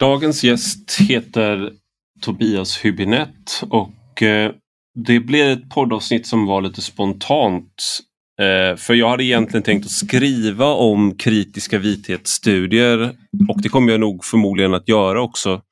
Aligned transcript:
Dagens 0.00 0.44
gäst 0.44 1.00
heter 1.00 1.72
Tobias 2.20 2.84
Hübinette 2.84 3.64
och 3.68 4.22
eh, 4.22 4.52
det 4.94 5.20
blev 5.20 5.50
ett 5.50 5.70
poddavsnitt 5.70 6.26
som 6.26 6.46
var 6.46 6.60
lite 6.60 6.82
spontant. 6.82 7.98
Eh, 8.40 8.76
för 8.76 8.94
jag 8.94 9.08
hade 9.08 9.24
egentligen 9.24 9.62
tänkt 9.62 9.84
att 9.84 9.90
skriva 9.90 10.66
om 10.66 11.16
kritiska 11.16 11.78
vithetsstudier 11.78 13.16
och 13.48 13.62
det 13.62 13.68
kommer 13.68 13.92
jag 13.92 14.00
nog 14.00 14.24
förmodligen 14.24 14.74
att 14.74 14.88
göra 14.88 15.22
också. 15.22 15.62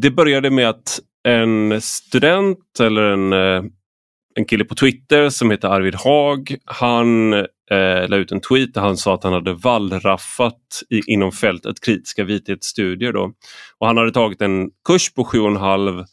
Det 0.00 0.10
började 0.10 0.50
med 0.50 0.68
att 0.68 1.00
en 1.28 1.80
student 1.80 2.80
eller 2.80 3.02
en, 3.02 3.32
eh, 3.32 3.70
en 4.34 4.44
kille 4.44 4.64
på 4.64 4.74
Twitter 4.74 5.30
som 5.30 5.50
heter 5.50 5.68
Arvid 5.68 5.94
Haag, 5.94 6.56
han 6.64 7.32
eh, 7.70 8.08
la 8.08 8.16
ut 8.16 8.32
en 8.32 8.40
tweet 8.40 8.74
där 8.74 8.80
han 8.80 8.96
sa 8.96 9.14
att 9.14 9.24
han 9.24 9.32
hade 9.32 9.54
wallraffat 9.54 10.82
i, 10.90 11.00
inom 11.12 11.32
fältet 11.32 11.80
kritiska 11.84 12.24
vithetsstudier. 12.24 13.12
Då. 13.12 13.32
Och 13.78 13.86
han 13.86 13.96
hade 13.96 14.12
tagit 14.12 14.42
en 14.42 14.70
kurs 14.88 15.14
på 15.14 15.24
7,5 15.24 16.04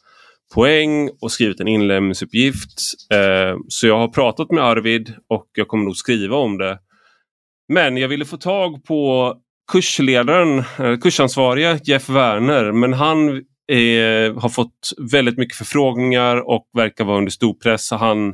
poäng 0.54 1.10
och 1.22 1.32
skrivit 1.32 1.60
en 1.60 1.68
inlämningsuppgift. 1.68 2.80
Eh, 3.14 3.58
så 3.68 3.88
jag 3.88 3.98
har 3.98 4.08
pratat 4.08 4.52
med 4.52 4.64
Arvid 4.64 5.14
och 5.30 5.48
jag 5.54 5.68
kommer 5.68 5.84
nog 5.84 5.96
skriva 5.96 6.36
om 6.36 6.58
det. 6.58 6.80
Men 7.74 7.98
jag 7.98 8.08
ville 8.08 8.26
få 8.26 8.38
tag 8.38 8.84
på 8.84 9.34
kursledaren, 9.72 10.60
eh, 10.80 10.98
kursansvariga 11.02 11.80
Jeff 11.84 12.10
Werner, 12.10 12.72
men 12.72 12.94
han 12.94 13.44
är, 13.68 14.30
har 14.40 14.50
fått 14.50 14.90
väldigt 15.12 15.38
mycket 15.38 15.58
förfrågningar 15.58 16.50
och 16.50 16.70
verkar 16.78 17.06
vara 17.06 17.18
under 17.18 17.32
stor 17.32 17.54
press. 17.54 17.92
Han 17.92 18.34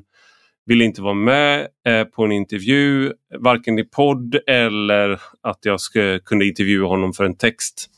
ville 0.68 0.84
inte 0.84 1.02
vara 1.02 1.14
med 1.14 1.68
eh, 1.88 2.04
på 2.04 2.24
en 2.24 2.32
intervju, 2.32 3.14
varken 3.40 3.80
i 3.80 3.84
podd 3.84 4.36
eller 4.48 5.22
att 5.44 5.60
jag 5.62 5.82
ska 5.82 6.20
kunde 6.20 6.48
intervjua 6.48 6.88
honom 6.88 7.14
för 7.14 7.24
en 7.24 7.38
text. 7.38 7.90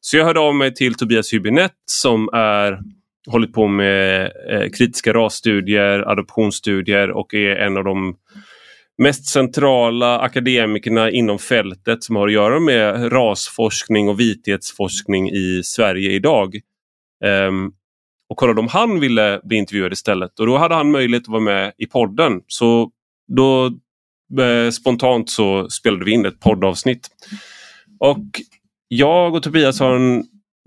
Så 0.00 0.16
jag 0.16 0.24
hörde 0.24 0.40
av 0.40 0.54
mig 0.54 0.74
till 0.74 0.94
Tobias 0.94 1.32
Hübinette 1.32 1.70
som 1.86 2.28
är 2.32 2.80
hållit 3.26 3.52
på 3.52 3.66
med 3.66 4.32
eh, 4.50 4.70
kritiska 4.70 5.12
rasstudier, 5.12 6.10
adoptionsstudier 6.10 7.10
och 7.10 7.34
är 7.34 7.56
en 7.56 7.76
av 7.76 7.84
de 7.84 8.16
mest 8.98 9.26
centrala 9.26 10.18
akademikerna 10.20 11.10
inom 11.10 11.38
fältet 11.38 12.04
som 12.04 12.16
har 12.16 12.26
att 12.26 12.32
göra 12.32 12.60
med 12.60 13.12
rasforskning 13.12 14.08
och 14.08 14.20
vithetsforskning 14.20 15.30
i 15.30 15.60
Sverige 15.64 16.10
idag. 16.10 16.60
Um, 17.24 17.72
och 18.28 18.36
kollade 18.36 18.60
om 18.60 18.68
han 18.68 19.00
ville 19.00 19.40
bli 19.44 19.56
intervjuad 19.56 19.92
istället 19.92 20.40
och 20.40 20.46
då 20.46 20.58
hade 20.58 20.74
han 20.74 20.90
möjlighet 20.90 21.22
att 21.22 21.28
vara 21.28 21.40
med 21.40 21.72
i 21.78 21.86
podden. 21.86 22.40
Så 22.46 22.90
då 23.36 23.66
eh, 24.40 24.70
spontant 24.70 25.30
så 25.30 25.70
spelade 25.70 26.04
vi 26.04 26.10
in 26.10 26.26
ett 26.26 26.40
poddavsnitt. 26.40 27.08
Och 28.00 28.24
jag 28.88 29.34
och 29.34 29.42
Tobias 29.42 29.80
har 29.80 29.94
en 29.94 30.24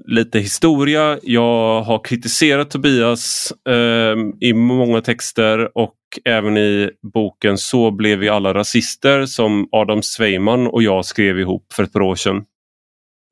lite 0.07 0.39
historia. 0.39 1.19
Jag 1.23 1.81
har 1.81 2.03
kritiserat 2.03 2.71
Tobias 2.71 3.53
eh, 3.69 4.15
i 4.49 4.53
många 4.53 5.01
texter 5.01 5.77
och 5.77 5.95
även 6.25 6.57
i 6.57 6.89
boken 7.13 7.57
Så 7.57 7.91
blev 7.91 8.19
vi 8.19 8.29
alla 8.29 8.53
rasister 8.53 9.25
som 9.25 9.69
Adam 9.71 10.01
Sveiman 10.01 10.67
och 10.67 10.83
jag 10.83 11.05
skrev 11.05 11.39
ihop 11.39 11.73
för 11.73 11.83
ett 11.83 11.93
par 11.93 12.01
år 12.01 12.15
sedan. 12.15 12.43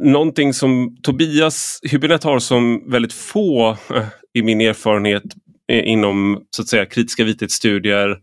Någonting 0.04 0.54
som 0.54 0.98
Tobias 1.04 1.80
Hübinette 1.84 2.26
har 2.26 2.40
som 2.40 2.92
väldigt 2.92 3.14
få 3.14 3.70
eh, 3.70 4.06
i 4.38 4.44
min 4.44 4.62
erfarenhet 4.62 5.24
eh, 5.72 5.88
inom 5.88 6.44
så 6.50 6.62
att 6.62 6.68
säga, 6.68 6.86
kritiska 6.86 7.24
vithetsstudier, 7.24 8.18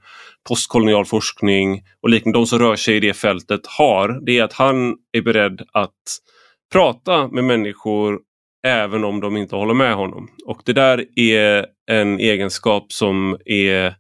postkolonial 0.49 1.05
forskning 1.05 1.83
och 2.03 2.11
liknande, 2.11 2.39
de 2.39 2.47
som 2.47 2.59
rör 2.59 2.77
sig 2.77 2.97
i 2.97 3.01
det 3.01 3.15
fältet 3.15 3.61
har, 3.67 4.27
det 4.27 4.39
är 4.39 4.45
att 4.45 4.53
han 4.53 4.97
är 5.13 5.23
beredd 5.23 5.63
att 5.73 5.91
prata 6.73 7.29
med 7.29 7.45
människor 7.45 8.19
även 8.67 9.05
om 9.05 9.21
de 9.21 9.37
inte 9.37 9.57
håller 9.57 9.75
med 9.75 9.95
honom. 9.95 10.29
Och 10.47 10.63
det 10.65 10.73
där 10.73 11.05
är 11.19 11.67
en 11.91 12.21
egenskap 12.21 12.93
som 12.93 13.39
är 13.45 13.95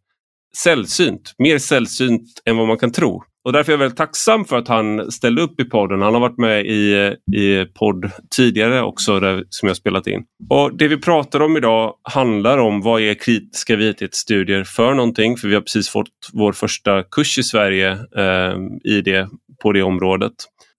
sällsynt, 0.56 1.34
mer 1.39 1.59
sällsynt 1.59 2.43
än 2.44 2.56
vad 2.56 2.69
man 2.69 2.78
kan 2.78 2.93
tro. 2.93 3.22
Och 3.44 3.53
därför 3.53 3.72
är 3.72 3.75
jag 3.75 3.78
väldigt 3.78 3.99
tacksam 3.99 4.44
för 4.44 4.59
att 4.59 4.69
han 4.69 5.12
ställde 5.12 5.43
upp 5.43 5.60
i 5.60 5.65
podden. 5.65 6.03
Han 6.03 6.15
har 6.15 6.21
varit 6.21 6.38
med 6.38 6.66
i, 6.66 7.15
i 7.37 7.65
podd 7.75 8.10
tidigare 8.37 8.82
också 8.82 9.21
där, 9.21 9.44
som 9.49 9.66
jag 9.66 9.77
spelat 9.77 10.06
in. 10.06 10.25
Och 10.50 10.77
Det 10.77 10.88
vi 10.88 10.97
pratar 10.97 11.41
om 11.41 11.56
idag 11.56 11.94
handlar 12.03 12.59
om 12.59 12.81
vad 12.81 13.00
är 13.00 13.15
kritiska 13.15 13.77
vithetsstudier 13.77 14.65
för 14.65 14.94
någonting? 14.94 15.37
För 15.37 15.49
vi 15.49 15.55
har 15.55 15.62
precis 15.62 15.88
fått 15.88 16.09
vår 16.32 16.53
första 16.53 17.03
kurs 17.03 17.38
i 17.38 17.43
Sverige 17.43 17.91
eh, 18.16 18.56
i 18.84 19.00
det, 19.00 19.28
på 19.62 19.72
det 19.72 19.82
området. 19.82 20.32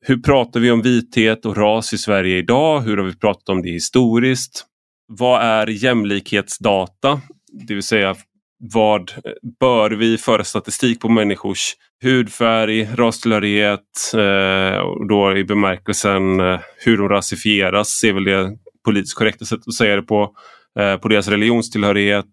Hur 0.08 0.18
pratar 0.18 0.59
vi 0.59 0.72
om 0.72 0.82
vithet 0.82 1.46
och 1.46 1.58
ras 1.58 1.94
i 1.94 1.97
Sverige 1.97 2.38
idag? 2.38 2.82
Hur 2.82 2.97
har 2.97 3.03
vi 3.03 3.16
pratat 3.16 3.50
om 3.50 3.62
det 3.62 3.70
historiskt? 3.70 4.66
Vad 5.08 5.42
är 5.42 5.68
jämlikhetsdata? 5.68 7.22
Det 7.68 7.74
vill 7.74 7.84
säga 7.84 8.16
vad 8.60 9.12
bör 9.60 9.92
vi 9.92 10.18
föra 10.18 10.44
statistik 10.44 11.00
på 11.00 11.10
människors 11.10 11.76
hudfärg, 12.04 12.90
rastillhörighet 12.96 14.14
eh, 14.14 14.78
och 14.78 15.08
då 15.08 15.38
i 15.38 15.44
bemärkelsen 15.44 16.40
eh, 16.40 16.60
hur 16.86 16.98
de 16.98 17.10
rasifieras 17.10 18.04
är 18.04 18.14
väl 18.14 18.24
det 18.24 18.58
politiskt 18.86 19.18
korrekta 19.18 19.46
sättet 19.46 19.68
att 19.68 19.74
säga 19.74 19.96
det 19.96 20.02
på. 20.02 20.32
Eh, 20.80 20.98
på 20.98 21.08
deras 21.08 21.28
religionstillhörighet 21.28 22.26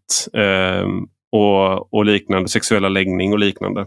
och, 1.33 1.95
och 1.95 2.05
liknande, 2.05 2.49
sexuella 2.49 2.89
läggning 2.89 3.33
och 3.33 3.39
liknande. 3.39 3.87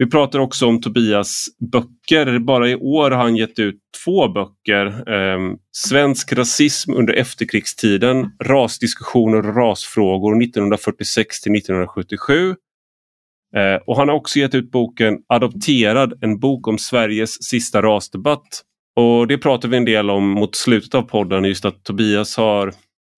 Vi 0.00 0.10
pratar 0.10 0.38
också 0.38 0.66
om 0.66 0.80
Tobias 0.80 1.46
böcker. 1.72 2.38
Bara 2.38 2.68
i 2.68 2.76
år 2.76 3.10
har 3.10 3.22
han 3.22 3.36
gett 3.36 3.58
ut 3.58 3.78
två 4.04 4.28
böcker. 4.28 4.86
Eh, 4.86 5.38
Svensk 5.72 6.32
rasism 6.32 6.92
under 6.92 7.14
efterkrigstiden, 7.14 8.30
rasdiskussioner 8.44 9.48
och 9.48 9.56
rasfrågor 9.56 10.42
1946 10.42 11.40
till 11.40 11.52
1977. 11.52 12.50
Eh, 13.56 13.82
och 13.86 13.96
han 13.96 14.08
har 14.08 14.16
också 14.16 14.38
gett 14.38 14.54
ut 14.54 14.70
boken 14.70 15.18
Adopterad, 15.28 16.18
en 16.20 16.38
bok 16.38 16.68
om 16.68 16.78
Sveriges 16.78 17.42
sista 17.42 17.82
rasdebatt. 17.82 18.62
Och 18.96 19.26
det 19.26 19.38
pratar 19.38 19.68
vi 19.68 19.76
en 19.76 19.84
del 19.84 20.10
om 20.10 20.28
mot 20.28 20.56
slutet 20.56 20.94
av 20.94 21.02
podden, 21.02 21.44
just 21.44 21.64
att 21.64 21.84
Tobias 21.84 22.36
har 22.36 22.72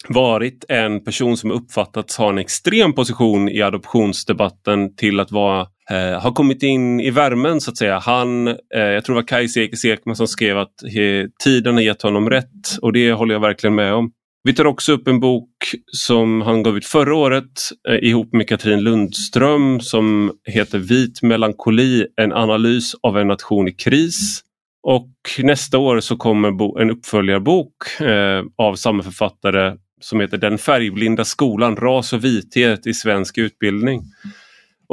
varit 0.08 0.64
en 0.68 1.04
person 1.04 1.36
som 1.36 1.50
uppfattats 1.50 2.16
ha 2.16 2.28
en 2.28 2.38
extrem 2.38 2.92
position 2.92 3.48
i 3.48 3.62
adoptionsdebatten 3.62 4.96
till 4.96 5.20
att 5.20 5.32
vara 5.32 5.66
eh, 5.92 6.20
har 6.20 6.32
kommit 6.32 6.62
in 6.62 7.00
i 7.00 7.10
värmen 7.10 7.60
så 7.60 7.70
att 7.70 7.76
säga. 7.76 7.98
Han, 7.98 8.48
eh, 8.48 8.54
jag 8.74 9.04
tror 9.04 9.14
det 9.14 9.20
var 9.20 9.28
Kajsa 9.28 9.60
Ekis 9.60 9.84
Ekman 9.84 10.16
som 10.16 10.28
skrev 10.28 10.58
att 10.58 10.74
he, 10.94 11.28
tiden 11.44 11.74
har 11.74 11.82
gett 11.82 12.02
honom 12.02 12.30
rätt 12.30 12.78
och 12.82 12.92
det 12.92 13.12
håller 13.12 13.34
jag 13.34 13.40
verkligen 13.40 13.74
med 13.74 13.94
om. 13.94 14.12
Vi 14.44 14.54
tar 14.54 14.64
också 14.64 14.92
upp 14.92 15.08
en 15.08 15.20
bok 15.20 15.50
som 15.92 16.42
han 16.42 16.62
gav 16.62 16.76
ut 16.76 16.86
förra 16.86 17.14
året 17.14 17.70
eh, 17.88 18.08
ihop 18.08 18.32
med 18.32 18.48
Katrin 18.48 18.80
Lundström 18.80 19.80
som 19.80 20.32
heter 20.44 20.78
Vit 20.78 21.22
melankoli, 21.22 22.06
en 22.16 22.32
analys 22.32 22.92
av 23.02 23.18
en 23.18 23.28
nation 23.28 23.68
i 23.68 23.72
kris. 23.72 24.40
Och 24.82 25.10
nästa 25.38 25.78
år 25.78 26.00
så 26.00 26.16
kommer 26.16 26.80
en 26.80 26.90
uppföljarbok 26.90 28.00
eh, 28.00 28.42
av 28.56 28.74
samma 28.74 29.02
författare 29.02 29.76
som 30.00 30.20
heter 30.20 30.38
Den 30.38 30.58
färgblinda 30.58 31.24
skolan, 31.24 31.76
ras 31.76 32.12
och 32.12 32.24
vithet 32.24 32.86
i 32.86 32.94
svensk 32.94 33.38
utbildning. 33.38 34.02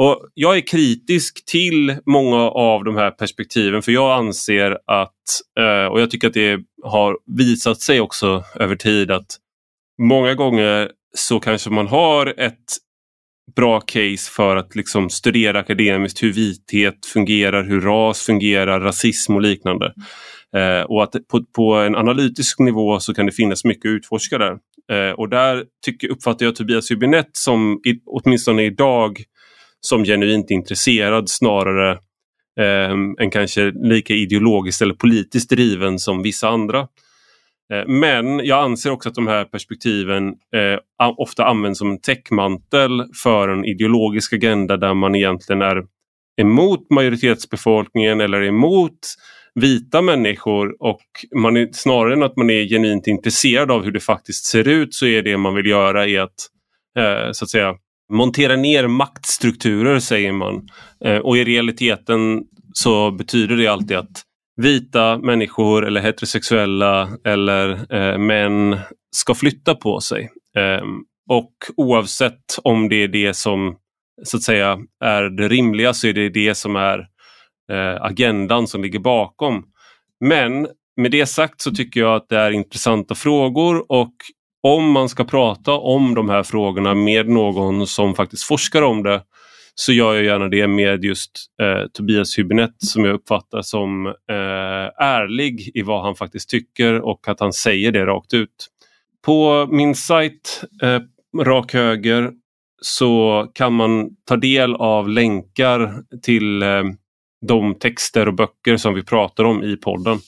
Och 0.00 0.28
Jag 0.34 0.56
är 0.56 0.60
kritisk 0.60 1.44
till 1.46 1.96
många 2.06 2.40
av 2.50 2.84
de 2.84 2.96
här 2.96 3.10
perspektiven 3.10 3.82
för 3.82 3.92
jag 3.92 4.18
anser 4.18 4.78
att, 4.86 5.12
eh, 5.58 5.92
och 5.92 6.00
jag 6.00 6.10
tycker 6.10 6.28
att 6.28 6.34
det 6.34 6.60
har 6.82 7.18
visat 7.36 7.80
sig 7.80 8.00
också 8.00 8.44
över 8.54 8.76
tid 8.76 9.10
att 9.10 9.36
många 10.02 10.34
gånger 10.34 10.90
så 11.16 11.40
kanske 11.40 11.70
man 11.70 11.86
har 11.86 12.34
ett 12.40 12.76
bra 13.56 13.80
case 13.80 14.30
för 14.36 14.56
att 14.56 14.76
liksom 14.76 15.10
studera 15.10 15.58
akademiskt 15.58 16.22
hur 16.22 16.32
vithet 16.32 17.06
fungerar, 17.06 17.64
hur 17.64 17.80
ras 17.80 18.22
fungerar, 18.22 18.80
rasism 18.80 19.34
och 19.34 19.42
liknande. 19.42 19.94
Eh, 20.56 20.82
och 20.82 21.02
att 21.02 21.12
på, 21.28 21.44
på, 21.56 21.74
en 21.74 21.96
analytisk 21.96 22.58
nivå 22.58 23.00
så 23.00 23.14
kan 23.14 23.26
det 23.26 23.32
finnas 23.32 23.64
mycket 23.64 23.88
att 23.88 23.94
utforska 23.94 24.38
där. 24.38 24.58
Eh, 24.92 25.12
och 25.12 25.28
där 25.28 25.64
tycker, 25.84 26.08
uppfattar 26.08 26.46
jag 26.46 26.56
Tobias 26.56 26.90
Hübinette 26.90 27.30
som, 27.32 27.80
i, 27.84 28.00
åtminstone 28.06 28.62
idag, 28.62 29.24
som 29.80 30.04
genuint 30.04 30.50
intresserad 30.50 31.28
snarare 31.28 31.90
eh, 32.60 32.90
än 33.20 33.30
kanske 33.30 33.70
lika 33.70 34.14
ideologiskt 34.14 34.82
eller 34.82 34.94
politiskt 34.94 35.50
driven 35.50 35.98
som 35.98 36.22
vissa 36.22 36.48
andra. 36.48 36.88
Eh, 37.72 37.86
men 37.86 38.46
jag 38.46 38.64
anser 38.64 38.90
också 38.90 39.08
att 39.08 39.14
de 39.14 39.26
här 39.26 39.44
perspektiven 39.44 40.28
eh, 40.28 41.10
ofta 41.18 41.44
används 41.44 41.78
som 41.78 41.90
en 41.90 42.00
täckmantel 42.00 43.04
för 43.22 43.48
en 43.48 43.64
ideologisk 43.64 44.32
agenda 44.32 44.76
där 44.76 44.94
man 44.94 45.14
egentligen 45.14 45.62
är 45.62 45.84
emot 46.40 46.90
majoritetsbefolkningen 46.90 48.20
eller 48.20 48.42
emot 48.42 48.98
vita 49.54 50.02
människor 50.02 50.76
och 50.82 51.00
man 51.36 51.56
är, 51.56 51.68
snarare 51.72 52.12
än 52.12 52.22
att 52.22 52.36
man 52.36 52.50
är 52.50 52.68
genuint 52.68 53.06
intresserad 53.06 53.70
av 53.70 53.84
hur 53.84 53.92
det 53.92 54.00
faktiskt 54.00 54.44
ser 54.44 54.68
ut 54.68 54.94
så 54.94 55.06
är 55.06 55.22
det 55.22 55.36
man 55.36 55.54
vill 55.54 55.66
göra 55.66 56.06
är 56.06 56.20
att 56.20 56.48
eh, 56.98 57.32
så 57.32 57.44
att 57.44 57.50
säga 57.50 57.74
montera 58.10 58.56
ner 58.56 58.86
maktstrukturer 58.86 59.98
säger 59.98 60.32
man. 60.32 60.68
Eh, 61.04 61.18
och 61.18 61.36
i 61.36 61.44
realiteten 61.44 62.42
så 62.72 63.10
betyder 63.10 63.56
det 63.56 63.66
alltid 63.66 63.96
att 63.96 64.22
vita 64.56 65.18
människor 65.18 65.86
eller 65.86 66.00
heterosexuella 66.00 67.08
eller 67.24 67.94
eh, 67.94 68.18
män 68.18 68.78
ska 69.16 69.34
flytta 69.34 69.74
på 69.74 70.00
sig. 70.00 70.30
Eh, 70.56 70.84
och 71.28 71.52
oavsett 71.76 72.58
om 72.62 72.88
det 72.88 73.02
är 73.02 73.08
det 73.08 73.34
som 73.34 73.76
så 74.22 74.36
att 74.36 74.42
säga 74.42 74.78
är 75.04 75.22
det 75.22 75.48
rimliga 75.48 75.94
så 75.94 76.06
är 76.06 76.12
det 76.12 76.28
det 76.28 76.54
som 76.54 76.76
är 76.76 76.98
eh, 77.72 78.02
agendan 78.02 78.66
som 78.66 78.82
ligger 78.82 78.98
bakom. 78.98 79.64
Men 80.20 80.68
med 80.96 81.10
det 81.10 81.26
sagt 81.26 81.60
så 81.60 81.70
tycker 81.70 82.00
jag 82.00 82.16
att 82.16 82.28
det 82.28 82.36
är 82.38 82.50
intressanta 82.50 83.14
frågor 83.14 83.92
och 83.92 84.14
om 84.62 84.90
man 84.90 85.08
ska 85.08 85.24
prata 85.24 85.72
om 85.72 86.14
de 86.14 86.28
här 86.28 86.42
frågorna 86.42 86.94
med 86.94 87.28
någon 87.28 87.86
som 87.86 88.14
faktiskt 88.14 88.44
forskar 88.44 88.82
om 88.82 89.02
det 89.02 89.22
så 89.74 89.92
gör 89.92 90.14
jag 90.14 90.24
gärna 90.24 90.48
det 90.48 90.66
med 90.66 91.04
just 91.04 91.30
eh, 91.62 91.86
Tobias 91.92 92.38
Hübinette 92.38 92.78
som 92.78 93.04
jag 93.04 93.14
uppfattar 93.14 93.62
som 93.62 94.06
eh, 94.06 95.04
ärlig 95.04 95.70
i 95.74 95.82
vad 95.82 96.02
han 96.02 96.14
faktiskt 96.14 96.50
tycker 96.50 97.00
och 97.00 97.28
att 97.28 97.40
han 97.40 97.52
säger 97.52 97.92
det 97.92 98.06
rakt 98.06 98.34
ut. 98.34 98.68
På 99.24 99.68
min 99.70 99.94
sajt 99.94 100.64
eh, 100.82 101.00
Rak 101.42 101.74
Höger 101.74 102.30
så 102.82 103.46
kan 103.54 103.72
man 103.72 104.10
ta 104.24 104.36
del 104.36 104.74
av 104.74 105.08
länkar 105.08 106.02
till 106.22 106.62
eh, 106.62 106.82
de 107.46 107.74
texter 107.74 108.28
och 108.28 108.34
böcker 108.34 108.76
som 108.76 108.94
vi 108.94 109.04
pratar 109.04 109.44
om 109.44 109.62
i 109.62 109.76
podden. 109.76 110.18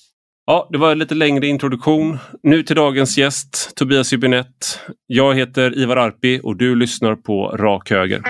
Ja, 0.47 0.69
det 0.73 0.79
var 0.79 0.93
en 0.93 0.99
lite 0.99 1.15
längre 1.15 1.47
introduktion. 1.47 2.19
Nu 2.43 2.63
till 2.63 2.77
dagens 2.77 3.19
gäst, 3.19 3.77
Tobias 3.77 4.13
Hübinette. 4.13 4.79
Jag 5.07 5.35
heter 5.35 5.79
Ivar 5.79 5.97
Arpi 5.97 6.41
och 6.43 6.57
du 6.57 6.75
lyssnar 6.75 7.15
på 7.15 7.49
Rak 7.49 7.91
Höger. 7.91 8.23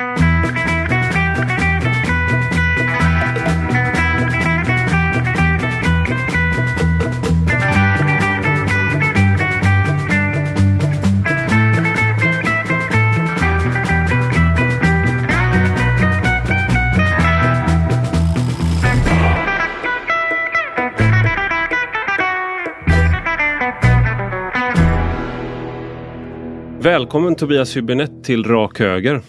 Välkommen 26.83 27.37
Tobias 27.37 27.77
Hübinette 27.77 28.25
till 28.25 28.45
Rak 28.45 28.79
Höger. 28.79 29.23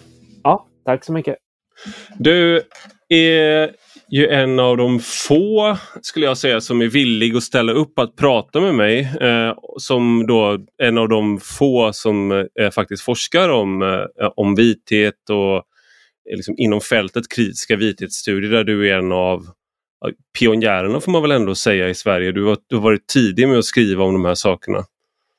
Ja, 0.43 0.67
tack 0.85 1.05
så 1.05 1.13
mycket. 1.13 1.35
Du 2.19 2.61
är 3.09 3.71
ju 4.09 4.27
en 4.27 4.59
av 4.59 4.77
de 4.77 4.99
få, 4.99 5.77
skulle 6.01 6.25
jag 6.25 6.37
säga, 6.37 6.61
som 6.61 6.81
är 6.81 6.87
villig 6.87 7.35
att 7.35 7.43
ställa 7.43 7.71
upp 7.71 7.99
att 7.99 8.15
prata 8.15 8.61
med 8.61 8.75
mig. 8.75 8.99
Eh, 9.21 9.53
som 9.77 10.27
då 10.27 10.57
en 10.83 10.97
av 10.97 11.09
de 11.09 11.39
få 11.39 11.93
som 11.93 12.31
eh, 12.31 12.69
faktiskt 12.71 13.03
forskar 13.03 13.49
om, 13.49 13.81
eh, 13.81 14.31
om 14.35 14.55
vithet 14.55 15.29
och 15.29 15.63
liksom 16.35 16.55
inom 16.57 16.81
fältet 16.81 17.23
kritiska 17.35 17.75
vithetsstudier 17.75 18.51
där 18.51 18.63
du 18.63 18.89
är 18.89 18.97
en 18.97 19.11
av 19.11 19.45
pionjärerna 20.39 20.99
får 20.99 21.11
man 21.11 21.21
väl 21.21 21.31
ändå 21.31 21.55
säga 21.55 21.89
i 21.89 21.95
Sverige. 21.95 22.31
Du 22.31 22.45
har, 22.45 22.57
du 22.67 22.75
har 22.75 22.83
varit 22.83 23.07
tidig 23.07 23.47
med 23.47 23.57
att 23.57 23.65
skriva 23.65 24.03
om 24.03 24.13
de 24.13 24.25
här 24.25 24.35
sakerna. 24.35 24.83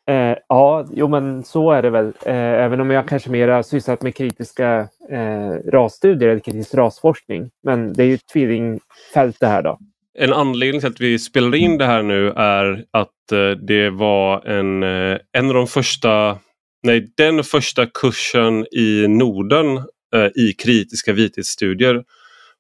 Eh, 0.09 0.37
ja, 0.49 0.87
jo 0.95 1.09
men 1.09 1.45
så 1.45 1.71
är 1.71 1.83
det 1.83 1.91
väl. 1.91 2.07
Eh, 2.07 2.35
även 2.37 2.81
om 2.81 2.91
jag 2.91 3.09
kanske 3.09 3.31
mer 3.31 3.49
har 3.49 3.63
sysslat 3.63 4.03
med 4.03 4.17
kritiska 4.17 4.89
eh, 5.11 5.71
rasstudier 5.73 6.29
eller 6.29 6.41
kritisk 6.41 6.75
rasforskning. 6.75 7.51
Men 7.63 7.93
det 7.93 8.03
är 8.03 8.07
ju 8.07 8.15
ett 8.15 8.29
tvillingfält 8.33 9.37
det 9.41 9.47
här 9.47 9.63
då. 9.63 9.79
En 10.19 10.33
anledning 10.33 10.81
till 10.81 10.91
att 10.91 11.01
vi 11.01 11.19
spelar 11.19 11.55
in 11.55 11.79
det 11.79 11.87
här 11.87 12.03
nu 12.03 12.31
är 12.31 12.85
att 12.91 13.33
eh, 13.33 13.51
det 13.51 13.91
var 13.91 14.47
en, 14.47 14.83
eh, 14.83 15.19
en 15.33 15.49
av 15.49 15.55
de 15.55 15.67
första, 15.67 16.39
nej 16.83 17.13
den 17.17 17.45
första 17.45 17.87
kursen 17.87 18.67
i 18.73 19.07
Norden 19.09 19.77
eh, 20.15 20.27
i 20.35 20.53
kritiska 20.59 21.13
vithetsstudier 21.13 22.05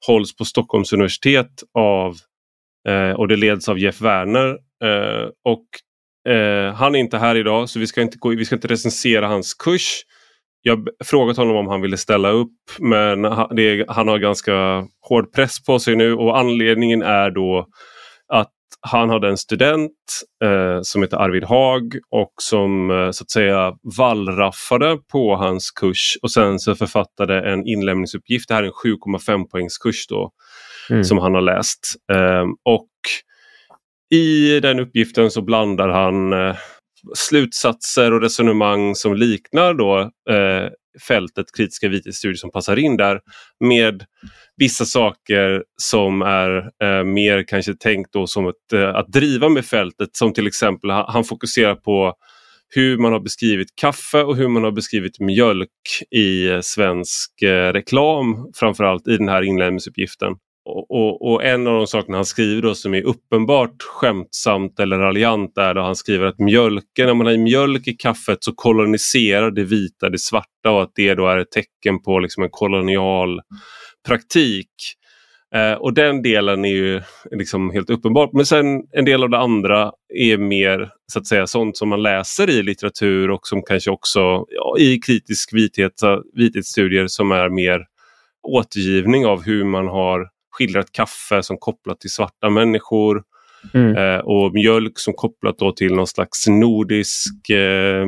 hålls 0.06 0.36
på 0.36 0.44
Stockholms 0.44 0.92
universitet 0.92 1.62
av 1.78 2.16
eh, 2.88 3.10
och 3.10 3.28
det 3.28 3.36
leds 3.36 3.68
av 3.68 3.78
Jeff 3.78 4.00
Werner. 4.00 4.58
Eh, 4.84 5.28
och 5.44 5.64
Eh, 6.28 6.74
han 6.74 6.94
är 6.94 6.98
inte 6.98 7.18
här 7.18 7.36
idag 7.36 7.68
så 7.68 7.78
vi 7.78 7.86
ska 7.86 8.02
inte, 8.02 8.18
gå, 8.18 8.28
vi 8.28 8.44
ska 8.44 8.54
inte 8.54 8.68
recensera 8.68 9.26
hans 9.26 9.54
kurs. 9.54 10.02
Jag 10.62 10.76
har 10.76 11.04
frågat 11.04 11.36
honom 11.36 11.56
om 11.56 11.66
han 11.66 11.80
ville 11.80 11.96
ställa 11.96 12.30
upp 12.30 12.58
men 12.78 13.24
han, 13.24 13.58
är, 13.58 13.84
han 13.88 14.08
har 14.08 14.18
ganska 14.18 14.86
hård 15.08 15.32
press 15.34 15.64
på 15.64 15.78
sig 15.78 15.96
nu 15.96 16.14
och 16.14 16.38
anledningen 16.38 17.02
är 17.02 17.30
då 17.30 17.66
att 18.32 18.50
han 18.80 19.10
hade 19.10 19.28
en 19.28 19.36
student 19.36 19.92
eh, 20.44 20.78
som 20.82 21.02
heter 21.02 21.16
Arvid 21.16 21.44
Haag 21.44 21.98
och 22.10 22.32
som 22.42 22.90
eh, 22.90 23.10
så 23.10 23.24
att 23.24 23.30
säga 23.30 23.72
vallraffade 23.98 24.98
på 25.12 25.36
hans 25.36 25.70
kurs 25.70 26.18
och 26.22 26.30
sen 26.30 26.58
så 26.58 26.74
författade 26.74 27.52
en 27.52 27.66
inlämningsuppgift. 27.66 28.48
Det 28.48 28.54
här 28.54 28.62
är 28.62 28.66
en 28.66 29.18
7,5 29.18 29.44
poängs 29.50 29.78
kurs 29.78 30.06
då 30.06 30.30
mm. 30.90 31.04
som 31.04 31.18
han 31.18 31.34
har 31.34 31.40
läst. 31.40 31.80
Eh, 32.12 32.44
och 32.64 32.88
i 34.14 34.60
den 34.60 34.80
uppgiften 34.80 35.30
så 35.30 35.42
blandar 35.42 35.88
han 35.88 36.32
eh, 36.32 36.56
slutsatser 37.14 38.12
och 38.12 38.22
resonemang 38.22 38.94
som 38.94 39.14
liknar 39.14 39.74
då 39.74 40.00
eh, 40.34 40.68
fältet 41.08 41.46
kritiska 41.56 41.88
vithetsstudier 41.88 42.36
som 42.36 42.50
passar 42.50 42.76
in 42.76 42.96
där 42.96 43.20
med 43.64 44.04
vissa 44.56 44.84
saker 44.84 45.64
som 45.82 46.22
är 46.22 46.56
eh, 46.56 47.04
mer 47.04 47.44
kanske 47.48 47.74
tänkt 47.74 48.12
då 48.12 48.26
som 48.26 48.48
ett, 48.48 48.72
eh, 48.72 48.94
att 48.94 49.08
driva 49.08 49.48
med 49.48 49.64
fältet 49.64 50.08
som 50.12 50.32
till 50.32 50.46
exempel 50.46 50.90
han, 50.90 51.04
han 51.08 51.24
fokuserar 51.24 51.74
på 51.74 52.14
hur 52.74 52.98
man 52.98 53.12
har 53.12 53.20
beskrivit 53.20 53.68
kaffe 53.74 54.22
och 54.22 54.36
hur 54.36 54.48
man 54.48 54.64
har 54.64 54.72
beskrivit 54.72 55.20
mjölk 55.20 55.70
i 56.10 56.48
eh, 56.48 56.60
svensk 56.60 57.42
eh, 57.42 57.72
reklam 57.72 58.50
framförallt 58.54 59.08
i 59.08 59.16
den 59.16 59.28
här 59.28 59.42
inlämningsuppgiften. 59.42 60.32
Och, 60.64 60.90
och, 60.90 61.32
och, 61.32 61.44
en 61.44 61.66
av 61.66 61.74
de 61.74 61.86
sakerna 61.86 62.18
han 62.18 62.24
skriver 62.24 62.62
då 62.62 62.74
som 62.74 62.94
är 62.94 63.02
uppenbart 63.02 63.82
skämtsamt 63.82 64.80
eller 64.80 64.98
raljant 64.98 65.58
är 65.58 65.74
att 65.74 65.84
han 65.84 65.96
skriver 65.96 66.26
att 66.26 66.38
mjölken, 66.38 67.06
när 67.06 67.14
man 67.14 67.26
har 67.26 67.36
mjölk 67.36 67.88
i 67.88 67.92
kaffet 67.92 68.44
så 68.44 68.52
koloniserar 68.52 69.50
det 69.50 69.64
vita 69.64 70.08
det 70.08 70.18
svarta 70.18 70.70
och 70.70 70.82
att 70.82 70.92
det 70.94 71.14
då 71.14 71.26
är 71.26 71.38
ett 71.38 71.50
tecken 71.50 72.02
på 72.02 72.18
liksom 72.18 72.42
en 72.42 72.50
kolonial 72.50 73.40
praktik. 74.06 74.68
Eh, 75.54 75.72
och 75.72 75.94
den 75.94 76.22
delen 76.22 76.64
är 76.64 76.74
ju 76.74 77.02
liksom 77.30 77.70
helt 77.70 77.90
uppenbart. 77.90 78.32
Men 78.32 78.46
sen 78.46 78.82
en 78.92 79.04
del 79.04 79.22
av 79.22 79.30
det 79.30 79.38
andra 79.38 79.92
är 80.14 80.38
mer 80.38 80.90
så 81.12 81.18
att 81.18 81.26
säga 81.26 81.46
sånt 81.46 81.76
som 81.76 81.88
man 81.88 82.02
läser 82.02 82.50
i 82.50 82.62
litteratur 82.62 83.30
och 83.30 83.46
som 83.46 83.62
kanske 83.62 83.90
också 83.90 84.20
ja, 84.48 84.76
i 84.78 84.98
kritisk 84.98 85.54
vithet, 85.54 86.00
vithetsstudier 86.34 87.06
som 87.06 87.32
är 87.32 87.48
mer 87.48 87.80
återgivning 88.42 89.26
av 89.26 89.42
hur 89.42 89.64
man 89.64 89.88
har 89.88 90.33
skildrat 90.54 90.92
kaffe 90.92 91.42
som 91.42 91.56
kopplat 91.58 92.00
till 92.00 92.10
svarta 92.10 92.50
människor. 92.50 93.22
Mm. 93.74 93.96
Eh, 93.96 94.20
och 94.20 94.54
mjölk 94.54 94.98
som 94.98 95.14
kopplat 95.14 95.58
då 95.58 95.72
till 95.72 95.94
någon 95.94 96.06
slags 96.06 96.46
nordisk 96.46 97.50
eh, 97.50 98.06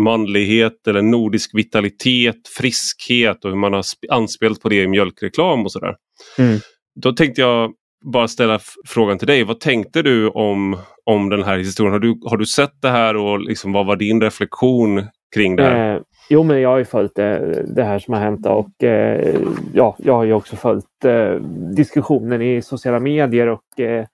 manlighet 0.00 0.86
eller 0.88 1.02
nordisk 1.02 1.50
vitalitet, 1.54 2.48
friskhet 2.58 3.44
och 3.44 3.50
hur 3.50 3.58
man 3.58 3.72
har 3.72 3.84
anspelat 4.10 4.60
på 4.60 4.68
det 4.68 4.82
i 4.82 4.88
mjölkreklam 4.88 5.64
och 5.64 5.72
sådär. 5.72 5.94
Mm. 6.38 6.58
Då 7.00 7.12
tänkte 7.12 7.40
jag 7.40 7.72
bara 8.12 8.28
ställa 8.28 8.60
frågan 8.86 9.18
till 9.18 9.26
dig. 9.26 9.44
Vad 9.44 9.60
tänkte 9.60 10.02
du 10.02 10.28
om, 10.28 10.78
om 11.04 11.28
den 11.28 11.42
här 11.42 11.58
historien? 11.58 11.92
Har 11.92 12.00
du, 12.00 12.20
har 12.24 12.36
du 12.36 12.46
sett 12.46 12.82
det 12.82 12.90
här 12.90 13.16
och 13.16 13.40
liksom, 13.40 13.72
vad 13.72 13.86
var 13.86 13.96
din 13.96 14.20
reflektion 14.20 15.06
kring 15.34 15.56
det 15.56 15.62
här? 15.62 15.94
Eh, 15.94 16.00
Jo, 16.28 16.42
men 16.42 16.60
jag 16.60 16.68
har 16.68 16.78
ju 16.78 16.84
följt 16.84 17.14
det, 17.14 17.62
det 17.66 17.84
här 17.84 17.98
som 17.98 18.14
har 18.14 18.20
hänt 18.20 18.46
och 18.46 18.84
eh, 18.84 19.40
ja, 19.72 19.96
jag 19.98 20.14
har 20.14 20.24
ju 20.24 20.32
också 20.32 20.56
följt 20.56 21.04
eh, 21.04 21.34
diskussionen 21.74 22.42
i 22.42 22.62
sociala 22.62 23.00
medier 23.00 23.46
och 23.46 23.80
eh, 23.80 24.06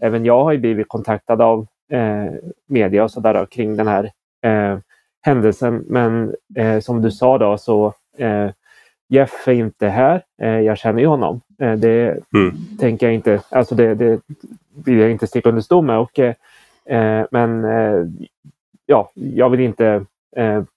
även 0.00 0.24
jag 0.24 0.44
har 0.44 0.52
ju 0.52 0.58
blivit 0.58 0.88
kontaktad 0.88 1.42
av 1.42 1.66
eh, 1.92 2.32
media 2.66 3.04
och 3.04 3.10
sådär 3.10 3.46
kring 3.46 3.76
den 3.76 3.88
här 3.88 4.10
eh, 4.42 4.78
händelsen. 5.22 5.84
Men 5.88 6.34
eh, 6.56 6.80
som 6.80 7.02
du 7.02 7.10
sa 7.10 7.38
då 7.38 7.58
så 7.58 7.94
Jeff 9.08 9.48
är 9.48 9.52
inte 9.52 9.88
här. 9.88 10.22
jag 10.36 10.78
känner 10.78 11.00
ju 11.00 11.06
honom. 11.06 11.40
det 11.56 12.18
mm. 12.34 12.54
tänker 12.78 13.06
jag 13.06 13.14
inte, 13.14 13.40
alltså 13.50 13.74
det, 13.74 13.94
det 13.94 14.20
vill 14.84 14.98
jag 14.98 15.10
inte 15.10 15.26
sticka 15.26 15.48
under 15.48 15.62
stol 15.62 15.84
med. 15.84 15.98
Och, 15.98 16.20
men 17.30 17.64
ja, 18.86 19.10
jag 19.14 19.50
vill 19.50 19.60
inte 19.60 19.84
Eh, 19.86 20.02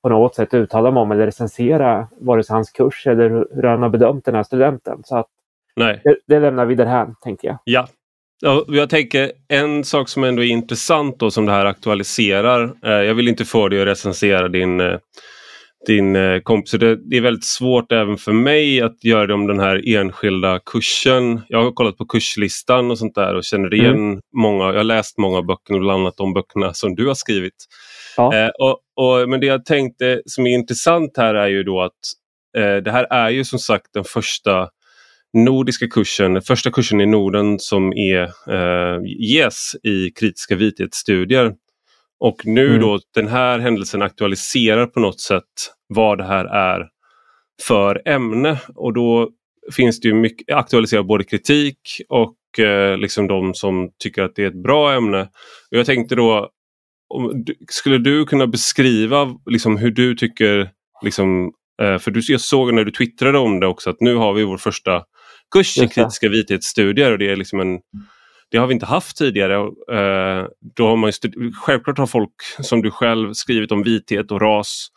på 0.01 0.10
något 0.10 0.36
sätt 0.36 0.53
uttala 0.53 0.91
mig 0.91 1.01
om 1.01 1.12
eller 1.12 1.25
recensera 1.25 2.07
vare 2.19 2.43
sig 2.43 2.53
hans 2.53 2.72
kurs 2.72 3.07
eller 3.07 3.29
hur 3.29 3.63
han 3.63 3.81
har 3.81 3.89
bedömt 3.89 4.25
den 4.25 4.36
här 4.36 4.43
studenten. 4.43 5.01
Så 5.03 5.17
att 5.17 5.27
Nej. 5.75 6.01
Det, 6.03 6.17
det 6.27 6.39
lämnar 6.39 6.65
vi 6.65 6.75
därhän, 6.75 7.15
tänker 7.24 7.48
jag. 7.48 7.57
Ja. 7.63 7.88
Jag 8.67 8.89
tänker 8.89 9.31
en 9.48 9.83
sak 9.83 10.10
som 10.10 10.24
ändå 10.24 10.43
är 10.43 10.48
intressant 10.48 11.19
då 11.19 11.31
som 11.31 11.45
det 11.45 11.51
här 11.51 11.65
aktualiserar. 11.65 12.74
Eh, 12.86 12.91
jag 12.91 13.15
vill 13.15 13.27
inte 13.27 13.45
få 13.45 13.69
dig 13.69 13.81
att 13.81 13.88
recensera 13.88 14.48
din, 14.48 14.79
eh, 14.79 14.98
din 15.88 16.15
eh, 16.15 16.39
kompis. 16.39 16.72
Det, 16.72 16.95
det 16.95 17.17
är 17.17 17.22
väldigt 17.22 17.45
svårt 17.45 17.91
även 17.91 18.17
för 18.17 18.31
mig 18.31 18.81
att 18.81 19.03
göra 19.03 19.27
det 19.27 19.33
om 19.33 19.48
den 19.48 19.60
här 19.60 19.95
enskilda 19.95 20.60
kursen. 20.65 21.41
Jag 21.48 21.63
har 21.63 21.72
kollat 21.72 21.98
på 21.98 22.05
kurslistan 22.05 22.91
och 22.91 23.00
sånt 23.00 23.15
där 23.15 23.36
och 23.36 23.43
känner 23.43 23.74
igen 23.74 23.95
mm. 23.95 24.22
många. 24.38 24.65
Jag 24.65 24.74
har 24.74 24.83
läst 24.83 25.17
många 25.17 25.38
av 25.38 25.45
böckerna, 25.45 25.79
bland 25.79 26.01
annat 26.01 26.17
de 26.17 26.33
böckerna 26.33 26.74
som 26.74 26.95
du 26.95 27.07
har 27.07 27.15
skrivit. 27.15 27.65
Ja. 28.17 28.36
Eh, 28.36 28.50
och, 28.60 28.79
och, 28.96 29.29
men 29.29 29.39
det 29.39 29.48
jag 29.48 29.65
tänkte 29.65 30.22
som 30.25 30.48
är 30.48 30.51
intressant 30.51 31.17
här 31.17 31.36
är 31.36 31.48
ju 31.48 31.63
då 31.63 31.82
att 31.82 31.91
eh, 32.58 32.75
det 32.75 32.91
här 32.91 33.08
är 33.10 33.29
ju 33.29 33.46
som 33.46 33.60
sagt 33.60 33.88
den 33.93 34.03
första 34.03 34.70
nordiska 35.34 35.88
kursen, 35.88 36.41
första 36.41 36.72
kursen 36.72 37.01
i 37.01 37.05
Norden 37.05 37.60
som 37.60 37.93
är, 37.93 38.24
eh, 38.24 39.00
ges 39.05 39.75
i 39.84 40.10
kritiska 40.10 40.55
vithetsstudier. 40.55 41.53
Och 42.20 42.46
nu 42.46 42.67
mm. 42.67 42.82
då 42.82 43.00
den 43.13 43.27
här 43.27 43.60
händelsen 43.60 44.01
aktualiserar 44.01 44.86
på 44.86 45.00
något 45.00 45.20
sätt 45.20 45.43
vad 45.88 46.17
det 46.17 46.24
här 46.24 46.46
är 46.46 46.88
för 47.67 48.01
ämne 48.05 48.60
och 48.75 48.93
då 48.93 49.29
finns 49.75 50.00
det 50.00 50.08
ju 50.08 50.13
mycket 50.13 50.55
aktualiserar 50.55 51.03
både 51.03 51.24
kritik 51.24 51.79
och 52.10 52.60
eh, 52.60 52.98
liksom 52.98 53.27
de 53.27 53.53
som 53.53 53.89
tycker 54.00 54.24
att 54.24 54.36
det 54.36 54.43
är 54.43 54.48
ett 54.48 54.63
bra 54.63 54.93
ämne. 54.93 55.22
Och 55.72 55.77
jag 55.77 55.86
tänkte 55.86 56.15
då, 56.15 56.50
om, 57.13 57.46
skulle 57.70 57.98
du 57.98 58.25
kunna 58.25 58.48
beskriva 58.48 59.27
liksom 59.46 59.77
hur 59.77 59.91
du 59.91 60.15
tycker, 60.15 60.70
liksom, 61.01 61.51
eh, 61.82 61.98
för 61.98 62.12
du, 62.12 62.22
jag 62.27 62.41
såg 62.41 62.74
när 62.74 62.84
du 62.84 62.91
twittrade 62.91 63.38
om 63.38 63.60
det 63.60 63.67
också 63.67 63.89
att 63.89 64.01
nu 64.01 64.15
har 64.15 64.34
vi 64.34 64.43
vår 64.43 64.58
första 64.58 65.03
kurs 65.51 65.77
i 65.77 65.88
kritiska 65.88 66.29
vithetsstudier 66.29 67.12
och 67.12 67.17
det 67.17 67.32
är 67.32 67.36
liksom 67.36 67.60
en 67.60 67.79
det 68.53 68.60
har 68.60 68.67
vi 68.67 68.74
inte 68.74 68.86
haft 68.86 69.17
tidigare. 69.17 69.53
Eh, 69.91 70.48
då 70.75 70.88
har 70.88 70.96
man 70.96 71.12
självklart 71.65 71.98
har 71.98 72.05
folk 72.05 72.34
som 72.60 72.82
du 72.82 72.91
själv 72.91 73.34
skrivit 73.34 73.72
om 73.72 73.84
vithet 73.84 74.32
och 74.32 74.41
ras 74.41 74.88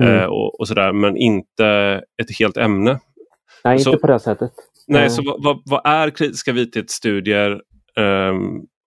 mm. 0.00 0.14
eh, 0.14 0.24
och, 0.24 0.60
och, 0.60 0.68
sådär 0.68 0.92
men 0.92 1.16
inte 1.16 1.66
ett 2.22 2.38
helt 2.38 2.56
ämne. 2.56 3.00
Nej, 3.64 3.78
så, 3.78 3.90
inte 3.90 4.00
på 4.00 4.06
det 4.06 4.20
sättet. 4.20 4.50
Nej, 4.88 5.10
så 5.10 5.22
vad, 5.38 5.62
vad, 5.64 5.86
är 5.86 6.10
kritiska 6.10 6.52
vithetsstudier 6.52 7.50
eh, 7.96 8.34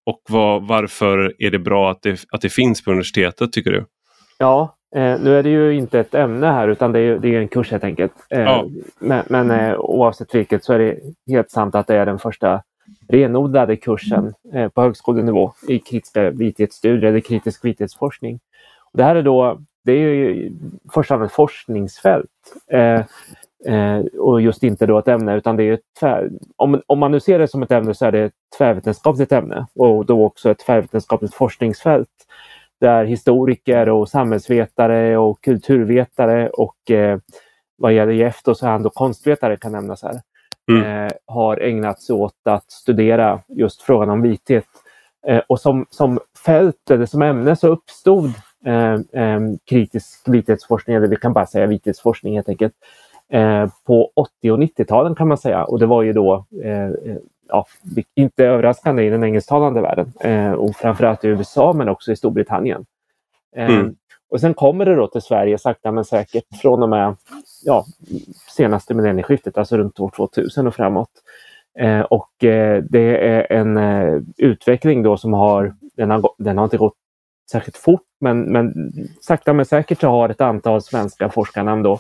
och 0.07 0.21
vad, 0.29 0.67
varför 0.67 1.33
är 1.39 1.51
det 1.51 1.59
bra 1.59 1.91
att 1.91 2.01
det, 2.01 2.25
att 2.31 2.41
det 2.41 2.49
finns 2.49 2.83
på 2.83 2.91
universitetet 2.91 3.53
tycker 3.53 3.71
du? 3.71 3.85
Ja, 4.37 4.77
Eh, 4.95 5.19
nu 5.19 5.39
är 5.39 5.43
det 5.43 5.49
ju 5.49 5.73
inte 5.73 5.99
ett 5.99 6.15
ämne 6.15 6.47
här 6.47 6.67
utan 6.67 6.91
det 6.91 6.99
är, 6.99 7.19
det 7.19 7.35
är 7.35 7.39
en 7.39 7.47
kurs 7.47 7.71
helt 7.71 7.83
enkelt. 7.83 8.13
Eh, 8.29 8.41
ja. 8.41 8.65
Men, 8.99 9.23
men 9.29 9.51
eh, 9.51 9.79
oavsett 9.79 10.35
vilket 10.35 10.63
så 10.63 10.73
är 10.73 10.79
det 10.79 10.99
helt 11.27 11.51
sant 11.51 11.75
att 11.75 11.87
det 11.87 11.95
är 11.95 12.05
den 12.05 12.19
första 12.19 12.63
renodlade 13.07 13.75
kursen 13.75 14.33
eh, 14.53 14.69
på 14.69 14.81
högskolenivå 14.81 15.53
i 15.67 15.79
kritiska 15.79 16.29
vithetsstudier 16.29 17.09
eller 17.09 17.19
kritisk 17.19 17.65
vithetsforskning. 17.65 18.39
Och 18.91 18.97
det 18.97 19.03
här 19.03 19.15
är 19.15 19.23
då, 19.23 19.61
det 19.83 19.91
är 19.91 19.97
ju 19.97 20.51
först 20.93 21.11
och 21.11 21.17
främst 21.17 21.31
ett 21.31 21.35
forskningsfält. 21.35 22.29
Eh, 23.65 23.99
och 24.19 24.41
just 24.41 24.63
inte 24.63 24.85
då 24.85 24.99
ett 24.99 25.07
ämne 25.07 25.35
utan 25.35 25.55
det 25.55 25.63
är 25.63 25.79
tvär, 25.99 26.29
om, 26.55 26.81
om 26.87 26.99
man 26.99 27.11
nu 27.11 27.19
ser 27.19 27.39
det 27.39 27.47
som 27.47 27.63
ett 27.63 27.71
ämne 27.71 27.93
så 27.93 28.05
är 28.05 28.11
det 28.11 28.19
ett 28.19 28.33
tvärvetenskapligt 28.57 29.31
ämne 29.31 29.67
och 29.75 30.05
då 30.05 30.25
också 30.25 30.49
ett 30.49 30.59
tvärvetenskapligt 30.59 31.33
forskningsfält 31.33 32.09
där 32.81 33.05
historiker 33.05 33.89
och 33.89 34.09
samhällsvetare 34.09 35.17
och 35.17 35.41
kulturvetare 35.41 36.49
och 36.49 36.91
eh, 36.91 37.19
vad 37.77 37.93
gäller 37.93 38.13
Jeff 38.13 38.41
då 38.43 38.55
så 38.55 38.65
är 38.65 38.69
han 38.69 38.83
då 38.83 38.89
konstvetare 38.89 39.57
kan 39.57 39.71
nämnas 39.71 40.03
här. 40.03 40.21
Mm. 40.71 41.05
Eh, 41.05 41.11
har 41.25 41.57
ägnat 41.57 42.01
sig 42.01 42.15
åt 42.15 42.33
att 42.45 42.71
studera 42.71 43.39
just 43.47 43.81
frågan 43.81 44.09
om 44.09 44.21
vithet. 44.21 44.65
Eh, 45.27 45.41
och 45.47 45.59
som, 45.59 45.85
som 45.89 46.19
fält 46.45 46.91
eller 46.91 47.05
som 47.05 47.21
ämne 47.21 47.55
så 47.55 47.67
uppstod 47.67 48.33
eh, 48.65 48.93
eh, 48.93 49.39
kritisk 49.69 50.21
vithetsforskning, 50.25 50.95
eller 50.95 51.07
vi 51.07 51.15
kan 51.15 51.33
bara 51.33 51.45
säga 51.45 51.67
vithetsforskning 51.67 52.35
helt 52.35 52.49
enkelt, 52.49 52.73
eh, 53.31 53.69
på 53.85 54.11
80 54.15 54.51
och 54.51 54.59
90-talen 54.59 55.15
kan 55.15 55.27
man 55.27 55.37
säga. 55.37 55.63
Och 55.63 55.79
det 55.79 55.85
var 55.85 56.03
ju 56.03 56.13
då 56.13 56.45
ja, 57.47 57.65
inte 58.15 58.45
överraskande 58.45 59.03
i 59.03 59.09
den 59.09 59.23
engelsktalande 59.23 59.81
världen 59.81 60.13
eh, 60.19 60.51
och 60.51 60.75
framförallt 60.75 61.23
i 61.23 61.27
USA 61.27 61.73
men 61.73 61.89
också 61.89 62.11
i 62.11 62.15
Storbritannien. 62.15 62.85
Eh, 63.55 63.69
mm. 63.69 63.95
Och 64.29 64.41
sen 64.41 64.53
kommer 64.53 64.85
det 64.85 64.95
då 64.95 65.07
till 65.07 65.21
Sverige 65.21 65.57
sakta 65.57 65.91
men 65.91 66.05
säkert 66.05 66.43
från 66.61 66.83
och 66.83 66.89
med 66.89 67.15
ja, 67.63 67.85
senaste 68.55 68.93
millennieskiftet, 68.93 69.57
alltså 69.57 69.77
runt 69.77 69.99
år 69.99 70.11
2000 70.15 70.67
och 70.67 70.75
framåt. 70.75 71.09
Eh, 71.79 72.01
och 72.01 72.43
eh, 72.43 72.83
det 72.83 73.27
är 73.27 73.51
en 73.51 73.77
eh, 73.77 74.21
utveckling 74.37 75.03
då 75.03 75.17
som 75.17 75.33
har, 75.33 75.75
den 75.95 76.09
har, 76.09 76.29
den 76.37 76.57
har 76.57 76.63
inte 76.63 76.77
gått 76.77 76.95
särskilt 77.51 77.77
fort 77.77 78.01
men, 78.19 78.41
men 78.41 78.73
sakta 79.21 79.53
men 79.53 79.65
säkert 79.65 79.99
så 79.99 80.07
har 80.07 80.29
ett 80.29 80.41
antal 80.41 80.81
svenska 80.81 81.29
forskarnamn 81.29 81.83
då 81.83 81.99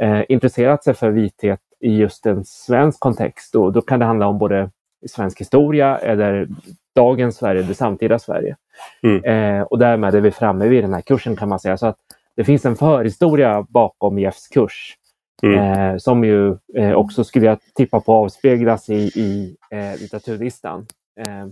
eh, 0.00 0.22
intresserat 0.28 0.84
sig 0.84 0.94
för 0.94 1.10
vithet 1.10 1.60
i 1.80 1.96
just 1.96 2.26
en 2.26 2.44
svensk 2.44 3.00
kontext. 3.00 3.54
Och 3.54 3.72
då 3.72 3.80
kan 3.80 3.98
det 3.98 4.04
handla 4.04 4.26
om 4.26 4.38
både 4.38 4.70
svensk 5.06 5.40
historia 5.40 5.98
eller 5.98 6.48
dagens 6.94 7.36
Sverige, 7.36 7.62
det 7.62 7.74
samtida 7.74 8.18
Sverige. 8.18 8.56
Mm. 9.02 9.24
Eh, 9.24 9.62
och 9.62 9.78
därmed 9.78 10.14
är 10.14 10.20
vi 10.20 10.30
framme 10.30 10.68
vid 10.68 10.84
den 10.84 10.94
här 10.94 11.00
kursen 11.00 11.36
kan 11.36 11.48
man 11.48 11.60
säga. 11.60 11.76
Så 11.76 11.86
att 11.86 11.96
det 12.36 12.44
finns 12.44 12.64
en 12.64 12.76
förhistoria 12.76 13.66
bakom 13.68 14.18
Jeffs 14.18 14.48
kurs 14.48 14.96
mm. 15.42 15.58
eh, 15.58 15.96
som 15.96 16.24
ju 16.24 16.56
eh, 16.76 16.92
också 16.92 17.24
skulle 17.24 17.46
jag 17.46 17.58
tippa 17.74 18.00
på 18.00 18.12
avspeglas 18.12 18.88
i, 18.88 18.94
i 19.14 19.56
eh, 19.70 20.00
litteraturlistan. 20.00 20.86
Eh, 21.20 21.46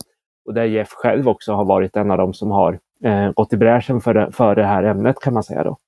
och 0.46 0.54
där 0.54 0.64
Jeff 0.64 0.88
själv 0.88 1.28
också 1.28 1.52
har 1.52 1.64
varit 1.64 1.96
en 1.96 2.10
av 2.10 2.18
dem 2.18 2.34
som 2.34 2.50
har 2.50 2.78
eh, 3.04 3.32
gått 3.32 3.52
i 3.52 3.56
bräschen 3.56 4.00
för 4.00 4.14
det, 4.14 4.32
för 4.32 4.54
det 4.54 4.64
här 4.64 4.82
ämnet 4.82 5.20
kan 5.20 5.34
man 5.34 5.42
säga. 5.42 5.64
då. 5.64 5.78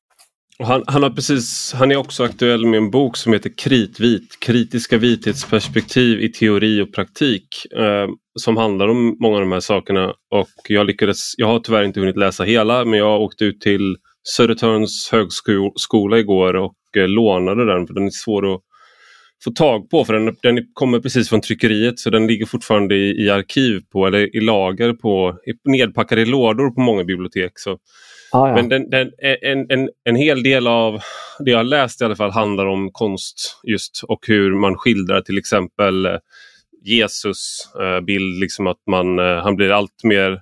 Han, 0.62 0.84
han, 0.86 1.02
har 1.02 1.10
precis, 1.10 1.72
han 1.76 1.90
är 1.90 1.96
också 1.96 2.24
aktuell 2.24 2.66
med 2.66 2.78
en 2.78 2.90
bok 2.90 3.16
som 3.16 3.32
heter 3.32 3.50
Kritvit, 3.56 4.40
kritiska 4.40 4.98
vithetsperspektiv 4.98 6.20
i 6.20 6.28
teori 6.28 6.80
och 6.80 6.94
praktik. 6.94 7.46
Eh, 7.76 8.08
som 8.40 8.56
handlar 8.56 8.88
om 8.88 9.16
många 9.20 9.34
av 9.34 9.40
de 9.40 9.52
här 9.52 9.60
sakerna 9.60 10.14
och 10.30 10.48
jag 10.68 10.86
lyckades, 10.86 11.32
jag 11.36 11.46
har 11.46 11.58
tyvärr 11.58 11.84
inte 11.84 12.00
hunnit 12.00 12.16
läsa 12.16 12.44
hela 12.44 12.84
men 12.84 12.98
jag 12.98 13.20
åkte 13.20 13.44
ut 13.44 13.60
till 13.60 13.96
Södertörns 14.36 15.08
högskola 15.12 16.18
igår 16.18 16.56
och 16.56 16.76
eh, 16.96 17.08
lånade 17.08 17.66
den 17.66 17.86
för 17.86 17.94
den 17.94 18.06
är 18.06 18.10
svår 18.10 18.54
att 18.54 18.60
få 19.44 19.50
tag 19.50 19.90
på 19.90 20.04
för 20.04 20.12
den, 20.12 20.36
den 20.42 20.58
kommer 20.72 21.00
precis 21.00 21.28
från 21.28 21.40
tryckeriet 21.40 21.98
så 21.98 22.10
den 22.10 22.26
ligger 22.26 22.46
fortfarande 22.46 22.94
i, 22.94 23.24
i 23.24 23.30
arkiv 23.30 23.80
på 23.92 24.06
eller 24.06 24.36
i 24.36 24.40
lager 24.40 24.92
på, 24.92 25.38
nedpackad 25.64 26.18
i 26.18 26.24
lådor 26.24 26.70
på 26.70 26.80
många 26.80 27.04
bibliotek. 27.04 27.52
Så 27.54 27.78
Ah, 28.32 28.48
ja. 28.48 28.54
Men 28.54 28.68
den, 28.68 28.90
den, 28.90 29.10
en, 29.42 29.66
en, 29.70 29.88
en 30.04 30.16
hel 30.16 30.42
del 30.42 30.66
av 30.66 31.00
det 31.38 31.50
jag 31.50 31.66
läst 31.66 32.00
i 32.00 32.04
alla 32.04 32.16
fall 32.16 32.30
handlar 32.30 32.66
om 32.66 32.90
konst 32.92 33.60
just 33.64 34.04
och 34.08 34.26
hur 34.26 34.54
man 34.54 34.76
skildrar 34.76 35.20
till 35.20 35.38
exempel 35.38 36.06
eh, 36.06 36.16
Jesus 36.84 37.68
eh, 37.80 38.00
bild, 38.00 38.40
liksom 38.40 38.66
att 38.66 38.82
man, 38.90 39.18
eh, 39.18 39.42
han 39.42 39.56
blir 39.56 39.70
allt 39.70 40.04
mer 40.04 40.32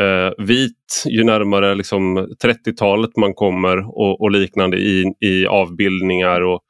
eh, 0.00 0.44
vit 0.44 1.04
ju 1.06 1.24
närmare 1.24 1.74
liksom, 1.74 2.18
30-talet 2.18 3.16
man 3.16 3.34
kommer 3.34 3.98
och, 3.98 4.20
och, 4.20 4.30
liknande 4.30 4.76
i, 4.76 5.12
i 5.20 5.46
avbildningar 5.46 6.40
och 6.40 6.60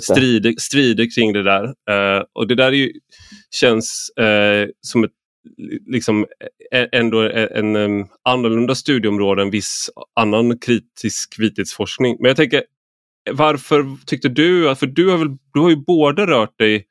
strider, 0.00 0.54
strider 0.58 1.14
kring 1.14 1.32
det 1.32 1.42
där. 1.42 1.64
Eh, 1.64 2.22
och 2.32 2.48
det 2.48 2.54
där 2.54 2.72
ju, 2.72 2.92
känns 3.50 4.10
eh, 4.10 4.68
som 4.80 5.04
ett 5.04 5.10
liksom 5.86 6.26
ändå 6.92 7.20
en, 7.30 7.76
en 7.76 8.06
annorlunda 8.24 8.74
studieområde 8.74 9.42
än 9.42 9.50
viss 9.50 9.90
annan 10.20 10.58
kritisk 10.58 11.34
vithetsforskning. 11.38 12.16
Men 12.20 12.28
jag 12.28 12.36
tänker, 12.36 12.62
varför 13.30 13.86
tyckte 14.06 14.28
du, 14.28 14.74
för 14.74 14.86
du 14.86 15.08
har, 15.08 15.18
väl, 15.18 15.28
du 15.52 15.60
har 15.60 15.70
ju 15.70 15.76
både 15.76 16.26
rört 16.26 16.58
dig 16.58 16.86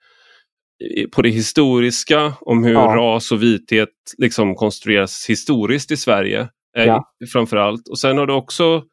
på 1.11 1.21
det 1.21 1.29
historiska 1.29 2.33
om 2.41 2.63
hur 2.63 2.73
ja. 2.73 2.95
ras 2.95 3.31
och 3.31 3.43
vithet 3.43 3.89
liksom 4.17 4.55
konstrueras 4.55 5.25
historiskt 5.29 5.91
i 5.91 5.97
Sverige 5.97 6.47
eh, 6.77 6.85
ja. 6.85 7.13
framförallt. 7.33 7.87
Och 7.87 7.99
sen 7.99 8.17
har 8.17 8.27
du 8.27 8.33
också 8.33 8.83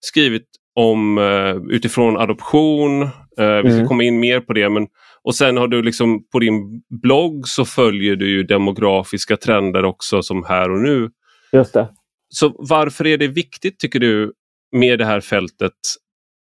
skrivit 0.00 0.46
om 0.74 1.18
uh, 1.18 1.56
utifrån 1.70 2.16
adoption. 2.16 3.02
Uh, 3.02 3.08
vi 3.64 3.70
ska 3.70 3.76
mm. 3.76 3.88
komma 3.88 4.02
in 4.02 4.20
mer 4.20 4.40
på 4.40 4.52
det 4.52 4.68
men 4.68 4.86
och 5.24 5.34
sen 5.34 5.56
har 5.56 5.68
du 5.68 5.82
liksom 5.82 6.24
på 6.32 6.38
din 6.38 6.82
blogg 7.02 7.48
så 7.48 7.64
följer 7.64 8.16
du 8.16 8.30
ju 8.30 8.42
demografiska 8.42 9.36
trender 9.36 9.84
också 9.84 10.22
som 10.22 10.44
här 10.44 10.70
och 10.70 10.80
nu. 10.80 11.10
Just 11.52 11.74
det. 11.74 11.88
Så 12.28 12.54
varför 12.58 13.06
är 13.06 13.18
det 13.18 13.28
viktigt 13.28 13.78
tycker 13.78 14.00
du 14.00 14.32
med 14.72 14.98
det 14.98 15.04
här 15.04 15.20
fältet? 15.20 15.72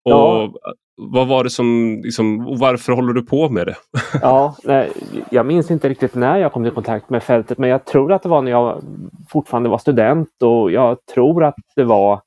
Och 0.06 0.12
ja. 0.12 0.54
Vad 0.98 1.28
var 1.28 1.44
det 1.44 1.50
som, 1.50 2.00
liksom, 2.04 2.58
varför 2.60 2.94
håller 2.94 3.14
du 3.14 3.22
på 3.22 3.50
med 3.50 3.68
det? 3.68 3.76
ja, 4.22 4.56
nej, 4.64 4.92
jag 5.30 5.46
minns 5.46 5.72
inte 5.72 5.90
riktigt 5.90 6.16
när 6.16 6.38
jag 6.38 6.54
kom 6.54 6.66
i 6.66 6.72
kontakt 6.72 7.10
med 7.10 7.24
fältet 7.24 7.58
men 7.58 7.70
jag 7.70 7.86
tror 7.86 8.14
att 8.14 8.24
det 8.24 8.30
var 8.30 8.42
när 8.42 8.52
jag 8.52 8.84
fortfarande 9.30 9.70
var 9.70 9.78
student 9.78 10.30
och 10.44 10.72
jag 10.72 11.06
tror 11.06 11.44
att 11.44 11.56
det 11.76 11.84
var 11.84 12.22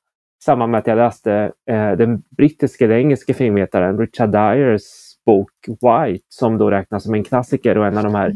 samband 0.45 0.71
med 0.71 0.79
att 0.79 0.87
jag 0.87 0.97
läste 0.97 1.51
eh, 1.69 1.91
den 1.91 2.23
brittiska 2.37 2.85
eller 2.85 2.95
engelska 2.95 3.33
filmvetaren 3.33 3.97
Richard 3.97 4.29
Dyers 4.31 4.83
bok 5.29 5.51
White 5.67 6.25
som 6.29 6.57
då 6.57 6.71
räknas 6.71 7.03
som 7.03 7.13
en 7.13 7.23
klassiker 7.23 7.77
och 7.77 7.87
en 7.87 7.97
av 7.97 8.03
de 8.03 8.15
här 8.15 8.29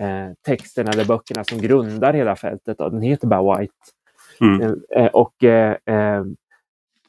eh, 0.00 0.32
texterna 0.46 0.90
eller 0.90 1.04
böckerna 1.04 1.44
som 1.44 1.58
grundar 1.58 2.12
hela 2.12 2.36
fältet. 2.36 2.80
Och 2.80 2.90
den 2.90 3.02
heter 3.02 3.26
bara 3.26 3.58
White. 3.58 3.74
Mm. 4.40 4.80
Eh, 4.96 5.06
och 5.06 5.44
eh, 5.44 5.76
eh, 5.86 6.24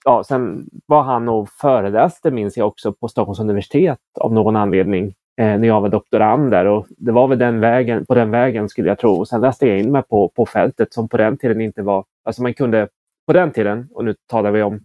ja, 0.05 0.23
sen 0.23 0.65
var 0.85 1.03
han 1.03 1.29
och 1.29 1.49
föreläste, 1.49 2.31
minns 2.31 2.57
jag 2.57 2.67
också, 2.67 2.93
på 2.93 3.07
Stockholms 3.07 3.39
universitet 3.39 3.99
av 4.19 4.33
någon 4.33 4.55
anledning 4.55 5.05
eh, 5.41 5.59
när 5.59 5.67
jag 5.67 5.81
var 5.81 5.89
doktorand 5.89 6.51
där. 6.51 6.65
Och 6.65 6.87
det 6.89 7.11
var 7.11 7.27
väl 7.27 7.39
den 7.39 7.59
vägen, 7.59 8.05
på 8.05 8.15
den 8.15 8.31
vägen 8.31 8.69
skulle 8.69 8.89
jag 8.89 8.99
tro. 8.99 9.11
Och 9.11 9.27
sen 9.27 9.41
läste 9.41 9.67
jag 9.67 9.79
in 9.79 9.91
mig 9.91 10.03
på, 10.09 10.29
på 10.29 10.45
fältet 10.45 10.93
som 10.93 11.09
på 11.09 11.17
den 11.17 11.37
tiden 11.37 11.61
inte 11.61 11.81
var... 11.81 12.05
Alltså 12.23 12.41
man 12.41 12.53
kunde 12.53 12.87
på 13.27 13.33
den 13.33 13.51
tiden, 13.51 13.87
och 13.93 14.05
nu 14.05 14.15
talar 14.27 14.51
vi 14.51 14.61
om 14.61 14.79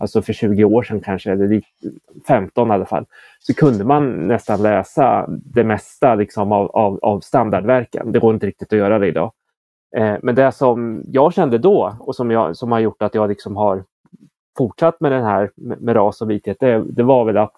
alltså 0.00 0.22
för 0.22 0.32
20 0.32 0.64
år 0.64 0.82
sedan 0.82 1.00
kanske, 1.00 1.32
eller 1.32 1.62
15 2.28 2.68
i 2.68 2.72
alla 2.72 2.86
fall, 2.86 3.06
så 3.38 3.54
kunde 3.54 3.84
man 3.84 4.28
nästan 4.28 4.62
läsa 4.62 5.24
det 5.28 5.64
mesta 5.64 6.14
liksom 6.14 6.52
av, 6.52 6.70
av, 6.70 6.98
av 7.02 7.20
standardverken. 7.20 8.12
Det 8.12 8.18
går 8.18 8.34
inte 8.34 8.46
riktigt 8.46 8.72
att 8.72 8.78
göra 8.78 8.98
det 8.98 9.06
idag. 9.06 9.32
Eh, 9.96 10.16
men 10.22 10.34
det 10.34 10.52
som 10.52 11.02
jag 11.06 11.34
kände 11.34 11.58
då 11.58 11.96
och 12.00 12.16
som, 12.16 12.30
jag, 12.30 12.56
som 12.56 12.72
har 12.72 12.78
gjort 12.78 13.02
att 13.02 13.14
jag 13.14 13.28
liksom 13.28 13.56
har 13.56 13.84
fortsatt 14.58 15.00
med 15.00 15.12
den 15.12 15.24
här 15.24 15.50
med, 15.54 15.82
med 15.82 15.96
ras 15.96 16.22
och 16.22 16.30
vithet, 16.30 16.56
det, 16.60 16.84
det, 16.88 17.02
var 17.02 17.24
väl 17.24 17.36
att 17.36 17.52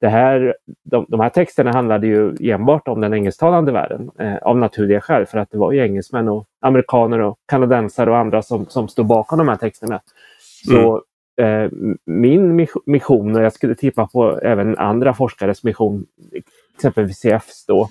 det 0.00 0.08
här, 0.08 0.56
de, 0.84 1.06
de, 1.08 1.20
här 1.20 1.28
texterna 1.28 1.72
handlade 1.72 2.06
ju 2.06 2.36
enbart 2.40 2.88
om 2.88 3.00
den 3.00 3.14
engelsktalande 3.14 3.72
världen 3.72 4.10
eh, 4.18 4.36
av 4.36 4.58
naturliga 4.58 5.00
skäl 5.00 5.26
för 5.26 5.38
att 5.38 5.50
det 5.50 5.58
var 5.58 5.72
ju 5.72 5.80
engelsmän 5.80 6.28
och 6.28 6.46
amerikaner 6.60 7.18
och 7.18 7.38
kanadensare 7.46 8.10
och 8.10 8.18
andra 8.18 8.42
som, 8.42 8.66
som 8.66 8.88
stod 8.88 9.06
bakom 9.06 9.38
de 9.38 9.48
här 9.48 9.56
texterna. 9.56 10.00
Så 10.66 10.90
mm 10.90 11.00
eh, 11.38 11.70
min 12.04 12.68
mission, 12.86 13.36
och 13.36 13.42
jag 13.42 13.52
skulle 13.52 13.74
tippa 13.74 14.06
på 14.06 14.38
även 14.38 14.78
andra 14.78 15.14
forskares 15.14 15.64
mission, 15.64 16.06
exempelvis 16.74 17.18
CFs 17.18 17.66
då, 17.66 17.88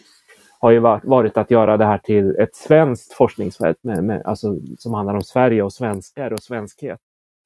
har 0.60 0.72
ju 0.72 0.80
varit 1.04 1.38
att 1.38 1.52
göra 1.52 1.78
det 1.78 1.86
här 1.86 1.98
till 1.98 2.36
ett 2.36 2.56
svenskt 2.56 3.14
forskningsfält 3.14 3.78
med, 3.82 4.04
med, 4.04 4.22
alltså, 4.26 4.56
som 4.78 4.94
handlar 4.94 5.14
om 5.14 5.22
Sverige 5.22 5.64
och 5.64 5.74
svenskar 5.74 6.34
och 6.34 6.40
svenskhet. 6.40 7.00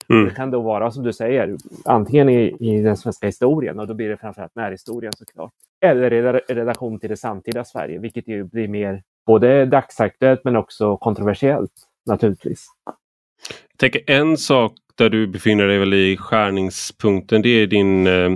Mm. 0.10 0.26
Det 0.26 0.32
kan 0.32 0.52
då 0.52 0.62
vara 0.62 0.92
som 0.92 1.04
du 1.04 1.14
säger, 1.14 1.58
antingen 1.86 2.30
i, 2.30 2.56
i 2.60 2.82
den 2.82 2.98
svenska 2.98 3.28
historien 3.28 3.80
och 3.80 3.88
då 3.88 3.94
blir 3.94 4.10
det 4.10 4.18
framförallt 4.18 4.56
närhistorien 4.56 5.14
såklart. 5.18 5.52
Eller 5.86 6.14
i 6.14 6.22
relation 6.54 7.00
till 7.00 7.10
det 7.10 7.18
samtida 7.18 7.64
Sverige, 7.64 8.00
vilket 8.00 8.28
ju 8.28 8.44
blir 8.44 8.68
mer 8.68 9.04
både 9.26 9.66
dagsaktuellt 9.66 10.44
men 10.44 10.56
också 10.56 10.98
kontroversiellt 10.98 11.74
naturligtvis. 12.06 12.68
Jag 13.50 13.78
tänker 13.78 14.02
en 14.08 14.38
sak 14.38 14.74
där 14.96 15.10
du 15.10 15.28
befinner 15.28 15.68
dig 15.68 15.78
väl 15.78 15.94
i 15.94 16.18
skärningspunkten, 16.18 17.42
det 17.42 17.50
är 17.50 17.68
din 17.68 18.08
eh, 18.08 18.32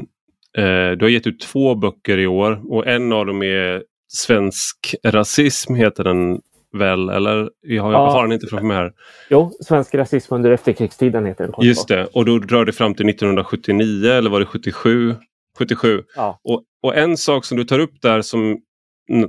eh 0.58 0.92
du 0.92 1.06
har 1.06 1.10
gett 1.10 1.28
ut 1.28 1.40
två 1.40 1.76
böcker 1.76 2.18
i 2.18 2.28
år 2.28 2.62
och 2.74 2.88
en 2.88 3.14
av 3.14 3.26
dem 3.26 3.44
är 3.44 3.84
Svensk 4.08 4.96
rasism 5.04 5.76
heter 5.76 6.04
den 6.04 6.42
väl? 6.78 7.10
Eller 7.10 7.50
jag 7.62 7.84
har, 7.84 7.92
ja. 7.92 8.12
har 8.12 8.24
den 8.24 8.32
inte 8.32 8.48
framför 8.48 8.68
mig 8.68 8.78
här. 8.78 8.94
Jo, 9.30 9.52
Svensk 9.60 9.96
rasism 9.96 10.34
under 10.34 10.52
efterkrigstiden 10.52 11.26
heter 11.26 11.44
den. 11.44 11.66
Just 11.66 11.88
det, 11.88 12.06
och 12.06 12.26
då 12.26 12.40
drar 12.40 12.66
det 12.66 12.72
fram 12.72 12.94
till 12.94 13.10
1979 13.10 14.12
eller 14.12 14.30
var 14.30 14.40
det 14.40 14.46
77? 14.46 15.16
77. 15.58 16.04
Ja. 16.16 16.40
Och, 16.44 16.64
och 16.84 16.96
en 16.96 17.18
sak 17.18 17.46
som 17.46 17.58
du 17.58 17.64
tar 17.64 17.80
upp 17.80 18.02
där 18.02 18.22
som 18.22 18.58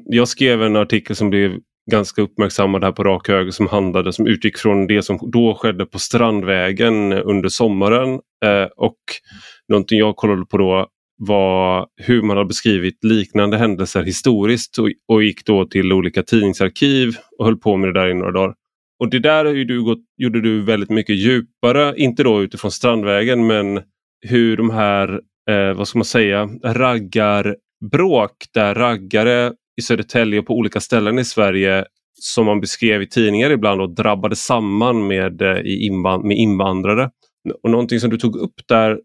jag 0.05 0.29
skrev 0.29 0.63
en 0.63 0.77
artikel 0.77 1.17
som 1.17 1.31
blev 1.31 1.59
ganska 1.91 2.23
uppmärksammad 2.23 2.85
här 2.85 2.93
på 2.93 3.05
rak 3.05 3.29
höger 3.29 3.51
som 3.51 3.69
handlade 3.69 4.13
som 4.13 4.27
utgick 4.27 4.59
från 4.59 4.87
det 4.87 5.03
som 5.03 5.31
då 5.33 5.55
skedde 5.55 5.87
på 5.87 5.99
Strandvägen 5.99 7.13
under 7.13 7.49
sommaren. 7.49 8.21
Eh, 8.45 8.69
och 8.77 8.99
någonting 9.69 9.99
jag 9.99 10.17
kollade 10.17 10.45
på 10.47 10.59
då 10.59 10.87
var 11.19 11.87
hur 11.97 12.23
man 12.23 12.37
har 12.37 12.45
beskrivit 12.45 13.05
liknande 13.05 13.59
händelser 13.59 14.03
historiskt 14.03 14.79
och, 14.79 14.91
och 15.09 15.23
gick 15.23 15.47
då 15.47 15.65
till 15.65 15.93
olika 15.93 16.23
tidningsarkiv 16.23 17.17
och 17.39 17.45
höll 17.45 17.57
på 17.57 17.77
med 17.77 17.95
det 17.95 18.01
där 18.01 18.09
i 18.09 18.15
några 18.15 18.33
dagar. 18.33 18.55
Och 18.99 19.11
det 19.11 19.19
där 19.19 19.45
du 19.45 19.83
gått, 19.83 20.05
gjorde 20.17 20.41
du 20.41 20.63
väldigt 20.63 20.91
mycket 20.91 21.17
djupare, 21.17 21.95
inte 21.97 22.23
då 22.23 22.43
utifrån 22.43 22.71
Strandvägen 22.71 23.47
men 23.47 23.83
hur 24.27 24.57
de 24.57 24.71
här, 24.71 25.21
eh, 25.51 25.73
vad 25.77 25.89
ska 25.89 25.99
man 25.99 26.05
säga, 26.05 26.49
raggarbråk 26.65 28.45
där 28.55 28.75
raggare 28.75 29.53
i 29.77 29.83
Södertälje 29.83 30.39
och 30.39 30.47
på 30.47 30.55
olika 30.55 30.81
ställen 30.81 31.19
i 31.19 31.25
Sverige 31.25 31.85
som 32.21 32.47
man 32.47 32.61
beskrev 32.61 33.03
i 33.03 33.09
tidningar 33.09 33.51
ibland 33.51 33.81
och 33.81 33.95
drabbade 33.95 34.37
samman 34.37 35.07
med, 35.07 35.43
eh, 35.43 35.61
invand 35.65 36.25
med 36.25 36.37
invandrare. 36.37 37.11
Och 37.63 37.71
någonting 37.71 38.01
som 38.01 38.11
du 38.11 38.17
tog 38.17 38.37
upp 38.37 38.55
där 38.69 38.99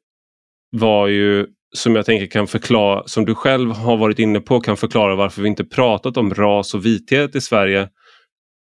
var 0.72 1.08
ju 1.08 1.48
som 1.74 1.96
jag 1.96 2.06
tänker 2.06 2.28
kan 2.28 2.48
förklara, 2.48 3.04
som 3.06 3.26
du 3.26 3.36
själv 3.36 3.72
har 3.72 3.98
varit 3.98 4.20
inne 4.20 4.40
på, 4.40 4.60
kan 4.60 4.78
förklara 4.78 5.16
varför 5.16 5.42
vi 5.42 5.48
inte 5.48 5.64
pratat 5.64 6.18
om 6.18 6.34
ras 6.34 6.74
och 6.74 6.86
vithet 6.86 7.36
i 7.36 7.42
Sverige. 7.42 7.90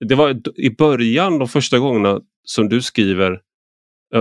Det 0.08 0.16
var 0.16 0.42
i 0.56 0.70
början, 0.70 1.40
de 1.40 1.48
första 1.48 1.80
gångerna 1.80 2.20
som 2.44 2.70
du 2.70 2.82
skriver, 2.82 3.40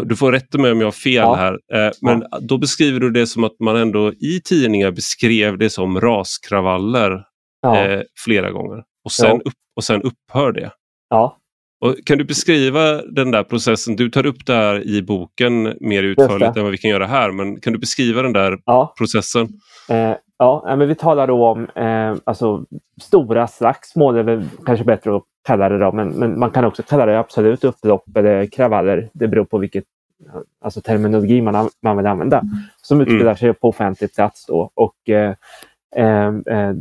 du 0.05 0.17
får 0.17 0.33
rätta 0.33 0.59
mig 0.59 0.73
om 0.73 0.81
jag 0.81 0.87
har 0.87 0.93
fel 0.93 1.15
ja. 1.15 1.35
här, 1.35 1.53
eh, 1.53 1.93
men 2.03 2.25
ja. 2.31 2.39
då 2.41 2.59
beskriver 2.59 3.01
du 3.01 3.11
det 3.11 3.27
som 3.27 3.45
att 3.45 3.61
man 3.61 3.77
ändå 3.77 4.13
i 4.13 4.41
tidningar 4.45 4.91
beskrev 4.91 5.59
det 5.59 5.71
som 5.71 6.01
raskravaller 6.01 7.25
ja. 7.61 7.85
eh, 7.85 8.03
flera 8.25 8.51
gånger 8.51 8.85
och 9.05 9.13
sen, 9.13 9.43
upp, 9.43 9.53
och 9.77 9.85
sen 9.85 10.03
upphör 10.03 10.53
det. 10.53 10.71
Ja. 11.11 11.37
Och 11.81 11.95
kan 12.07 12.19
du 12.19 12.25
beskriva 12.25 13.03
den 13.03 13.31
där 13.31 13.43
processen? 13.43 13.97
Du 13.97 14.11
tar 14.11 14.27
upp 14.27 14.47
det 14.47 14.55
här 14.55 14.87
i 14.87 15.03
boken 15.03 15.77
mer 15.81 16.03
utförligt 16.03 16.57
än 16.57 16.63
vad 16.63 16.73
vi 16.73 16.79
kan 16.79 16.91
göra 16.91 17.07
här, 17.07 17.31
men 17.31 17.61
kan 17.61 17.73
du 17.73 17.79
beskriva 17.79 18.23
den 18.23 18.33
där 18.33 18.59
ja. 18.65 18.95
processen? 18.99 19.49
Eh, 19.91 20.15
ja, 20.39 20.75
men 20.79 20.89
vi 20.89 20.95
talar 20.95 21.27
då 21.27 21.47
om 21.47 21.67
eh, 21.75 22.17
alltså, 22.25 22.65
stora 23.03 23.47
slagsmål, 23.47 24.15
det 24.15 24.21
är 24.21 24.25
väl 24.25 24.45
kanske 24.67 24.85
bättre 24.85 25.17
att 25.17 25.23
kalla 25.47 25.69
det 25.69 25.79
då, 25.79 25.93
men, 25.93 26.09
men 26.09 26.39
man 26.39 26.51
kan 26.51 26.65
också 26.65 26.83
kalla 26.83 27.07
det 27.07 27.19
absolut 27.19 27.65
upplopp 27.65 28.17
eller 28.17 28.47
kravaller. 28.47 29.09
Det 29.13 29.29
beror 29.29 29.45
på 29.45 29.59
vilket 29.59 29.85
alltså 30.61 30.81
terminologi 30.81 31.43
man, 31.43 31.69
man 31.83 31.97
vill 31.97 32.07
använda, 32.07 32.43
som 32.83 33.01
utspelar 33.01 33.23
mm. 33.23 33.37
sig 33.37 33.53
på 33.53 33.69
offentlig 33.69 34.15
plats. 34.15 34.47
Då. 34.47 34.71
Och, 34.75 35.09
eh, 35.09 35.35
eh, 35.97 36.27
eh 36.27 36.75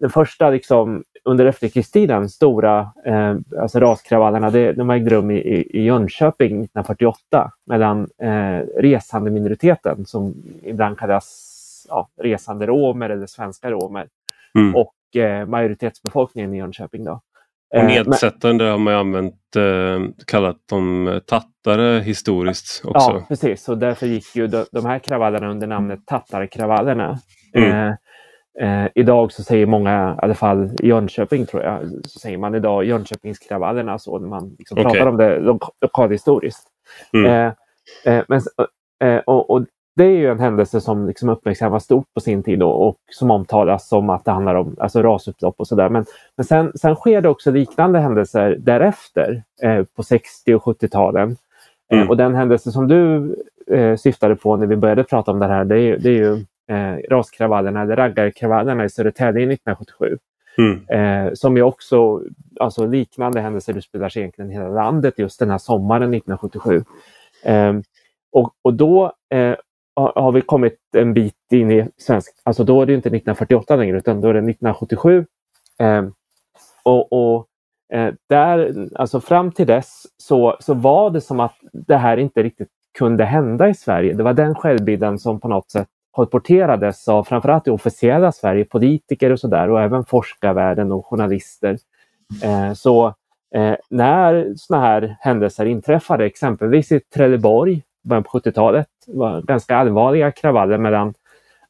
den 0.00 0.10
första 0.10 0.50
liksom, 0.50 1.04
under 1.24 1.46
efterkrigstiden 1.46 2.28
stora 2.28 2.92
eh, 3.06 3.36
alltså 3.60 3.80
raskravallerna, 3.80 4.50
det, 4.50 4.72
de 4.72 4.90
ägde 4.90 5.10
rum 5.10 5.30
i, 5.30 5.36
i 5.70 5.82
Jönköping 5.82 6.46
1948 6.46 7.52
mellan 7.66 8.08
eh, 8.22 8.66
resande 8.76 9.30
minoriteten 9.30 10.06
som 10.06 10.34
ibland 10.62 10.98
kallas 10.98 11.54
ja, 11.88 12.08
resande 12.22 12.66
romer 12.66 13.10
eller 13.10 13.26
svenska 13.26 13.70
romer 13.70 14.08
mm. 14.58 14.76
och 14.76 15.16
eh, 15.16 15.46
majoritetsbefolkningen 15.46 16.54
i 16.54 16.58
Jönköping. 16.58 17.04
Då. 17.04 17.20
Och 17.70 17.78
eh, 17.78 17.86
nedsättande 17.86 18.64
men, 18.64 18.70
har 18.70 18.78
man 18.78 18.94
använt, 18.94 19.56
eh, 19.56 20.14
kallat 20.26 20.68
dem 20.68 21.20
tattare 21.26 22.00
historiskt 22.00 22.82
också. 22.84 23.10
Ja, 23.10 23.24
precis. 23.28 23.68
Och 23.68 23.78
därför 23.78 24.06
gick 24.06 24.36
ju 24.36 24.46
de, 24.46 24.64
de 24.72 24.86
här 24.86 24.98
kravallerna 24.98 25.50
under 25.50 25.66
namnet 25.66 26.06
tattarkravallerna. 26.06 27.18
Mm. 27.54 27.96
Eh, 28.60 28.68
Eh, 28.68 28.88
idag 28.94 29.32
så 29.32 29.42
säger 29.42 29.66
många, 29.66 30.16
i 30.22 30.24
alla 30.24 30.34
fall 30.34 30.70
i 30.82 30.86
Jönköping 30.86 31.46
tror 31.46 31.62
jag, 31.62 31.80
så 32.04 32.18
säger 32.18 32.38
man 32.38 32.54
idag 32.54 32.84
Jönköpingskravallerna 32.84 33.98
så 33.98 34.18
när 34.18 34.28
man 34.28 34.56
liksom 34.58 34.78
okay. 34.78 34.92
pratar 34.92 35.06
om 35.06 35.16
det 35.16 35.38
lokalhistoriskt. 35.80 36.68
Mm. 37.12 37.26
Eh, 37.26 38.14
eh, 38.14 38.24
men, 38.28 38.40
eh, 39.04 39.20
och, 39.26 39.50
och, 39.50 39.64
det 39.96 40.04
är 40.04 40.16
ju 40.16 40.30
en 40.30 40.40
händelse 40.40 40.80
som 40.80 41.06
liksom 41.06 41.28
uppmärksammas 41.28 41.84
stort 41.84 42.14
på 42.14 42.20
sin 42.20 42.42
tid 42.42 42.62
och, 42.62 42.88
och 42.88 42.96
som 43.10 43.30
omtalas 43.30 43.88
som 43.88 44.10
att 44.10 44.24
det 44.24 44.30
handlar 44.30 44.54
om 44.54 44.76
alltså, 44.78 45.02
rasupplopp 45.02 45.54
och 45.58 45.66
sådär. 45.66 45.88
Men, 45.88 46.04
men 46.36 46.44
sen, 46.44 46.72
sen 46.74 46.94
sker 46.94 47.20
det 47.20 47.28
också 47.28 47.50
liknande 47.50 47.98
händelser 47.98 48.56
därefter 48.58 49.42
eh, 49.62 49.84
på 49.96 50.02
60 50.02 50.54
och 50.54 50.62
70-talen. 50.62 51.36
Eh, 51.92 51.98
mm. 51.98 52.08
och 52.08 52.16
den 52.16 52.34
händelse 52.34 52.72
som 52.72 52.88
du 52.88 53.34
syftade 53.98 54.36
på 54.36 54.56
när 54.56 54.66
vi 54.66 54.76
började 54.76 55.04
prata 55.04 55.30
om 55.30 55.38
det 55.38 55.46
här, 55.46 55.64
det 55.64 55.80
är, 55.80 55.98
det 55.98 56.08
är 56.08 56.14
ju 56.14 56.44
eh, 56.68 56.96
raskravallerna, 57.10 57.82
eller 57.82 57.96
raggarkravallerna 57.96 58.84
i 58.84 58.90
Södertälje 58.90 59.52
1977. 59.52 60.18
Mm. 60.58 60.88
Eh, 60.88 61.32
som 61.34 61.56
är 61.56 61.62
också 61.62 62.22
alltså, 62.60 62.86
liknande 62.86 63.40
händelser 63.40 63.78
utspelar 63.78 64.08
sig 64.08 64.22
egentligen 64.22 64.50
i 64.50 64.54
hela 64.54 64.68
landet 64.68 65.18
just 65.18 65.38
den 65.38 65.50
här 65.50 65.58
sommaren 65.58 66.14
1977. 66.14 66.84
Eh, 67.44 67.74
och, 68.32 68.52
och 68.62 68.74
då 68.74 69.12
eh, 69.34 69.54
har 69.94 70.32
vi 70.32 70.40
kommit 70.40 70.78
en 70.96 71.14
bit 71.14 71.34
in 71.52 71.70
i 71.70 71.88
svensk, 71.96 72.34
alltså 72.42 72.64
då 72.64 72.82
är 72.82 72.86
det 72.86 72.94
inte 72.94 73.08
1948 73.08 73.76
längre 73.76 73.96
utan 73.96 74.20
då 74.20 74.28
är 74.28 74.34
det 74.34 74.38
1977. 74.38 75.26
Eh, 75.80 76.02
och, 76.82 77.12
och 77.12 77.46
eh, 77.92 78.14
där, 78.28 78.88
alltså 78.94 79.20
fram 79.20 79.52
till 79.52 79.66
dess 79.66 80.02
så, 80.16 80.56
så 80.60 80.74
var 80.74 81.10
det 81.10 81.20
som 81.20 81.40
att 81.40 81.56
det 81.72 81.96
här 81.96 82.16
inte 82.16 82.42
riktigt 82.42 82.68
kunde 82.98 83.24
hända 83.24 83.68
i 83.68 83.74
Sverige. 83.74 84.14
Det 84.14 84.22
var 84.22 84.34
den 84.34 84.54
självbilden 84.54 85.18
som 85.18 85.40
på 85.40 85.48
något 85.48 85.70
sätt 85.70 85.88
kolporterades 86.10 87.08
av 87.08 87.24
framförallt 87.24 87.64
det 87.64 87.70
officiella 87.70 88.32
Sverige, 88.32 88.64
politiker 88.64 89.32
och 89.32 89.40
sådär 89.40 89.70
och 89.70 89.82
även 89.82 90.04
forskarvärlden 90.04 90.92
och 90.92 91.06
journalister. 91.06 91.78
Eh, 92.42 92.72
så 92.72 93.06
eh, 93.54 93.74
när 93.90 94.52
sådana 94.56 94.86
här 94.86 95.16
händelser 95.20 95.66
inträffade, 95.66 96.26
exempelvis 96.26 96.92
i 96.92 97.00
Trelleborg, 97.00 97.82
början 98.04 98.24
på 98.24 98.38
70-talet, 98.38 98.88
var 99.06 99.42
ganska 99.42 99.76
allvarliga 99.76 100.30
kravaller 100.30 100.78
mellan 100.78 101.14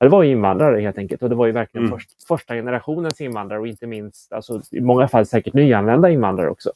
det 0.00 0.08
var 0.08 0.24
invandrare 0.24 0.80
helt 0.80 0.98
enkelt 0.98 1.22
och 1.22 1.28
det 1.28 1.34
var 1.34 1.46
ju 1.46 1.52
verkligen 1.52 1.86
mm. 1.86 1.98
först, 1.98 2.26
första 2.28 2.54
generationens 2.54 3.20
invandrare 3.20 3.60
och 3.60 3.66
inte 3.66 3.86
minst, 3.86 4.32
alltså, 4.32 4.60
i 4.70 4.80
många 4.80 5.08
fall 5.08 5.26
säkert 5.26 5.54
nyanlända 5.54 6.10
invandrare 6.10 6.50
också. 6.50 6.70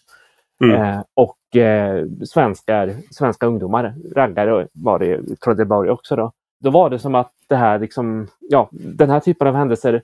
Mm. 0.64 0.82
Eh, 0.82 1.02
och 1.14 1.56
eh, 1.56 2.04
svenskar, 2.24 2.94
svenska 3.10 3.46
ungdomar, 3.46 3.94
raggare 4.14 4.68
var 4.72 4.98
det, 4.98 5.40
trodde 5.40 5.64
det 5.64 5.90
också 5.90 6.16
då. 6.16 6.32
Då 6.62 6.70
var 6.70 6.90
det 6.90 6.98
som 6.98 7.14
att 7.14 7.32
det 7.48 7.56
här 7.56 7.78
liksom, 7.78 8.28
ja, 8.40 8.68
den 8.72 9.10
här 9.10 9.20
typen 9.20 9.48
av 9.48 9.54
händelser 9.54 10.02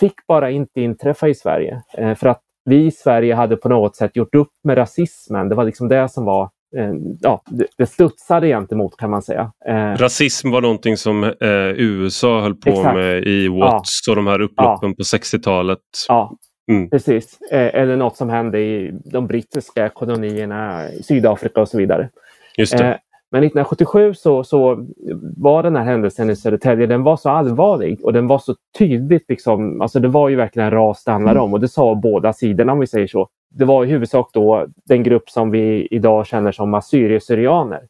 fick 0.00 0.26
bara 0.26 0.50
inte 0.50 0.80
inträffa 0.80 1.28
i 1.28 1.34
Sverige. 1.34 1.82
Eh, 1.98 2.14
för 2.14 2.28
att 2.28 2.40
vi 2.64 2.86
i 2.86 2.90
Sverige 2.90 3.34
hade 3.34 3.56
på 3.56 3.68
något 3.68 3.96
sätt 3.96 4.16
gjort 4.16 4.34
upp 4.34 4.52
med 4.64 4.78
rasismen. 4.78 5.48
Det 5.48 5.54
var 5.54 5.64
liksom 5.64 5.88
det 5.88 6.08
som 6.08 6.24
var 6.24 6.42
eh, 6.76 6.92
ja, 7.20 7.42
det, 7.46 7.66
det 7.78 7.86
studsade 7.86 8.46
gentemot 8.46 8.96
kan 8.96 9.10
man 9.10 9.22
säga. 9.22 9.52
Eh, 9.68 9.96
Rasism 9.96 10.50
var 10.50 10.60
någonting 10.60 10.96
som 10.96 11.24
eh, 11.24 11.30
USA 11.76 12.40
höll 12.40 12.54
på 12.54 12.70
exakt. 12.70 12.94
med 12.94 13.24
i 13.24 13.48
Watts 13.48 14.00
ja. 14.06 14.12
och 14.12 14.16
de 14.16 14.26
här 14.26 14.40
upploppen 14.40 14.88
ja. 14.88 14.94
på 14.96 15.02
60-talet. 15.02 15.78
Ja, 16.08 16.36
mm. 16.70 16.90
precis. 16.90 17.38
Eh, 17.40 17.80
eller 17.80 17.96
något 17.96 18.16
som 18.16 18.28
hände 18.28 18.60
i 18.60 18.92
de 19.04 19.26
brittiska 19.26 19.88
kolonierna 19.88 20.88
i 20.90 21.02
Sydafrika 21.02 21.60
och 21.60 21.68
så 21.68 21.78
vidare. 21.78 22.08
Just 22.56 22.78
det. 22.78 22.98
Men 23.32 23.44
1977 23.44 24.14
så, 24.14 24.44
så 24.44 24.86
var 25.36 25.62
den 25.62 25.76
här 25.76 25.84
händelsen 25.84 26.30
i 26.30 26.36
Södertälje, 26.36 26.86
den 26.86 27.02
var 27.02 27.16
så 27.16 27.30
allvarlig 27.30 28.04
och 28.04 28.12
den 28.12 28.26
var 28.26 28.38
så 28.38 28.54
tydligt. 28.78 29.24
Liksom, 29.28 29.80
alltså 29.80 30.00
det 30.00 30.08
var 30.08 30.28
ju 30.28 30.36
verkligen 30.36 30.70
ras 30.70 31.04
det 31.04 31.10
handlade 31.10 31.40
om 31.40 31.52
och 31.52 31.60
det 31.60 31.68
sa 31.68 31.94
båda 31.94 32.32
sidorna 32.32 32.72
om 32.72 32.80
vi 32.80 32.86
säger 32.86 33.06
så. 33.06 33.28
Det 33.50 33.64
var 33.64 33.84
i 33.84 33.88
huvudsak 33.88 34.30
då 34.32 34.66
den 34.84 35.02
grupp 35.02 35.30
som 35.30 35.50
vi 35.50 35.88
idag 35.90 36.26
känner 36.26 36.52
som 36.52 36.74
assyrier-syrianer. 36.74 37.82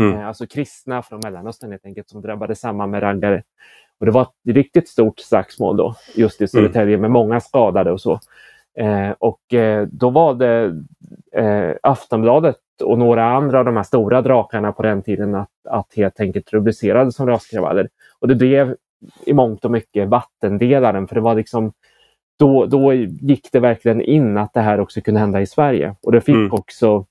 Mm. 0.00 0.14
Eh, 0.14 0.28
alltså 0.28 0.46
kristna 0.46 1.02
från 1.02 1.20
Mellanöstern 1.24 1.70
helt 1.70 1.86
enkelt 1.86 2.08
som 2.08 2.22
drabbades 2.22 2.60
samman 2.60 2.90
med 2.90 3.02
raggare. 3.02 3.42
Och 4.00 4.06
det 4.06 4.12
var 4.12 4.22
ett 4.22 4.54
riktigt 4.54 4.88
stort 4.88 5.18
slagsmål 5.18 5.76
då 5.76 5.94
just 6.16 6.40
i 6.40 6.44
mm. 6.44 6.48
Södertälje 6.48 6.94
mm. 6.94 7.00
med 7.00 7.10
många 7.10 7.40
skadade 7.40 7.92
och 7.92 8.00
så. 8.00 8.20
Eh, 8.78 9.10
och 9.18 9.54
eh, 9.54 9.88
då 9.92 10.10
var 10.10 10.34
det 10.34 10.82
eh, 11.32 11.76
Aftonbladet 11.82 12.56
och 12.80 12.98
några 12.98 13.24
andra 13.24 13.58
av 13.58 13.64
de 13.64 13.76
här 13.76 13.82
stora 13.82 14.22
drakarna 14.22 14.72
på 14.72 14.82
den 14.82 15.02
tiden 15.02 15.34
att, 15.34 15.50
att 15.68 15.92
helt 15.96 16.20
enkelt 16.20 16.52
rubricerades 16.52 17.16
som 17.16 17.26
raskravaller. 17.26 17.88
Och 18.18 18.28
det 18.28 18.34
blev 18.34 18.76
i 19.26 19.32
mångt 19.32 19.64
och 19.64 19.70
mycket 19.70 20.08
vattendelaren 20.08 21.08
för 21.08 21.14
det 21.14 21.20
var 21.20 21.34
liksom 21.34 21.72
då, 22.38 22.66
då 22.66 22.94
gick 22.94 23.48
det 23.52 23.60
verkligen 23.60 24.00
in 24.00 24.38
att 24.38 24.52
det 24.52 24.60
här 24.60 24.80
också 24.80 25.00
kunde 25.00 25.20
hända 25.20 25.40
i 25.40 25.46
Sverige 25.46 25.94
och 26.02 26.12
det 26.12 26.20
fick 26.20 26.34
mm. 26.34 26.52
också 26.52 27.06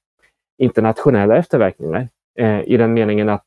internationella 0.58 1.38
efterverkningar 1.38 2.10
eh, 2.40 2.62
i 2.62 2.78
den 2.78 2.94
meningen 2.94 3.30
att 3.30 3.44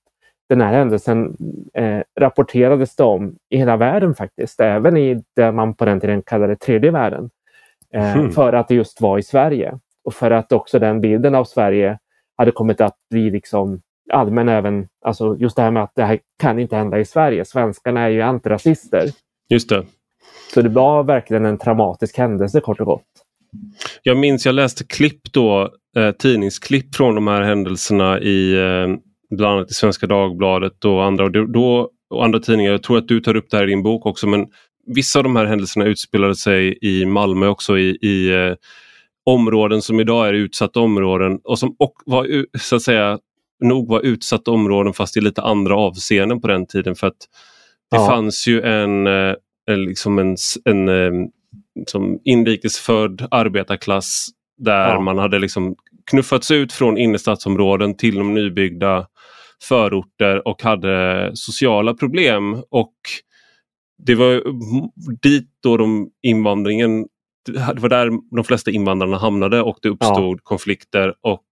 den 0.48 0.60
här 0.60 0.72
händelsen 0.72 1.36
eh, 1.74 2.00
rapporterades 2.20 2.96
det 2.96 3.02
om 3.02 3.36
i 3.48 3.56
hela 3.56 3.76
världen 3.76 4.14
faktiskt, 4.14 4.60
även 4.60 4.96
i 4.96 5.22
det 5.36 5.52
man 5.52 5.74
på 5.74 5.84
den 5.84 6.00
tiden 6.00 6.22
kallade 6.22 6.56
tredje 6.56 6.90
världen. 6.90 7.30
Eh, 7.94 8.16
mm. 8.16 8.30
För 8.30 8.52
att 8.52 8.68
det 8.68 8.74
just 8.74 9.00
var 9.00 9.18
i 9.18 9.22
Sverige 9.22 9.78
och 10.04 10.14
för 10.14 10.30
att 10.30 10.52
också 10.52 10.78
den 10.78 11.00
bilden 11.00 11.34
av 11.34 11.44
Sverige 11.44 11.98
hade 12.40 12.52
kommit 12.52 12.80
att 12.80 12.96
bli 13.10 13.30
liksom 13.30 13.80
allmän 14.12 14.48
även, 14.48 14.86
alltså 15.04 15.36
just 15.38 15.56
det 15.56 15.62
här 15.62 15.70
med 15.70 15.82
att 15.82 15.92
det 15.94 16.04
här 16.04 16.18
kan 16.42 16.58
inte 16.58 16.76
hända 16.76 16.98
i 16.98 17.04
Sverige. 17.04 17.44
Svenskarna 17.44 18.00
är 18.00 18.08
ju 18.08 18.22
antirasister. 18.22 19.08
Just 19.48 19.68
det. 19.68 19.86
Så 20.54 20.62
det 20.62 20.68
var 20.68 21.02
verkligen 21.02 21.44
en 21.44 21.58
traumatisk 21.58 22.18
händelse 22.18 22.60
kort 22.60 22.80
och 22.80 22.86
gott. 22.86 23.02
Jag 24.02 24.16
minns, 24.16 24.46
jag 24.46 24.54
läste 24.54 24.84
klipp 24.84 25.32
då, 25.32 25.70
eh, 25.96 26.10
tidningsklipp 26.10 26.94
från 26.94 27.14
de 27.14 27.26
här 27.26 27.42
händelserna 27.42 28.20
i 28.20 28.52
eh, 28.54 28.96
bland 29.36 29.56
annat 29.56 29.70
i 29.70 29.74
Svenska 29.74 30.06
Dagbladet 30.06 30.84
och 30.84 31.04
andra, 31.04 31.24
och 31.24 31.52
då, 31.52 31.90
och 32.10 32.24
andra 32.24 32.40
tidningar. 32.40 32.72
Jag 32.72 32.82
tror 32.82 32.98
att 32.98 33.08
du 33.08 33.20
tar 33.20 33.36
upp 33.36 33.50
det 33.50 33.56
här 33.56 33.64
i 33.64 33.70
din 33.70 33.82
bok 33.82 34.06
också 34.06 34.26
men 34.26 34.46
vissa 34.86 35.18
av 35.18 35.22
de 35.22 35.36
här 35.36 35.44
händelserna 35.44 35.84
utspelade 35.84 36.36
sig 36.36 36.78
i 36.82 37.06
Malmö 37.06 37.46
också 37.46 37.78
i, 37.78 37.98
i 38.02 38.30
eh, 38.32 38.54
områden 39.30 39.82
som 39.82 40.00
idag 40.00 40.28
är 40.28 40.32
utsatta 40.32 40.80
områden 40.80 41.40
och 41.44 41.58
som 41.58 41.76
och 41.78 41.92
var 42.06 42.46
så 42.58 42.76
att 42.76 42.82
säga 42.82 43.18
nog 43.64 43.88
var 43.88 44.00
utsatta 44.00 44.50
områden 44.50 44.92
fast 44.92 45.16
i 45.16 45.20
lite 45.20 45.42
andra 45.42 45.76
avseenden 45.76 46.40
på 46.40 46.48
den 46.48 46.66
tiden 46.66 46.94
för 46.94 47.06
att 47.06 47.18
det 47.90 47.96
ja. 47.96 48.06
fanns 48.06 48.46
ju 48.48 48.62
en, 48.62 49.06
eh, 49.06 49.34
en, 49.66 49.84
liksom 49.84 50.18
en, 50.18 50.36
en, 50.64 50.88
en 50.88 51.22
eh, 51.22 51.28
som 51.86 52.18
inrikesfödd 52.24 53.28
arbetarklass 53.30 54.28
där 54.58 54.88
ja. 54.88 55.00
man 55.00 55.18
hade 55.18 55.38
liksom 55.38 55.76
knuffats 56.10 56.50
ut 56.50 56.72
från 56.72 56.98
innerstadsområden 56.98 57.96
till 57.96 58.14
de 58.14 58.34
nybyggda 58.34 59.06
förorter 59.62 60.48
och 60.48 60.62
hade 60.62 61.30
sociala 61.34 61.94
problem 61.94 62.62
och 62.70 62.94
det 64.06 64.14
var 64.14 64.42
dit 65.22 65.48
då 65.62 65.76
de 65.76 66.10
invandringen 66.22 67.06
det 67.46 67.80
var 67.80 67.88
där 67.88 68.10
de 68.36 68.44
flesta 68.44 68.70
invandrarna 68.70 69.18
hamnade 69.18 69.62
och 69.62 69.78
det 69.82 69.88
uppstod 69.88 70.38
ja. 70.38 70.42
konflikter 70.42 71.14
och 71.20 71.44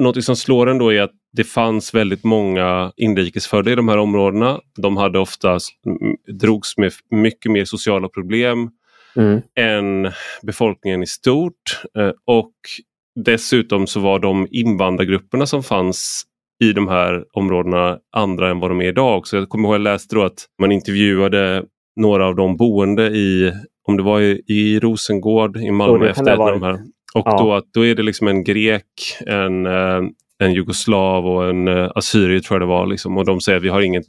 något 0.00 0.24
som 0.24 0.36
slår 0.36 0.70
en 0.70 0.78
då 0.78 0.92
är 0.92 1.02
att 1.02 1.12
det 1.32 1.44
fanns 1.44 1.94
väldigt 1.94 2.24
många 2.24 2.92
inrikesfödda 2.96 3.72
i 3.72 3.74
de 3.74 3.88
här 3.88 3.98
områdena. 3.98 4.60
De 4.76 4.96
hade 4.96 5.18
ofta 5.18 5.58
drogs 6.40 6.76
med 6.76 6.92
mycket 7.10 7.52
mer 7.52 7.64
sociala 7.64 8.08
problem 8.08 8.70
mm. 9.16 9.40
än 9.54 10.12
befolkningen 10.42 11.02
i 11.02 11.06
stort 11.06 11.82
eh, 11.98 12.10
och 12.24 12.54
dessutom 13.24 13.86
så 13.86 14.00
var 14.00 14.18
de 14.18 14.48
invandrargrupperna 14.50 15.46
som 15.46 15.62
fanns 15.62 16.24
i 16.64 16.72
de 16.72 16.88
här 16.88 17.24
områdena 17.32 17.98
andra 18.16 18.50
än 18.50 18.60
vad 18.60 18.70
de 18.70 18.80
är 18.80 18.88
idag. 18.88 19.26
Så 19.26 19.36
jag 19.36 19.48
kommer 19.48 19.68
ihåg 19.68 19.74
att 19.74 19.80
jag 19.80 19.92
läste 19.92 20.14
då 20.14 20.22
att 20.22 20.46
man 20.60 20.72
intervjuade 20.72 21.64
några 21.96 22.26
av 22.26 22.36
de 22.36 22.56
boende 22.56 23.06
i 23.06 23.52
om 23.84 23.96
det 23.96 24.02
var 24.02 24.20
i, 24.20 24.42
i 24.46 24.80
Rosengård 24.80 25.56
i 25.56 25.70
Malmö 25.70 26.08
efter 26.08 26.36
de 26.36 26.62
här. 26.62 26.74
Och 27.14 27.26
ja. 27.26 27.38
då, 27.38 27.62
då 27.72 27.86
är 27.86 27.94
det 27.94 28.02
liksom 28.02 28.28
en 28.28 28.44
grek, 28.44 29.16
en, 29.26 29.66
eh, 29.66 30.02
en 30.38 30.52
jugoslav 30.52 31.26
och 31.26 31.48
en 31.48 31.68
uh, 31.68 31.90
assyrier 31.94 32.40
tror 32.40 32.60
jag 32.60 32.68
det 32.68 32.72
var. 32.72 32.86
Liksom. 32.86 33.18
Och 33.18 33.24
de 33.24 33.40
säger 33.40 33.58
att 33.58 33.64
vi 33.64 33.68
har 33.68 33.80
inget 33.80 34.06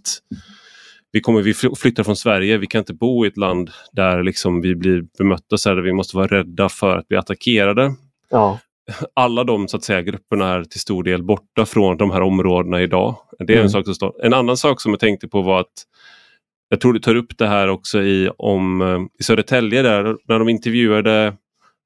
vi 1.15 1.21
kommer 1.21 1.41
vi 1.41 1.53
flyttar 1.53 2.03
från 2.03 2.15
Sverige, 2.15 2.57
vi 2.57 2.67
kan 2.67 2.79
inte 2.79 2.93
bo 2.93 3.25
i 3.25 3.27
ett 3.27 3.37
land 3.37 3.69
där 3.91 4.23
liksom 4.23 4.61
vi 4.61 4.75
blir 4.75 5.03
bemötta 5.17 5.57
så 5.57 5.69
här, 5.69 5.75
där 5.75 5.83
vi 5.83 5.93
måste 5.93 6.17
vara 6.17 6.27
rädda 6.27 6.69
för 6.69 6.97
att 6.97 7.07
bli 7.07 7.17
attackerade. 7.17 7.93
Ja. 8.29 8.59
Alla 9.13 9.43
de 9.43 9.67
så 9.67 9.77
att 9.77 9.83
säga, 9.83 10.01
grupperna 10.01 10.53
är 10.53 10.63
till 10.63 10.79
stor 10.79 11.03
del 11.03 11.23
borta 11.23 11.65
från 11.65 11.97
de 11.97 12.11
här 12.11 12.21
områdena 12.21 12.81
idag. 12.81 13.15
Det 13.39 13.53
är 13.53 13.57
mm. 13.57 13.63
en 13.63 13.69
sak 13.69 13.85
som 13.85 13.95
står. 13.95 14.25
En 14.25 14.33
annan 14.33 14.57
sak 14.57 14.81
som 14.81 14.91
jag 14.91 14.99
tänkte 14.99 15.27
på 15.27 15.41
var 15.41 15.59
att 15.59 15.85
jag 16.69 16.81
tror 16.81 16.93
du 16.93 16.99
tar 16.99 17.15
upp 17.15 17.37
det 17.37 17.47
här 17.47 17.67
också 17.67 18.01
i, 18.01 18.29
om, 18.37 18.81
eh, 18.81 18.99
i 19.19 19.23
Södertälje 19.23 19.81
där 19.81 20.03
när 20.27 20.39
de 20.39 20.49
intervjuade 20.49 21.33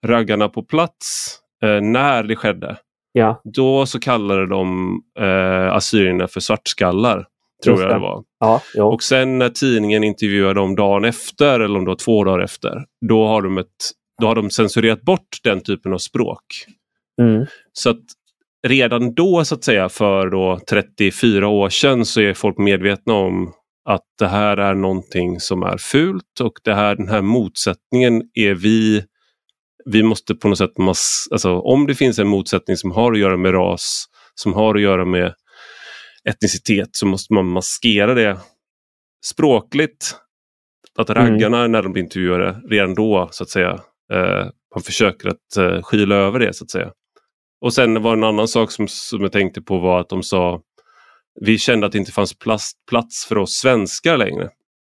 raggarna 0.06 0.50
på 0.50 0.64
plats 0.64 1.40
eh, 1.64 1.82
när 1.82 2.24
det 2.24 2.36
skedde. 2.36 2.78
Ja. 3.12 3.42
Då 3.44 3.86
så 3.86 4.00
kallade 4.00 4.48
de 4.48 4.94
eh, 5.20 5.74
assyrierna 5.74 6.28
för 6.28 6.40
svartskallar. 6.40 7.26
Tror 7.64 7.82
jag 7.82 7.90
det 7.90 8.00
var. 8.00 8.24
Ja, 8.40 8.62
och 8.78 9.04
sen 9.04 9.38
när 9.38 9.50
tidningen 9.50 10.04
intervjuade 10.04 10.54
dem 10.54 10.76
dagen 10.76 11.06
efter 11.06 11.60
eller 11.60 11.78
om 11.78 11.86
det 11.86 11.92
var 11.92 11.96
två 11.96 12.24
dagar 12.24 12.40
efter. 12.40 12.86
Då 13.10 13.28
har 13.28 13.42
de, 13.42 13.58
ett, 13.58 13.68
då 14.22 14.28
har 14.28 14.36
de 14.36 14.50
censurerat 14.50 15.02
bort 15.02 15.38
den 15.44 15.62
typen 15.62 15.94
av 15.94 15.98
språk. 15.98 16.44
Mm. 17.22 17.46
Så 17.74 17.90
att 17.90 18.04
redan 18.68 19.14
då 19.14 19.46
så 19.46 19.56
att 19.56 19.64
säga 19.64 19.90
för 19.90 20.30
då 20.30 20.60
34 20.70 21.48
år 21.48 21.70
sedan 21.70 22.06
så 22.06 22.22
är 22.22 22.34
folk 22.34 22.58
medvetna 22.58 23.14
om 23.14 23.54
att 23.90 24.06
det 24.20 24.28
här 24.28 24.58
är 24.58 24.74
någonting 24.76 25.40
som 25.40 25.64
är 25.64 25.78
fult 25.78 26.40
och 26.42 26.54
det 26.64 26.74
här, 26.74 26.96
den 26.96 27.08
här 27.08 27.22
motsättningen 27.22 28.24
är 28.34 28.54
vi 28.54 29.04
vi 29.86 30.04
måste 30.04 30.36
på 30.36 30.48
något 30.48 30.58
sätt, 30.58 30.78
mas 30.78 31.28
alltså, 31.32 31.60
om 31.60 31.88
det 31.88 31.96
finns 31.96 32.20
en 32.20 32.28
motsättning 32.28 32.78
som 32.78 32.92
har 32.92 33.12
att 33.12 33.20
göra 33.20 33.38
med 33.38 33.54
ras, 33.54 34.06
som 34.36 34.54
har 34.54 34.76
att 34.76 34.82
göra 34.82 35.06
med 35.06 35.34
etnicitet 36.30 36.90
så 36.92 37.06
måste 37.06 37.34
man 37.34 37.46
maskera 37.46 38.14
det 38.14 38.38
språkligt. 39.26 40.16
Att 40.98 41.10
mm. 41.10 41.24
raggarna 41.24 41.60
mm. 41.60 41.72
när 41.72 41.84
de 41.84 41.94
blir 41.94 42.04
intervjuade 42.04 42.62
redan 42.70 42.96
då 42.96 43.30
så 43.32 43.44
att 43.44 43.50
säga, 43.50 43.80
eh, 44.14 44.48
man 44.76 44.84
försöker 44.84 45.30
att 45.30 45.58
eh, 45.58 45.82
skyla 45.82 46.16
över 46.16 46.40
det 46.40 46.54
så 46.54 46.64
att 46.64 46.72
säga. 46.72 46.92
Och 47.62 47.74
sen 47.74 48.02
var 48.02 48.14
en 48.14 48.24
annan 48.24 48.48
sak 48.48 48.72
som, 48.72 48.88
som 48.88 49.22
jag 49.22 49.32
tänkte 49.32 49.62
på 49.62 49.80
var 49.80 50.00
att 50.00 50.10
de 50.10 50.24
sa 50.24 50.62
vi 51.42 51.58
kände 51.58 51.86
att 51.86 51.92
det 51.92 51.98
inte 51.98 52.12
fanns 52.12 52.40
plats, 52.40 52.72
plats 52.90 53.26
för 53.26 53.38
oss 53.38 53.52
svenskar 53.52 54.18
längre. 54.18 54.50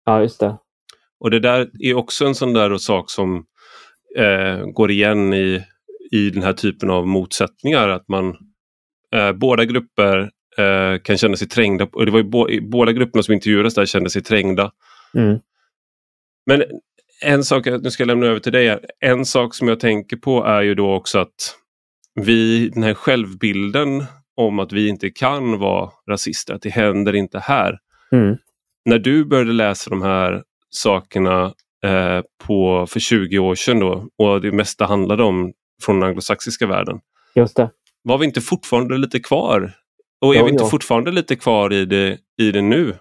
Ja, 0.05 0.21
just 0.21 0.39
det. 0.39 0.57
Och 1.19 1.31
det 1.31 1.39
där 1.39 1.69
är 1.79 1.93
också 1.93 2.25
en 2.25 2.35
sån 2.35 2.53
där 2.53 2.77
sak 2.77 3.09
som 3.09 3.45
eh, 4.17 4.65
går 4.65 4.91
igen 4.91 5.33
i, 5.33 5.63
i 6.11 6.29
den 6.29 6.43
här 6.43 6.53
typen 6.53 6.89
av 6.89 7.07
motsättningar. 7.07 7.89
Att 7.89 8.07
man, 8.07 8.37
eh, 9.15 9.31
båda 9.31 9.65
grupper 9.65 10.31
eh, 10.57 11.01
kan 11.03 11.17
känna 11.17 11.35
sig 11.35 11.47
trängda. 11.47 11.87
Och 11.91 12.05
det 12.05 12.11
var 12.11 12.19
ju 12.19 12.29
bo, 12.29 12.47
båda 12.61 12.91
grupperna 12.91 13.23
som 13.23 13.33
intervjuades 13.33 13.73
där 13.73 13.85
kände 13.85 14.09
sig 14.09 14.23
trängda. 14.23 14.71
Mm. 15.13 15.39
Men 16.45 16.63
en 17.21 17.43
sak, 17.43 17.65
nu 17.65 17.91
ska 17.91 18.03
jag 18.03 18.07
lämna 18.07 18.25
över 18.25 18.39
till 18.39 18.51
dig. 18.51 18.79
En 18.99 19.25
sak 19.25 19.55
som 19.55 19.67
jag 19.67 19.79
tänker 19.79 20.17
på 20.17 20.43
är 20.43 20.61
ju 20.61 20.75
då 20.75 20.93
också 20.93 21.19
att 21.19 21.55
vi, 22.15 22.69
den 22.69 22.83
här 22.83 22.93
självbilden 22.93 24.03
om 24.35 24.59
att 24.59 24.73
vi 24.73 24.87
inte 24.87 25.09
kan 25.09 25.59
vara 25.59 25.89
rasister, 26.09 26.53
att 26.53 26.61
det 26.61 26.69
händer 26.69 27.15
inte 27.15 27.39
här. 27.39 27.79
Mm. 28.11 28.37
När 28.85 28.99
du 28.99 29.25
började 29.25 29.53
läsa 29.53 29.89
de 29.89 30.01
här 30.01 30.43
sakerna 30.69 31.53
eh, 31.85 32.21
på, 32.47 32.87
för 32.89 32.99
20 32.99 33.39
år 33.39 33.55
sedan 33.55 33.79
då 33.79 34.07
och 34.17 34.41
det 34.41 34.51
mesta 34.51 34.85
handlade 34.85 35.23
om 35.23 35.53
från 35.81 35.99
den 35.99 36.09
anglosaxiska 36.09 36.67
världen. 36.67 36.99
Just 37.35 37.55
det. 37.55 37.69
Var 38.03 38.17
vi 38.17 38.25
inte 38.25 38.41
fortfarande 38.41 38.97
lite 38.97 39.19
kvar? 39.19 39.73
Och 40.21 40.35
är 40.35 40.39
Jo, 40.39 40.45
vi 40.45 40.51
inte 40.51 40.63
jo. 40.63 40.69
fortfarande 40.69 41.11
lite 41.11 41.35
kvar 41.35 41.73
i 41.73 41.85
det, 41.85 42.17
i 42.37 42.51
det 42.51 42.61
nu? 42.61 42.93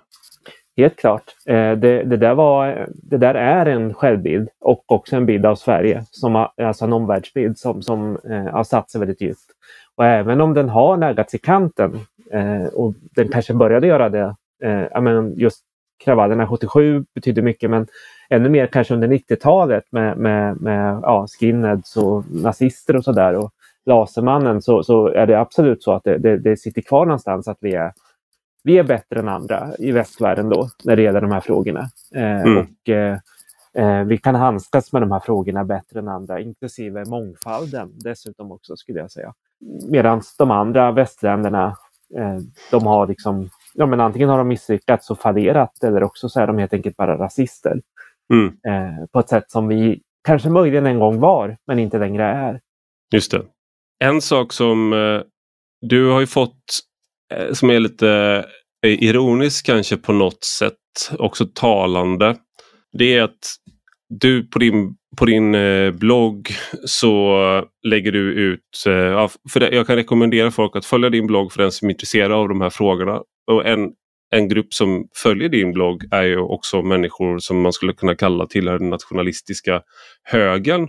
Helt 0.76 0.96
klart. 0.96 1.24
Eh, 1.46 1.72
det, 1.72 2.02
det, 2.02 2.16
där 2.16 2.34
var, 2.34 2.88
det 2.92 3.16
där 3.16 3.34
är 3.34 3.66
en 3.66 3.94
självbild 3.94 4.48
och 4.60 4.92
också 4.92 5.16
en 5.16 5.26
bild 5.26 5.46
av 5.46 5.54
Sverige, 5.54 6.02
som 6.10 6.34
har, 6.34 6.52
alltså 6.62 6.84
en 6.84 6.92
omvärldsbild 6.92 7.58
som, 7.58 7.82
som 7.82 8.18
eh, 8.30 8.44
har 8.44 8.64
satt 8.64 8.90
sig 8.90 8.98
väldigt 8.98 9.20
djupt. 9.20 9.46
Och 9.96 10.04
även 10.04 10.40
om 10.40 10.54
den 10.54 10.68
har 10.68 10.96
naggats 10.96 11.34
i 11.34 11.38
kanten 11.38 12.00
eh, 12.32 12.66
och 12.66 12.94
den 13.16 13.28
kanske 13.28 13.54
började 13.54 13.86
göra 13.86 14.08
det, 14.08 14.36
men 15.00 15.34
just 15.36 15.64
kravallerna 16.04 16.48
77 16.48 17.04
betydde 17.14 17.42
mycket 17.42 17.70
men 17.70 17.86
ännu 18.30 18.48
mer 18.48 18.66
kanske 18.66 18.94
under 18.94 19.08
90-talet 19.08 19.84
med, 19.90 20.16
med, 20.16 20.60
med 20.60 20.98
ja, 21.02 21.26
skinheads 21.40 21.96
och 21.96 22.24
nazister 22.30 22.96
och 22.96 23.04
sådär 23.04 23.34
och 23.34 23.50
Lasermannen 23.86 24.62
så, 24.62 24.82
så 24.82 25.08
är 25.08 25.26
det 25.26 25.40
absolut 25.40 25.82
så 25.82 25.92
att 25.92 26.04
det, 26.04 26.18
det, 26.18 26.38
det 26.38 26.56
sitter 26.56 26.82
kvar 26.82 27.06
någonstans 27.06 27.48
att 27.48 27.58
vi 27.60 27.74
är 27.74 27.92
vi 28.64 28.78
är 28.78 28.82
bättre 28.82 29.20
än 29.20 29.28
andra 29.28 29.70
i 29.78 29.92
västvärlden 29.92 30.48
då 30.48 30.68
när 30.84 30.96
det 30.96 31.02
gäller 31.02 31.20
de 31.20 31.32
här 31.32 31.40
frågorna. 31.40 31.80
Eh, 32.14 32.40
Mm. 32.40 32.58
Och 32.58 32.88
eh, 32.88 33.18
eh, 33.74 34.04
vi 34.04 34.18
kan 34.18 34.34
handskas 34.34 34.92
med 34.92 35.02
de 35.02 35.12
här 35.12 35.20
frågorna 35.20 35.64
bättre 35.64 35.98
än 35.98 36.08
andra, 36.08 36.40
inklusive 36.40 37.04
mångfalden 37.04 37.90
dessutom 37.94 38.52
också 38.52 38.76
skulle 38.76 38.98
jag 38.98 39.10
säga. 39.10 39.34
Medan 39.88 40.22
de 40.38 40.50
andra 40.50 40.92
västländerna, 40.92 41.76
eh, 42.16 42.38
de 42.70 42.86
har 42.86 43.06
liksom, 43.06 43.48
ja 43.74 43.86
men 43.86 44.00
antingen 44.00 44.28
har 44.28 44.38
de 44.38 44.48
misslyckats 44.48 45.10
och 45.10 45.18
fallerat 45.20 45.84
eller 45.84 46.02
också 46.02 46.28
så 46.28 46.40
är 46.40 46.46
de 46.46 46.58
helt 46.58 46.72
enkelt 46.72 46.96
bara 46.96 47.18
rasister. 47.18 47.80
Mm. 48.32 48.46
Eh, 48.46 49.06
på 49.12 49.18
ett 49.20 49.28
sätt 49.28 49.50
som 49.50 49.68
vi 49.68 50.00
kanske 50.24 50.48
möjligen 50.50 50.86
en 50.86 50.98
gång 50.98 51.20
var, 51.20 51.56
men 51.66 51.78
inte 51.78 51.98
längre 51.98 52.24
är. 52.24 52.60
Just 53.14 53.30
det. 53.30 53.42
En 54.04 54.20
sak 54.20 54.52
som 54.52 54.92
eh, 54.92 55.22
du 55.80 56.10
har 56.10 56.20
ju 56.20 56.26
fått 56.26 56.80
som 57.52 57.70
är 57.70 57.80
lite 57.80 58.08
eh, 58.84 59.04
ironisk 59.04 59.66
kanske 59.66 59.96
på 59.96 60.12
något 60.12 60.44
sätt, 60.44 60.74
också 61.18 61.46
talande. 61.54 62.36
Det 62.98 63.14
är 63.14 63.22
att 63.22 63.56
du 64.08 64.46
på 64.46 64.58
din, 64.58 64.94
på 65.16 65.24
din 65.24 65.54
eh, 65.54 65.90
blogg 65.90 66.48
så 66.84 67.38
lägger 67.88 68.12
du 68.12 68.32
ut, 68.32 68.84
eh, 68.86 69.28
för 69.52 69.60
det, 69.60 69.74
jag 69.74 69.86
kan 69.86 69.96
rekommendera 69.96 70.50
folk 70.50 70.76
att 70.76 70.86
följa 70.86 71.10
din 71.10 71.26
blogg 71.26 71.52
för 71.52 71.62
den 71.62 71.72
som 71.72 71.88
är 71.88 71.92
intresserad 71.92 72.32
av 72.32 72.48
de 72.48 72.60
här 72.60 72.70
frågorna. 72.70 73.20
Och 73.50 73.66
en, 73.66 73.90
en 74.30 74.48
grupp 74.48 74.74
som 74.74 75.08
följer 75.22 75.48
din 75.48 75.72
blogg 75.72 76.04
är 76.10 76.22
ju 76.22 76.38
också 76.38 76.82
människor 76.82 77.38
som 77.38 77.60
man 77.60 77.72
skulle 77.72 77.92
kunna 77.92 78.14
kalla 78.14 78.46
tillhör 78.46 78.78
den 78.78 78.90
nationalistiska 78.90 79.82
högern. 80.22 80.88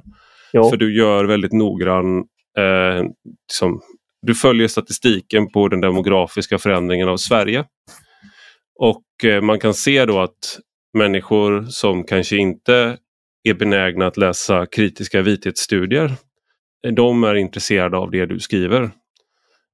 Jo, 0.54 0.70
För 0.70 0.78
du 0.78 0.98
gör 0.98 1.26
väldigt 1.26 1.54
noggrann, 1.54 2.18
eh, 2.58 3.04
liksom, 3.50 3.82
du 4.26 4.36
följer 4.36 4.68
statistiken 4.68 5.52
på 5.52 5.68
den 5.68 5.82
demografiska 5.82 6.58
förändringen 6.58 7.10
av 7.10 7.18
Sverige. 7.18 7.66
Och 8.80 9.26
eh, 9.26 9.42
man 9.42 9.60
kan 9.60 9.74
se 9.74 10.06
då 10.06 10.20
att 10.20 10.60
människor 10.98 11.66
som 11.70 12.04
kanske 12.04 12.38
inte 12.38 12.98
är 13.50 13.54
benägna 13.54 14.08
att 14.08 14.18
läsa 14.18 14.66
kritiska 14.66 15.22
vithetsstudier, 15.22 16.06
eh, 16.88 16.94
de 16.94 17.24
är 17.24 17.36
intresserade 17.36 17.98
av 17.98 18.12
det 18.12 18.26
du 18.26 18.40
skriver. 18.40 18.92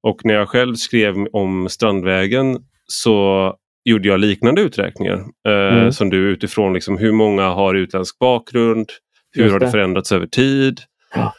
Och 0.02 0.24
när 0.24 0.34
jag 0.34 0.48
själv 0.48 0.74
skrev 0.74 1.14
om 1.32 1.68
Strandvägen 1.68 2.58
så 2.86 3.54
gjorde 3.84 4.08
jag 4.08 4.20
liknande 4.20 4.60
uträkningar. 4.62 5.24
Eh, 5.48 5.52
Mm. 5.78 5.92
Som 5.92 6.10
du 6.10 6.16
utifrån 6.30 6.72
liksom, 6.74 6.98
hur 6.98 7.12
många 7.12 7.48
har 7.48 7.74
utländsk 7.74 8.18
bakgrund, 8.18 8.90
hur 9.34 9.42
Just 9.42 9.52
har 9.52 9.60
det 9.60 9.66
det. 9.66 9.70
förändrats 9.72 10.12
över 10.12 10.26
tid? 10.26 10.80
Ja. 11.14 11.34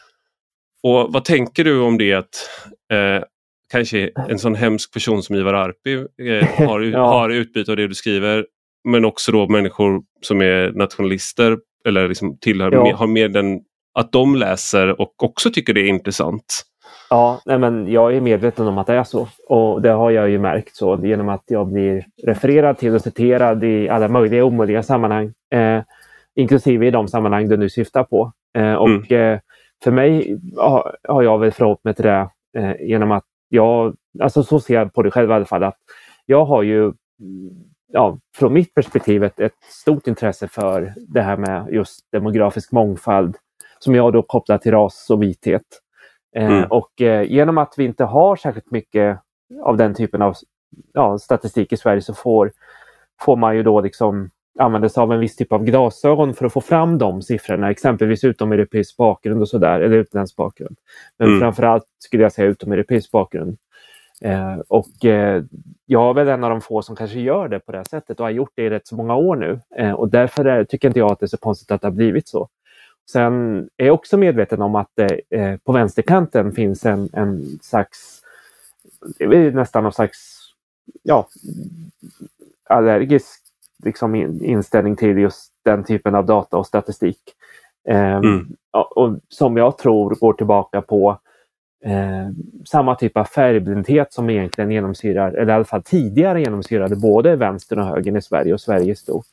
Och 0.82 1.12
vad 1.12 1.24
tänker 1.24 1.64
du 1.64 1.78
om 1.80 1.98
det 1.98 2.12
att 2.12 2.48
eh, 2.92 3.22
kanske 3.72 4.10
en 4.28 4.38
sån 4.38 4.54
hemsk 4.54 4.92
person 4.92 5.22
som 5.22 5.36
Ivar 5.36 5.54
Arpi 5.54 5.94
eh, 5.94 6.48
har, 6.68 6.80
Ja. 6.80 7.06
har 7.06 7.30
utbyte 7.30 7.70
av 7.70 7.76
det 7.76 7.86
du 7.88 7.94
skriver 7.94 8.46
men 8.88 9.04
också 9.04 9.32
då 9.32 9.48
människor 9.48 10.02
som 10.20 10.42
är 10.42 10.72
nationalister 10.72 11.58
eller 11.86 12.08
liksom 12.08 12.38
tillhör, 12.38 12.72
Ja. 12.72 12.82
med, 12.82 12.94
har 12.94 13.06
med 13.06 13.32
den, 13.32 13.60
att 13.94 14.12
de 14.12 14.34
läser 14.34 15.00
och 15.00 15.22
också 15.22 15.50
tycker 15.50 15.74
det 15.74 15.80
är 15.80 15.88
intressant. 15.88 16.44
Ja, 17.10 17.40
nej 17.46 17.58
men 17.58 17.92
jag 17.92 18.16
är 18.16 18.20
medveten 18.20 18.66
om 18.66 18.78
att 18.78 18.86
det 18.86 18.94
är 18.94 19.04
så. 19.04 19.28
Och 19.48 19.82
det 19.82 19.88
har 19.90 20.10
jag 20.10 20.30
ju 20.30 20.38
märkt 20.38 20.76
så 20.76 21.00
genom 21.04 21.28
att 21.28 21.42
jag 21.46 21.72
blir 21.72 22.04
refererad 22.26 22.78
till 22.78 22.94
och 22.94 23.00
citerad 23.00 23.64
i 23.64 23.88
alla 23.88 24.08
möjliga 24.08 24.44
och 24.44 24.48
omöjliga 24.52 24.82
sammanhang. 24.82 25.32
Eh, 25.54 25.82
inklusive 26.36 26.86
i 26.86 26.90
de 26.90 27.08
sammanhang 27.08 27.48
du 27.48 27.56
nu 27.56 27.68
syftar 27.68 28.04
på. 28.04 28.32
Eh, 28.58 28.74
och 28.74 29.12
eh, 29.12 29.38
för 29.84 29.90
mig 29.90 30.38
har, 30.56 30.96
har 31.08 31.22
jag 31.22 31.38
väl 31.38 31.52
förhållit 31.52 31.84
mig 31.84 31.94
till 31.94 32.04
det 32.04 32.28
eh, 32.54 32.74
genom 32.80 33.10
att 33.10 33.24
jag, 33.48 33.96
alltså 34.20 34.42
så 34.42 34.60
ser 34.60 34.74
jag 34.74 34.94
på 34.94 35.02
det 35.02 35.10
själv 35.10 35.30
i 35.30 35.32
alla 35.32 35.44
fall, 35.44 35.64
att 35.64 35.78
jag 36.26 36.44
har 36.44 36.62
ju 36.62 36.92
ja, 37.92 38.18
från 38.36 38.52
mitt 38.52 38.74
perspektiv 38.74 39.24
ett, 39.24 39.40
ett 39.40 39.62
stort 39.62 40.06
intresse 40.06 40.48
för 40.48 40.94
det 40.96 41.22
här 41.22 41.36
med 41.36 41.68
just 41.72 42.00
demografisk 42.12 42.72
mångfald 42.72 43.36
som 43.78 43.94
jag 43.94 44.12
då 44.12 44.22
kopplar 44.22 44.58
till 44.58 44.72
ras 44.72 45.10
och 45.10 45.22
vithet. 45.22 45.62
Eh, 46.36 46.46
Mm. 46.46 46.64
Och 46.70 47.02
eh, 47.02 47.30
genom 47.30 47.58
att 47.58 47.74
vi 47.76 47.84
inte 47.84 48.04
har 48.04 48.36
särskilt 48.36 48.70
mycket 48.70 49.20
av 49.62 49.76
den 49.76 49.94
typen 49.94 50.22
av 50.22 50.34
ja, 50.92 51.18
statistik 51.18 51.72
i 51.72 51.76
Sverige 51.76 52.02
så 52.02 52.14
får, 52.14 52.52
får 53.20 53.36
man 53.36 53.56
ju 53.56 53.62
då 53.62 53.80
liksom 53.80 54.30
använda 54.58 54.88
sig 54.88 55.00
av 55.00 55.12
en 55.12 55.20
viss 55.20 55.36
typ 55.36 55.52
av 55.52 55.64
glasögon 55.64 56.34
för 56.34 56.46
att 56.46 56.52
få 56.52 56.60
fram 56.60 56.98
de 56.98 57.22
siffrorna, 57.22 57.70
exempelvis 57.70 58.24
utomeuropeisk 58.24 58.96
bakgrund 58.96 59.42
och 59.42 59.48
sådär, 59.48 59.80
eller 59.80 59.96
utländsk 59.96 60.36
bakgrund. 60.36 60.76
Men 61.18 61.28
Mm. 61.28 61.40
framförallt 61.40 61.84
skulle 61.98 62.22
jag 62.22 62.32
säga 62.32 62.48
utomeuropeisk 62.48 63.10
bakgrund. 63.10 63.58
Eh, 64.22 64.56
och 64.68 65.04
eh, 65.04 65.44
jag 65.86 66.10
är 66.10 66.14
väl 66.14 66.28
en 66.28 66.44
av 66.44 66.50
de 66.50 66.60
få 66.60 66.82
som 66.82 66.96
kanske 66.96 67.20
gör 67.20 67.48
det 67.48 67.60
på 67.60 67.72
det 67.72 67.84
sättet 67.88 68.20
och 68.20 68.26
har 68.26 68.30
gjort 68.30 68.52
det 68.54 68.62
i 68.62 68.70
rätt 68.70 68.86
så 68.86 68.96
många 68.96 69.16
år 69.16 69.36
nu. 69.36 69.60
Eh, 69.76 69.92
och 69.92 70.10
därför 70.10 70.44
är, 70.44 70.64
tycker 70.64 70.88
inte 70.88 70.98
jag 71.00 71.12
att 71.12 71.20
det 71.20 71.26
är 71.26 71.28
så 71.28 71.36
konstigt 71.38 71.70
att 71.70 71.80
det 71.80 71.86
har 71.86 71.92
blivit 71.92 72.28
så. 72.28 72.48
Sen 73.12 73.68
är 73.76 73.86
jag 73.86 73.94
också 73.94 74.16
medveten 74.16 74.62
om 74.62 74.74
att 74.74 74.90
det 74.96 75.20
eh, 75.30 75.56
på 75.56 75.72
vänsterkanten 75.72 76.52
finns 76.52 76.86
en, 76.86 77.08
en 77.12 77.58
slags, 77.62 78.22
väl 79.18 79.54
nästan 79.54 79.82
någon 79.82 79.92
slags, 79.92 80.40
ja, 81.02 81.28
allergisk 82.70 83.43
liksom, 83.84 84.14
in, 84.14 84.44
inställning 84.44 84.96
till 84.96 85.18
just 85.18 85.52
den 85.64 85.84
typen 85.84 86.14
av 86.14 86.26
data 86.26 86.56
och 86.56 86.66
statistik. 86.66 87.20
Eh, 87.88 88.16
Mm. 88.16 88.46
och 88.72 89.16
som 89.28 89.56
jag 89.56 89.78
tror 89.78 90.14
går 90.14 90.32
tillbaka 90.32 90.82
på 90.82 91.18
eh, 91.84 92.28
samma 92.64 92.94
typ 92.94 93.16
av 93.16 93.24
färgblindhet 93.24 94.12
som 94.12 94.30
egentligen 94.30 94.70
genomsyrar, 94.70 95.32
eller 95.32 95.52
i 95.52 95.56
alla 95.56 95.64
fall 95.64 95.82
tidigare 95.82 96.40
genomsyrade 96.40 96.96
både 96.96 97.36
vänstern 97.36 97.78
och 97.78 97.86
högern 97.86 98.16
i 98.16 98.22
Sverige 98.22 98.52
och 98.54 98.60
Sverige 98.60 98.92
i 98.92 98.96
stort. 98.96 99.26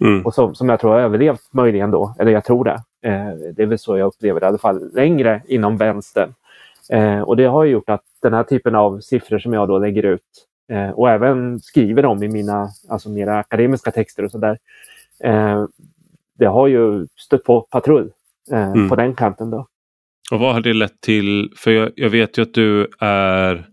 Mm. 0.00 0.26
Och 0.26 0.34
som, 0.34 0.54
som 0.54 0.68
jag 0.68 0.80
tror 0.80 0.90
har 0.90 1.00
överlevt 1.00 1.40
möjligen 1.50 1.90
då, 1.90 2.14
eller 2.18 2.32
jag 2.32 2.44
tror 2.44 2.64
det. 2.64 2.82
Eh, 3.02 3.28
det 3.56 3.62
är 3.62 3.66
väl 3.66 3.78
så 3.78 3.98
jag 3.98 4.06
upplever 4.06 4.40
det 4.40 4.44
i 4.46 4.48
alla 4.48 4.58
fall, 4.58 4.90
längre 4.94 5.42
inom 5.48 5.76
vänstern. 5.76 6.34
Eh, 6.90 7.20
och 7.20 7.36
det 7.36 7.44
har 7.44 7.64
gjort 7.64 7.90
att 7.90 8.02
den 8.22 8.34
här 8.34 8.42
typen 8.42 8.74
av 8.74 9.00
siffror 9.00 9.38
som 9.38 9.52
jag 9.52 9.68
då 9.68 9.78
lägger 9.78 10.02
ut 10.02 10.46
eh, 10.72 10.90
och 10.90 11.10
även 11.10 11.60
skriver 11.60 12.04
om 12.04 12.22
i 12.22 12.28
mina 12.28 12.68
alltså 12.88 13.08
mera 13.10 13.38
akademiska 13.38 13.90
texter 13.90 14.24
och 14.24 14.30
sådär. 14.30 14.58
Eh, 15.24 15.64
det 16.38 16.46
har 16.46 16.66
ju 16.66 17.06
stött 17.16 17.44
på 17.44 17.60
patrull 17.60 18.10
eh, 18.52 18.72
Mm. 18.72 18.88
på 18.88 18.96
den 18.96 19.14
kanten 19.14 19.50
då. 19.50 19.66
Och 20.32 20.40
vad 20.40 20.54
har 20.54 20.60
det 20.60 20.72
lett 20.74 21.00
till? 21.00 21.52
För 21.56 21.70
jag, 21.70 21.90
jag 21.96 22.10
vet 22.10 22.38
ju 22.38 22.42
att 22.42 22.54
du 22.54 22.88
är 23.00 23.68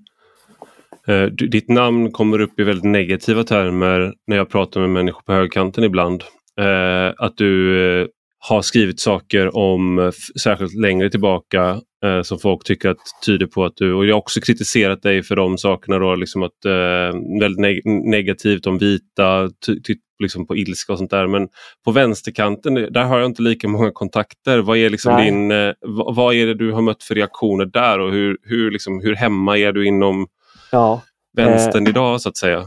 eh, 1.07 1.23
Ditt 1.25 1.69
namn 1.69 2.11
kommer 2.11 2.39
upp 2.41 2.59
i 2.59 2.63
väldigt 2.63 2.91
negativa 2.91 3.43
termer 3.43 4.13
när 4.27 4.37
jag 4.37 4.49
pratar 4.49 4.81
med 4.81 4.89
människor 4.89 5.21
på 5.21 5.33
högkanten 5.33 5.83
ibland. 5.83 6.23
Eh, 6.59 7.13
att 7.17 7.37
du 7.37 7.79
eh, 8.01 8.07
har 8.49 8.61
skrivit 8.61 8.99
saker 8.99 9.57
om, 9.57 9.99
eh, 9.99 10.11
särskilt 10.41 10.75
längre 10.75 11.09
tillbaka, 11.09 11.81
eh, 12.05 12.21
som 12.21 12.39
folk 12.39 12.63
tycker 12.63 12.89
att 12.89 12.97
tyder 13.25 13.45
på 13.45 13.65
att 13.65 13.73
du, 13.75 13.93
och 13.93 14.05
jag 14.05 14.15
har 14.15 14.19
också 14.19 14.41
kritiserat 14.41 15.01
dig 15.01 15.23
för 15.23 15.35
de 15.35 15.57
sakerna 15.57 15.99
då, 15.99 16.15
liksom 16.15 16.43
att 16.43 16.65
eh, 16.65 17.39
väldigt 17.41 17.59
neg- 17.59 18.09
negativt 18.09 18.67
om 18.67 18.77
vita, 18.77 19.49
ty, 19.65 19.81
ty, 19.81 19.95
liksom 20.23 20.47
på 20.47 20.55
ilska 20.55 20.91
och 20.93 20.97
sånt 20.97 21.11
där. 21.11 21.27
Men 21.27 21.47
på 21.85 21.91
vänsterkanten, 21.91 22.73
där 22.73 23.03
har 23.03 23.19
jag 23.19 23.25
inte 23.25 23.41
lika 23.41 23.67
många 23.67 23.91
kontakter. 23.91 24.59
Vad 24.59 24.77
är, 24.77 24.89
liksom 24.89 25.13
Nej. 25.13 25.25
din, 25.25 25.51
eh, 25.51 25.73
vad, 25.81 26.15
vad 26.15 26.35
är 26.35 26.47
det 26.47 26.53
du 26.53 26.71
har 26.71 26.81
mött 26.81 27.03
för 27.03 27.15
reaktioner 27.15 27.65
där 27.65 27.99
och 27.99 28.11
hur, 28.11 28.37
hur, 28.43 28.71
liksom, 28.71 29.01
hur 29.01 29.15
hemma 29.15 29.57
är 29.57 29.71
du 29.71 29.87
inom 29.87 30.27
Ja, 30.71 31.01
vänstern 31.37 31.87
idag 31.87 32.21
så 32.21 32.29
att 32.29 32.37
säga? 32.37 32.63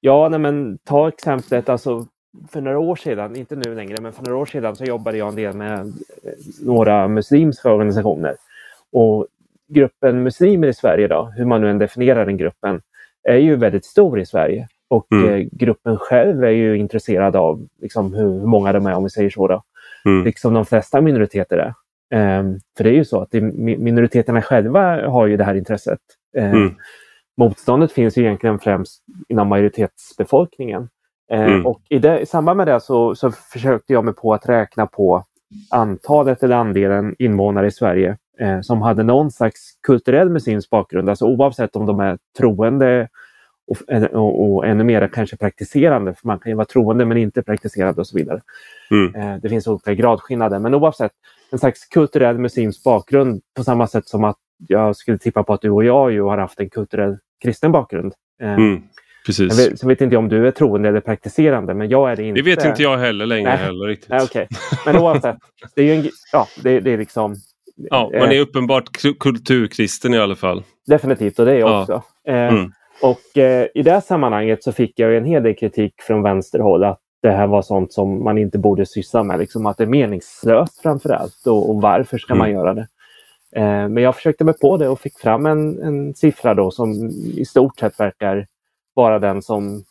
Ja, 0.00 0.28
nej, 0.28 0.40
men 0.40 0.78
ta 0.78 1.08
exemplet 1.08 1.68
alltså 1.68 2.06
för 2.50 2.60
några 2.60 2.78
år 2.78 2.96
sedan, 2.96 3.36
inte 3.36 3.56
nu 3.56 3.74
längre, 3.74 3.96
men 4.02 4.12
för 4.12 4.22
några 4.22 4.36
år 4.38 4.46
sedan 4.46 4.76
så 4.76 4.84
jobbade 4.84 5.18
jag 5.18 5.28
en 5.28 5.36
del 5.36 5.56
med 5.56 5.78
eh, 5.78 6.32
några 6.62 7.08
muslimska 7.08 7.72
organisationer. 7.72 8.36
Och 8.92 9.26
gruppen 9.68 10.22
muslimer 10.22 10.68
i 10.68 10.74
Sverige 10.74 11.04
idag, 11.04 11.32
hur 11.36 11.44
man 11.44 11.60
nu 11.60 11.70
än 11.70 11.78
definierar 11.78 12.26
den 12.26 12.36
gruppen, 12.36 12.80
är 13.22 13.36
ju 13.36 13.56
väldigt 13.56 13.84
stor 13.84 14.20
i 14.20 14.26
Sverige. 14.26 14.68
Och 14.88 15.12
Mm. 15.12 15.28
eh, 15.34 15.46
gruppen 15.52 15.96
själv 15.98 16.44
är 16.44 16.50
ju 16.50 16.76
intresserad 16.78 17.36
av 17.36 17.66
liksom, 17.82 18.14
hur, 18.14 18.46
många 18.46 18.72
de 18.72 18.86
är, 18.86 18.94
om 18.94 19.04
vi 19.04 19.10
säger 19.10 19.30
så. 19.30 19.48
Då. 19.48 19.62
Mm. 20.04 20.24
Liksom 20.24 20.54
de 20.54 20.66
flesta 20.66 21.00
minoriteter 21.00 21.58
är. 21.58 21.74
Ehm, 22.10 22.58
för 22.76 22.84
det 22.84 22.90
är 22.90 22.94
ju 22.94 23.04
så 23.04 23.20
att 23.20 23.30
det, 23.30 23.40
minoriteterna 23.40 24.42
själva 24.42 25.08
har 25.08 25.26
ju 25.26 25.36
det 25.36 25.44
här 25.44 25.54
intresset. 25.54 25.98
Ehm, 26.36 26.54
mm. 26.54 26.74
Motståndet 27.36 27.92
finns 27.92 28.18
ju 28.18 28.22
egentligen 28.22 28.58
främst 28.58 29.02
inom 29.28 29.48
majoritetsbefolkningen. 29.48 30.88
Ehm, 31.30 31.52
mm. 31.52 31.66
Och 31.66 31.80
i, 31.88 31.98
det, 31.98 32.20
i, 32.20 32.26
samband 32.26 32.56
med 32.56 32.66
det 32.66 32.80
så, 32.80 33.14
så 33.14 33.30
försökte 33.30 33.92
jag 33.92 34.04
mig 34.04 34.14
på 34.14 34.34
att 34.34 34.48
räkna 34.48 34.86
på 34.86 35.24
antalet 35.70 36.42
eller 36.42 36.56
andelen 36.56 37.14
invånare 37.18 37.66
i 37.66 37.70
Sverige 37.70 38.16
eh, 38.40 38.60
som 38.60 38.82
hade 38.82 39.02
någon 39.02 39.30
slags 39.30 39.60
kulturell 39.82 40.30
muslimsk 40.30 40.70
bakgrund, 40.70 41.10
alltså 41.10 41.24
oavsett 41.24 41.76
om 41.76 41.86
de 41.86 42.00
är 42.00 42.18
troende 42.38 43.08
och, 43.66 43.94
och, 44.12 44.54
och 44.54 44.66
ännu 44.66 44.84
mer 44.84 45.08
kanske 45.08 45.36
praktiserande, 45.36 46.14
för 46.14 46.26
man 46.26 46.38
kan 46.38 46.50
ju 46.50 46.56
vara 46.56 46.66
troende 46.66 47.04
men 47.04 47.16
inte 47.16 47.42
praktiserande 47.42 48.00
och 48.00 48.06
så 48.06 48.16
vidare. 48.16 48.40
Mm. 48.90 49.14
Eh, 49.14 49.40
det 49.42 49.48
finns 49.48 49.66
olika 49.66 49.94
gradskillnader, 49.94 50.58
men 50.58 50.74
oavsett 50.74 51.12
en 51.50 51.58
slags 51.58 51.84
kulturell 51.84 52.38
muslimsk 52.38 52.84
bakgrund 52.84 53.40
på 53.56 53.64
samma 53.64 53.86
sätt 53.86 54.08
som 54.08 54.24
att 54.24 54.36
jag 54.68 54.96
skulle 54.96 55.18
tippa 55.18 55.42
på 55.42 55.52
att 55.52 55.60
du 55.60 55.70
och 55.70 55.84
jag 55.84 56.12
ju 56.12 56.22
har 56.22 56.38
haft 56.38 56.60
en 56.60 56.70
kulturell 56.70 57.18
kristen 57.42 57.72
bakgrund. 57.72 58.12
Eh, 58.42 58.54
mm. 58.54 58.82
Precis. 59.26 59.58
Jag 59.58 59.70
vet, 59.70 59.80
så 59.80 59.88
vet 59.88 60.00
inte 60.00 60.16
om 60.16 60.28
du 60.28 60.46
är 60.46 60.50
troende 60.50 60.88
eller 60.88 61.00
praktiserande, 61.00 61.74
men 61.74 61.88
jag 61.88 62.12
är 62.12 62.16
det 62.16 62.22
inte. 62.22 62.40
Det 62.40 62.44
vet 62.44 62.64
inte 62.64 62.82
jag 62.82 62.98
heller 62.98 63.26
längre. 63.26 63.48
Nej. 63.48 63.58
Heller, 63.58 63.86
riktigt. 63.86 64.10
Nej, 64.10 64.22
okay. 64.22 64.46
Men 64.86 64.96
oavsett, 64.96 65.36
det 65.74 65.82
är 65.82 65.98
en, 65.98 66.08
ja, 66.32 66.48
det, 66.62 66.80
det 66.80 66.90
är 66.90 66.98
liksom... 66.98 67.34
Ja, 67.76 68.10
man 68.20 68.32
är 68.32 68.40
uppenbart 68.40 68.84
kulturkristen 69.20 70.14
i 70.14 70.18
alla 70.18 70.36
fall. 70.36 70.62
Definitivt, 70.86 71.38
och 71.38 71.46
det 71.46 71.52
är 71.52 71.58
jag 71.58 71.70
ja. 71.70 71.80
också. 71.80 72.02
Eh, 72.28 72.34
mm. 72.34 72.72
Och 73.02 73.38
eh, 73.38 73.66
i 73.74 73.82
det 73.82 74.00
sammanhanget 74.00 74.64
så 74.64 74.72
fick 74.72 74.98
jag 74.98 75.16
en 75.16 75.24
hel 75.24 75.42
del 75.42 75.54
kritik 75.54 75.94
från 75.98 76.22
vänsterhåll 76.22 76.84
att 76.84 77.00
det 77.22 77.30
här 77.30 77.46
var 77.46 77.62
sånt 77.62 77.92
som 77.92 78.24
man 78.24 78.38
inte 78.38 78.58
borde 78.58 78.86
syssla 78.86 79.22
med. 79.22 79.38
Liksom 79.38 79.66
att 79.66 79.76
det 79.76 79.84
är 79.84 79.88
meningslöst 79.88 80.82
framför 80.82 81.10
allt 81.10 81.46
och, 81.46 81.70
och 81.70 81.82
varför 81.82 82.18
ska 82.18 82.32
mm. 82.32 82.38
man 82.38 82.50
göra 82.50 82.74
det? 82.74 82.86
Eh, 83.56 83.88
men 83.88 83.96
jag 83.96 84.16
försökte 84.16 84.44
mig 84.44 84.54
på 84.58 84.76
det 84.76 84.88
och 84.88 85.00
fick 85.00 85.18
fram 85.18 85.46
en, 85.46 85.82
en 85.82 86.14
siffra 86.14 86.54
då 86.54 86.70
som 86.70 87.10
i 87.36 87.44
stort 87.44 87.78
sett 87.78 88.00
verkar 88.00 88.46
vara 88.96 89.18
den 89.18 89.42
som 89.42 89.84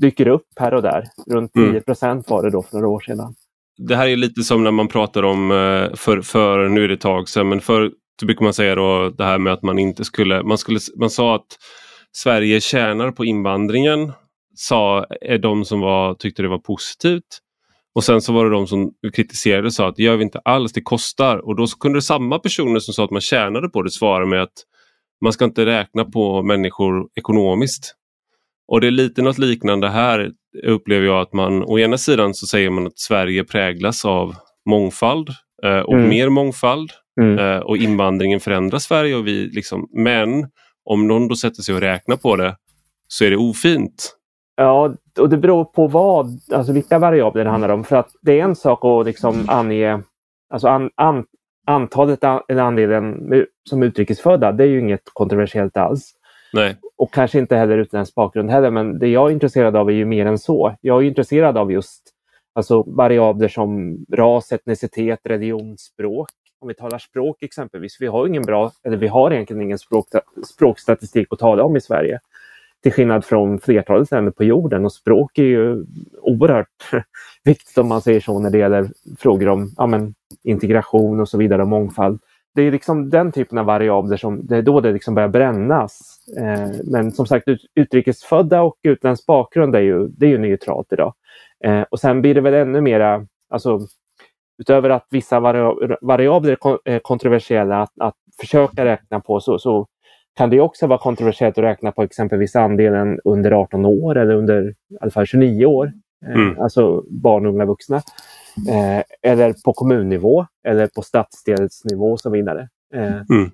dyker 0.00 0.28
upp 0.28 0.46
här 0.60 0.74
och 0.74 0.82
där. 0.82 1.04
Runt 1.30 1.52
10 1.52 1.68
mm. 1.68 1.82
procent 1.82 2.30
var 2.30 2.42
det 2.42 2.50
då 2.50 2.62
för 2.62 2.76
några 2.76 2.88
år 2.88 3.00
sedan. 3.00 3.34
Det 3.78 3.96
här 3.96 4.08
är 4.08 4.16
lite 4.16 4.42
som 4.42 4.64
när 4.64 4.70
man 4.70 4.88
pratar 4.88 5.22
om, 5.22 5.50
eh, 5.50 5.94
för, 5.94 6.20
för 6.20 6.68
nu 6.68 6.84
är 6.84 6.88
det 6.88 6.94
ett 6.94 7.00
tag 7.00 7.28
sedan, 7.28 7.48
men 7.48 7.60
förr 7.60 7.90
brukar 8.24 8.44
man 8.44 8.54
säga 8.54 8.74
då 8.74 9.10
det 9.10 9.24
här 9.24 9.38
med 9.38 9.52
att 9.52 9.62
man 9.62 9.78
inte 9.78 10.04
skulle, 10.04 10.42
man, 10.42 10.58
skulle, 10.58 10.80
man 10.96 11.10
sa 11.10 11.34
att 11.34 11.46
Sverige 12.12 12.60
tjänar 12.60 13.10
på 13.10 13.24
invandringen, 13.24 14.12
sa 14.54 15.06
är 15.20 15.38
de 15.38 15.64
som 15.64 15.80
var, 15.80 16.14
tyckte 16.14 16.42
det 16.42 16.48
var 16.48 16.58
positivt. 16.58 17.40
Och 17.94 18.04
sen 18.04 18.22
så 18.22 18.32
var 18.32 18.44
det 18.44 18.50
de 18.50 18.66
som 18.66 18.92
kritiserade 19.14 19.66
och 19.66 19.72
sa 19.72 19.88
att 19.88 19.96
det 19.96 20.02
gör 20.02 20.16
vi 20.16 20.22
inte 20.24 20.38
alls, 20.38 20.72
det 20.72 20.80
kostar. 20.82 21.38
Och 21.38 21.56
då 21.56 21.66
kunde 21.66 22.02
samma 22.02 22.38
personer 22.38 22.80
som 22.80 22.94
sa 22.94 23.04
att 23.04 23.10
man 23.10 23.20
tjänade 23.20 23.68
på 23.68 23.82
det 23.82 23.90
svara 23.90 24.26
med 24.26 24.42
att 24.42 24.52
man 25.20 25.32
ska 25.32 25.44
inte 25.44 25.66
räkna 25.66 26.04
på 26.04 26.42
människor 26.42 27.08
ekonomiskt. 27.14 27.94
Och 28.68 28.80
det 28.80 28.86
är 28.86 28.90
lite 28.90 29.22
något 29.22 29.38
liknande 29.38 29.88
här 29.88 30.30
upplever 30.64 31.06
jag 31.06 31.20
att 31.20 31.32
man 31.32 31.62
å 31.62 31.78
ena 31.78 31.98
sidan 31.98 32.34
så 32.34 32.46
säger 32.46 32.70
man 32.70 32.86
att 32.86 32.98
Sverige 32.98 33.44
präglas 33.44 34.04
av 34.04 34.34
mångfald 34.68 35.28
eh, 35.62 35.78
och 35.78 35.94
mm. 35.94 36.08
mer 36.08 36.28
mångfald 36.28 36.90
mm. 37.20 37.38
eh, 37.38 37.58
och 37.58 37.76
invandringen 37.76 38.40
förändrar 38.40 38.78
Sverige. 38.78 39.16
Och 39.16 39.26
vi 39.26 39.50
liksom, 39.52 39.88
men 39.92 40.50
om 40.84 41.06
någon 41.06 41.28
då 41.28 41.34
sätter 41.34 41.62
sig 41.62 41.74
och 41.74 41.80
räknar 41.80 42.16
på 42.16 42.36
det 42.36 42.56
så 43.08 43.24
är 43.24 43.30
det 43.30 43.36
ofint. 43.36 44.16
Ja, 44.56 44.94
och 45.18 45.28
det 45.28 45.36
beror 45.36 45.64
på 45.64 45.86
vad, 45.86 46.26
alltså 46.52 46.72
vilka 46.72 46.98
variabler 46.98 47.44
det 47.44 47.50
handlar 47.50 47.68
om. 47.68 47.84
För 47.84 47.96
att 47.96 48.10
det 48.22 48.40
är 48.40 48.44
en 48.44 48.56
sak 48.56 48.84
att 48.84 49.06
liksom 49.06 49.44
ange 49.48 50.02
alltså 50.50 50.68
an, 50.68 50.90
an, 50.94 51.24
antalet 51.66 52.24
eller 52.48 52.62
andelen 52.62 53.16
som 53.68 53.82
utrikesfödda. 53.82 54.52
Det 54.52 54.64
är 54.64 54.68
ju 54.68 54.80
inget 54.80 55.02
kontroversiellt 55.12 55.76
alls. 55.76 56.12
Nej. 56.52 56.76
Och 56.96 57.14
kanske 57.14 57.38
inte 57.38 57.56
heller 57.56 57.78
utländsk 57.78 58.14
bakgrund 58.14 58.50
heller, 58.50 58.70
men 58.70 58.98
det 58.98 59.08
jag 59.08 59.28
är 59.28 59.32
intresserad 59.32 59.76
av 59.76 59.88
är 59.90 59.94
ju 59.94 60.04
mer 60.04 60.26
än 60.26 60.38
så. 60.38 60.76
Jag 60.80 61.02
är 61.02 61.06
intresserad 61.06 61.58
av 61.58 61.72
just 61.72 62.02
alltså, 62.52 62.82
variabler 62.82 63.48
som 63.48 63.98
ras, 64.12 64.52
etnicitet, 64.52 65.20
religion, 65.24 65.78
språk. 65.78 66.28
Om 66.58 66.68
vi 66.68 66.74
talar 66.74 66.98
språk 66.98 67.42
exempelvis, 67.42 67.96
vi 68.00 68.06
har 68.06 68.26
ingen 68.26 68.42
bra, 68.42 68.72
eller 68.84 68.96
vi 68.96 69.08
har 69.08 69.30
egentligen 69.30 69.62
ingen 69.62 69.78
språk, 69.78 70.06
språkstatistik 70.54 71.26
att 71.30 71.38
tala 71.38 71.64
om 71.64 71.76
i 71.76 71.80
Sverige. 71.80 72.20
Till 72.82 72.92
skillnad 72.92 73.24
från 73.24 73.58
flertalet 73.58 74.10
länder 74.10 74.32
på 74.32 74.44
jorden 74.44 74.84
och 74.84 74.92
språk 74.92 75.38
är 75.38 75.44
ju 75.44 75.84
oerhört 76.22 76.90
viktigt 77.44 77.78
om 77.78 77.88
man 77.88 78.02
säger 78.02 78.20
så 78.20 78.38
när 78.38 78.50
det 78.50 78.58
gäller 78.58 78.88
frågor 79.18 79.48
om 79.48 79.74
ja, 79.76 79.86
men, 79.86 80.14
integration 80.42 81.20
och 81.20 81.28
så 81.28 81.38
vidare 81.38 81.62
och 81.62 81.68
mångfald 81.68 82.20
det 82.56 82.62
är 82.62 82.70
liksom 82.70 83.10
den 83.10 83.32
typen 83.32 83.58
av 83.58 83.66
variabler 83.66 84.16
som 84.16 84.46
det 84.46 84.56
är 84.56 84.62
då 84.62 84.80
det 84.80 84.92
liksom 84.92 85.14
börjar 85.14 85.28
brännas. 85.28 86.18
Eh, 86.38 86.70
men 86.84 87.12
som 87.12 87.26
sagt, 87.26 87.48
ut, 87.48 87.60
utrikesfödda 87.74 88.62
och 88.62 88.76
utländsk 88.82 89.26
bakgrund 89.26 89.76
är 89.76 89.80
ju, 89.80 90.08
det 90.08 90.26
är 90.26 90.30
ju 90.30 90.38
neutralt 90.38 90.92
idag. 90.92 91.14
Eh, 91.64 91.82
och 91.90 92.00
sen 92.00 92.22
blir 92.22 92.34
det 92.34 92.40
väl 92.40 92.54
ännu 92.54 92.80
mera, 92.80 93.26
alltså 93.50 93.80
utöver 94.58 94.90
att 94.90 95.06
vissa 95.10 95.40
variabler 96.00 96.56
är 96.84 96.98
kontroversiella 96.98 97.82
att, 97.82 97.92
att 98.00 98.14
försöka 98.40 98.84
räkna 98.84 99.20
på 99.20 99.40
så, 99.40 99.58
så 99.58 99.86
kan 100.36 100.50
det 100.50 100.60
också 100.60 100.86
vara 100.86 100.98
kontroversiellt 100.98 101.58
att 101.58 101.64
räkna 101.64 101.92
på 101.92 102.02
exempelvis 102.02 102.56
andelen 102.56 103.20
under 103.24 103.52
18 103.52 103.84
år 103.84 104.16
eller 104.16 104.34
under 104.34 104.68
i 104.68 104.74
alla 105.00 105.10
fall 105.10 105.26
29 105.26 105.66
år. 105.66 105.92
Eh, 106.26 106.34
mm. 106.34 106.60
Alltså 106.60 107.04
barn, 107.08 107.46
unga, 107.46 107.64
vuxna. 107.64 108.02
Eh, 108.68 109.30
eller 109.32 109.54
på 109.64 109.72
kommunnivå 109.72 110.46
eller 110.68 110.86
på 110.86 111.02
stadsdelsnivå 111.02 112.12
och 112.12 112.20
så 112.20 112.30
vidare. 112.30 112.68
Eh, 112.94 113.20
mm. 113.30 113.50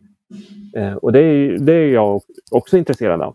eh, 0.76 0.94
och 0.94 1.12
det 1.12 1.20
är, 1.20 1.58
det 1.58 1.72
är 1.72 1.88
jag 1.88 2.20
också 2.50 2.78
intresserad 2.78 3.22
av. 3.22 3.34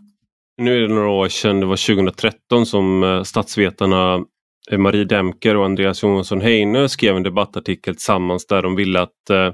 Nu 0.56 0.76
är 0.76 0.80
det 0.80 0.94
några 0.94 1.10
år 1.10 1.28
sedan, 1.28 1.60
det 1.60 1.66
var 1.66 1.94
2013 1.94 2.66
som 2.66 3.02
eh, 3.02 3.22
statsvetarna 3.22 4.24
eh, 4.70 4.78
Marie 4.78 5.04
Demker 5.04 5.56
och 5.56 5.64
Andreas 5.64 6.02
Johansson 6.02 6.40
Heine 6.40 6.88
skrev 6.88 7.16
en 7.16 7.22
debattartikel 7.22 7.94
tillsammans 7.94 8.46
där 8.46 8.62
de 8.62 8.76
ville 8.76 9.00
att 9.00 9.52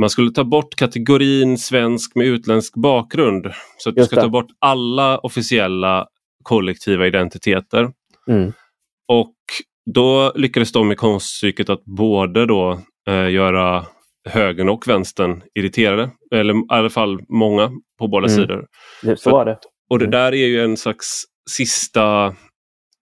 man 0.00 0.10
skulle 0.10 0.30
ta 0.30 0.44
bort 0.44 0.74
kategorin 0.74 1.58
svensk 1.58 2.14
med 2.14 2.26
utländsk 2.26 2.74
bakgrund. 2.74 3.46
Så 3.78 3.88
att 3.88 3.96
du 3.96 4.04
ska 4.04 4.16
ta 4.16 4.28
bort 4.28 4.50
alla 4.58 5.18
officiella 5.18 6.06
kollektiva 6.42 7.06
identiteter. 7.06 7.92
Mm. 8.28 8.52
Och 9.08 9.34
då 9.94 10.32
lyckades 10.34 10.72
de 10.72 10.88
med 10.88 10.96
konststycket 10.96 11.70
att 11.70 11.84
både 11.84 12.46
då 12.46 12.80
eh, 13.08 13.30
göra 13.30 13.86
högern 14.28 14.68
och 14.68 14.88
vänstern 14.88 15.42
irriterade. 15.54 16.10
Eller 16.34 16.54
i 16.54 16.64
alla 16.68 16.90
fall 16.90 17.20
många 17.28 17.70
på 17.98 18.08
båda 18.08 18.26
mm. 18.26 18.36
sidor. 18.40 18.66
Det, 19.02 19.16
så 19.16 19.30
var 19.30 19.44
det. 19.44 19.58
Och 19.90 19.98
det 19.98 20.04
mm. 20.04 20.10
där 20.10 20.32
är 20.32 20.46
ju 20.46 20.60
en 20.60 20.76
slags 20.76 21.24
sista 21.50 22.26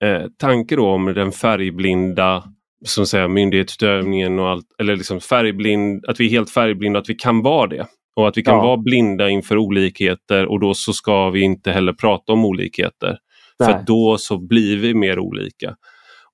eh, 0.04 0.26
tanke 0.38 0.76
då 0.76 0.88
om 0.88 1.06
den 1.06 1.32
färgblinda 1.32 2.44
som 2.84 3.06
säger, 3.06 3.28
myndighetsutövningen 3.28 4.38
och 4.38 4.48
allt, 4.48 4.66
eller 4.80 4.96
liksom 4.96 5.20
färgblind, 5.20 6.04
att 6.06 6.20
vi 6.20 6.26
är 6.26 6.30
helt 6.30 6.50
färgblinda, 6.50 6.98
att 6.98 7.08
vi 7.08 7.14
kan 7.14 7.42
vara 7.42 7.66
det. 7.66 7.86
Och 8.16 8.28
att 8.28 8.36
vi 8.36 8.42
kan 8.42 8.54
ja. 8.54 8.62
vara 8.62 8.76
blinda 8.76 9.28
inför 9.28 9.58
olikheter 9.58 10.46
och 10.46 10.60
då 10.60 10.74
så 10.74 10.92
ska 10.92 11.30
vi 11.30 11.40
inte 11.40 11.72
heller 11.72 11.92
prata 11.92 12.32
om 12.32 12.44
olikheter. 12.44 13.18
Nej. 13.58 13.68
För 13.68 13.82
då 13.86 14.16
så 14.18 14.38
blir 14.38 14.76
vi 14.76 14.94
mer 14.94 15.18
olika. 15.18 15.76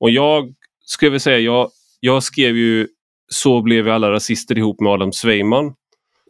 Och 0.01 0.11
jag 0.11 0.55
skulle 0.85 1.11
vilja 1.11 1.21
säga, 1.21 1.39
jag, 1.39 1.71
jag 2.01 2.23
skrev 2.23 2.57
ju 2.57 2.89
Så 3.29 3.63
blev 3.63 3.85
vi 3.85 3.91
alla 3.91 4.11
rasister 4.11 4.59
ihop 4.59 4.81
med 4.81 4.93
Adam 4.93 5.13
Sveiman. 5.13 5.75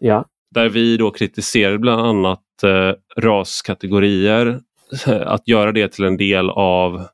Ja. 0.01 0.25
Där 0.55 0.69
vi 0.69 0.97
då 0.97 1.11
kritiserade 1.11 1.79
bland 1.79 2.01
annat 2.01 2.63
eh, 2.63 3.23
raskategorier, 3.23 4.61
att 5.07 5.49
göra 5.49 5.73
det 5.73 5.93
till 5.93 6.05
en 6.05 6.17
del 6.17 6.51
av 6.51 7.07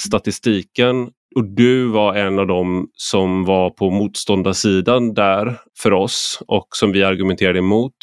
statistiken. 0.00 1.10
Och 1.36 1.44
du 1.44 1.86
var 1.86 2.14
en 2.14 2.38
av 2.38 2.46
dem 2.46 2.88
som 2.92 3.44
var 3.44 3.70
på 3.70 3.90
motståndarsidan 3.90 5.14
där 5.14 5.56
för 5.78 5.92
oss 5.92 6.42
och 6.46 6.66
som 6.70 6.92
vi 6.92 7.04
argumenterade 7.04 7.58
emot. 7.58 7.94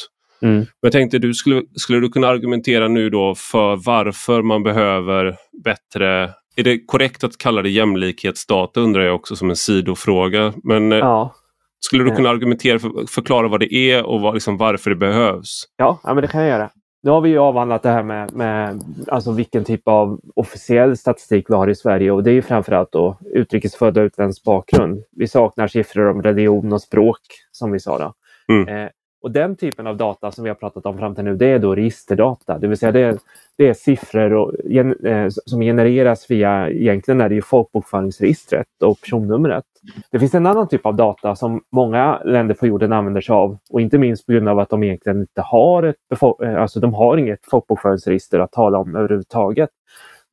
Mm. 0.42 0.56
Men 0.56 0.68
jag 0.82 0.92
tänkte, 0.92 1.20
du 1.20 1.34
skulle, 1.34 1.62
skulle 1.76 2.00
du 2.00 2.10
kunna 2.10 2.28
argumentera 2.28 2.88
nu 2.88 3.10
då 3.10 3.36
för 3.36 3.76
varför 3.86 4.42
man 4.42 4.64
behöver 4.64 5.36
bättre 5.64 6.34
är 6.56 6.64
det 6.64 6.86
korrekt 6.86 7.24
att 7.24 7.38
kalla 7.38 7.62
det 7.62 7.70
jämlikhetsdata 7.70 8.80
undrar 8.80 9.04
jag 9.04 9.16
också 9.16 9.36
som 9.36 9.50
en 9.50 9.56
sidofråga. 9.56 10.54
Men 10.64 10.92
eh, 10.92 10.98
ja. 10.98 11.34
skulle 11.80 12.04
du 12.04 12.16
kunna 12.16 12.30
argumentera 12.30 12.80
för, 12.80 13.08
förklara 13.08 13.48
vad 13.48 13.60
det 13.60 13.74
är 13.74 14.06
och 14.06 14.22
vad, 14.22 14.34
liksom, 14.34 14.58
varför 14.58 14.90
det 14.90 14.96
behövs? 14.96 15.64
Ja, 15.78 16.00
ja 16.04 16.14
men 16.14 16.22
det 16.22 16.28
kan 16.28 16.42
jag 16.42 16.50
göra. 16.50 16.70
Nu 17.04 17.12
har 17.12 17.22
vi 17.22 17.38
avhandlat 17.38 17.84
det 17.84 17.90
här 17.90 18.04
med, 18.04 18.34
med 18.34 18.84
alltså 19.08 19.32
vilken 19.32 19.64
typ 19.64 19.88
av 19.88 20.20
officiell 20.36 20.98
statistik 20.98 21.46
vi 21.50 21.56
har 21.56 21.68
i 21.68 21.76
Sverige 21.76 22.12
och 22.12 22.24
det 22.24 22.32
är 22.32 22.42
framförallt 22.42 22.92
då 22.92 23.18
utrikesfödda 23.34 24.02
utländsk 24.02 24.44
bakgrund. 24.44 25.04
Vi 25.12 25.28
saknar 25.28 25.68
siffror 25.68 26.10
om 26.10 26.22
religion 26.22 26.74
och 26.74 26.82
språk 26.82 27.20
som 27.52 27.72
vi 27.72 27.80
sa. 27.80 27.98
Då. 27.98 28.14
Mm. 28.54 28.68
Eh, 28.68 28.90
Och 29.22 29.32
den 29.32 29.56
typen 29.56 29.88
av 29.88 29.98
data 29.98 30.32
som 30.32 30.44
vi 30.44 30.50
har 30.50 30.56
pratat 30.56 30.86
om 30.86 30.98
fram 30.98 31.16
till 31.16 31.24
nu, 31.24 31.36
det 31.36 31.46
är 31.46 31.60
då 31.60 31.76
registerdata. 31.76 32.58
Det 32.58 32.68
vill 32.68 32.78
säga 32.78 32.92
det 32.92 33.00
är, 33.00 33.18
det 33.58 33.70
är 33.70 33.74
siffror 33.74 34.34
och, 34.34 34.66
eh, 35.06 35.30
som 35.46 35.62
genereras 35.62 36.32
via, 36.32 36.70
egentligen 36.70 37.22
är 37.22 37.30
det 37.30 37.36
ju 37.36 37.42
folkbokföringsregistret 37.42 38.68
och 38.84 39.02
personnumret. 39.02 39.64
Det 40.12 40.20
finns 40.20 40.36
en 40.36 40.46
annan 40.46 40.68
typ 40.68 40.86
av 40.86 40.96
data 40.96 41.36
som 41.36 41.62
många 41.72 42.22
länder 42.24 42.56
på 42.56 42.68
jorden 42.68 42.94
använder 42.94 43.22
sig 43.22 43.34
av 43.34 43.58
och 43.70 43.82
inte 43.82 43.98
minst 43.98 44.26
på 44.26 44.32
grund 44.32 44.50
av 44.50 44.60
att 44.60 44.70
de 44.70 44.84
egentligen 44.84 45.20
inte 45.20 45.42
har 45.42 45.84
ett, 45.84 45.96
eh, 46.44 46.62
alltså 46.62 46.80
de 46.80 46.94
har 46.94 47.18
inget 47.18 47.46
folkbokföringsregister 47.46 48.40
att 48.40 48.52
tala 48.52 48.78
om 48.78 48.96
överhuvudtaget. 48.96 49.70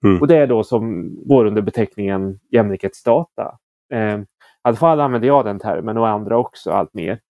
Mm. 0.04 0.20
Och 0.20 0.26
det 0.26 0.36
är 0.36 0.46
då 0.46 0.64
som 0.64 1.10
går 1.26 1.44
under 1.44 1.62
beteckningen 1.62 2.38
jämlikhetsdata. 2.50 3.58
Eh, 3.92 4.18
I 4.18 4.24
alla 4.62 4.76
fall 4.76 5.00
använder 5.00 5.28
jag 5.28 5.44
den 5.44 5.58
termen 5.58 5.98
och 5.98 6.08
andra 6.08 6.38
också 6.38 6.70
allt 6.70 6.94
mer. 6.94 7.20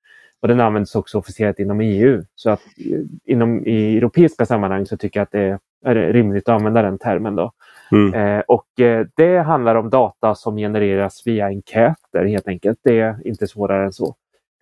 Och 0.43 0.49
den 0.49 0.61
används 0.61 0.95
också 0.95 1.19
officiellt 1.19 1.59
inom 1.59 1.81
EU. 1.81 2.23
Så 2.35 2.51
att 2.51 2.61
eh, 2.61 3.01
inom 3.25 3.67
i 3.67 3.97
europeiska 3.97 4.47
sammanhang 4.47 4.87
så 4.87 4.97
tycker 4.97 5.21
jag 5.21 5.25
att 5.25 5.33
det 5.33 5.59
är 5.85 5.95
rimligt 5.95 6.49
att 6.49 6.55
använda 6.55 6.83
den 6.83 6.99
termen. 6.99 7.37
Då. 7.37 7.53
Mm. 7.93 8.15
Eh, 8.15 8.43
och 8.49 8.81
eh, 8.81 9.07
det 9.17 9.39
handlar 9.39 9.75
om 9.75 9.91
data 9.91 10.35
som 10.35 10.57
genereras 10.57 11.23
via 11.27 11.47
enkäter 11.47 12.25
helt 12.25 12.49
enkelt. 12.49 12.79
Det 12.83 13.01
är 13.01 13.27
inte 13.27 13.47
svårare 13.47 13.85
än 13.85 13.93
så. 13.93 14.15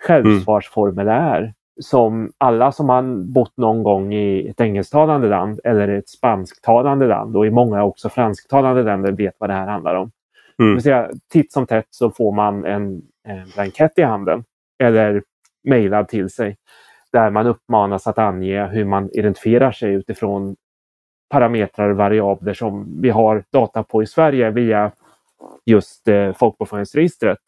Självsvarsformulär 0.06 1.38
mm. 1.38 1.52
som 1.80 2.30
alla 2.38 2.72
som 2.72 2.88
har 2.88 3.32
bott 3.32 3.56
någon 3.56 3.82
gång 3.82 4.14
i 4.14 4.48
ett 4.48 4.60
engelsktalande 4.60 5.28
land 5.28 5.60
eller 5.64 5.88
ett 5.88 6.08
spansktalande 6.08 7.06
land 7.06 7.36
och 7.36 7.46
i 7.46 7.50
många 7.50 7.84
också 7.84 8.08
fransktalande 8.08 8.82
länder 8.82 9.12
vet 9.12 9.34
vad 9.38 9.50
det 9.50 9.54
här 9.54 9.66
handlar 9.66 9.94
om. 9.94 10.10
Mm. 10.58 10.70
Det 10.70 10.74
vill 10.74 10.82
säga, 10.82 11.10
titt 11.32 11.52
som 11.52 11.66
tätt 11.66 11.86
så 11.90 12.10
får 12.10 12.32
man 12.32 12.64
en, 12.64 13.02
en 13.28 13.48
blankett 13.54 13.92
i 13.96 14.02
handen 14.02 14.44
eller 14.78 15.22
mejlad 15.66 16.08
till 16.08 16.30
sig 16.30 16.56
där 17.12 17.30
man 17.30 17.46
uppmanas 17.46 18.06
att 18.06 18.18
ange 18.18 18.66
hur 18.66 18.84
man 18.84 19.10
identifierar 19.12 19.72
sig 19.72 19.92
utifrån 19.92 20.56
parametrar 21.28 21.90
och 21.90 21.96
variabler 21.96 22.54
som 22.54 23.00
vi 23.02 23.10
har 23.10 23.44
data 23.52 23.82
på 23.82 24.02
i 24.02 24.06
Sverige 24.06 24.50
via 24.50 24.92
just 25.64 26.08
eh, 26.08 26.32
folkbokföringsregistret. 26.32 27.38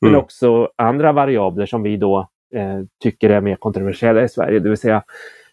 Men 0.00 0.10
mm. 0.10 0.20
också 0.20 0.70
andra 0.76 1.12
variabler 1.12 1.66
som 1.66 1.82
vi 1.82 1.96
då 1.96 2.28
eh, 2.54 2.80
tycker 3.02 3.30
är 3.30 3.40
mer 3.40 3.56
kontroversiella 3.56 4.22
i 4.22 4.28
Sverige. 4.28 4.58
Det 4.58 4.68
vill 4.68 4.78
säga 4.78 5.02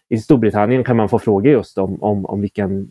i 0.08 0.18
Storbritannien 0.18 0.84
kan 0.84 0.96
man 0.96 1.08
få 1.08 1.18
frågor 1.18 1.52
just 1.52 1.78
om, 1.78 2.02
om, 2.02 2.26
om 2.26 2.40
vilken 2.40 2.88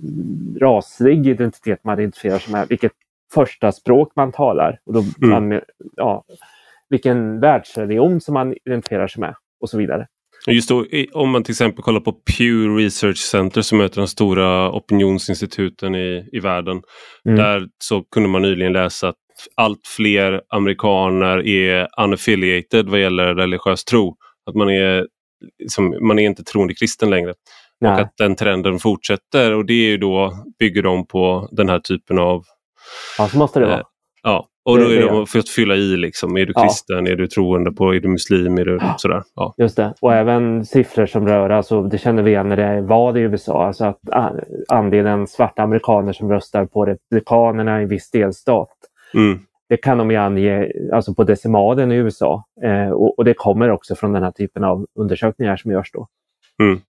raslig 0.62 1.28
identitet 1.28 1.84
man 1.84 2.00
identifierar 2.00 2.40
sig 2.40 2.54
med, 2.54 2.68
vilket 2.70 2.92
första 3.34 3.72
språk 3.72 4.12
man 4.16 4.32
talar. 4.32 4.80
Och 4.86 4.94
då, 4.94 5.04
mm. 5.22 5.30
man, 5.30 5.62
ja, 5.96 6.24
vilken 6.90 7.40
världsreligion 7.40 8.22
som 8.22 8.34
man 8.34 8.56
identifierar 8.66 9.08
sig 9.08 9.20
med 9.20 9.36
och 9.62 9.70
så 9.70 9.78
vidare. 9.78 10.08
Just 10.48 10.70
då, 10.70 10.86
om 11.14 11.30
man 11.30 11.44
till 11.44 11.52
exempel 11.52 11.84
kollar 11.84 12.00
på 12.00 12.12
Pew 12.12 12.84
Research 12.84 13.18
Center 13.18 13.62
som 13.62 13.82
av 13.82 13.90
de 13.90 14.08
stora 14.08 14.72
opinionsinstituten 14.72 15.96
i, 15.96 16.30
i 16.32 16.40
världen. 16.40 16.82
Mm. 17.26 17.38
Där 17.38 17.68
så 17.84 18.04
kunde 18.04 18.30
man 18.30 18.42
nyligen 18.42 18.74
läsa 18.74 19.08
att 19.08 19.16
allt 19.56 19.88
fler 19.88 20.42
amerikaner 20.50 21.48
är 21.48 21.88
unaffiliated 22.02 22.90
vad 22.90 23.02
gäller 23.02 23.36
religiös 23.36 23.84
tro. 23.84 24.16
Att 24.50 24.56
man 24.56 24.70
är, 24.70 25.08
liksom, 25.60 26.08
man 26.08 26.20
är 26.20 26.24
inte 26.24 26.44
troende 26.44 26.74
kristen 26.74 27.10
längre. 27.10 27.34
Nej. 27.82 27.92
Och 27.92 28.00
att 28.00 28.14
den 28.18 28.36
trenden 28.36 28.80
fortsätter 28.80 29.54
och 29.56 29.66
det 29.66 29.74
är 29.74 29.90
ju 29.90 29.98
då, 29.98 30.34
bygger 30.60 30.82
de 30.82 31.08
på 31.08 31.50
den 31.52 31.70
här 31.70 31.80
typen 31.80 32.20
av 32.20 32.44
Ja, 33.18 33.30
så 33.30 33.38
måste 33.38 33.60
det 33.60 33.66
vara. 33.66 33.78
Eh, 33.78 33.86
ja, 34.24 34.48
och 34.66 34.78
då 34.78 34.86
är 34.86 35.20
det 35.20 35.26
för 35.26 35.40
att 35.40 35.50
fylla 35.50 35.76
i 35.76 35.98
liksom. 35.98 36.38
Är 36.38 36.46
du 36.46 36.54
kristen, 36.54 37.06
ja. 37.06 37.12
är 37.12 37.16
du 37.16 37.28
troende 37.28 37.72
på, 37.72 37.96
är 37.96 38.00
du 38.00 38.08
muslim, 38.08 38.58
är 38.58 38.66
du 38.66 38.80
sådär. 38.98 39.24
Ja. 39.36 39.54
Just 39.58 39.76
det. 39.76 39.94
Och 40.02 40.14
även 40.14 40.66
siffror 40.66 41.06
som 41.06 41.28
rör, 41.28 41.50
alltså, 41.50 41.82
det 41.82 41.98
känner 41.98 42.24
vi 42.24 42.32
igen 42.32 42.50
när 42.50 42.58
det 42.58 42.64
är 42.64 42.82
val 42.82 43.18
i 43.18 43.22
USA, 43.22 43.66
alltså 43.66 43.86
att 43.86 44.00
andelen 44.70 45.28
svarta 45.28 45.62
amerikaner 45.62 46.14
som 46.14 46.32
röstar 46.32 46.66
på 46.66 46.86
republikanerna 46.86 47.80
i 47.80 47.84
en 47.84 47.90
viss 47.90 48.12
delstat. 48.12 48.70
Mm. 49.14 49.40
Det 49.70 49.78
kan 49.78 49.98
de 49.98 50.12
ju 50.12 50.18
ange 50.18 50.72
alltså 50.94 51.14
på 51.14 51.24
decimalen 51.24 51.92
i 51.92 51.96
USA 51.96 52.44
eh, 52.64 52.90
och, 52.90 53.20
och, 53.20 53.26
det 53.26 53.34
kommer 53.34 53.70
också 53.72 53.96
från 53.96 54.14
den 54.14 54.24
här 54.24 54.32
typen 54.32 54.64
av 54.64 54.86
undersökningar 55.00 55.58
som 55.58 55.72
görs 55.72 55.92
då. 55.92 56.08
Mm. 56.64 56.80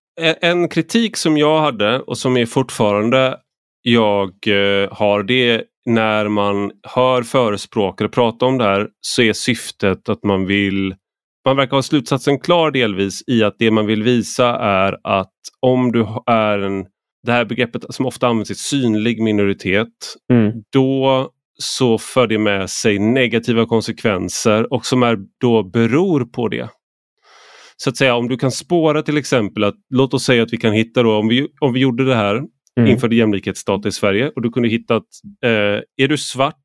En 0.41 0.69
kritik 0.69 1.17
som 1.17 1.37
jag 1.37 1.61
hade 1.61 1.99
och 1.99 2.17
som 2.17 2.37
är 2.37 2.45
fortfarande 2.45 3.37
jag 3.81 4.29
eh, 4.47 4.89
har 4.91 5.23
det 5.23 5.63
när 5.85 6.27
man 6.27 6.71
hör 6.83 7.23
förespråkare 7.23 8.09
prata 8.09 8.45
om 8.45 8.57
det 8.57 8.63
här 8.63 8.87
så 9.01 9.21
är 9.21 9.33
syftet 9.33 10.09
att 10.09 10.23
man 10.23 10.45
vill 10.45 10.95
man 11.45 11.57
verkar 11.57 11.77
ha 11.77 11.81
slutsatsen 11.81 12.39
klar 12.39 12.71
delvis 12.71 13.23
i 13.27 13.43
att 13.43 13.55
det 13.59 13.71
man 13.71 13.85
vill 13.85 14.03
visa 14.03 14.47
är 14.59 14.97
att 15.03 15.33
om 15.59 15.91
du 15.91 16.07
är 16.25 16.59
en, 16.59 16.85
det 17.23 17.31
här 17.31 17.45
begreppet 17.45 17.83
som 17.89 18.05
ofta 18.05 18.27
används 18.27 18.51
i 18.51 18.55
synlig 18.55 19.21
minoritet, 19.21 19.87
mm. 20.31 20.51
då 20.71 21.29
så 21.57 21.97
för 21.97 22.27
det 22.27 22.37
med 22.37 22.69
sig 22.69 22.99
negativa 22.99 23.65
konsekvenser 23.65 24.73
och 24.73 24.85
som 24.85 25.03
är 25.03 25.17
då 25.39 25.63
beror 25.63 26.25
på 26.25 26.47
det. 26.47 26.69
Så 27.77 27.89
att 27.89 27.97
säga 27.97 28.15
om 28.15 28.27
du 28.27 28.37
kan 28.37 28.51
spåra 28.51 29.01
till 29.01 29.17
exempel 29.17 29.63
att 29.63 29.75
låt 29.89 30.13
oss 30.13 30.23
säga 30.23 30.43
att 30.43 30.53
vi 30.53 30.57
kan 30.57 30.73
hitta 30.73 31.03
då 31.03 31.17
om 31.17 31.27
vi, 31.27 31.47
om 31.61 31.73
vi 31.73 31.79
gjorde 31.79 32.05
det 32.05 32.15
här 32.15 32.41
mm. 32.79 32.91
införde 32.91 33.15
jämlikhetsdata 33.15 33.87
i 33.87 33.91
Sverige 33.91 34.31
och 34.35 34.41
du 34.41 34.49
kunde 34.49 34.69
hitta 34.69 34.95
att 34.95 35.07
eh, 35.43 35.81
är 35.97 36.07
du 36.07 36.17
svart 36.17 36.55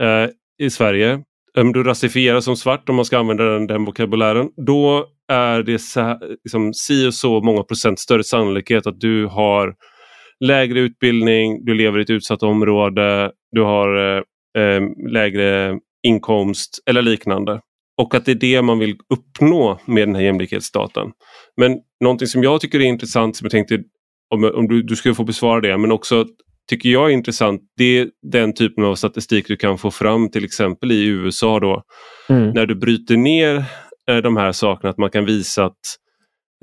eh, 0.00 0.30
i 0.58 0.70
Sverige, 0.70 1.22
om 1.58 1.72
du 1.72 1.82
rasifieras 1.82 2.44
som 2.44 2.56
svart 2.56 2.88
om 2.88 2.96
man 2.96 3.04
ska 3.04 3.18
använda 3.18 3.44
den, 3.44 3.66
den 3.66 3.84
vokabulären, 3.84 4.50
då 4.66 5.06
är 5.28 5.62
det 5.62 5.78
så, 5.78 6.18
liksom, 6.44 6.74
si 6.74 7.08
och 7.08 7.14
så 7.14 7.40
många 7.40 7.62
procent 7.62 7.98
större 7.98 8.24
sannolikhet 8.24 8.86
att 8.86 9.00
du 9.00 9.26
har 9.26 9.74
lägre 10.44 10.80
utbildning, 10.80 11.64
du 11.64 11.74
lever 11.74 11.98
i 11.98 12.02
ett 12.02 12.10
utsatt 12.10 12.42
område, 12.42 13.32
du 13.52 13.62
har 13.62 14.16
eh, 14.16 14.22
eh 14.62 14.82
lägre 15.10 15.78
inkomst 16.02 16.82
eller 16.86 17.02
liknande. 17.02 17.60
Och 18.02 18.14
att 18.14 18.24
det 18.24 18.32
är 18.32 18.36
det 18.36 18.62
man 18.62 18.78
vill 18.78 18.96
uppnå 19.14 19.80
med 19.84 20.08
den 20.08 20.14
här 20.14 20.22
jämlikhetsdatan. 20.22 21.12
Men 21.56 21.78
någonting 22.00 22.28
som 22.28 22.42
jag 22.42 22.60
tycker 22.60 22.80
är 22.80 22.84
intressant 22.84 23.36
som 23.36 23.44
jag 23.44 23.52
tänkte 23.52 23.78
om, 24.30 24.44
om 24.54 24.68
du, 24.68 24.82
du 24.82 24.96
ska 24.96 25.14
få 25.14 25.24
besvara 25.24 25.60
det, 25.60 25.78
men 25.78 25.92
också 25.92 26.26
tycker 26.70 26.88
jag 26.88 27.10
är 27.10 27.14
intressant, 27.14 27.60
det 27.76 27.98
är 27.98 28.08
den 28.22 28.54
typen 28.54 28.84
av 28.84 28.94
statistik 28.94 29.48
du 29.48 29.56
kan 29.56 29.78
få 29.78 29.90
fram 29.90 30.30
till 30.30 30.44
exempel 30.44 30.92
i 30.92 31.06
USA 31.06 31.60
då. 31.60 31.82
Mm. 32.28 32.50
När 32.50 32.66
du 32.66 32.74
bryter 32.74 33.16
ner 33.16 33.64
eh, 34.10 34.16
de 34.16 34.36
här 34.36 34.52
sakerna, 34.52 34.90
att 34.90 34.98
man 34.98 35.10
kan 35.10 35.24
visa 35.24 35.64
att 35.64 35.80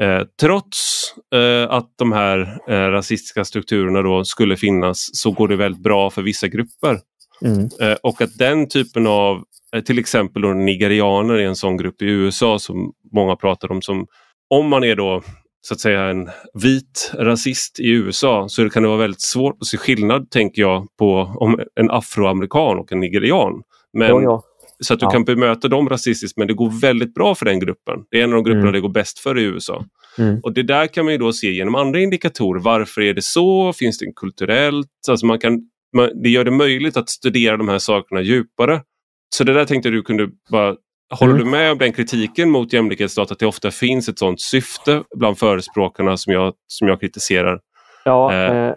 eh, 0.02 0.22
trots 0.42 1.02
eh, 1.36 1.72
att 1.72 1.94
de 1.98 2.12
här 2.12 2.58
eh, 2.68 2.92
rasistiska 2.92 3.46
strukturerna 3.46 4.02
då 4.02 4.24
skulle 4.24 4.58
finnas 4.58 5.10
så 5.14 5.32
går 5.32 5.48
det 5.48 5.56
väldigt 5.56 5.84
bra 5.84 6.10
för 6.10 6.22
vissa 6.22 6.48
grupper. 6.48 7.00
Mm. 7.46 7.70
Eh, 7.82 7.98
och 8.04 8.22
att 8.22 8.38
den 8.38 8.68
typen 8.70 9.08
av, 9.08 9.44
eh, 9.76 9.84
till 9.84 10.00
exempel 10.00 10.42
då 10.42 10.54
nigerianer 10.54 11.34
är 11.34 11.48
en 11.48 11.56
sån 11.56 11.78
grupp 11.78 12.02
i 12.02 12.06
USA 12.06 12.60
som 12.60 12.92
många 13.14 13.36
pratar 13.36 13.72
om 13.72 13.82
som 13.82 14.06
om 14.50 14.70
man 14.70 14.84
är 14.84 14.96
då 14.96 15.24
så 15.62 15.74
att 15.74 15.80
säga 15.80 16.02
en 16.02 16.30
vit 16.54 17.12
rasist 17.14 17.80
i 17.80 17.90
USA 17.90 18.50
så 18.50 18.70
kan 18.70 18.84
det 18.84 18.90
vara 18.90 19.00
väldigt 19.00 19.22
svårt 19.22 19.58
att 19.62 19.68
se 19.68 19.78
skillnad, 19.78 20.30
tänker 20.30 20.62
jag, 20.62 20.88
på 21.00 21.36
om 21.36 21.60
en 21.76 21.92
afroamerikan 21.92 22.80
och 22.80 22.92
en 22.92 23.00
nigerian. 23.00 23.62
Men, 23.94 24.10
ja, 24.10 24.22
ja. 24.22 24.44
Så 24.84 24.94
att 24.94 25.00
du 25.00 25.06
ja. 25.06 25.10
kan 25.10 25.24
bemöta 25.24 25.68
dem 25.68 25.90
rasistiskt 25.90 26.38
men 26.38 26.48
det 26.48 26.54
går 26.54 26.82
väldigt 26.82 27.14
bra 27.14 27.36
för 27.36 27.46
den 27.46 27.60
gruppen. 27.60 28.00
Det 28.12 28.20
är 28.20 28.24
en 28.24 28.30
av 28.30 28.36
de 28.36 28.44
grupperna 28.44 28.62
mm. 28.62 28.74
det 28.74 28.80
går 28.80 28.90
bäst 28.90 29.20
för 29.20 29.40
i 29.40 29.44
USA. 29.44 29.86
Mm. 30.18 30.40
Och 30.44 30.54
det 30.54 30.64
där 30.64 30.88
kan 30.88 31.06
man 31.06 31.14
ju 31.14 31.18
då 31.18 31.34
se 31.34 31.52
genom 31.52 31.76
andra 31.76 32.00
indikatorer. 32.00 32.62
Varför 32.62 33.02
är 33.02 33.14
det 33.14 33.24
så? 33.24 33.74
Finns 33.74 33.98
det 33.98 34.12
kulturellt? 34.16 34.88
Alltså 35.10 35.26
man 35.26 35.40
kan, 35.40 35.60
man, 35.96 36.22
det 36.24 36.30
gör 36.30 36.44
det 36.44 36.52
möjligt 36.52 36.98
att 36.98 37.10
studera 37.10 37.58
de 37.58 37.70
här 37.70 37.80
sakerna 37.80 38.22
djupare. 38.22 38.82
Så 39.36 39.44
det 39.44 39.54
där 39.54 39.66
tänkte 39.66 39.90
jag 39.90 39.98
du 39.98 40.02
kunde 40.02 40.30
bara 40.52 40.76
Håller 41.20 41.34
mm. 41.34 41.46
du 41.46 41.52
med 41.52 41.72
om 41.72 41.78
den 41.78 41.94
kritiken 41.94 42.50
mot 42.50 42.74
jämlikhetsdata 42.74 43.34
att 43.34 43.40
det 43.40 43.46
ofta 43.46 43.72
finns 43.72 44.10
ett 44.10 44.20
sådant 44.20 44.42
syfte 44.42 45.04
bland 45.16 45.38
förespråkarna 45.38 46.18
som 46.18 46.34
jag, 46.34 46.54
som 46.68 46.88
jag 46.88 47.00
kritiserar? 47.00 47.60
Ja, 48.06 48.34
eh. 48.34 48.68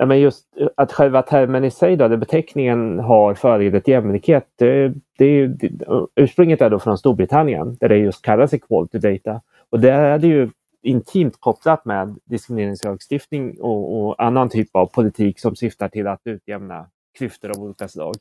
Eh, 0.00 0.06
men 0.06 0.20
just 0.20 0.44
att 0.76 0.92
själva 0.92 1.22
termen 1.22 1.64
i 1.64 1.70
sig, 1.70 1.96
då, 1.96 2.16
beteckningen 2.16 2.98
har 2.98 3.34
föregått 3.34 3.88
jämlikhet, 3.88 4.46
det, 4.58 4.92
det, 5.18 5.46
det, 5.46 5.70
ursprunget 6.16 6.62
är 6.62 6.70
då 6.70 6.78
från 6.78 6.98
Storbritannien 6.98 7.76
där 7.80 7.88
det 7.88 7.96
just 7.96 8.22
kallas 8.22 8.54
equality 8.54 8.98
data. 8.98 9.40
Och 9.70 9.80
där 9.80 10.00
är 10.00 10.18
det 10.18 10.26
ju 10.26 10.50
intimt 10.82 11.36
kopplat 11.40 11.84
med 11.84 12.18
diskrimineringslagstiftning 12.24 13.60
och, 13.60 14.06
och 14.06 14.22
annan 14.22 14.48
typ 14.48 14.76
av 14.76 14.86
politik 14.86 15.40
som 15.40 15.56
syftar 15.56 15.88
till 15.88 16.06
att 16.06 16.20
utjämna 16.24 16.86
klyftor 17.18 17.50
av 17.50 17.62
olika 17.62 17.88
slag. 17.88 18.14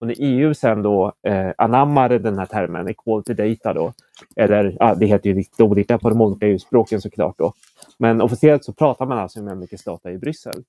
Och 0.00 0.06
när 0.06 0.14
EU 0.18 0.54
sen 0.54 0.82
då 0.82 1.12
eh, 1.22 1.50
anammade 1.58 2.18
den 2.18 2.38
här 2.38 2.46
termen, 2.46 2.88
equality 2.88 3.34
data 3.34 3.72
då, 3.72 3.92
eller 4.36 4.76
ja, 4.80 4.94
det 4.94 5.06
heter 5.06 5.30
ju 5.30 5.36
lite 5.36 5.62
olika 5.62 5.98
på 5.98 6.10
de 6.10 6.20
olika 6.20 6.46
EU-språken 6.46 7.00
såklart 7.00 7.38
då. 7.38 7.52
Men 7.98 8.20
officiellt 8.20 8.64
så 8.64 8.72
pratar 8.72 9.06
man 9.06 9.18
alltså 9.18 9.40
om 9.40 9.46
jämlikhetsdata 9.46 10.10
i 10.10 10.18
Bryssel 10.18 10.62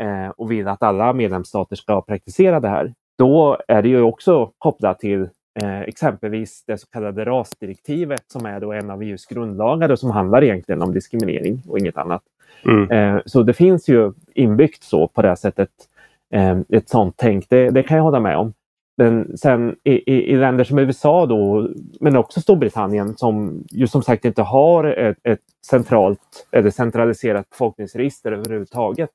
eh, 0.00 0.28
och 0.28 0.50
vill 0.50 0.68
att 0.68 0.82
alla 0.82 1.12
medlemsstater 1.12 1.76
ska 1.76 2.02
praktisera 2.02 2.60
det 2.60 2.68
här. 2.68 2.94
Då 3.18 3.58
är 3.68 3.82
det 3.82 3.88
ju 3.88 4.02
också 4.02 4.50
kopplat 4.58 4.98
till 4.98 5.28
eh, 5.62 5.80
exempelvis 5.80 6.64
det 6.66 6.78
så 6.78 6.86
kallade 6.86 7.24
rasdirektivet 7.24 8.24
som 8.26 8.46
är 8.46 8.60
då 8.60 8.72
en 8.72 8.90
av 8.90 9.02
EUs 9.02 9.26
grundlagar 9.26 9.90
och 9.90 9.98
som 9.98 10.10
handlar 10.10 10.44
egentligen 10.44 10.82
om 10.82 10.94
diskriminering 10.94 11.62
och 11.68 11.78
inget 11.78 11.96
annat. 11.96 12.22
Mm. 12.64 12.90
Eh, 12.90 13.22
så 13.26 13.42
det 13.42 13.52
finns 13.52 13.88
ju 13.88 14.12
inbyggt 14.34 14.82
så 14.82 15.08
på 15.08 15.22
det 15.22 15.36
sättet 15.36 15.70
eh, 16.34 16.58
ett 16.68 16.88
sånt 16.88 17.14
tänk. 17.16 17.48
Det, 17.48 17.70
det, 17.70 17.82
kan 17.82 17.96
jag 17.96 18.04
hålla 18.04 18.20
med 18.20 18.36
om. 18.36 18.52
Men 18.96 19.38
sen 19.38 19.76
i, 19.84 19.92
i, 19.92 20.32
i, 20.32 20.36
länder 20.36 20.64
som 20.64 20.78
USA 20.78 21.26
då, 21.26 21.68
men 22.00 22.16
också 22.16 22.40
Storbritannien 22.40 23.16
som 23.16 23.64
ju 23.70 23.86
som 23.86 24.02
sagt 24.02 24.24
inte 24.24 24.42
har 24.42 24.84
ett, 24.84 25.18
ett 25.22 25.40
centralt 25.66 26.46
eller 26.50 26.70
centraliserat 26.70 27.50
befolkningsregister 27.50 28.32
överhuvudtaget 28.32 29.10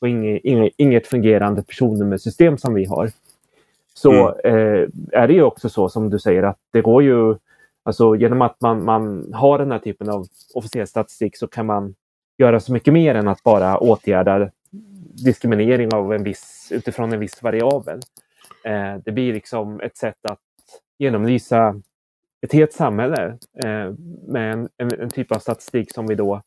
och 0.00 0.08
inget, 0.08 0.40
inget, 0.44 0.72
inget 0.76 1.06
fungerande 1.06 1.62
personnummersystem 1.62 2.58
som 2.58 2.74
vi 2.74 2.84
har. 2.84 3.10
Så 3.94 4.34
mm. 4.44 4.44
eh, 4.44 4.88
är 5.12 5.28
det 5.28 5.34
ju 5.34 5.42
också 5.42 5.68
så 5.68 5.88
som 5.88 6.10
du 6.10 6.18
säger 6.18 6.42
att 6.42 6.58
det 6.72 6.80
går 6.80 7.02
ju, 7.02 7.36
alltså 7.82 8.16
genom 8.16 8.42
att 8.42 8.60
man, 8.60 8.84
man 8.84 9.32
har 9.34 9.58
den 9.58 9.70
här 9.70 9.78
typen 9.78 10.08
av 10.08 10.26
officiell 10.54 10.86
statistik 10.86 11.36
så 11.36 11.46
kan 11.46 11.66
man 11.66 11.94
göra 12.38 12.60
så 12.60 12.72
mycket 12.72 12.94
mer 12.94 13.14
än 13.14 13.28
att 13.28 13.42
bara 13.42 13.78
åtgärda 13.78 14.50
diskriminering 15.24 15.94
av 15.94 16.12
en 16.14 16.22
viss, 16.22 16.68
utifrån 16.70 17.12
en 17.12 17.20
viss 17.20 17.42
variabel. 17.42 18.00
Eh, 18.64 18.96
det 19.04 19.12
blir 19.12 19.32
liksom 19.32 19.80
ett 19.80 19.96
sätt 19.96 20.26
att 20.28 20.38
genomlysa 20.98 21.74
ett 22.42 22.52
helt 22.52 22.72
samhälle 22.72 23.38
eh, 23.64 23.92
med 24.28 24.52
en, 24.52 24.68
en, 24.76 25.00
en, 25.00 25.10
typ 25.10 25.32
av 25.32 25.38
statistik 25.38 25.94
som 25.94 26.06
vi 26.06 26.14
då, 26.14 26.42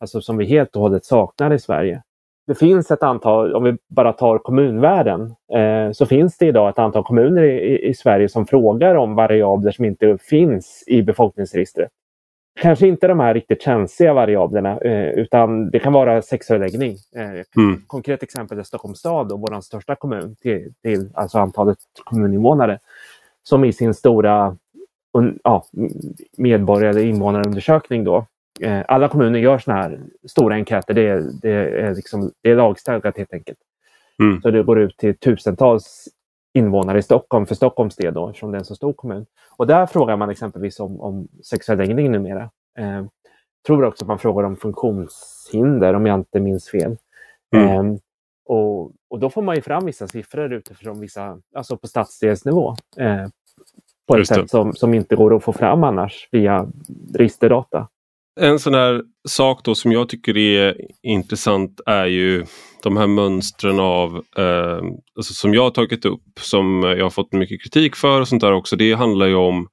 alltså 0.00 0.20
som 0.20 0.36
vi 0.36 0.44
helt 0.44 0.76
och 0.76 0.82
hållet 0.82 1.04
saknar 1.04 1.52
i 1.52 1.58
Sverige. 1.58 2.02
Det 2.46 2.54
finns 2.54 2.90
ett 2.90 3.02
antal, 3.02 3.54
om 3.54 3.64
vi 3.64 3.76
bara 3.88 4.12
tar 4.12 4.38
kommunvärlden, 4.38 5.34
eh, 5.52 5.92
så 5.92 6.06
finns 6.06 6.38
det 6.38 6.46
idag 6.46 6.70
ett 6.70 6.78
antal 6.78 7.04
kommuner 7.04 7.42
i, 7.42 7.88
i, 7.88 7.94
Sverige 7.94 8.28
som 8.28 8.46
frågar 8.46 8.94
om 8.94 9.14
variabler 9.14 9.70
som 9.70 9.84
inte 9.84 10.18
finns 10.18 10.84
i 10.86 11.02
befolkningsregistret. 11.02 11.90
Kanske 12.60 12.86
inte 12.86 13.06
de 13.06 13.20
här 13.20 13.34
riktigt 13.34 13.62
känsliga 13.62 14.12
variablerna 14.14 14.78
eh, 14.78 15.10
utan 15.10 15.70
det 15.70 15.78
kan 15.78 15.92
vara 15.92 16.22
sexuell 16.22 16.60
läggning. 16.60 16.96
Eh, 17.16 17.62
mm. 17.62 17.82
Konkret 17.86 18.22
exempel 18.22 18.58
är 18.58 18.62
Stockholms 18.62 18.98
stad, 18.98 19.32
och 19.32 19.40
vår 19.40 19.60
största 19.60 19.94
kommun 19.94 20.36
till, 20.42 20.72
till 20.82 21.10
alltså 21.14 21.38
antalet 21.38 21.78
kommuninvånare, 22.04 22.78
som 23.42 23.64
i 23.64 23.72
sin 23.72 23.94
stora 23.94 24.56
un, 25.18 25.38
ja, 25.44 25.64
medborgar 26.36 26.90
eller 26.90 27.04
invånarundersökning 27.04 28.04
då. 28.04 28.26
Eh, 28.60 28.80
alla 28.88 29.08
kommuner 29.08 29.38
gör 29.38 29.58
såna 29.58 29.76
här 29.76 30.00
stora 30.28 30.54
enkäter. 30.54 30.94
Det 30.94 31.08
är, 31.08 31.22
det 31.42 31.52
är, 31.80 31.94
liksom, 31.94 32.32
det 32.42 32.50
är 32.50 32.56
lagstadgat 32.56 33.16
helt 33.16 33.32
enkelt. 33.32 33.58
Mm. 34.22 34.40
Så 34.42 34.50
det 34.50 34.62
går 34.62 34.80
ut 34.80 34.96
till 34.96 35.18
tusentals 35.18 36.08
invånare 36.54 36.98
i 36.98 37.02
Stockholm 37.02 37.46
för 37.46 37.54
Stockholms 37.54 37.96
del 37.96 38.14
då, 38.14 38.28
eftersom 38.28 38.50
det 38.50 38.56
är 38.56 38.58
en 38.58 38.64
så 38.64 38.76
stor 38.76 38.92
kommun. 38.92 39.26
Och 39.56 39.66
där 39.66 39.86
frågar 39.86 40.16
man 40.16 40.30
exempelvis 40.30 40.80
om, 40.80 41.00
om 41.00 41.28
sexuell 41.44 41.78
läggning 41.78 42.10
numera. 42.10 42.50
Eh, 42.78 43.04
tror 43.66 43.84
också 43.84 44.04
att 44.04 44.08
man 44.08 44.18
frågar 44.18 44.44
om 44.44 44.56
funktionshinder 44.56 45.94
om 45.94 46.06
jag 46.06 46.18
inte 46.18 46.40
minns 46.40 46.68
fel. 46.68 46.96
Mm. 47.56 47.68
Eh, 47.68 47.96
och, 48.44 48.92
och 49.10 49.18
då 49.18 49.30
får 49.30 49.42
man 49.42 49.54
ju 49.54 49.62
fram 49.62 49.86
vissa 49.86 50.08
siffror 50.08 50.52
utifrån 50.52 51.00
vissa, 51.00 51.38
alltså 51.54 51.76
på 51.76 51.86
stadsdelsnivå. 51.86 52.74
Eh, 52.96 53.26
på 54.06 54.16
ett 54.16 54.28
sätt 54.28 54.50
som, 54.50 54.72
som 54.72 54.94
inte 54.94 55.16
går 55.16 55.36
att 55.36 55.44
få 55.44 55.52
fram 55.52 55.84
annars 55.84 56.28
via 56.32 56.68
registerdata. 57.14 57.88
En 58.40 58.58
sån 58.58 58.74
här 58.74 59.02
sak 59.28 59.64
då 59.64 59.74
som 59.74 59.92
jag 59.92 60.08
tycker 60.08 60.36
är 60.36 60.76
intressant 61.02 61.80
är 61.86 62.06
ju 62.06 62.44
de 62.82 62.96
här 62.96 63.06
mönstren 63.06 63.80
av, 63.80 64.24
eh, 64.36 64.80
alltså 65.16 65.34
som 65.34 65.54
jag 65.54 65.62
har 65.62 65.70
tagit 65.70 66.04
upp, 66.04 66.22
som 66.40 66.82
jag 66.82 67.04
har 67.04 67.10
fått 67.10 67.32
mycket 67.32 67.62
kritik 67.62 67.96
för 67.96 68.20
och 68.20 68.28
sånt 68.28 68.42
där 68.42 68.52
också. 68.52 68.76
Det 68.76 68.92
handlar 68.92 69.26
ju 69.26 69.34
om 69.34 69.68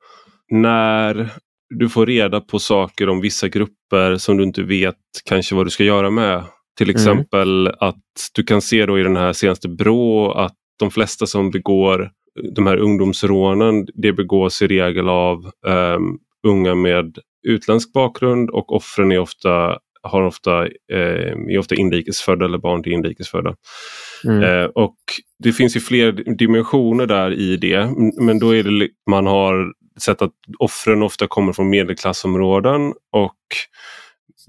när 0.52 1.30
du 1.70 1.90
får 1.90 2.06
reda 2.06 2.42
på 2.42 2.60
saker 2.60 3.10
om 3.10 3.22
vissa 3.22 3.48
grupper 3.48 4.18
som 4.18 4.38
du 4.38 4.44
inte 4.44 4.64
vet 4.64 4.96
kanske 5.26 5.56
vad 5.56 5.66
du 5.66 5.70
ska 5.70 5.84
göra 5.84 6.10
med. 6.10 6.44
Till 6.78 6.90
mm. 6.90 6.96
exempel 6.96 7.68
mm. 7.68 7.78
att 7.80 8.04
du 8.34 8.44
kan 8.44 8.62
se 8.62 8.86
då 8.86 9.00
i 9.00 9.04
den 9.04 9.18
här 9.18 9.34
senaste 9.34 9.70
Brå 9.70 10.32
att 10.32 10.56
de 10.80 10.92
flesta 10.92 11.26
som 11.26 11.52
begår 11.52 12.12
de 12.56 12.68
här 12.68 12.78
ungdomsrånen, 12.78 13.88
det 13.94 14.14
begås 14.14 14.62
i 14.62 14.68
regel 14.68 15.10
av 15.10 15.52
um, 15.68 16.20
unga 16.48 16.76
med 16.76 17.18
utländsk 17.48 17.94
bakgrund 17.94 18.50
och 18.50 18.76
offren 18.76 19.12
är 19.12 19.20
ofta 19.20 19.78
har 20.04 20.22
ofta, 20.22 20.66
eh, 20.66 21.32
är 21.50 21.58
ofta 21.58 21.76
inrikesfödda 21.76 22.46
eller 22.46 22.58
barn 22.58 22.84
till 22.84 22.92
inrikesfödda. 22.92 23.56
Mm. 24.26 24.44
Eh, 24.44 24.66
och 24.66 24.98
det 25.44 25.52
finns 25.52 25.76
ju 25.76 25.80
fler 25.80 26.12
dimensioner 26.38 27.06
där 27.06 27.32
i 27.32 27.58
det 27.58 27.90
men 28.22 28.40
då 28.40 28.56
är 28.56 28.64
det 28.64 28.90
man 29.10 29.26
har 29.26 29.74
sett 30.02 30.22
att 30.22 30.34
offren 30.60 31.04
ofta 31.04 31.28
kommer 31.28 31.54
från 31.54 31.70
medelklassområden 31.70 32.94
och 33.12 33.36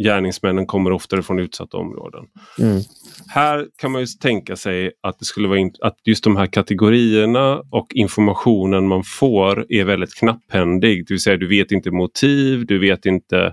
gärningsmännen 0.02 0.66
kommer 0.66 0.92
oftare 0.92 1.22
från 1.22 1.38
utsatta 1.38 1.76
områden. 1.76 2.24
Mm. 2.58 2.80
Här 3.28 3.66
kan 3.78 3.92
man 3.92 4.00
ju 4.00 4.06
tänka 4.06 4.56
sig 4.56 4.92
att 5.02 5.18
det 5.18 5.24
skulle 5.24 5.48
vara 5.48 5.70
att 5.80 5.96
just 6.04 6.24
de 6.24 6.36
här 6.36 6.46
kategorierna 6.46 7.62
och 7.70 7.86
informationen 7.94 8.88
man 8.88 9.02
får 9.04 9.66
är 9.68 9.84
väldigt 9.84 10.14
knapphändig. 10.14 11.06
Det 11.06 11.14
vill 11.14 11.22
säga 11.22 11.36
du 11.36 11.48
vet 11.48 11.72
inte 11.72 11.90
motiv, 11.90 12.66
du 12.66 12.78
vet 12.78 13.06
inte 13.06 13.52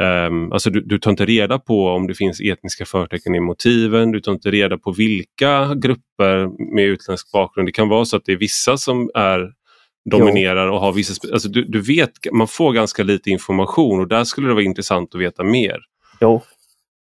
Um, 0.00 0.52
alltså 0.52 0.70
du, 0.70 0.80
du, 0.80 0.98
tar 0.98 1.10
inte 1.10 1.24
reda 1.24 1.58
på 1.58 1.88
om 1.88 2.06
det 2.06 2.14
finns 2.14 2.40
etniska 2.40 2.84
förtecken 2.84 3.34
i 3.34 3.40
motiven, 3.40 4.12
du 4.12 4.20
tar 4.20 4.32
inte 4.32 4.50
reda 4.50 4.78
på 4.78 4.92
vilka 4.92 5.74
grupper 5.74 6.48
med 6.74 6.84
utländsk 6.84 7.32
bakgrund. 7.32 7.68
Det 7.68 7.72
kan 7.72 7.88
vara 7.88 8.04
så 8.04 8.16
att 8.16 8.24
det 8.24 8.32
är 8.32 8.36
vissa 8.36 8.76
som 8.76 9.10
är 9.14 9.50
dominerar 10.10 10.68
och 10.68 10.80
har 10.80 10.92
vissa... 10.92 11.32
Alltså 11.32 11.48
du, 11.48 11.64
du 11.64 11.80
vet, 11.80 12.10
man 12.32 12.48
får 12.48 12.72
ganska 12.72 13.02
lite 13.02 13.30
information 13.30 14.00
och 14.00 14.08
där 14.08 14.24
skulle 14.24 14.48
det 14.48 14.54
vara 14.54 14.64
intressant 14.64 15.14
att 15.14 15.20
veta 15.20 15.44
mer. 15.44 15.78
Jo. 16.20 16.42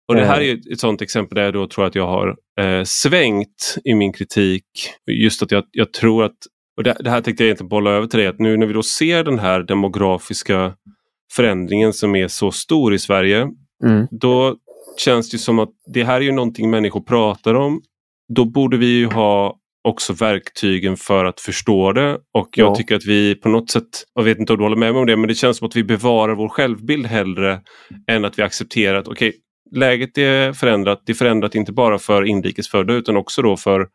Och 0.08 0.14
det 0.14 0.24
här 0.24 0.40
eh. 0.40 0.46
är 0.48 0.72
ett 0.72 0.80
sådant 0.80 1.02
exempel 1.02 1.36
där 1.36 1.42
jag 1.42 1.54
då 1.54 1.66
tror 1.66 1.84
att 1.86 1.94
jag 1.94 2.06
har 2.06 2.36
eh, 2.60 2.84
svängt 2.84 3.78
i 3.84 3.94
min 3.94 4.12
kritik. 4.12 4.64
Just 5.10 5.42
att 5.42 5.50
jag, 5.50 5.64
jag 5.70 5.92
tror 5.92 6.24
att, 6.24 6.36
och 6.76 6.82
det, 6.82 6.96
det, 7.00 7.10
här 7.10 7.20
tänkte 7.20 7.44
jag 7.44 7.50
inte 7.50 7.64
bolla 7.64 7.90
över 7.90 8.06
till 8.06 8.18
dig, 8.18 8.28
att 8.28 8.38
nu 8.38 8.56
när 8.56 8.66
vi 8.66 8.72
då 8.72 8.82
ser 8.82 9.24
den 9.24 9.38
här 9.38 9.60
demografiska 9.60 10.74
förändringen 11.32 11.92
som 11.92 12.16
är 12.16 12.28
så 12.28 12.50
stor 12.50 12.94
i 12.94 12.98
Sverige, 12.98 13.48
mm. 13.84 14.06
då 14.10 14.56
känns 14.98 15.30
det 15.30 15.38
som 15.38 15.58
att 15.58 15.70
det 15.86 16.04
här 16.04 16.16
är 16.16 16.24
ju 16.24 16.32
någonting 16.32 16.70
människor 16.70 17.00
pratar 17.00 17.54
om. 17.54 17.82
Då 18.34 18.44
borde 18.44 18.76
vi 18.76 18.86
ju 18.86 19.06
ha 19.06 19.58
också 19.88 20.12
verktygen 20.12 20.96
för 20.96 21.24
att 21.24 21.40
förstå 21.40 21.92
det 21.92 22.18
och 22.34 22.48
jag 22.52 22.70
ja. 22.70 22.74
tycker 22.74 22.96
att 22.96 23.06
vi 23.06 23.34
på 23.34 23.48
något 23.48 23.70
sätt, 23.70 23.84
jag 24.14 24.22
vet 24.22 24.38
inte 24.38 24.52
om 24.52 24.58
du 24.58 24.64
håller 24.64 24.76
med 24.76 24.92
mig 24.92 25.00
om 25.00 25.06
det, 25.06 25.16
men 25.16 25.28
det 25.28 25.34
känns 25.34 25.56
som 25.56 25.66
att 25.66 25.76
vi 25.76 25.84
bevarar 25.84 26.34
vår 26.34 26.48
självbild 26.48 27.06
hellre 27.06 27.60
än 28.10 28.24
att 28.24 28.38
vi 28.38 28.42
accepterar 28.42 28.98
att 28.98 29.08
okej, 29.08 29.28
okay, 29.28 29.40
läget 29.80 30.18
är 30.18 30.52
förändrat. 30.52 31.02
Det 31.06 31.12
är 31.12 31.14
förändrat 31.14 31.54
inte 31.54 31.72
bara 31.72 31.98
för 31.98 32.24
inrikesfödda 32.24 32.94
utan 32.94 33.16
också 33.16 33.42
då 33.42 33.56
för 33.56 33.86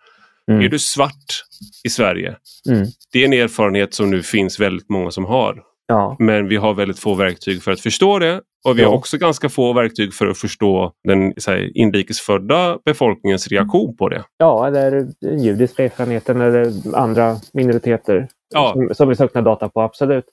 mm. 0.51 0.65
är 0.65 0.69
du 0.69 0.79
svart 0.79 1.43
i 1.83 1.89
Sverige? 1.89 2.35
Mm. 2.69 2.87
Det 3.11 3.21
är 3.21 3.25
en 3.25 3.33
erfarenhet 3.33 3.93
som 3.93 4.09
nu 4.09 4.23
finns 4.23 4.59
väldigt 4.59 4.89
många 4.89 5.11
som 5.11 5.25
har. 5.25 5.61
Ja. 5.87 6.15
Men 6.19 6.47
vi 6.47 6.55
har 6.55 6.73
väldigt 6.73 6.99
få 6.99 7.13
verktyg 7.13 7.63
för 7.63 7.71
att 7.71 7.79
förstå 7.79 8.19
det 8.19 8.41
och 8.63 8.79
vi 8.79 8.83
har 8.83 8.93
också 8.93 9.17
ganska 9.17 9.49
få 9.49 9.73
verktyg 9.73 10.13
för 10.13 10.27
att 10.27 10.37
förstå 10.37 10.91
den 11.03 11.33
här, 11.47 11.77
inrikesfödda 11.77 12.79
befolkningens 12.85 13.47
reaktion 13.47 13.95
på 13.95 14.09
det. 14.09 14.23
Ja, 14.37 14.67
eller 14.67 15.07
den 15.21 15.43
judiska 15.43 15.83
erfarenheten 15.83 16.41
eller 16.41 16.95
andra 16.95 17.35
minoriteter 17.53 18.27
ja. 18.53 18.73
som, 18.73 18.95
som 18.95 19.09
vi 19.09 19.15
saknar 19.15 19.41
data 19.41 19.69
på, 19.69 19.81
absolut. 19.81 20.25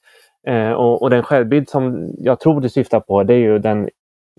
Eh, 0.47 0.73
och, 0.73 1.03
och, 1.03 1.11
den 1.11 1.23
självbild 1.23 1.69
som 1.69 2.13
jag 2.19 2.41
tror 2.41 2.61
du 2.61 2.69
syftar 2.69 3.01
på 3.01 3.23
det 3.23 3.35
är 3.35 3.39
ju 3.39 3.59
den 3.59 3.89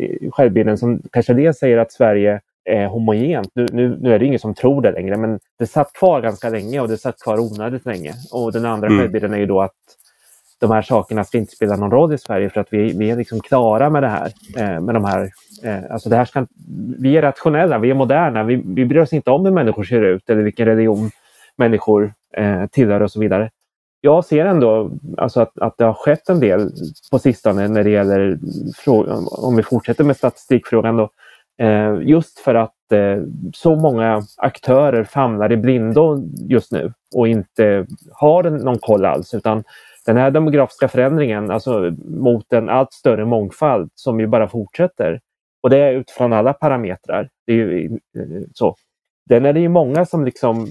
eh, 0.01 0.31
självbilden 0.31 0.77
som 0.77 1.01
kanske 1.11 1.33
dels 1.33 1.57
säger 1.57 1.77
att 1.77 1.91
Sverige 1.91 2.41
är 2.69 2.87
homogent. 2.87 3.49
Nu, 3.55 3.65
nu, 3.71 3.97
nu, 4.01 4.13
är 4.13 4.19
det 4.19 4.25
ingen 4.25 4.39
som 4.39 4.53
tror 4.53 4.81
det 4.81 4.91
längre 4.91 5.17
men 5.17 5.39
det 5.59 5.67
satt 5.67 5.93
kvar 5.93 6.21
ganska 6.21 6.49
länge 6.49 6.79
och 6.79 6.87
det 6.87 6.97
satt 6.97 7.19
kvar 7.19 7.39
onödigt 7.39 7.85
länge. 7.85 8.13
Och 8.31 8.51
den 8.51 8.65
andra 8.65 8.87
mm. 8.87 8.99
självbilden 8.99 9.33
är 9.33 9.37
ju 9.37 9.45
då 9.45 9.61
att 9.61 9.75
de 10.61 10.71
här 10.71 10.81
sakerna 10.81 11.23
ska 11.23 11.37
inte 11.37 11.55
spela 11.55 11.75
någon 11.75 11.91
roll 11.91 12.13
i 12.13 12.17
Sverige 12.17 12.49
för 12.49 12.61
att 12.61 12.67
vi, 12.69 12.97
vi 12.97 13.11
är 13.11 13.15
liksom 13.15 13.39
klara 13.39 13.89
med 13.89 14.03
det 14.03 14.09
här. 14.09 14.31
Eh, 14.57 14.81
med 14.81 14.95
de 14.95 15.05
här 15.05 15.29
eh, 15.63 15.91
alltså 15.91 16.09
det 16.09 16.15
här 16.15 16.25
ska, 16.25 16.47
vi 16.99 17.17
är 17.17 17.21
rationella, 17.21 17.77
vi 17.77 17.89
är 17.89 17.93
moderna, 17.93 18.43
vi, 18.43 18.63
vi 18.65 18.85
bryr 18.85 19.01
oss 19.01 19.13
inte 19.13 19.31
om 19.31 19.45
hur 19.45 19.53
människor 19.53 19.83
ser 19.83 20.01
ut 20.01 20.29
eller 20.29 20.41
vilken 20.41 20.65
religion 20.65 21.11
människor 21.55 22.13
eh, 22.37 22.65
tillhör 22.65 23.01
och 23.01 23.11
så 23.11 23.19
vidare. 23.19 23.49
Jag 24.01 24.25
ser 24.25 24.45
ändå 24.45 24.91
alltså 25.17 25.41
att, 25.41 25.59
att 25.59 25.77
det 25.77 25.83
har 25.83 25.93
skett 25.93 26.29
en 26.29 26.39
del 26.39 26.69
på 27.11 27.19
sistone 27.19 27.67
när 27.67 27.83
det 27.83 27.89
gäller, 27.89 28.39
om 29.31 29.55
vi 29.55 29.63
fortsätter 29.63 30.03
med 30.03 30.17
statistikfrågan, 30.17 30.97
då, 30.97 31.09
eh, 31.65 31.99
just 32.01 32.39
för 32.39 32.55
att 32.55 32.91
eh, 32.91 33.23
så 33.53 33.75
många 33.75 34.21
aktörer 34.37 35.03
famlar 35.03 35.51
i 35.51 35.57
blindo 35.57 36.23
just 36.49 36.71
nu 36.71 36.93
och 37.15 37.27
inte 37.27 37.85
har 38.13 38.43
någon 38.43 38.79
koll 38.79 39.05
alls 39.05 39.33
utan 39.33 39.63
den 40.05 40.17
här 40.17 40.31
demografiska 40.31 40.87
förändringen, 40.87 41.51
alltså 41.51 41.95
mot 42.05 42.53
en 42.53 42.69
allt 42.69 42.93
större 42.93 43.25
mångfald 43.25 43.91
som 43.95 44.19
ju 44.19 44.27
bara 44.27 44.47
fortsätter. 44.47 45.19
Och 45.63 45.69
det 45.69 45.77
är 45.77 45.93
utifrån 45.93 46.33
alla 46.33 46.53
parametrar. 46.53 47.29
Det 47.45 47.53
är 47.53 47.55
ju, 47.55 47.85
eh, 47.85 48.41
så. 48.53 48.75
Den 49.25 49.45
är 49.45 49.53
det 49.53 49.59
ju 49.59 49.69
många 49.69 50.05
som 50.05 50.25
liksom 50.25 50.67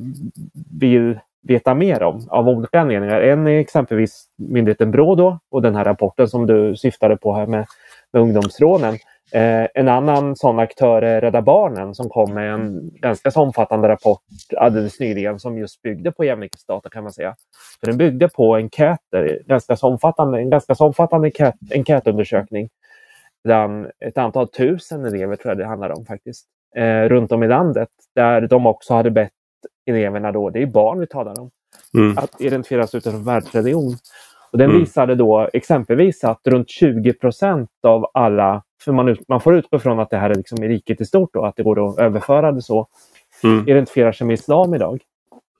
vill 0.81 1.19
veta 1.43 1.75
mer 1.75 2.03
om 2.03 2.29
av 2.29 2.49
olika 2.49 2.81
anledningar. 2.81 3.21
En 3.21 3.47
är 3.47 3.59
exempelvis 3.59 4.25
myndigheten 4.37 4.91
Brå 4.91 5.15
då, 5.15 5.39
och 5.51 5.63
den 5.63 5.75
här 5.75 5.85
rapporten 5.85 6.29
som 6.29 6.47
du 6.47 6.77
syftade 6.77 7.17
på 7.17 7.35
här 7.35 7.47
med, 7.47 7.67
med 8.13 8.23
ungdomsrånen. 8.23 8.95
Eh, 9.33 9.67
en 9.75 9.89
annan 9.89 10.37
sån 10.37 10.59
aktör 10.59 11.03
är 11.03 11.21
Rädda 11.21 11.43
Barnen 11.43 11.95
som 11.95 12.09
kom 12.09 12.35
med 12.35 12.55
en 12.55 12.91
ganska 12.93 13.31
så 13.31 13.41
omfattande 13.41 13.89
rapport 13.89 14.23
alldeles 14.57 15.01
nyligen 15.01 15.41
som 15.41 15.59
just 15.59 15.83
byggde 15.83 16.13
på 16.13 16.25
jämlikhetsdata 16.25 16.91
kan 16.91 17.03
man 17.03 17.13
säga. 17.13 17.35
För 17.81 17.87
den 17.87 17.99
byggde 17.99 18.29
på 18.29 18.57
enkäter, 18.57 19.43
ganska 19.47 19.77
så 19.77 19.89
omfattande, 19.89 20.39
en 20.39 20.51
ganska 20.51 20.75
så 20.75 20.87
omfattande 20.87 21.27
enkät, 21.27 21.55
enkätundersökning 21.75 22.69
bland 23.45 23.87
ett 24.05 24.19
antal 24.19 24.49
tusen 24.49 25.05
elever 25.05 25.37
tror 25.37 25.51
jag 25.51 25.59
det 25.59 25.67
handlar 25.67 25.91
om 25.91 26.05
faktiskt, 26.07 26.47
eh, 26.77 27.03
runt 27.03 27.33
om 27.33 27.43
i 27.43 27.49
landet. 27.49 27.89
Där 28.15 28.41
de 28.41 28.67
också 28.67 28.95
hade 28.95 29.11
bett 29.11 29.33
eleverna, 29.87 30.33
då, 30.33 30.51
det 30.51 30.63
är 30.63 30.67
barn 30.67 31.01
vi 31.01 31.07
talar 31.07 31.41
om, 31.41 31.51
mm. 31.95 32.19
att 32.19 32.41
identifieras 32.41 32.95
utifrån 32.95 33.25
världsreligion. 33.25 33.97
Och 34.53 34.59
den 34.59 34.71
mm. 34.71 34.81
visade 34.81 35.15
då 35.15 35.49
exempelvis 35.53 36.25
att 36.25 36.41
runt 36.47 36.71
20 36.71 37.13
procent 37.13 37.71
av 37.83 38.11
alla, 38.15 38.63
för 38.85 38.93
man, 38.93 39.17
man 39.29 39.41
får 39.41 39.57
utgå 39.57 39.79
från 39.79 40.01
att 40.01 40.11
det 40.11 40.17
här 40.17 40.31
är 40.31 40.35
liksom 40.35 40.65
i 40.65 40.69
riket 40.69 41.01
i 41.01 41.05
stort, 41.05 41.31
då, 41.33 41.45
att 41.45 41.57
det 41.57 41.63
går 41.63 41.89
att 41.89 41.99
överföra 41.99 42.53
det 42.53 42.63
så, 42.63 42.87
mm. 43.45 43.69
identifierar 43.69 44.13
sig 44.13 44.27
med 44.27 44.35
islam 44.35 44.75
idag. 44.75 45.03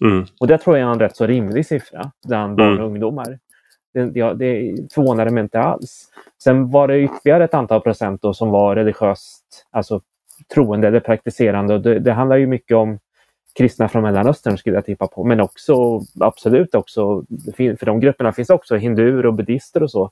Mm. 0.05 0.25
Och 0.41 0.47
det 0.47 0.59
tror 0.59 0.79
jag 0.79 0.89
är 0.89 0.93
en 0.93 1.01
rätt 1.01 1.17
så 1.17 1.27
rimlig 1.27 1.67
siffra 1.67 2.11
bland 2.29 2.57
barn 2.57 2.69
mm. 2.69 2.81
och 2.81 2.87
ungdomar. 2.87 3.39
Det, 3.95 4.11
ja, 4.15 4.35
det 4.35 4.75
förvånade 4.95 5.31
mig 5.31 5.43
inte 5.43 5.61
alls. 5.61 6.09
Sen 6.43 6.71
var 6.71 6.89
det 6.89 7.01
ytterligare 7.01 7.45
ett 7.45 7.55
antal 7.55 7.81
procent 7.81 8.21
som 8.33 8.51
var 8.51 8.77
religiöst, 8.77 9.67
alltså 9.71 10.01
troende 10.55 10.89
eller 10.89 11.01
praktiserande. 11.01 11.75
Och 11.75 11.81
det, 11.81 11.99
det 11.99 12.13
handlar 12.13 12.37
ju 12.37 12.47
mycket 12.47 12.77
om 12.77 12.99
kristna 13.59 13.89
från 13.89 14.03
Mellanöstern 14.03 14.59
skulle 14.59 14.77
jag 14.77 14.85
tippa 14.85 15.07
på. 15.07 15.25
Men 15.25 15.41
också 15.41 16.01
absolut 16.21 16.75
också, 16.75 17.25
för 17.57 17.87
de 17.87 18.01
grupperna 18.01 18.33
finns 18.33 18.51
också 18.51 18.77
hinduer 18.77 19.27
och 19.27 19.35
buddister 19.35 19.83
och 19.83 19.91
så. 19.91 20.11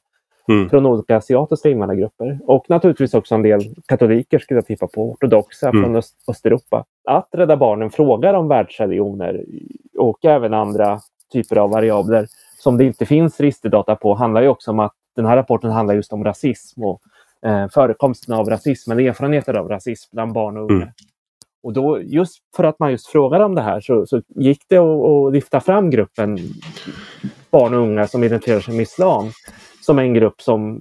Mm. 0.49 0.71
Från 0.71 0.87
olika 0.87 1.17
asiatiska 1.17 1.69
invandrargrupper. 1.69 2.39
Och 2.47 2.65
naturligtvis 2.69 3.15
också 3.15 3.35
en 3.35 3.43
del 3.43 3.61
katoliker 3.87 4.39
skulle 4.39 4.59
jag 4.59 4.67
tippa 4.67 4.87
på, 4.87 5.11
ortodoxa 5.11 5.69
mm. 5.69 5.83
från 5.83 5.97
Öst 5.97 6.15
Östeuropa. 6.29 6.85
Att 7.05 7.29
Rädda 7.33 7.57
Barnen 7.57 7.91
frågar 7.91 8.35
om 8.35 8.49
världsreligioner 8.49 9.45
och 9.99 10.25
även 10.25 10.55
andra 10.55 11.01
typer 11.33 11.57
av 11.57 11.71
variabler 11.71 12.27
som 12.59 12.77
det 12.77 12.85
inte 12.85 13.07
finns 13.07 13.41
registerdata 13.41 13.97
på 13.97 14.15
handlar 14.15 14.43
ju 14.43 14.49
också 14.49 14.71
om 14.71 14.79
att 14.79 14.95
den 15.17 15.27
här 15.27 15.37
rapporten 15.37 15.71
handlar 15.71 15.95
just 15.95 16.13
om 16.13 16.25
rasism 16.25 16.85
och 16.85 17.01
eh, 17.47 17.69
förekomsten 17.69 18.35
av 18.35 18.51
rasism, 18.51 18.93
eller 18.93 19.09
erfarenheter 19.09 19.55
av 19.55 19.69
rasism 19.69 20.09
bland 20.13 20.33
barn 20.33 20.57
och 20.57 20.71
unga. 20.71 20.83
Mm. 20.83 20.89
Och 21.63 21.73
då, 21.73 22.03
just 22.03 22.39
för 22.57 22.65
att 22.65 22.79
man 22.79 22.91
just 22.91 23.07
frågade 23.07 23.45
om 23.45 23.55
det 23.55 23.63
här 23.63 23.81
så, 23.81 24.07
så 24.07 24.23
gick 24.29 24.63
det 24.69 24.79
att, 24.79 25.33
lyfta 25.33 25.61
fram 25.61 25.91
gruppen 25.91 26.39
barn 27.51 27.75
och 27.75 27.81
unga 27.81 28.07
som 28.07 28.25
identifierar 28.25 28.61
sig 28.61 28.75
med 28.75 28.83
islam 28.83 29.31
som 29.81 29.99
en 29.99 30.15
grupp 30.15 30.41
som 30.41 30.81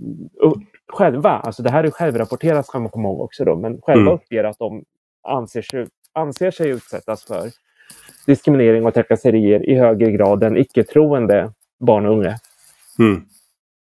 själva, 0.93 1.29
alltså 1.29 1.63
det 1.63 1.69
här 1.71 1.83
är 1.83 1.91
självrapporterat 1.91 2.65
ska 2.65 2.79
man 2.79 2.89
komma 2.89 3.09
ihåg 3.09 3.21
också 3.21 3.45
då, 3.45 3.55
men 3.55 3.81
själva 3.81 4.01
mm. 4.01 4.13
uppger 4.13 4.43
att 4.43 4.59
de 4.59 4.83
anser 5.27 5.61
sig, 5.61 5.87
anser 6.13 6.51
sig 6.51 6.69
utsättas 6.69 7.23
för 7.23 7.49
diskriminering 8.25 8.85
och 8.85 8.93
trakasserier 8.93 9.69
i 9.69 9.75
högre 9.75 10.11
grad 10.11 10.43
än 10.43 10.57
icke-troende 10.57 11.51
barn 11.79 12.05
och 12.05 12.11
unga. 12.11 12.35
Mm. 12.99 13.21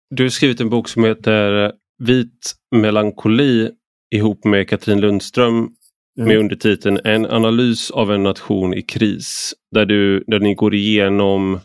Du 0.09 0.23
har 0.23 0.29
skrivit 0.29 0.61
en 0.61 0.69
bok 0.69 0.89
som 0.89 1.03
heter 1.03 1.71
Vit 1.97 2.53
melankoli 2.71 3.71
ihop 4.11 4.45
med 4.45 4.69
Katrin 4.69 4.99
Lundström 4.99 5.69
Mm. 6.17 6.27
med 6.27 6.37
undertiteln 6.37 6.99
En 7.03 7.25
analys 7.25 7.91
av 7.91 8.11
en 8.11 8.23
nation 8.23 8.73
i 8.73 8.81
kris. 8.81 9.53
Där, 9.71 9.85
du, 9.85 10.23
där 10.27 10.39
ni 10.39 10.53
går 10.53 10.73
igenom 10.73 11.59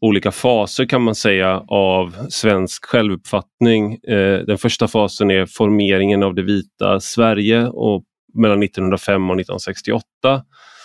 olika 0.00 0.32
faser 0.32 0.84
kan 0.84 1.02
man 1.02 1.14
säga 1.14 1.64
av 1.68 2.16
svensk 2.28 2.84
självuppfattning. 2.84 3.94
Eh, 3.94 4.38
den 4.38 4.58
första 4.58 4.88
fasen 4.88 5.30
är 5.30 5.46
formeringen 5.46 6.22
av 6.22 6.34
det 6.34 6.42
vita 6.42 7.00
Sverige 7.00 7.66
och 7.66 8.04
mellan 8.34 8.62
1905 8.62 9.30
och 9.30 9.40
1968. 9.40 10.04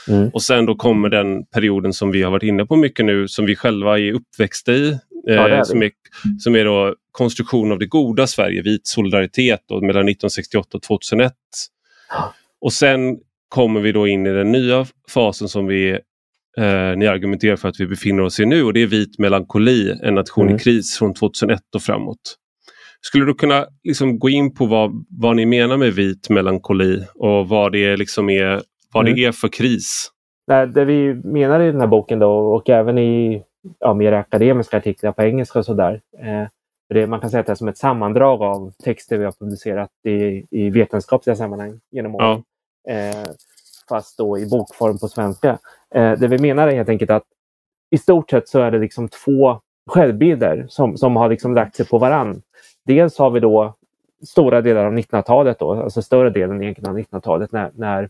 Mm. 0.07 0.29
Och 0.29 0.43
sen 0.43 0.65
då 0.65 0.75
kommer 0.75 1.09
den 1.09 1.45
perioden 1.45 1.93
som 1.93 2.11
vi 2.11 2.23
har 2.23 2.31
varit 2.31 2.43
inne 2.43 2.65
på 2.65 2.75
mycket 2.75 3.05
nu 3.05 3.27
som 3.27 3.45
vi 3.45 3.55
själva 3.55 3.99
är 3.99 4.13
uppväxta 4.13 4.71
i. 4.71 4.89
Eh, 5.29 5.35
ja, 5.35 5.47
är 5.47 5.63
som, 5.63 5.83
är, 5.83 5.91
som 6.39 6.55
är 6.55 6.65
då 6.65 6.95
konstruktion 7.11 7.71
av 7.71 7.79
det 7.79 7.85
goda 7.85 8.27
Sverige, 8.27 8.61
vit 8.61 8.87
solidaritet 8.87 9.63
då, 9.67 9.75
mellan 9.75 10.09
1968 10.09 10.77
och 10.77 10.83
2001. 10.83 11.33
Och 12.61 12.73
sen 12.73 13.17
kommer 13.49 13.79
vi 13.79 13.91
då 13.91 14.07
in 14.07 14.27
i 14.27 14.33
den 14.33 14.51
nya 14.51 14.85
fasen 15.13 15.47
som 15.47 15.67
vi 15.67 15.91
eh, 16.57 16.97
ni 16.97 17.07
argumenterar 17.07 17.55
för 17.55 17.69
att 17.69 17.79
vi 17.79 17.87
befinner 17.87 18.23
oss 18.23 18.39
i 18.39 18.45
nu 18.45 18.63
och 18.63 18.73
det 18.73 18.81
är 18.81 18.87
vit 18.87 19.19
melankoli, 19.19 19.99
en 20.03 20.15
nation 20.15 20.45
mm. 20.45 20.55
i 20.55 20.59
kris 20.59 20.97
från 20.97 21.13
2001 21.13 21.59
och 21.75 21.81
framåt. 21.81 22.37
Skulle 23.01 23.25
du 23.25 23.33
kunna 23.33 23.65
liksom 23.83 24.19
gå 24.19 24.29
in 24.29 24.53
på 24.53 24.65
vad, 24.65 25.05
vad 25.09 25.35
ni 25.35 25.45
menar 25.45 25.77
med 25.77 25.93
vit 25.93 26.29
melankoli 26.29 27.05
och 27.15 27.49
vad 27.49 27.71
det, 27.71 27.97
liksom 27.97 28.29
är, 28.29 28.61
vad 28.93 29.05
mm. 29.05 29.15
det 29.15 29.25
är 29.25 29.31
för 29.31 29.47
kris? 29.47 30.11
Det 30.73 30.85
vi 30.85 31.13
menar 31.13 31.59
i 31.59 31.71
den 31.71 31.81
här 31.81 31.87
boken 31.87 32.19
då 32.19 32.31
och 32.31 32.69
även 32.69 32.97
i 32.97 33.43
ja, 33.79 33.93
mer 33.93 34.11
akademiska 34.11 34.77
artiklar 34.77 35.11
på 35.11 35.21
engelska 35.21 35.59
och 35.59 35.65
sådär. 35.65 36.01
Eh, 36.19 36.47
man 37.07 37.19
kan 37.19 37.29
säga 37.29 37.39
att 37.39 37.45
det 37.45 37.53
är 37.53 37.55
som 37.55 37.67
ett 37.67 37.77
sammandrag 37.77 38.41
av 38.41 38.71
texter 38.83 39.17
vi 39.17 39.25
har 39.25 39.31
publicerat 39.31 39.89
i, 40.03 40.45
i 40.49 40.69
vetenskapliga 40.69 41.35
sammanhang 41.35 41.79
genom 41.91 42.15
åren. 42.15 42.43
Ja. 42.83 42.93
Eh, 42.93 43.25
fast 43.89 44.17
då 44.17 44.39
i 44.39 44.45
bokform 44.45 44.97
på 44.97 45.07
svenska. 45.07 45.57
Eh, 45.95 46.11
det 46.11 46.27
vi 46.27 46.37
menar 46.37 46.67
är 46.67 46.75
helt 46.75 46.89
enkelt 46.89 47.11
att 47.11 47.23
i 47.89 47.97
stort 47.97 48.29
sett 48.29 48.49
så 48.49 48.59
är 48.59 48.71
det 48.71 48.79
liksom 48.79 49.09
två 49.09 49.61
självbilder 49.87 50.65
som, 50.69 50.97
som 50.97 51.15
har 51.15 51.29
liksom 51.29 51.55
lagt 51.55 51.75
sig 51.75 51.85
på 51.85 51.97
varann. 51.97 52.41
Dels 52.85 53.17
har 53.17 53.29
vi 53.29 53.39
då 53.39 53.75
stora 54.25 54.61
delar 54.61 54.85
av 54.85 54.93
1900-talet, 54.93 55.59
då, 55.59 55.73
alltså 55.73 56.01
större 56.01 56.29
delen 56.29 56.61
egentligen 56.63 56.89
av 56.89 56.99
1900-talet 56.99 57.51
när, 57.51 57.71
när 57.75 58.09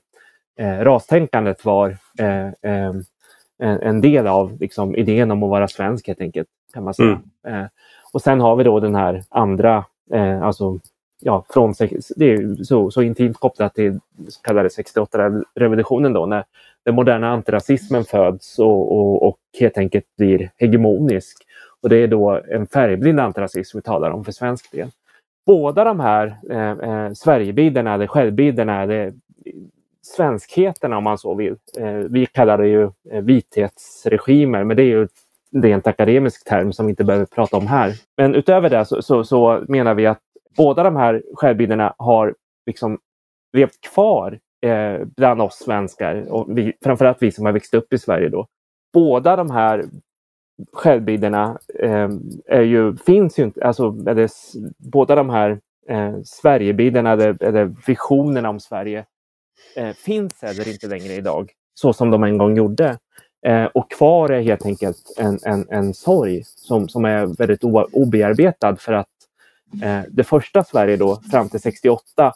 eh, 0.60 0.84
rastänkandet 0.84 1.66
var 1.66 1.98
eh, 2.20 2.48
eh, 2.48 2.94
en, 3.60 3.82
en, 3.82 4.02
del 4.02 4.28
av 4.28 4.60
liksom, 4.60 4.96
idén 4.96 5.32
om 5.32 5.44
att 5.44 5.50
vara 5.50 5.68
svensk 5.68 6.08
helt 6.08 6.22
enkelt. 6.22 6.48
kan 6.74 6.84
man 6.84 6.94
säga. 6.94 7.22
Mm. 7.48 7.68
Och 8.14 8.22
sen 8.22 8.42
har 8.42 8.56
vi 8.56 8.64
då 8.64 8.80
den 8.80 8.96
här 8.96 9.24
andra, 9.30 9.86
eh, 10.14 10.42
alltså 10.42 10.80
ja, 11.22 11.46
från, 11.50 11.74
det 12.16 12.34
är 12.34 12.64
så, 12.64 12.92
så 12.92 13.02
intimt 13.02 13.38
kopplat 13.38 13.76
till 13.76 14.00
så 14.28 14.42
kallade 14.42 14.70
68-revolutionen 14.70 16.14
då 16.14 16.26
när 16.26 16.46
den 16.86 16.96
moderna 16.96 17.30
antirasismen 17.30 18.04
föds 18.04 18.60
och, 18.60 18.92
och, 18.92 19.24
och 19.28 19.38
helt 19.60 19.78
enkelt 19.78 20.06
blir 20.18 20.52
hegemonisk. 20.58 21.38
Och 21.82 21.90
det 21.90 21.98
är 21.98 22.08
då 22.08 22.42
en 22.52 22.68
färgblind 22.68 23.20
antirasism 23.20 23.78
vi 23.78 23.82
talar 23.82 24.12
om 24.12 24.26
för 24.26 24.32
svensk 24.32 24.72
del. 24.72 24.90
Båda 25.46 25.84
de 25.84 26.00
här 26.00 26.38
eh, 26.50 26.72
eh, 26.72 27.14
Sverigebilderna 27.14 27.94
eller 27.94 28.08
självbilderna 28.08 28.82
eller 28.84 29.14
svenskheterna 30.02 30.98
om 30.98 31.04
man 31.04 31.18
så 31.18 31.34
vill. 31.34 31.56
Eh, 31.78 31.94
vi 31.94 32.26
kallar 32.26 32.58
det 32.58 32.68
ju 32.68 32.84
eh, 32.84 33.22
vithetsregimer 33.22 34.64
men 34.64 34.78
det 34.78 34.84
är 34.84 34.88
ju 34.88 35.08
rent 35.56 35.88
akademisk 35.88 36.44
term 36.44 36.74
som 36.74 36.86
vi 36.86 36.90
inte 36.90 37.04
behöver 37.04 37.26
prata 37.26 37.58
om 37.58 37.68
här. 37.68 37.94
Men 38.18 38.36
utöver 38.36 38.70
det 38.70 38.86
så, 38.86 39.02
så, 39.02 39.24
så 39.24 39.66
menar 39.68 39.94
vi 39.94 40.06
att 40.06 40.20
båda 40.58 40.84
de 40.84 40.96
här 40.96 41.24
självbilderna 41.36 41.96
har 41.98 42.36
liksom 42.66 43.00
levt 43.54 43.82
kvar 43.82 44.40
eh, 44.62 45.06
bland 45.18 45.42
oss 45.42 45.56
svenskar 45.56 46.32
och 46.32 46.58
vi, 46.58 46.74
framförallt 46.84 47.22
vi 47.22 47.32
som 47.32 47.46
har 47.46 47.54
växt 47.54 47.74
upp 47.74 47.94
i 47.94 47.98
Sverige. 47.98 48.30
Då. 48.30 48.48
Båda 48.94 49.36
de 49.36 49.52
här 49.52 49.86
självbilderna 50.74 51.60
eh, 51.80 52.10
är 52.46 52.62
ju, 52.62 52.98
finns 52.98 53.40
ju 53.40 53.44
inte, 53.44 53.66
alltså, 53.66 53.92
det, 53.92 54.32
båda 54.78 55.16
de 55.16 55.30
här 55.30 55.60
eh, 55.90 56.16
Sverigebilderna 56.24 57.12
eller, 57.12 57.44
eller 57.44 57.76
visionerna 57.88 58.50
om 58.50 58.60
Sverige 58.60 59.06
eh, 59.76 59.94
finns 59.94 60.42
heller 60.42 60.68
inte 60.68 60.88
längre 60.88 61.14
idag 61.14 61.52
så 61.74 61.94
som 61.94 62.12
de 62.12 62.24
en 62.24 62.38
gång 62.38 62.58
gjorde. 62.58 62.98
Eh, 63.46 63.66
och 63.66 63.92
kvar 63.92 64.30
är 64.30 64.42
helt 64.42 64.66
enkelt 64.66 64.98
en, 65.18 65.40
en, 65.46 65.66
en 65.70 65.94
sorg 65.94 66.44
som, 66.46 66.90
som 66.90 67.06
är 67.06 67.26
väldigt 67.26 67.64
obearbetad 67.92 68.76
för 68.76 68.94
att 68.94 69.08
Eh, 69.84 70.02
det 70.10 70.24
första 70.24 70.64
Sverige 70.64 70.98
då, 70.98 71.16
fram 71.32 71.50
till 71.50 71.60
68, 71.60 72.34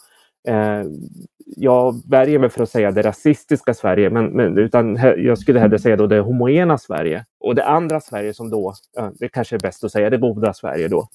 eh, 0.48 0.84
jag 1.56 2.10
värjer 2.10 2.40
mig 2.40 2.50
för 2.50 2.64
att 2.64 2.70
säga 2.70 2.92
det 2.92 3.02
rasistiska 3.02 3.74
Sverige, 3.74 4.10
men, 4.10 4.26
men, 4.26 4.58
utan 4.58 4.96
jag 5.18 5.38
skulle 5.38 5.60
hellre 5.60 5.80
säga 5.80 5.96
då 5.96 6.08
det 6.08 6.20
homogena 6.20 6.78
Sverige. 6.78 7.26
Och 7.40 7.56
det 7.56 7.66
andra 7.66 8.00
Sverige 8.00 8.34
som 8.34 8.50
då, 8.50 8.74
det 9.20 9.30
kanske 9.30 9.56
är 9.56 9.60
bäst 9.60 9.84
att 9.84 9.92
säga 9.92 10.10
det 10.10 10.18
goda 10.18 10.54
Sverige 10.54 10.88
då. 10.88 11.08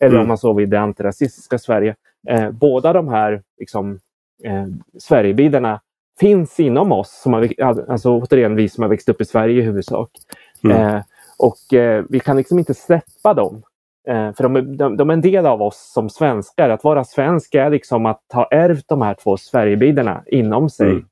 Eller 0.00 0.14
mm. 0.14 0.22
om 0.22 0.28
man 0.28 0.38
så 0.38 0.52
vill, 0.52 0.70
det 0.70 0.80
antirasistiska 0.80 1.58
Sverige. 1.58 1.94
Eh, 2.28 2.50
båda 2.50 2.92
de 2.92 3.08
här 3.08 3.42
liksom, 3.58 3.98
eh, 4.44 4.66
Sverigebilderna 4.98 5.80
finns 6.20 6.60
inom 6.60 6.92
oss, 6.92 7.20
som 7.22 7.32
har, 7.32 7.48
alltså 7.88 8.10
återigen 8.10 8.56
vi 8.56 8.68
som 8.68 8.82
har 8.82 8.88
växt 8.88 9.08
upp 9.08 9.20
i 9.20 9.24
Sverige 9.24 9.62
i 9.62 9.64
huvudsak. 9.64 10.10
Mm. 10.64 10.76
Eh, 10.76 11.02
och 11.38 11.74
eh, 11.74 12.04
vi 12.08 12.20
kan 12.20 12.36
liksom 12.36 12.58
inte 12.58 12.74
släppa 12.74 13.34
dem. 13.34 13.62
Eh, 14.08 14.32
för 14.32 14.48
de, 14.48 14.76
de, 14.76 14.96
de, 14.96 15.10
är 15.10 15.14
en 15.14 15.20
del 15.20 15.46
av 15.46 15.62
oss 15.62 15.92
som 15.94 16.10
svenskar. 16.10 16.70
Att 16.70 16.84
vara 16.84 17.04
svensk 17.04 17.54
är 17.54 17.70
liksom 17.70 18.06
att 18.06 18.22
ha 18.32 18.48
ärvt 18.50 18.84
de 18.88 19.02
här 19.02 19.14
två 19.14 19.36
Sverigebilderna 19.36 20.22
inom 20.26 20.70
sig. 20.70 21.04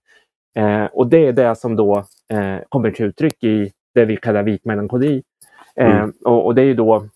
Mm. 0.55 0.82
Eh, 0.82 0.86
och 0.92 1.07
det 1.07 1.26
är 1.26 1.32
det 1.32 1.57
som 1.57 1.76
då 1.76 2.05
eh, 2.32 2.57
kommer 2.68 2.90
till 2.90 3.07
uttryck 3.07 3.44
i 3.44 3.72
det 3.94 4.05
vi 4.05 4.16
kallar 4.16 4.42
vit 4.42 4.64
melankoli. 4.64 5.22
Mm. 5.76 5.98
Eh, 5.98 6.09
och, 6.24 6.46
och 6.46 6.55
det 6.55 6.62
är 6.62 6.66
ju 6.66 6.74
då, 6.74 7.07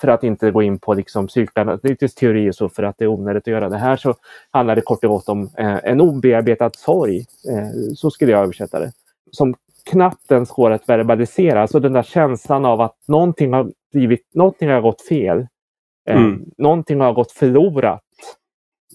för 0.00 0.08
att 0.08 0.24
inte 0.24 0.50
gå 0.50 0.62
in 0.62 0.78
på 0.78 0.94
liksom 0.94 1.26
psykoanalytisk 1.26 2.18
teori 2.18 2.50
och 2.50 2.54
så, 2.54 2.68
för 2.68 2.82
att 2.82 2.98
det 2.98 3.04
är 3.04 3.08
onödigt 3.08 3.42
att 3.42 3.52
göra 3.52 3.68
det 3.68 3.76
här, 3.78 3.96
så 3.96 4.14
handlar 4.50 4.74
det 4.76 4.80
kort 4.82 5.04
och 5.04 5.10
gott 5.10 5.28
om 5.28 5.50
eh, 5.58 5.78
en 5.84 6.00
obearbetad 6.00 6.70
sorg. 6.74 7.16
Eh, 7.18 7.94
så 7.94 8.10
skulle 8.10 8.32
jag 8.32 8.42
översätta 8.42 8.80
det. 8.80 8.92
Som 9.30 9.54
knappt 9.90 10.30
ens 10.32 10.50
går 10.50 10.70
att 10.70 10.88
verbalisera. 10.88 11.62
Alltså 11.62 11.80
den 11.80 11.92
där 11.92 12.02
känslan 12.02 12.64
av 12.64 12.80
att 12.80 12.96
någonting 13.08 13.52
har, 13.52 13.72
blivit, 13.92 14.34
någonting 14.34 14.68
har 14.70 14.80
gått 14.80 15.02
fel. 15.02 15.38
Eh, 16.08 16.16
Mm. 16.16 16.44
Någonting 16.58 17.00
har 17.00 17.12
gått 17.12 17.32
förlorat. 17.32 18.00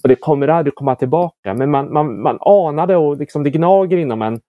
Och 0.04 0.10
det 0.10 0.16
kommer 0.16 0.48
aldrig 0.48 0.76
komma 0.76 0.96
tillbaka. 0.96 1.54
Men 1.54 1.72
man, 1.72 1.94
man, 1.94 2.22
man 2.22 2.38
anar 2.42 2.88
det 2.88 2.96
och 2.96 3.18
liksom 3.18 3.44
det 3.44 3.50
gnager 3.50 3.98
inom 3.98 4.22
en. 4.22 4.40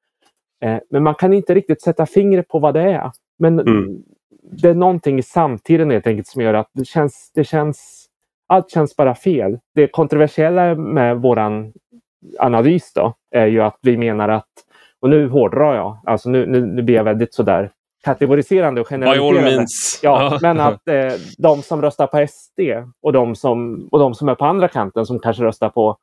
Men 0.91 1.03
man 1.03 1.14
kan 1.14 1.32
inte 1.32 1.55
riktigt 1.55 1.82
sätta 1.82 2.07
fingret 2.07 2.49
på 2.49 2.59
vad 2.59 2.74
det 2.74 2.82
är. 2.82 3.11
Men 3.38 3.61
Mm. 3.61 4.03
Det 4.43 4.68
är 4.68 4.74
någonting 4.74 5.18
i 5.18 5.22
samtiden 5.22 5.91
helt 5.91 6.07
enkelt 6.07 6.26
som 6.26 6.43
gör 6.43 6.55
att 6.55 6.70
det 6.72 6.84
känns, 6.84 7.30
det 7.34 7.45
känns 7.45 8.07
allt 8.47 8.70
känns 8.70 8.97
bara 8.97 9.14
fel. 9.14 9.59
Det 9.74 9.86
kontroversiella 9.86 10.74
med 10.74 11.16
våran 11.16 11.72
analys 12.38 12.93
då 12.95 13.14
är 13.30 13.47
ju 13.47 13.61
att 13.61 13.78
vi 13.82 13.97
menar 13.97 14.28
att, 14.28 14.49
och 15.01 15.11
nu 15.11 15.28
hårdrar 15.28 15.74
jag, 15.74 15.99
alltså 16.05 16.30
nu, 16.30 16.47
nu, 16.47 16.66
nu 16.66 16.82
blir 16.82 16.95
jag 16.95 17.05
väldigt 17.05 17.34
sådär 17.34 17.70
kategoriserande 18.05 18.80
och 18.80 18.88
generaliserande. 18.88 19.30
Ja, 20.03 20.38
men 20.43 20.61
att 20.61 20.88
eh, 20.88 21.12
de 21.38 21.62
som 21.62 21.82
röstar 21.82 22.07
på 22.07 22.26
SD 22.28 22.61
och 23.03 23.12
de 23.12 23.34
som, 23.36 23.88
och 23.93 23.99
de 23.99 24.14
som 24.14 24.28
är 24.28 24.34
på 24.34 24.45
andra 24.45 24.68
kanten 24.68 25.07
som 25.07 25.18
kanske 25.18 25.45
röstar 25.45 25.68
på, 25.68 25.97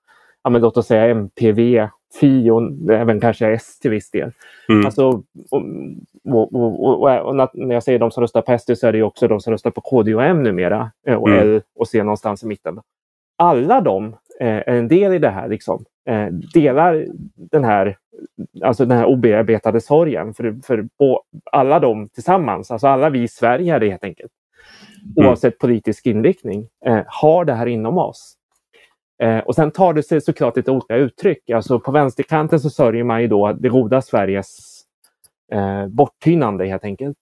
ja, 0.44 0.50
men 0.50 0.62
låt 0.62 0.78
oss 0.78 0.88
säga 0.88 1.06
MPV, 1.06 1.88
Fi 2.20 2.49
och 2.49 2.62
även 2.91 3.20
kanske 3.20 3.47
S 3.47 3.80
till 3.80 3.91
viss 3.91 4.12
del. 4.12 4.32
Mm. 4.70 4.86
Alltså, 4.86 5.08
och, 5.51 5.64
och, 6.30 6.55
och, 6.55 7.26
och, 7.26 7.36
när 7.53 7.74
jag 7.74 7.84
säger 7.84 7.99
de 7.99 8.12
som 8.12 8.22
röstar 8.22 8.41
på 8.41 8.58
SD 8.58 8.72
så 8.78 8.88
är 8.88 8.91
det 8.93 9.03
också 9.03 9.28
de 9.28 9.39
som 9.39 9.51
röstar 9.51 9.72
på 9.72 9.82
KD 9.82 10.16
och 10.16 10.24
M 10.24 10.43
numera 10.43 10.91
eh, 11.08 11.16
och 11.16 11.30
Mm. 11.30 11.39
L 11.41 11.62
och 11.76 11.88
C 11.88 12.03
någonstans 12.03 12.43
i 12.43 12.47
mitten. 12.47 12.80
Alla 13.38 13.82
de 13.82 14.05
eh, 14.39 14.47
är 14.47 14.70
en 14.70 14.88
del 14.88 15.14
i 15.14 15.20
det 15.20 15.30
här. 15.30 15.47
Liksom. 15.47 15.86
Eh, 16.10 16.28
delar 16.53 17.05
den 17.36 17.64
här, 17.64 17.97
alltså 18.64 18.86
den 18.86 18.97
här 18.97 19.05
obearbetade 19.05 19.82
sorgen 19.82 20.34
för, 20.34 20.55
för 20.64 20.88
alla 21.51 21.80
de 21.80 22.10
tillsammans, 22.10 22.72
alltså 22.72 22.88
alla 22.88 23.10
vi 23.10 23.24
i 23.24 23.28
Sverige 23.28 23.80
helt 23.80 24.03
enkelt, 24.03 24.32
Mm. 25.18 25.30
oavsett 25.30 25.60
politisk 25.60 26.05
inriktning, 26.05 26.68
eh, 26.86 26.99
har 27.08 27.45
det 27.45 27.53
här 27.53 27.66
inom 27.66 27.97
oss. 27.97 28.37
Eh, 29.24 29.39
och 29.39 29.55
sen 29.55 29.72
tar 29.72 29.93
det 29.93 30.03
sig 30.03 30.22
såklart 30.22 30.57
lite 30.57 30.72
olika 30.72 30.95
uttryck. 30.95 31.49
Alltså 31.49 31.80
på 31.80 31.91
vänsterkanten 31.91 32.59
så 32.59 32.70
sörjer 32.70 33.03
man 33.03 33.22
ju 33.22 33.28
då 33.28 33.53
det 33.53 33.70
goda 33.70 34.01
Sveriges 34.01 34.78
eh, 35.51 35.88
borttynande 35.88 36.65
helt 36.65 36.84
enkelt. 36.84 37.18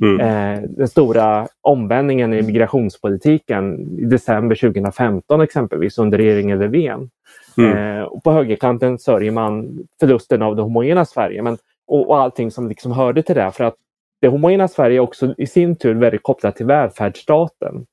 Mm. 0.00 0.20
Eh, 0.20 0.62
den 0.68 0.88
stora 0.88 1.48
omvändningen 1.60 2.34
i 2.34 2.42
migrationspolitiken 2.42 3.98
i 3.98 4.04
december 4.04 4.56
2015 4.56 5.40
exempelvis 5.40 5.98
under 5.98 6.18
regeringen 6.18 6.58
Löfven. 6.58 7.10
Mm. 7.58 7.98
Eh, 7.98 8.02
och 8.02 8.24
på 8.24 8.32
högerkanten 8.32 8.98
sörjer 8.98 9.32
man 9.32 9.78
förlusten 10.00 10.42
av 10.42 10.56
det 10.56 10.62
homogena 10.62 11.04
Sverige 11.04 11.42
men, 11.42 11.58
och, 11.86 12.08
och 12.08 12.18
allting 12.18 12.50
som 12.50 12.68
liksom 12.68 12.92
hörde 12.92 13.22
till 13.22 13.34
det. 13.34 13.50
För 13.50 13.64
att 13.64 13.74
det 14.20 14.28
homogena 14.28 14.68
Sverige 14.68 14.96
är 14.96 15.00
också 15.00 15.34
i 15.38 15.46
sin 15.46 15.76
tur 15.76 15.94
väldigt 15.94 16.22
kopplat 16.22 16.56
till 16.56 16.66
välfärdsstaten. 16.66 17.86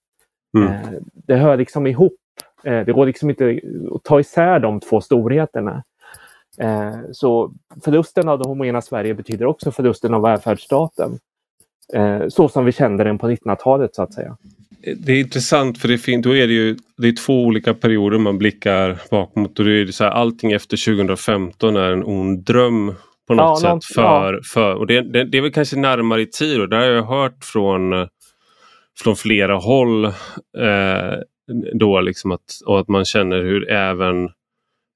Mm. 0.58 0.74
Eh, 0.74 0.90
det 1.14 1.36
hör 1.36 1.58
liksom 1.58 1.88
ihop. 1.88 2.19
Eh, 2.64 2.86
det 2.86 2.92
går 2.94 3.06
liksom 3.06 3.30
inte 3.30 3.60
att 3.96 4.04
ta 4.04 4.20
isär 4.20 4.60
de 4.60 4.80
två 4.80 5.02
storheterna. 5.02 5.84
Eh, 6.58 6.96
så 7.12 7.54
förlusten 7.84 8.30
av 8.30 8.40
det 8.40 8.48
homogena 8.50 8.82
Sverige 8.82 9.14
betyder 9.14 9.46
också 9.46 9.72
förlusten 9.72 10.14
av 10.14 10.22
välfärdsstaten. 10.22 11.20
Eh, 11.94 12.28
så 12.28 12.50
som 12.50 12.66
vi 12.66 12.72
kände 12.72 13.04
den 13.04 13.18
på 13.18 13.28
1900-talet 13.30 13.96
så 13.96 14.04
att 14.04 14.14
säga. 14.14 14.38
Det 14.98 15.12
är 15.12 15.20
intressant 15.20 15.78
för 15.78 15.88
det, 15.88 15.98
fin- 15.98 16.22
då 16.22 16.36
är 16.36 16.48
det 16.48 16.54
ju 16.54 16.78
det 16.98 17.08
är 17.08 17.26
två 17.26 17.44
olika 17.46 17.74
perioder 17.74 18.18
man 18.18 18.38
blickar 18.38 18.98
bakåt. 19.12 19.60
Och 19.60 19.66
det 19.66 19.72
är 19.82 19.86
så 19.88 20.04
här, 20.04 20.12
allting 20.12 20.52
efter 20.52 20.78
2015 20.96 21.76
är 21.76 21.92
en 21.92 22.04
ond 22.04 22.40
dröm 22.44 22.94
på 23.28 23.34
något 23.34 23.64
Ja, 23.64 23.80
sätt. 23.82 23.96
för, 23.96 24.42
för, 24.54 24.74
och 24.76 24.88
det, 24.88 25.02
det, 25.02 25.24
det 25.24 25.38
är 25.38 25.42
väl 25.42 25.52
kanske 25.52 25.76
närmare 25.78 26.22
i 26.22 26.26
tid 26.26 26.62
och 26.62 26.70
det 26.70 26.76
har 26.76 26.84
jag 26.84 27.04
hört 27.04 27.44
från, 27.44 27.94
eh, 27.94 28.08
från 29.04 29.16
flera 29.16 29.56
håll. 29.56 30.06
Eh, 30.06 30.12
då 31.74 32.02
liksom 32.02 32.32
att, 32.32 32.60
och 32.66 32.80
att 32.80 32.88
man 32.88 33.06
känner 33.06 33.42
hur 33.44 33.70
även 33.70 34.30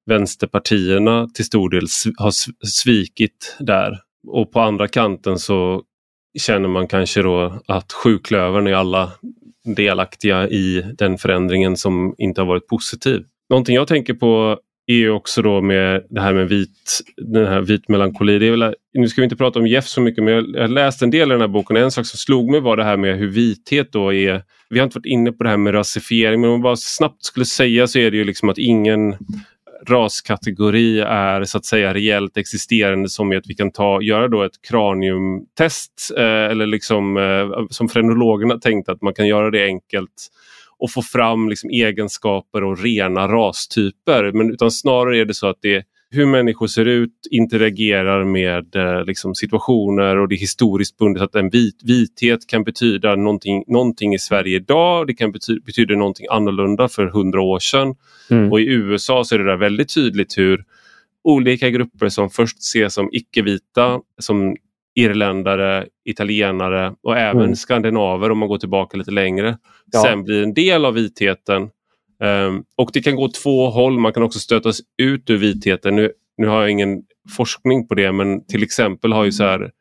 vänsterpartierna 0.05 1.27
till 1.27 1.45
stor 1.45 1.69
del 1.69 1.85
har 2.17 2.31
svikit 2.67 3.57
där. 3.59 3.99
Och 4.27 4.51
på 4.51 4.59
andra 4.59 4.87
kanten 4.87 5.39
så 5.39 5.83
känner 6.39 6.67
man 6.69 6.87
kanske 6.87 7.21
då 7.21 7.61
att 7.67 7.93
sjuklövern 7.93 8.67
är 8.67 8.73
alla 8.73 9.11
delaktiga 9.75 10.47
i 10.49 10.85
den 10.97 11.17
förändringen 11.17 11.77
som 11.77 12.15
inte 12.17 12.41
har 12.41 12.45
varit 12.45 12.67
positiv. 12.67 13.23
Någonting 13.49 13.75
jag 13.75 13.87
tänker 13.87 14.13
på 14.13 14.59
är 14.85 15.09
också 15.09 15.41
då 15.41 15.61
med 15.61 16.05
det 16.09 16.21
här 16.21 16.33
med 16.33 16.49
vit, 16.49 17.01
den 17.17 17.47
här 17.47 17.61
vit 17.61 17.89
melankoli. 17.89 18.39
Det 18.39 18.47
är 18.47 18.51
väl, 18.51 18.75
nu 18.93 19.07
ska 19.07 19.21
vi 19.21 19.23
inte 19.23 19.35
prata 19.35 19.59
om 19.59 19.67
Jeff 19.67 19.87
så 19.87 20.01
mycket 20.01 20.23
men 20.23 20.33
jag 20.33 20.69
jag 20.69 21.03
en 21.03 21.11
del 21.11 21.29
i 21.29 21.31
den 21.31 21.41
här 21.41 21.47
boken. 21.47 21.77
En 21.77 21.91
sak 21.91 22.05
som 22.05 22.17
slog 22.17 22.51
mig 22.51 22.59
var 22.59 22.77
det 22.77 22.83
här 22.83 22.97
med 22.97 23.17
hur 23.17 23.27
vithet 23.27 23.91
då 23.91 24.13
är. 24.13 24.43
Vi 24.73 24.79
har 24.79 24.83
inte 24.83 24.97
varit 24.97 25.05
inne 25.05 25.31
på 25.31 25.43
det 25.43 25.49
här 25.49 25.57
med 25.57 25.73
rasifiering 25.73 26.41
men 26.41 26.49
om 26.49 26.53
man 26.53 26.61
bara 26.61 26.75
snabbt 26.75 27.23
skulle 27.23 27.45
säga 27.45 27.87
så 27.87 27.99
är 27.99 28.11
det 28.11 28.17
ju 28.17 28.23
liksom 28.23 28.49
att 28.49 28.57
ingen 28.57 29.15
raskategori 29.87 30.99
är 30.99 31.43
så 31.43 31.57
att 31.57 31.65
säga 31.65 31.93
reellt 31.93 32.37
existerande 32.37 33.09
som 33.09 33.33
i 33.33 33.35
att 33.35 33.47
vi 33.47 33.55
kan 33.55 33.71
ta, 33.71 34.01
göra 34.01 34.27
då 34.27 34.43
ett 34.43 34.61
kraniumtest 34.69 36.11
eh, 36.17 36.23
eller 36.23 36.65
liksom 36.65 37.17
eh, 37.17 37.65
som 37.69 37.89
frenologerna 37.89 38.57
tänkte 38.57 38.91
att 38.91 39.01
man 39.01 39.13
kan 39.13 39.27
göra 39.27 39.51
det 39.51 39.65
enkelt 39.65 40.29
och 40.79 40.91
få 40.91 41.01
fram 41.01 41.49
liksom 41.49 41.69
egenskaper 41.69 42.63
och 42.63 42.83
rena 42.83 43.27
rastyper. 43.27 44.31
Men 44.31 44.51
utan 44.51 44.71
snarare 44.71 45.17
är 45.17 45.25
det 45.25 45.33
så 45.33 45.47
att 45.47 45.57
det 45.61 45.75
är 45.75 45.83
hur 46.13 46.25
människor 46.25 46.67
ser 46.67 46.85
ut, 46.85 47.27
interagerar 47.31 48.23
med 48.23 48.75
eh, 48.75 49.05
liksom 49.05 49.35
situationer 49.35 50.17
och 50.17 50.27
det 50.27 50.35
är 50.35 50.39
historiskt 50.39 50.97
bundet 50.97 51.23
att 51.23 51.35
en 51.35 51.49
vit, 51.49 51.79
vithet 51.83 52.47
kan 52.47 52.63
betyda 52.63 53.15
någonting, 53.15 53.63
någonting 53.67 54.13
i 54.13 54.19
Sverige 54.19 54.55
idag. 54.55 55.07
Det 55.07 55.13
kan 55.13 55.31
bety, 55.31 55.59
betyda 55.59 55.95
någonting 55.95 56.25
annorlunda 56.29 56.87
för 56.87 57.05
hundra 57.05 57.41
år 57.41 57.59
sedan. 57.59 57.95
Mm. 58.29 58.51
Och 58.51 58.61
i 58.61 58.63
USA 58.65 59.23
så 59.23 59.35
är 59.35 59.39
det 59.39 59.45
där 59.45 59.57
väldigt 59.57 59.93
tydligt 59.93 60.37
hur 60.37 60.63
olika 61.23 61.69
grupper 61.69 62.09
som 62.09 62.29
först 62.29 62.57
ses 62.59 62.93
som 62.93 63.09
icke-vita, 63.11 63.99
som 64.19 64.55
irländare, 64.95 65.85
italienare 66.05 66.93
och 67.03 67.17
även 67.17 67.41
Mm. 67.41 67.55
skandinaver 67.55 68.31
om 68.31 68.37
man 68.37 68.49
går 68.49 68.57
tillbaka 68.57 68.97
lite 68.97 69.11
längre. 69.11 69.57
Ja. 69.91 70.01
Sen 70.03 70.23
blir 70.23 70.43
en 70.43 70.53
del 70.53 70.85
av 70.85 70.93
vitheten. 70.93 71.69
Ehm, 72.23 72.63
och 72.77 72.89
det 72.93 73.01
kan 73.01 73.15
gå 73.15 73.29
två 73.29 73.69
håll, 73.69 73.99
man 73.99 74.13
kan 74.13 74.23
också 74.23 74.39
stötas 74.39 74.79
ut 74.97 75.29
ur 75.29 75.37
vitheten. 75.37 75.95
Nu, 75.95 76.11
nu 76.37 76.47
har 76.47 76.61
jag 76.61 76.69
ingen 76.69 77.01
forskning 77.37 77.87
på 77.87 77.95
det 77.95 78.11
men 78.11 78.45
till 78.45 78.63
exempel 78.63 79.13
har 79.13 79.23
ju 79.23 79.31
så 79.31 79.43
här 79.43 79.71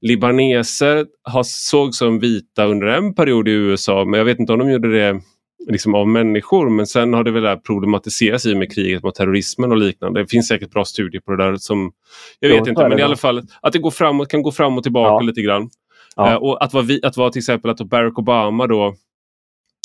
Libaneser 0.00 1.06
har, 1.22 1.42
såg 1.42 1.94
som 1.94 2.18
vita 2.18 2.64
under 2.66 2.86
en 2.86 3.14
period 3.14 3.48
i 3.48 3.50
USA 3.50 4.04
men 4.04 4.18
jag 4.18 4.24
vet 4.24 4.38
inte 4.38 4.52
om 4.52 4.58
de 4.58 4.70
gjorde 4.70 4.92
det 4.98 5.20
liksom 5.68 5.94
av 5.94 6.08
människor 6.08 6.70
men 6.70 6.86
sen 6.86 7.12
har 7.14 7.24
det 7.24 7.30
väl 7.30 7.42
där 7.42 7.56
problematiserats 7.56 8.46
i 8.46 8.54
med 8.54 8.74
kriget 8.74 9.02
mot 9.02 9.14
terrorismen 9.14 9.70
och 9.70 9.76
liknande. 9.76 10.20
Det 10.20 10.26
finns 10.26 10.48
säkert 10.48 10.70
bra 10.70 10.84
studier 10.84 11.20
på 11.20 11.30
det 11.30 11.44
där 11.44 11.56
som 11.56 11.92
jag 12.40 12.50
Jo, 12.50 12.56
vet 12.56 12.64
så 12.64 12.70
inte 12.70 12.80
är 12.80 12.84
det 12.84 12.88
men 12.88 12.98
i 12.98 13.02
alla 13.02 13.16
fall 13.16 13.42
att 13.62 13.72
det 13.72 13.78
går 13.78 13.90
framåt, 13.90 14.28
kan 14.28 14.42
gå 14.42 14.52
fram 14.52 14.76
och 14.76 14.82
tillbaka 14.82 15.08
Ja. 15.10 15.20
lite 15.20 15.40
grann. 15.42 15.70
Ja. 16.16 16.30
Eh, 16.30 16.36
och 16.36 16.64
att 16.64 16.72
vara, 16.74 16.84
vi, 16.84 17.00
att 17.02 17.16
vara 17.16 17.30
till 17.30 17.40
exempel 17.40 17.70
att 17.70 17.80
Barack 17.80 18.18
Obama 18.18 18.66
då 18.66 18.94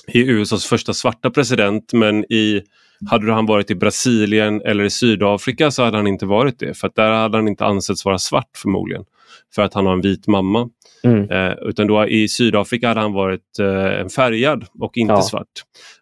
är 0.07 0.29
USAs 0.29 0.65
första 0.65 0.93
svarta 0.93 1.29
president 1.29 1.93
men 1.93 2.23
i, 2.33 2.61
hade 3.09 3.33
han 3.33 3.45
varit 3.45 3.71
i 3.71 3.75
Brasilien 3.75 4.61
eller 4.61 4.83
i 4.83 4.89
Sydafrika 4.89 5.71
så 5.71 5.83
hade 5.83 5.97
han 5.97 6.07
inte 6.07 6.25
varit 6.25 6.59
det 6.59 6.73
för 6.77 6.91
där 6.95 7.11
hade 7.11 7.37
han 7.37 7.47
inte 7.47 7.65
ansetts 7.65 8.05
vara 8.05 8.17
svart 8.17 8.49
förmodligen. 8.57 9.03
För 9.55 9.61
att 9.61 9.73
han 9.73 9.85
har 9.85 9.93
en 9.93 10.01
vit 10.01 10.27
mamma. 10.27 10.69
Mm. 11.03 11.31
Eh, 11.31 11.53
utan 11.61 11.87
då 11.87 12.07
i 12.07 12.27
Sydafrika 12.27 12.87
hade 12.87 12.99
han 12.99 13.13
varit 13.13 13.59
eh, 13.59 14.07
färgad 14.07 14.65
och 14.79 14.97
inte 14.97 15.13
Ja. 15.13 15.21
svart. 15.21 15.47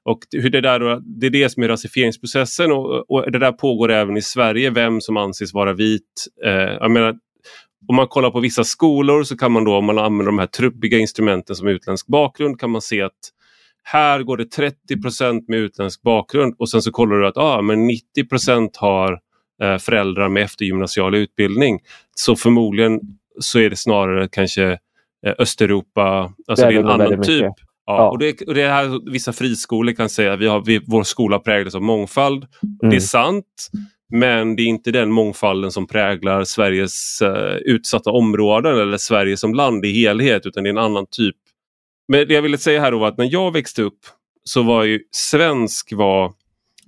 Och 0.04 0.20
hur 0.32 0.50
det, 0.50 0.62
där 0.62 0.80
då, 0.80 1.02
det 1.04 1.26
är 1.28 1.32
det 1.32 1.50
som 1.50 1.64
är 1.64 1.68
rasifieringsprocessen 1.68 2.72
och, 2.72 3.12
och 3.12 3.32
det 3.32 3.40
där 3.40 3.52
pågår 3.52 3.92
även 3.92 4.18
i 4.18 4.22
Sverige, 4.22 4.70
vem 4.70 5.02
som 5.02 5.18
anses 5.18 5.54
vara 5.54 5.74
vit. 5.74 6.28
Eh, 6.46 6.52
jag 6.52 6.92
menar, 6.92 7.16
om 7.88 7.96
man 7.96 8.08
kollar 8.08 8.32
på 8.32 8.40
vissa 8.40 8.64
skolor 8.64 9.24
så 9.24 9.38
kan 9.38 9.52
man 9.52 9.64
då, 9.64 9.76
om 9.76 9.86
man 9.86 9.98
använder 9.98 10.26
de 10.26 10.40
här 10.40 10.48
trubbiga 10.48 10.98
instrumenten 10.98 11.56
som 11.56 11.68
utländsk 11.68 12.08
bakgrund, 12.08 12.60
kan 12.60 12.70
man 12.70 12.82
se 12.82 13.02
att 13.02 13.12
här 13.84 14.24
går 14.24 14.38
det 14.38 14.58
30% 14.90 15.44
med 15.48 15.60
utländsk 15.60 16.02
bakgrund 16.02 16.56
och 16.58 16.70
sen 16.70 16.82
så 16.82 16.92
kollar 16.92 17.16
du 17.16 17.28
att 17.28 17.38
ah, 17.38 17.62
men 17.62 17.90
90% 18.18 18.70
har 18.78 19.20
eh, 19.64 19.78
föräldrar 19.78 20.30
med 20.30 20.44
eftergymnasial 20.44 21.16
utbildning. 21.16 21.80
Så 22.16 22.36
förmodligen 22.36 23.00
så 23.40 23.60
är 23.60 23.70
det 23.70 23.76
snarare 23.76 24.28
kanske 24.32 24.72
eh, 25.28 25.34
Östeuropa, 25.40 26.34
alltså 26.48 26.66
det 26.66 26.74
är 26.74 26.80
en 26.80 26.88
annan 26.88 27.08
typ. 27.24 27.42
mycket. 27.44 27.52
Ja. 27.86 28.10
Och 28.10 28.18
det, 28.20 28.42
och 28.42 28.54
det 28.54 28.62
är 28.62 28.70
här 28.70 29.12
vissa 29.12 29.34
friskolor 29.34 29.94
kan 29.94 30.10
säga 30.10 30.34
att 30.34 30.40
vi 30.40 30.48
har, 30.48 30.62
vi, 30.66 30.82
vår 30.88 31.04
skola 31.04 31.40
präglas 31.40 31.76
av 31.76 31.82
mångfald. 31.82 32.46
Det 32.62 32.86
är 32.86 32.90
Mm. 32.92 33.02
sant. 33.02 33.46
Men 34.14 34.56
det 34.56 34.62
är 34.64 34.68
inte 34.68 34.92
den 34.92 35.12
mångfalden 35.12 35.72
som 35.72 35.88
präglar 35.88 36.44
Sveriges 36.44 37.22
uh, 37.22 37.56
utsatta 37.56 38.12
områden 38.12 38.80
eller 38.80 38.98
Sverige 38.98 39.38
som 39.38 39.54
land 39.54 39.86
i 39.86 39.92
helhet 39.92 40.46
utan 40.46 40.64
det 40.64 40.70
är 40.70 40.72
en 40.72 40.78
annan 40.78 41.06
typ. 41.12 41.36
Men 42.12 42.28
det 42.28 42.34
jag 42.34 42.42
ville 42.42 42.58
säga 42.58 42.82
här 42.82 42.92
då 42.92 43.00
var 43.00 43.08
att 43.08 43.18
när 43.18 43.30
jag 43.32 43.54
växte 43.54 43.82
upp 43.82 44.00
så 44.44 44.64
var 44.64 44.84
ju 44.84 45.00
svensk 45.12 45.94
var 45.94 46.34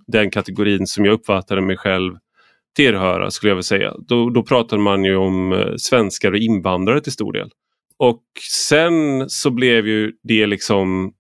den 0.08 0.32
kategorin 0.32 0.88
som 0.88 1.06
jag 1.06 1.14
uppfattade 1.14 1.62
mig 1.62 1.78
själv 1.78 2.14
tillhöra 2.76 3.32
skulle 3.32 3.50
jag 3.50 3.56
vilja 3.56 3.64
säga. 3.64 3.94
Då, 4.08 4.30
då 4.30 4.44
pratade 4.44 4.82
man 4.82 5.04
ju 5.04 5.16
om 5.16 5.54
eh, 5.54 5.74
svenskar 5.78 6.32
och 6.32 6.38
invandrare 6.38 7.02
till 7.02 7.12
stor 7.12 7.34
del. 7.34 7.50
Och 7.98 8.24
sen 8.52 9.30
så 9.30 9.52
blev 9.52 9.88
ju 9.88 10.12
det 10.24 10.46
liksom 10.46 11.14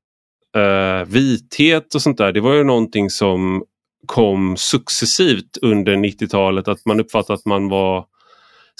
eh, 0.55 1.07
vithet 1.07 1.95
och 1.95 2.01
sånt 2.01 2.17
där. 2.17 2.31
Det 2.31 2.41
var 2.41 2.53
ju 2.53 2.63
någonting 2.63 3.09
som 3.09 3.63
kom 4.05 4.57
successivt 4.57 5.57
under 5.61 5.95
90-talet 5.95 6.67
att 6.67 6.85
man 6.85 6.99
uppfattade 6.99 7.33
att 7.33 7.45
man 7.45 7.69
var 7.69 8.05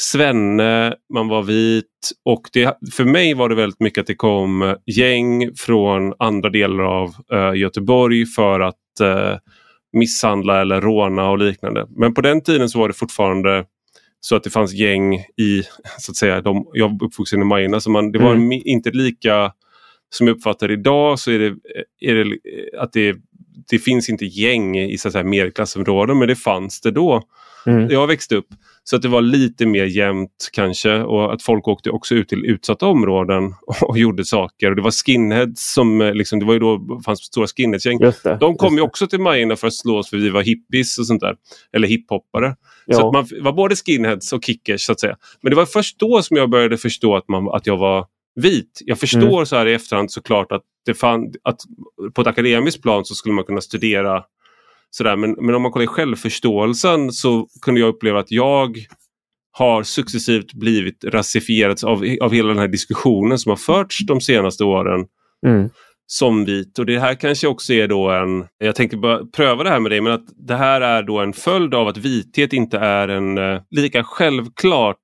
svenne, 0.02 0.96
man 1.14 1.28
var 1.28 1.44
vit 1.44 1.86
och 2.26 2.50
det, 2.54 2.78
för 2.94 3.06
mig 3.06 3.34
var 3.34 3.50
det 3.50 3.56
väldigt 3.56 3.80
mycket 3.80 4.02
att 4.02 4.08
det 4.08 4.16
kom 4.16 4.76
gäng 4.86 5.56
från 5.56 6.14
andra 6.20 6.50
delar 6.50 6.84
av 6.84 7.10
uh, 7.34 7.60
Göteborg 7.60 8.26
för 8.26 8.60
att 8.60 8.76
uh, 9.02 9.38
misshandla 9.94 10.62
eller 10.62 10.82
råna 10.82 11.30
och 11.30 11.38
liknande. 11.38 11.88
Men 11.90 12.14
på 12.14 12.22
den 12.22 12.42
tiden 12.42 12.70
så 12.70 12.80
var 12.80 12.88
det 12.88 12.94
fortfarande 12.94 13.66
så 14.20 14.36
att 14.36 14.44
det 14.44 14.50
fanns 14.50 14.74
gäng 14.74 15.16
i, 15.38 15.64
så 16.00 16.12
att 16.12 16.16
säga, 16.16 16.42
de, 16.42 16.68
jag 16.74 16.90
var 16.90 17.08
uppvuxen 17.08 17.42
i 17.42 17.46
Majorna, 17.46 17.80
så 17.80 17.90
man, 17.90 18.12
det 18.12 18.20
var 18.20 18.36
mm. 18.36 18.62
inte 18.66 18.92
lika 18.92 19.52
som 20.10 20.28
jag 20.28 20.36
uppfattar 20.38 20.72
idag 20.72 21.20
så 21.20 21.32
är 21.32 21.40
det, 21.40 21.56
är 22.00 22.16
det 22.16 22.38
att 22.80 22.94
det 22.94 23.16
det 23.70 23.80
finns 23.80 24.10
inte 24.10 24.26
gäng 24.26 24.78
i 24.78 24.98
så 24.98 25.08
att 25.08 25.12
säga, 25.12 25.24
medelklassområden 25.24 26.20
men 26.20 26.28
det 26.28 26.36
fanns 26.36 26.82
det 26.82 26.92
då. 26.92 27.24
Mm. 27.66 27.90
Jag 27.90 28.08
växte 28.08 28.36
upp 28.36 28.48
så 28.84 28.96
att 28.96 29.02
det 29.02 29.08
var 29.08 29.22
lite 29.22 29.66
mer 29.66 29.86
jämnt 29.86 30.50
kanske 30.54 31.00
och 31.00 31.34
att 31.34 31.44
folk 31.44 31.68
åkte 31.68 31.90
också 31.90 32.16
ut 32.16 32.30
till 32.30 32.46
utsatta 32.46 32.86
områden 32.86 33.54
och 33.82 33.98
gjorde 33.98 34.26
saker. 34.26 34.70
Och 34.70 34.76
det 34.76 34.82
var 34.82 34.92
skinheads 34.92 35.74
som, 35.74 36.02
eh, 36.02 36.14
liksom, 36.14 36.40
det 36.40 36.46
var 36.46 36.54
ju 36.54 36.60
då 36.60 37.02
fanns 37.06 37.20
stora 37.20 37.48
skinheadsgäng. 37.48 38.00
De 38.40 38.58
kom 38.58 38.76
ju 38.76 38.82
också 38.82 39.08
till 39.08 39.20
Majorna 39.20 39.56
för 39.56 39.68
att 39.68 39.74
slås 39.74 40.10
för 40.10 40.18
vi 40.18 40.30
var 40.30 40.42
hippies 40.42 41.00
och 41.00 41.08
sånt 41.08 41.22
där. 41.22 41.36
Eller 41.74 41.88
hiphoppare. 41.88 42.56
Ja. 42.86 42.98
Så 42.98 43.12
man 43.12 43.28
var 43.42 43.54
både 43.54 43.76
skinheads 43.76 44.34
och 44.34 44.44
kickers 44.44 44.82
så 44.82 44.92
att 44.92 45.00
säga. 45.00 45.18
Men 45.42 45.50
det 45.50 45.56
var 45.56 45.66
först 45.66 46.00
då 46.00 46.22
som 46.22 46.38
jag 46.38 46.50
började 46.50 46.78
förstå 46.78 47.16
att, 47.16 47.28
man, 47.28 47.50
att 47.50 47.68
jag 47.68 47.78
var 47.78 48.06
vit. 48.36 48.82
Jag 48.86 49.00
förstår 49.00 49.34
mm. 49.34 49.46
så 49.46 49.56
här 49.56 49.66
i 49.66 49.74
efterhand 49.74 50.12
såklart 50.12 50.52
att, 50.52 50.64
det 50.86 50.94
fann, 50.94 51.34
att 51.44 51.60
på 52.14 52.22
ett 52.22 52.28
akademiskt 52.28 52.82
plan 52.82 53.06
så 53.06 53.16
skulle 53.16 53.36
man 53.36 53.44
kunna 53.44 53.62
studera 53.62 54.24
sådär 54.96 55.16
men, 55.16 55.36
men 55.40 55.56
om 55.56 55.62
man 55.62 55.72
kollar 55.72 55.84
i 55.84 55.88
självförståelsen 55.88 57.12
så 57.12 57.48
kunde 57.62 57.80
jag 57.82 57.90
uppleva 57.90 58.20
att 58.20 58.32
jag 58.32 58.78
har 59.52 59.84
successivt 59.84 60.54
blivit 60.54 61.04
rasifierad 61.04 61.84
av, 61.84 62.04
av 62.22 62.34
hela 62.34 62.50
den 62.50 62.58
här 62.58 62.68
diskussionen 62.68 63.40
som 63.40 63.50
har 63.50 63.58
förts 63.58 64.06
de 64.06 64.22
senaste 64.22 64.64
åren. 64.64 65.06
Mm. 65.46 65.70
som 66.06 66.46
vit 66.46 66.80
och 66.80 66.86
det 66.86 67.00
här 67.00 67.16
kanske 67.16 67.48
också 67.48 67.74
är 67.74 67.88
då 67.88 68.10
en, 68.10 68.46
jag 68.58 68.76
tänkte 68.76 68.98
bara 68.98 69.26
pröva 69.26 69.64
det 69.64 69.70
här 69.70 69.80
med 69.80 69.92
dig, 69.92 70.02
men 70.02 70.14
att 70.14 70.26
det 70.48 70.56
här 70.56 70.82
är 70.82 71.04
då 71.04 71.20
en 71.20 71.34
följd 71.34 71.74
av 71.74 71.88
att 71.88 71.98
vithet 71.98 72.54
inte 72.54 72.78
är 72.78 73.08
en 73.08 73.38
uh, 73.38 73.62
lika 73.72 74.04
självklar 74.04 74.96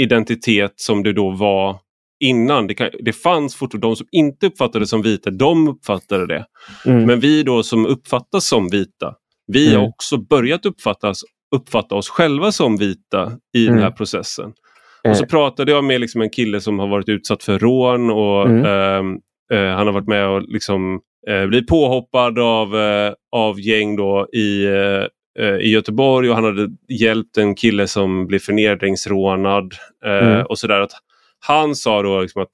identitet 0.00 0.72
som 0.76 1.02
det 1.02 1.12
då 1.12 1.30
var 1.30 1.78
innan. 2.20 2.66
Det, 2.66 2.74
kan, 2.74 2.90
det 3.00 3.12
fanns 3.12 3.54
fortfarande 3.54 3.86
de 3.86 3.96
som 3.96 4.06
inte 4.12 4.46
uppfattade 4.46 4.82
det 4.84 4.86
som 4.86 5.02
vita, 5.02 5.30
de 5.30 5.68
uppfattade 5.68 6.26
det. 6.26 6.46
Mm. 6.86 7.04
Men 7.04 7.20
vi 7.20 7.42
då 7.42 7.62
som 7.62 7.86
uppfattas 7.86 8.48
som 8.48 8.68
vita, 8.68 9.14
vi 9.48 9.68
mm. 9.68 9.80
har 9.80 9.88
också 9.88 10.16
börjat 10.16 10.66
uppfattas, 10.66 11.22
uppfatta 11.56 11.94
oss 11.94 12.08
själva 12.08 12.52
som 12.52 12.76
vita 12.76 13.32
i 13.56 13.66
mm. 13.66 13.74
den 13.74 13.84
här 13.84 13.90
processen. 13.90 14.52
Och 15.08 15.16
så 15.16 15.24
eh. 15.24 15.28
pratade 15.28 15.72
jag 15.72 15.84
med 15.84 16.00
liksom 16.00 16.20
en 16.20 16.30
kille 16.30 16.60
som 16.60 16.78
har 16.78 16.88
varit 16.88 17.08
utsatt 17.08 17.42
för 17.42 17.58
rån 17.58 18.10
och 18.10 18.50
eh, 18.50 19.02
eh, 19.52 19.76
han 19.76 19.86
har 19.86 19.92
varit 19.92 20.08
med 20.08 20.28
och 20.28 20.42
liksom, 20.42 21.00
eh, 21.28 21.46
blivit 21.46 21.68
påhoppad 21.68 22.38
av, 22.38 22.76
eh, 22.76 23.12
av 23.32 23.60
gäng 23.60 23.96
då 23.96 24.28
i 24.32 24.64
eh, 24.64 25.04
i 25.60 25.70
Göteborg 25.70 26.30
och 26.30 26.34
han 26.34 26.44
hade 26.44 26.68
hjälpt 26.88 27.38
en 27.38 27.54
kille 27.54 27.86
som 27.86 28.26
blev 28.26 28.38
förnedringsrånad. 28.38 29.74
Mm. 30.04 30.46
och 30.46 30.58
sådär. 30.58 30.80
Att 30.80 30.90
han 31.46 31.74
sa 31.74 32.02
då 32.02 32.20
liksom 32.20 32.42
att 32.42 32.50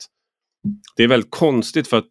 det 0.96 1.02
är 1.02 1.08
väldigt 1.08 1.30
konstigt 1.30 1.88
för 1.88 1.96
att 1.96 2.04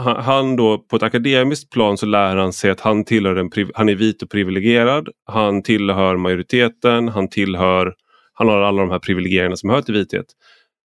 han 0.00 0.56
då 0.56 0.78
på 0.78 0.96
ett 0.96 1.02
akademiskt 1.02 1.70
plan 1.70 1.98
så 1.98 2.06
lär 2.06 2.36
han 2.36 2.52
sig 2.52 2.70
att 2.70 2.80
han 2.80 3.04
tillhör 3.04 3.36
en, 3.36 3.50
han 3.74 3.88
är 3.88 3.94
vit 3.94 4.22
och 4.22 4.30
privilegierad. 4.30 5.08
Han 5.24 5.62
tillhör 5.62 6.16
majoriteten, 6.16 7.08
han 7.08 7.28
tillhör, 7.28 7.94
han 8.32 8.48
har 8.48 8.60
alla 8.60 8.80
de 8.80 8.90
här 8.90 8.98
privilegierna 8.98 9.56
som 9.56 9.70
hör 9.70 9.82
till 9.82 9.94
vithet. 9.94 10.26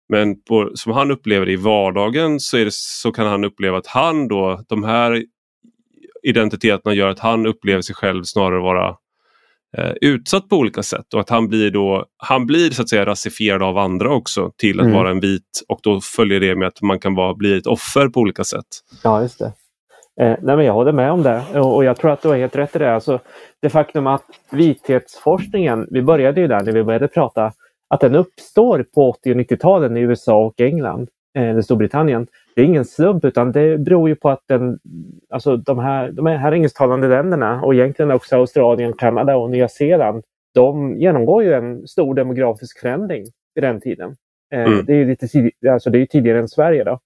Men 0.08 0.42
på, 0.42 0.70
som 0.74 0.92
han 0.92 1.10
upplever 1.10 1.46
det 1.46 1.52
i 1.52 1.56
vardagen 1.56 2.40
så, 2.40 2.56
det, 2.56 2.72
så 2.72 3.12
kan 3.12 3.26
han 3.26 3.44
uppleva 3.44 3.78
att 3.78 3.86
han 3.86 4.28
då, 4.28 4.64
de 4.68 4.84
här 4.84 5.24
identiteterna 6.22 6.94
gör 6.94 7.08
att 7.08 7.18
han 7.18 7.46
upplever 7.46 7.82
sig 7.82 7.94
själv 7.94 8.22
snarare 8.24 8.60
vara 8.60 8.96
eh, 9.76 9.92
utsatt 10.00 10.48
på 10.48 10.56
olika 10.56 10.82
sätt 10.82 11.14
och 11.14 11.20
att 11.20 11.30
han 11.30 11.48
blir 11.48 11.70
då 11.70 12.04
han 12.16 12.46
blir 12.46 12.70
så 12.70 12.82
att 12.82 12.88
säga 12.88 13.06
rasifierad 13.06 13.62
av 13.62 13.78
andra 13.78 14.14
också 14.14 14.50
till 14.56 14.80
att 14.80 14.86
mm. 14.86 14.96
vara 14.96 15.10
en 15.10 15.20
vit 15.20 15.62
och 15.68 15.80
då 15.82 16.00
följer 16.00 16.40
det 16.40 16.56
med 16.56 16.68
att 16.68 16.82
man 16.82 17.00
kan 17.00 17.14
vara, 17.14 17.34
bli 17.34 17.58
ett 17.58 17.66
offer 17.66 18.08
på 18.08 18.20
olika 18.20 18.44
sätt. 18.44 18.66
Ja, 19.04 19.22
just 19.22 19.38
det. 19.38 19.52
Eh, 20.20 20.36
nej, 20.42 20.56
men 20.56 20.64
jag 20.64 20.72
håller 20.72 20.92
med 20.92 21.12
om 21.12 21.22
det 21.22 21.42
och, 21.54 21.76
och 21.76 21.84
jag 21.84 21.96
tror 21.96 22.10
att 22.10 22.22
du 22.22 22.28
har 22.28 22.36
helt 22.36 22.56
rätt 22.56 22.76
i 22.76 22.78
det. 22.78 22.94
Alltså, 22.94 23.20
det 23.62 23.70
faktum 23.70 24.06
att 24.06 24.24
vithetsforskningen, 24.50 25.88
vi 25.90 26.02
började 26.02 26.40
ju 26.40 26.46
där 26.46 26.60
när 26.60 26.72
vi 26.72 26.84
började 26.84 27.08
prata, 27.08 27.52
att 27.88 28.00
den 28.00 28.14
uppstår 28.14 28.86
på 28.94 29.10
80 29.10 29.30
och 29.30 29.36
90-talen 29.36 29.96
i 29.96 30.00
USA 30.00 30.44
och 30.44 30.60
England, 30.60 31.08
eh, 31.38 31.48
eller 31.48 31.62
Storbritannien 31.62 32.26
det 32.58 32.62
är 32.62 32.66
ingen 32.66 32.84
slump 32.84 33.24
utan 33.24 33.52
det 33.52 33.78
beror 33.78 34.08
ju 34.08 34.14
på 34.14 34.30
att 34.30 34.42
den, 34.46 34.78
alltså 35.28 35.56
de, 35.56 35.78
här, 35.78 36.10
de 36.12 36.26
här 36.26 36.52
engelsktalande 36.52 37.08
länderna 37.08 37.62
och 37.62 37.74
egentligen 37.74 38.10
också 38.10 38.36
Australien, 38.36 38.92
Kanada 38.92 39.36
och 39.36 39.50
Nya 39.50 39.68
Zeeland, 39.68 40.22
de 40.54 40.96
genomgår 40.96 41.42
ju 41.42 41.52
en 41.52 41.88
stor 41.88 42.14
demografisk 42.14 42.80
förändring 42.80 43.24
i 43.56 43.60
den 43.60 43.80
tiden. 43.80 44.16
Eh, 44.52 44.62
mm. 44.62 44.84
Det 44.84 44.92
är 44.92 44.96
ju 44.96 45.04
lite 45.04 45.50
alltså 45.72 45.90
det 45.90 45.98
är 45.98 46.06
tidigare 46.06 46.38
än 46.38 46.48
Sverige 46.48 46.84
då. 46.84 47.00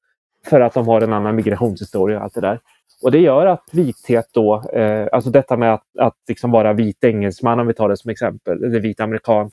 För 0.46 0.60
att 0.60 0.74
de 0.74 0.88
har 0.88 1.00
en 1.00 1.12
annan 1.12 1.36
migrationshistoria 1.36 2.16
och 2.16 2.24
allt 2.24 2.34
det 2.34 2.40
där. 2.40 2.60
Och 3.02 3.12
det 3.12 3.18
gör 3.18 3.46
att 3.46 3.64
vithet 3.72 4.26
då, 4.34 4.62
eh, 4.72 5.08
alltså 5.12 5.30
detta 5.30 5.56
med 5.56 5.74
att, 5.74 5.84
att 5.98 6.16
liksom 6.28 6.50
vara 6.50 6.72
vit 6.72 7.04
engelsman 7.04 7.60
om 7.60 7.66
vi 7.66 7.74
tar 7.74 7.88
det 7.88 7.96
som 7.96 8.10
exempel, 8.10 8.64
eller 8.64 8.80
vit 8.80 9.00
amerikan, 9.00 9.50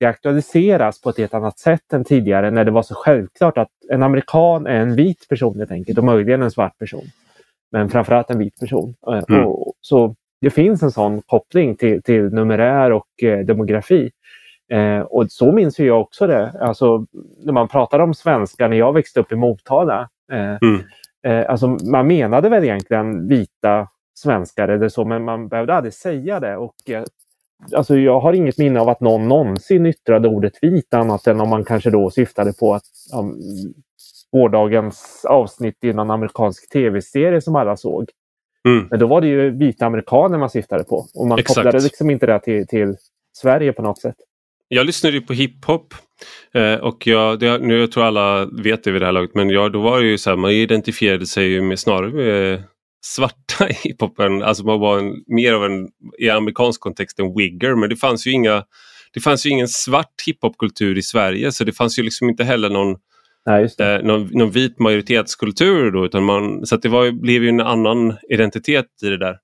det 0.00 0.06
aktualiseras 0.06 1.00
på 1.00 1.10
ett 1.10 1.18
helt 1.18 1.34
annat 1.34 1.58
sätt 1.58 1.92
än 1.92 2.04
tidigare 2.04 2.50
när 2.50 2.64
det 2.64 2.70
var 2.70 2.82
så 2.82 2.94
självklart 2.94 3.58
att 3.58 3.68
en 3.90 4.02
amerikan 4.02 4.66
är 4.66 4.80
en 4.80 4.96
vit 4.96 5.28
person 5.28 5.58
helt 5.58 5.70
enkelt 5.70 5.98
och 5.98 6.04
möjligen 6.04 6.42
en 6.42 6.50
svart 6.50 6.78
person. 6.78 7.04
Men 7.72 7.88
framförallt 7.88 8.30
en 8.30 8.38
vit 8.38 8.60
person. 8.60 8.94
Eh, 9.06 9.22
mm. 9.28 9.46
Och, 9.46 9.72
så 9.80 10.14
det 10.40 10.50
finns 10.50 10.82
en 10.82 10.90
sån 10.90 11.22
koppling 11.22 11.76
till, 11.76 12.02
till 12.02 12.22
numerär 12.22 12.92
och 12.92 13.22
eh, 13.22 13.38
demografi. 13.38 14.10
Eh, 14.72 15.00
och 15.00 15.30
så 15.30 15.52
minns 15.52 15.78
jag 15.78 16.00
också 16.00 16.26
det. 16.26 16.52
Alltså, 16.60 17.06
när 17.44 17.52
man 17.52 17.68
pratar 17.68 17.98
om 17.98 18.14
svenskar 18.14 18.68
när 18.68 18.76
jag 18.76 18.92
växte 18.92 19.20
upp 19.20 19.32
i 19.32 19.36
Motala. 19.36 20.08
Eh, 20.32 20.56
mm. 20.62 20.82
eh, 21.26 21.50
alltså, 21.50 21.66
man 21.68 22.06
menade 22.06 22.48
väl 22.48 22.64
egentligen 22.64 23.28
vita 23.28 23.88
svenskar 24.14 24.68
eller 24.68 24.88
så, 24.88 25.04
men 25.04 25.24
man 25.24 25.48
behövde 25.48 25.74
aldrig 25.74 25.94
säga 25.94 26.40
det. 26.40 26.56
Och 26.56 26.74
eh, 26.90 27.04
alltså 27.76 27.96
jag 27.96 28.20
har 28.20 28.32
inget 28.32 28.58
minne 28.58 28.80
av 28.80 28.88
att 28.88 29.00
någon 29.00 29.28
någonsin 29.28 29.86
yttrade 29.86 30.28
ordet 30.28 30.52
vit 30.62 30.94
annat 30.94 31.26
än 31.26 31.40
om 31.40 31.48
man 31.48 31.64
kanske 31.64 31.90
då 31.90 32.10
syftade 32.10 32.52
på 32.52 32.74
att 32.74 32.84
um, 33.18 33.38
gårdagens 34.32 35.24
avsnitt 35.28 35.84
i 35.84 35.92
någon 35.92 36.10
amerikansk 36.10 36.72
tv-serie 36.72 37.40
som 37.40 37.56
alla 37.56 37.76
såg. 37.76 38.08
Mm. 38.68 38.86
Men 38.90 38.98
då 38.98 39.06
var 39.06 39.20
det 39.20 39.26
ju 39.26 39.50
vita 39.50 39.86
amerikaner 39.86 40.38
man 40.38 40.50
syftade 40.50 40.84
på 40.84 41.06
och 41.14 41.26
man 41.26 41.38
Exakt. 41.38 41.56
kopplade 41.56 41.80
liksom 41.84 42.10
inte 42.10 42.26
det 42.26 42.40
till, 42.40 42.66
till 42.66 42.96
Sverige 43.36 43.72
på 43.72 43.82
något 43.82 44.00
sätt. 44.00 44.16
Jag 44.68 44.86
lyssnade 44.86 45.16
ju 45.16 45.22
på 45.22 45.32
hiphop 45.32 45.94
eh, 46.54 46.74
och 46.74 47.06
jag, 47.06 47.38
det, 47.38 47.58
nu 47.58 47.80
jag 47.80 47.92
tror 47.92 48.04
alla 48.04 48.44
vet 48.44 48.84
det 48.84 48.90
vid 48.90 49.02
det 49.02 49.06
här 49.06 49.12
laget 49.12 49.34
men 49.34 49.50
jag, 49.50 49.72
då 49.72 49.80
var 49.80 50.00
det 50.00 50.06
ju 50.06 50.18
så 50.18 50.30
här, 50.30 50.36
man 50.36 50.50
identifierade 50.50 51.26
sig 51.26 51.60
med, 51.60 51.78
snarare 51.78 52.12
med 52.12 52.62
svarta 53.00 53.64
hiphopen. 53.82 54.42
Alltså 54.42 54.64
man 54.64 54.80
var 54.80 54.98
en, 54.98 55.24
mer 55.26 55.52
av 55.52 55.64
en, 55.64 55.88
i 56.18 56.30
amerikansk 56.30 56.80
kontext 56.80 57.18
en 57.18 57.34
wigger 57.36 57.74
men 57.74 57.88
det 57.88 57.96
fanns 57.96 58.26
ju 58.26 58.30
inga 58.30 58.64
det 59.14 59.20
fanns 59.20 59.46
ju 59.46 59.50
ingen 59.50 59.68
svart 59.68 60.14
hiphopkultur 60.26 60.98
i 60.98 61.02
Sverige 61.02 61.52
så 61.52 61.64
det 61.64 61.72
fanns 61.72 61.98
ju 61.98 62.02
liksom 62.02 62.28
inte 62.28 62.44
heller 62.44 62.70
någon, 62.70 62.96
Nej, 63.46 63.68
eh, 63.78 64.02
någon, 64.02 64.28
någon, 64.32 64.50
vit 64.50 64.78
majoritetskultur 64.78 65.90
då 65.90 66.04
utan 66.04 66.24
man, 66.24 66.66
så 66.66 66.76
det 66.76 66.88
var, 66.88 67.10
blev 67.10 67.42
ju 67.42 67.48
en 67.48 67.60
annan 67.60 68.16
identitet 68.28 68.86
i 69.02 69.08
det 69.08 69.18
där. 69.18 69.36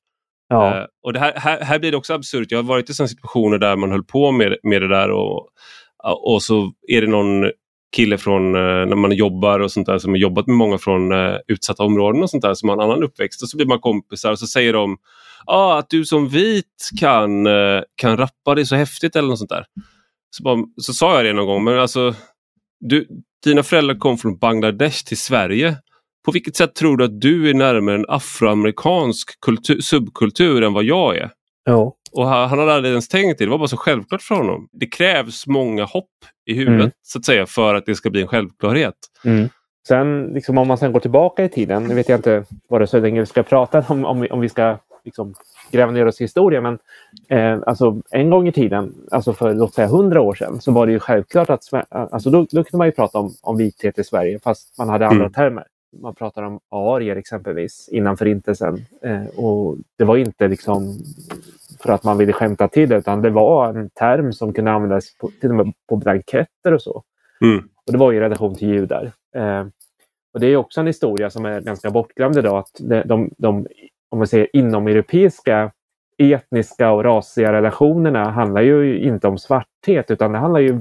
Ja. 0.49 0.79
Eh, 0.79 0.87
och 1.03 1.13
det 1.13 1.19
här, 1.19 1.33
här, 1.37 1.61
här, 1.61 1.79
blir 1.79 1.91
det 1.91 1.97
också 1.97 2.15
absurt. 2.15 2.51
Jag 2.51 2.59
har 2.59 2.63
varit 2.63 2.91
i 2.91 2.95
sådana 2.95 3.09
situationer 3.09 3.59
där 3.59 3.77
man 3.77 3.91
höll 3.91 4.05
på 4.05 4.33
med, 4.33 4.57
med 4.63 4.83
det 4.83 4.89
där 4.89 5.11
och, 5.11 5.49
och 6.35 6.43
så 6.43 6.73
är 6.89 7.01
det 7.01 7.07
någon 7.07 7.51
kille 7.97 8.19
från 8.19 8.55
eh, 8.55 8.87
när 8.87 8.97
man 8.97 9.13
jobbar 9.13 9.61
och 9.61 9.73
sånt 9.73 9.87
där 9.87 9.99
som 9.99 10.11
har 10.11 10.19
jobbat 10.19 10.47
med 10.47 10.57
många 10.57 10.79
från 10.79 11.13
eh, 11.13 11.37
utsatta 11.49 11.83
områden 11.83 12.23
och 12.23 12.31
sånt 12.31 12.43
där 12.43 12.55
som 12.55 12.69
har 12.69 12.77
en 12.77 12.83
annan 12.83 13.03
uppväxt 13.03 13.43
och 13.43 13.49
så 13.49 13.57
blir 13.57 13.67
man 13.67 13.81
kompisar 13.81 14.33
och 14.33 14.39
så 14.39 14.47
säger 14.47 14.73
de 14.73 14.99
ah, 15.47 15.79
att 15.79 15.91
du 15.91 16.05
som 16.05 16.29
vit 16.29 16.91
kan, 17.01 17.47
eh, 17.47 17.83
kan 17.95 18.17
rappa, 18.17 18.55
det 18.55 18.61
är 18.61 18.65
så 18.65 18.77
häftigt 18.77 19.17
eller 19.17 19.29
något 19.29 19.39
sånt 19.39 19.51
där. 19.51 19.65
Så, 20.31 20.43
bara, 20.43 20.59
så 20.77 20.93
sa 20.93 21.17
jag 21.17 21.25
det 21.25 21.33
någon 21.33 21.47
gång, 21.47 21.65
men 21.65 21.79
alltså 21.79 22.15
du, 22.81 23.09
dina 23.45 23.63
föräldrar 23.63 23.99
kom 23.99 24.19
från 24.19 24.39
Bangladesh 24.39 25.05
till 25.05 25.19
Sverige. 25.19 25.77
På 26.25 26.33
vilket 26.33 26.57
sätt 26.57 26.75
tror 26.75 26.97
du 26.97 27.05
att 27.05 27.21
du 27.21 27.51
är 27.51 27.55
närmare 27.55 27.95
en 27.95 28.05
afroamerikansk 28.09 29.41
kultur, 29.41 29.81
subkultur 29.81 30.63
än 30.63 30.73
vad 30.73 30.85
jag 30.85 31.17
är? 31.17 31.31
Ja. 31.65 31.96
Och 32.13 32.27
han, 32.29 32.49
han 32.49 32.59
hade 32.59 32.73
aldrig 32.75 32.91
ens 32.91 33.09
tänkt 33.09 33.39
det, 33.39 33.45
det 33.45 33.51
var 33.51 33.59
bara 33.59 33.69
så 33.69 33.77
självklart 33.77 34.23
för 34.23 34.35
honom. 34.35 34.69
Det 34.73 34.87
krävs 34.87 35.47
många 35.47 35.85
hopp 35.85 36.11
i 36.47 36.55
huvudet 36.55 36.81
Mm. 36.81 36.91
så 37.03 37.19
att 37.19 37.25
säga 37.25 37.47
för 37.47 37.75
att 37.75 37.87
det 37.87 37.95
ska 37.95 38.11
bli 38.11 38.21
en 38.23 38.29
självklarhet. 38.29 38.95
Mm. 39.25 39.49
Sen 39.89 40.23
liksom, 40.35 40.59
om 40.59 40.69
man 40.69 40.79
sen 40.79 40.93
går 40.93 41.01
tillbaka 41.01 41.45
i 41.45 41.49
tiden, 41.49 41.85
nu 41.85 41.95
vet 41.95 42.09
jag 42.09 42.19
inte 42.19 42.45
vad 42.69 42.81
det 42.81 42.85
är 42.85 42.87
så 42.87 43.01
länge 43.01 43.21
vi 43.21 43.27
ska 43.27 43.43
prata 43.43 43.85
om, 43.89 44.05
om, 44.05 44.21
vi- 44.21 44.31
om 44.31 44.41
vi 44.41 44.49
ska 44.49 44.77
liksom, 45.05 45.35
gräva 45.71 45.93
ner 45.93 46.07
oss 46.07 46.21
i 46.21 46.25
historia, 46.25 46.61
men 46.61 46.79
eh, 47.29 47.59
alltså, 47.67 48.03
en 48.11 48.31
gång 48.31 48.49
i 48.49 48.53
tiden, 48.53 48.95
alltså 49.11 49.33
för 49.33 49.55
låt 49.55 49.75
säga 49.75 49.87
hundra 49.89 50.21
år 50.21 50.35
sedan, 50.35 50.61
så 50.61 50.73
var 50.73 50.87
det 50.87 50.93
ju 50.93 50.99
självklart 50.99 51.51
att 51.51 51.63
alltså, 51.91 52.31
då, 52.31 52.39
då 52.51 52.65
kunde 52.65 52.77
man 52.79 52.87
ju 52.87 52.93
prata 52.93 53.19
om, 53.19 53.35
om 53.43 53.57
vithet 53.57 53.99
i 53.99 54.05
Sverige, 54.05 54.39
fast 54.45 54.79
man 54.79 54.89
hade 54.89 55.07
andra 55.07 55.21
Mm. 55.25 55.33
termer. 55.33 55.65
Man 56.03 56.15
pratar 56.15 56.43
om 56.43 56.61
arier 56.71 57.17
exempelvis 57.17 57.89
innan 57.93 58.17
förintelsen. 58.17 58.85
Eh, 59.05 59.27
och 59.45 59.77
det 59.99 60.05
var 60.05 60.17
inte 60.17 60.49
liksom 60.49 60.99
för 61.81 61.93
att 61.93 62.05
man 62.05 62.19
ville 62.19 62.33
skämta 62.33 62.69
till 62.69 62.89
det, 62.89 62.97
utan 62.97 63.23
det 63.23 63.31
var 63.31 63.69
en 63.69 63.91
term 63.91 64.33
som 64.33 64.53
kunde 64.53 64.71
användas 64.71 65.17
på, 65.19 65.31
till 65.41 65.51
och 65.51 65.57
med 65.57 65.73
på 65.89 65.97
blanketter 65.97 66.73
och 66.73 66.83
så. 66.83 67.03
Mm. 67.41 67.69
Och 67.87 67.93
det 67.93 67.99
var 67.99 68.13
i 68.13 68.21
relation 68.21 68.55
till 68.55 68.69
judar. 68.69 69.13
Eh, 69.37 69.67
och 70.35 70.41
det 70.41 70.47
är 70.47 70.57
också 70.57 70.81
en 70.81 70.87
historia 70.87 71.31
som 71.31 71.45
är 71.45 71.61
ganska 71.61 71.91
bortglömd 71.91 72.39
idag. 72.39 72.59
Att 72.59 72.71
de, 72.81 73.03
de, 73.03 73.31
de 73.39 73.67
om 74.11 74.19
man 74.19 74.27
säger 74.27 74.57
inomeuropeiska 74.57 75.73
etniska 76.19 76.91
och 76.91 77.05
rasiga 77.05 77.53
relationerna 77.53 78.31
handlar 78.31 78.63
ju 78.63 78.99
inte 78.99 79.29
om 79.29 79.39
svarthet 79.39 80.11
utan 80.11 80.33
det 80.33 80.39
handlar 80.39 80.61
ju 80.61 80.81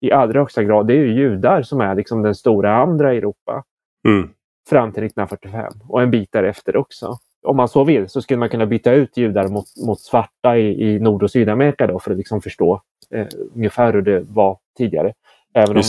i 0.00 0.12
allra 0.12 0.40
högsta 0.40 0.62
grad, 0.62 0.86
det 0.86 0.94
är 0.94 0.98
ju 0.98 1.14
judar 1.14 1.62
som 1.62 1.80
är 1.80 1.94
liksom 1.94 2.22
den 2.22 2.34
stora 2.34 2.76
andra 2.76 3.14
i 3.14 3.18
Europa 3.18 3.64
Mm. 4.08 4.28
fram 4.68 4.92
till 4.92 5.04
1945 5.04 5.72
och 5.88 6.02
en 6.02 6.10
bit 6.10 6.32
därefter 6.32 6.76
också. 6.76 7.18
Om 7.42 7.56
man 7.56 7.68
så 7.68 7.84
vill 7.84 8.08
så 8.08 8.22
skulle 8.22 8.38
man 8.38 8.48
kunna 8.48 8.66
byta 8.66 8.92
ut 8.92 9.16
judar 9.16 9.48
mot, 9.48 9.66
mot 9.86 10.00
svarta 10.00 10.58
i, 10.58 10.88
i 10.88 10.98
Nord 10.98 11.22
och 11.22 11.30
Sydamerika 11.30 11.86
då 11.86 11.98
för 11.98 12.10
att 12.10 12.16
liksom 12.16 12.42
förstå 12.42 12.82
eh, 13.10 13.26
ungefär 13.54 13.92
hur 13.92 14.02
det 14.02 14.20
var 14.20 14.58
tidigare. 14.78 15.12
Även 15.54 15.76
om 15.76 15.82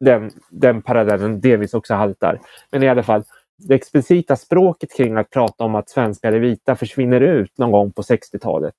den, 0.00 0.30
den 0.50 0.82
parallellen 0.82 1.40
delvis 1.40 1.74
också 1.74 1.94
haltar. 1.94 2.40
Men 2.70 2.82
i 2.82 2.88
alla 2.88 3.02
fall, 3.02 3.24
det 3.56 3.74
explicita 3.74 4.36
språket 4.36 4.96
kring 4.96 5.16
att 5.16 5.30
prata 5.30 5.64
om 5.64 5.74
att 5.74 5.88
svenskar 5.88 6.32
är 6.32 6.38
vita 6.38 6.76
försvinner 6.76 7.20
ut 7.20 7.58
någon 7.58 7.70
gång 7.70 7.92
på 7.92 8.02
60-talet. 8.02 8.74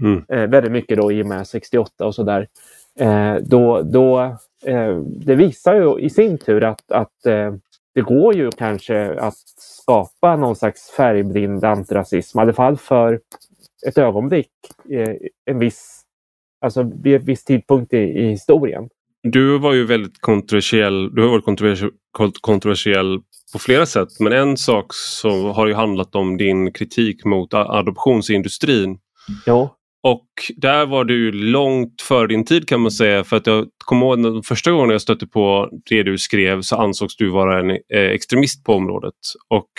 Mm. 0.00 0.24
Eh, 0.28 0.50
väldigt 0.50 0.72
mycket 0.72 0.98
då 0.98 1.12
i 1.12 1.22
och 1.22 1.26
med 1.26 1.46
68 1.46 2.06
och 2.06 2.14
sådär. 2.14 2.48
Eh, 2.98 3.34
då, 3.34 3.82
då, 3.82 4.20
eh, 4.64 4.96
det 4.96 5.34
visar 5.34 5.74
ju 5.74 5.98
i 5.98 6.10
sin 6.10 6.38
tur 6.38 6.64
att, 6.64 6.92
att 6.92 7.26
eh, 7.26 7.54
det 7.94 8.00
går 8.00 8.34
ju 8.34 8.50
kanske 8.50 9.20
att 9.20 9.38
skapa 9.56 10.36
någon 10.36 10.56
slags 10.56 10.90
färgblind 10.90 11.64
antirasism, 11.64 12.38
i 12.38 12.42
alla 12.42 12.52
fall 12.52 12.76
för 12.76 13.20
ett 13.86 13.98
ögonblick, 13.98 14.50
eh, 14.90 15.14
en 15.44 15.58
viss, 15.58 16.02
alltså 16.64 16.90
vid 17.02 17.14
en 17.14 17.24
viss 17.24 17.44
tidpunkt 17.44 17.92
i, 17.92 17.96
i 17.96 18.26
historien. 18.28 18.88
Du 19.22 19.58
var 19.58 19.72
ju 19.72 19.86
väldigt 19.86 20.20
kontroversiell, 20.20 21.14
du 21.14 21.22
har 21.22 21.28
varit 21.28 21.44
kontroversiell, 21.44 21.90
kontroversiell 22.40 23.20
på 23.52 23.58
flera 23.58 23.86
sätt 23.86 24.08
men 24.20 24.32
en 24.32 24.56
sak 24.56 24.86
som 24.94 25.44
har 25.44 25.66
ju 25.66 25.74
handlat 25.74 26.14
om 26.14 26.36
din 26.36 26.72
kritik 26.72 27.24
mot 27.24 27.54
adoptionsindustrin. 27.54 28.98
Jo, 29.46 29.70
och 30.02 30.26
där 30.56 30.86
var 30.86 31.04
du 31.04 31.32
långt 31.32 32.02
före 32.02 32.26
din 32.26 32.44
tid 32.44 32.68
kan 32.68 32.80
man 32.80 32.90
säga 32.90 33.24
för 33.24 33.36
att 33.36 33.46
jag 33.46 33.66
kommer 33.84 34.06
ihåg 34.06 34.22
den 34.22 34.42
första 34.42 34.70
gången 34.70 34.90
jag 34.90 35.00
stötte 35.00 35.26
på 35.26 35.68
det 35.90 36.02
du 36.02 36.18
skrev 36.18 36.62
så 36.62 36.76
ansågs 36.76 37.16
du 37.16 37.30
vara 37.30 37.60
en 37.60 37.70
eh, 37.70 38.10
extremist 38.10 38.64
på 38.64 38.74
området. 38.74 39.14
Och 39.48 39.70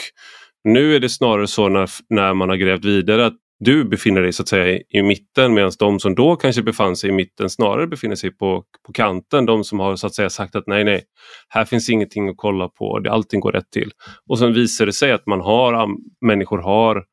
nu 0.63 0.95
är 0.95 0.99
det 0.99 1.09
snarare 1.09 1.47
så 1.47 1.69
när, 1.69 1.89
när 2.09 2.33
man 2.33 2.49
har 2.49 2.55
grävt 2.55 2.85
vidare 2.85 3.25
att 3.25 3.37
du 3.59 3.85
befinner 3.85 4.21
dig 4.21 4.33
så 4.33 4.43
att 4.43 4.49
säga 4.49 4.79
i, 4.89 5.03
mitten 5.03 5.53
medan 5.53 5.71
de 5.79 5.99
som 5.99 6.15
då 6.15 6.35
kanske 6.35 6.63
befann 6.63 6.95
sig 6.95 7.09
i 7.09 7.13
mitten 7.13 7.49
snarare 7.49 7.87
befinner 7.87 8.15
sig 8.15 8.31
på, 8.31 8.63
på 8.85 8.93
kanten. 8.93 9.45
De 9.45 9.63
som 9.63 9.79
har 9.79 9.95
så 9.95 10.07
att 10.07 10.15
säga 10.15 10.29
sagt 10.29 10.55
att 10.55 10.67
nej, 10.67 10.83
nej, 10.83 11.03
här 11.49 11.65
finns 11.65 11.89
ingenting 11.89 12.29
att 12.29 12.37
kolla 12.37 12.69
på, 12.69 13.01
allting 13.09 13.39
går 13.39 13.51
rätt 13.51 13.71
till. 13.71 13.91
Och 14.29 14.39
sen 14.39 14.53
visar 14.53 14.85
det 14.85 14.93
sig 14.93 15.11
att 15.11 15.25
man 15.25 15.41
har, 15.41 15.87
människor 16.25 16.57
har 16.57 16.95
eh, 16.97 17.03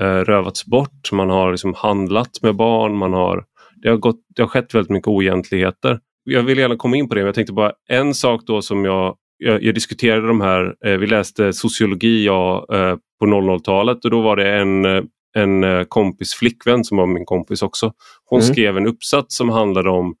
rövats 0.00 0.66
bort, 0.66 1.12
man 1.12 1.30
har 1.30 1.50
liksom 1.50 1.74
handlat 1.74 2.38
med 2.42 2.56
barn, 2.56 2.96
man 2.96 3.12
har, 3.12 3.44
det, 3.82 3.88
har 3.88 3.96
gått, 3.96 4.20
det 4.36 4.42
har 4.42 4.48
skett 4.48 4.74
väldigt 4.74 4.90
mycket 4.90 5.08
oegentligheter. 5.08 6.00
Jag 6.24 6.42
vill 6.42 6.58
gärna 6.58 6.76
komma 6.76 6.96
in 6.96 7.08
på 7.08 7.14
det, 7.14 7.20
men 7.20 7.26
jag 7.26 7.34
tänkte 7.34 7.52
bara 7.52 7.72
en 7.88 8.14
sak 8.14 8.42
då 8.46 8.62
som 8.62 8.84
jag, 8.84 9.16
jag, 9.38 9.62
jag 9.62 9.74
diskuterade 9.74 10.26
de 10.26 10.40
här, 10.40 10.74
eh, 10.86 10.92
vi 10.98 11.06
läste 11.06 11.52
sociologi 11.52 12.24
ja, 12.26 12.66
eh, 12.72 12.96
på 13.20 13.26
00-talet 13.26 14.04
och 14.04 14.10
då 14.10 14.20
var 14.20 14.36
det 14.36 14.52
en, 14.56 14.84
eh, 14.84 15.02
en 15.36 15.64
eh, 15.64 15.84
kompis 15.84 16.34
flickvän 16.34 16.84
som 16.84 16.96
var 16.96 17.06
min 17.06 17.24
kompis 17.24 17.62
också. 17.62 17.92
Hon 18.24 18.40
Mm. 18.40 18.52
skrev 18.52 18.76
en 18.76 18.86
uppsats 18.86 19.36
som 19.36 19.48
handlade 19.48 19.90
om 19.90 20.14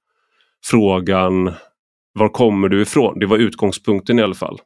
frågan 0.66 1.52
var 2.12 2.28
kommer 2.28 2.68
du 2.68 2.82
ifrån? 2.82 3.18
Det 3.18 3.26
var 3.26 3.36
utgångspunkten 3.38 4.18
i 4.18 4.22
alla 4.22 4.34
fall. 4.34 4.58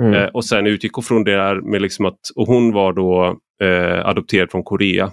mm. 0.00 0.14
Eh, 0.14 0.26
och 0.28 0.44
sen 0.44 0.66
utgick 0.66 0.92
hon 0.92 1.04
från 1.04 1.24
det 1.24 1.30
här 1.42 1.54
med 1.60 1.82
liksom 1.82 2.04
att, 2.06 2.18
och 2.36 2.46
hon 2.46 2.72
var 2.72 2.92
då 2.92 3.38
eh, 3.62 4.06
adopterad 4.06 4.50
från 4.50 4.62
Korea. 4.64 5.12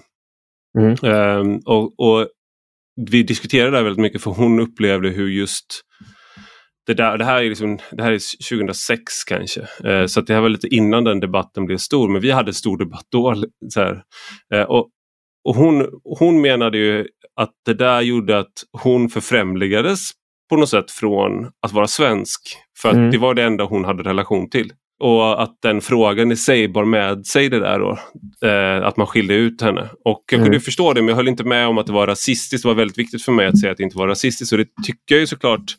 Mm. 0.80 0.96
Ehm, 1.04 1.60
och, 1.66 2.00
och 2.00 2.28
vi 3.12 3.24
diskuterade 3.24 3.72
det 3.72 3.78
här 3.78 3.84
väldigt 3.84 4.02
mycket 4.02 4.22
för 4.22 4.32
hon 4.32 4.60
upplevde 4.60 5.10
hur 5.10 5.28
just 5.30 5.82
det, 6.88 6.94
där, 6.94 7.18
det, 7.18 7.26
här 7.26 7.44
är 7.44 7.50
liksom, 7.50 7.80
det 7.92 8.04
här 8.04 8.12
är 8.12 8.50
2006 8.50 9.24
kanske, 9.24 9.62
eh, 9.84 10.06
så 10.06 10.22
det 10.22 10.34
här 10.34 10.42
var 10.42 10.50
lite 10.50 10.68
innan 10.68 11.04
den 11.04 11.20
debatten 11.20 11.66
blev 11.66 11.78
stor, 11.78 12.10
men 12.10 12.22
vi 12.22 12.32
hade 12.32 12.54
stor 12.54 12.78
debatt 12.78 13.06
då. 13.12 13.44
Eh, 14.54 14.62
och 14.62 14.90
och 15.44 15.56
hon, 15.56 15.88
hon 16.04 16.42
menade 16.42 16.78
ju 16.78 17.08
att 17.36 17.52
det 17.66 17.74
där 17.74 18.02
gjorde 18.02 18.40
att 18.40 18.54
hon 18.84 19.10
förfrämligades 19.10 20.10
på 20.50 20.58
något 20.58 20.70
sätt 20.70 20.92
från 20.92 21.52
att 21.62 21.72
vara 21.72 21.88
svensk. 21.88 22.42
För 22.82 22.90
att 22.90 22.96
Mm. 22.96 23.12
det 23.12 23.18
var 23.18 23.34
det 23.34 23.44
enda 23.44 23.64
hon 23.64 23.86
hade 23.86 24.04
relation 24.04 24.50
till. 24.50 24.72
Och 25.02 25.42
att 25.44 25.58
den 25.62 25.82
frågan 25.82 26.32
i 26.32 26.36
sig 26.36 26.68
bar 26.68 26.86
med 26.86 27.26
sig 27.26 27.50
det 27.50 27.60
där 27.60 27.80
då. 27.80 28.00
Eh, 28.48 28.88
att 28.88 28.98
man 28.98 29.08
skilde 29.08 29.34
ut 29.34 29.62
henne. 29.62 29.82
Och 30.06 30.24
jag 30.26 30.28
kunde 30.28 30.46
Mm. 30.46 30.54
ju 30.54 30.60
förstå 30.60 30.94
det 30.94 31.02
men 31.02 31.08
jag 31.10 31.16
höll 31.16 31.28
inte 31.28 31.44
med 31.44 31.68
om 31.68 31.78
att 31.78 31.86
det 31.88 31.94
var 31.94 32.08
rasistiskt. 32.08 32.64
Det 32.64 32.68
var 32.70 32.76
väldigt 32.76 32.98
viktigt 32.98 33.24
för 33.24 33.32
mig 33.32 33.48
att 33.48 33.60
säga 33.60 33.72
att 33.72 33.78
det 33.78 33.84
inte 33.84 33.98
var 33.98 34.08
rasistiskt. 34.08 34.54
Och 34.54 34.60
det 34.60 34.68
tycker 34.86 35.16
jag 35.16 35.20
ju 35.20 35.28
såklart 35.28 35.76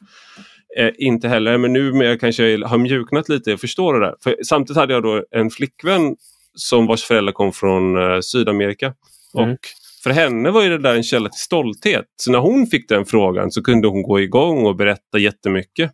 eh, 0.79 0.91
inte 0.99 1.29
heller. 1.29 1.59
Men 1.59 1.73
nu 1.73 1.93
med 1.93 2.21
kanske 2.21 2.49
jag 2.49 2.69
har 2.69 2.79
mjuknat 2.79 3.29
lite. 3.29 3.51
Jag 3.51 3.61
förstår 3.61 3.95
det 3.95 4.01
där. 4.07 4.15
För 4.25 4.37
samtidigt 4.45 4.77
hade 4.81 4.93
jag 4.93 5.03
då 5.03 5.25
en 5.31 5.51
flickvän 5.51 6.17
som 6.55 6.87
vars 6.87 7.03
föräldrar 7.05 7.33
kom 7.33 7.53
från 7.53 7.97
eh, 7.97 8.21
Sydamerika. 8.21 8.95
Mm. 9.39 9.51
Och 9.53 9.59
för 10.03 10.11
henne 10.11 10.51
var 10.51 10.63
ju 10.63 10.69
det 10.69 10.79
där 10.79 10.95
en 10.95 11.03
källa 11.03 11.29
till 11.29 11.41
stolthet. 11.41 12.05
Så 12.17 12.31
när 12.33 12.39
hon 12.39 12.67
fick 12.67 12.89
den 12.89 13.05
frågan 13.07 13.51
så 13.51 13.63
kunde 13.63 13.89
hon 13.89 14.03
gå 14.03 14.21
igång 14.21 14.67
och 14.67 14.77
berätta 14.77 15.19
jättemycket. 15.19 15.91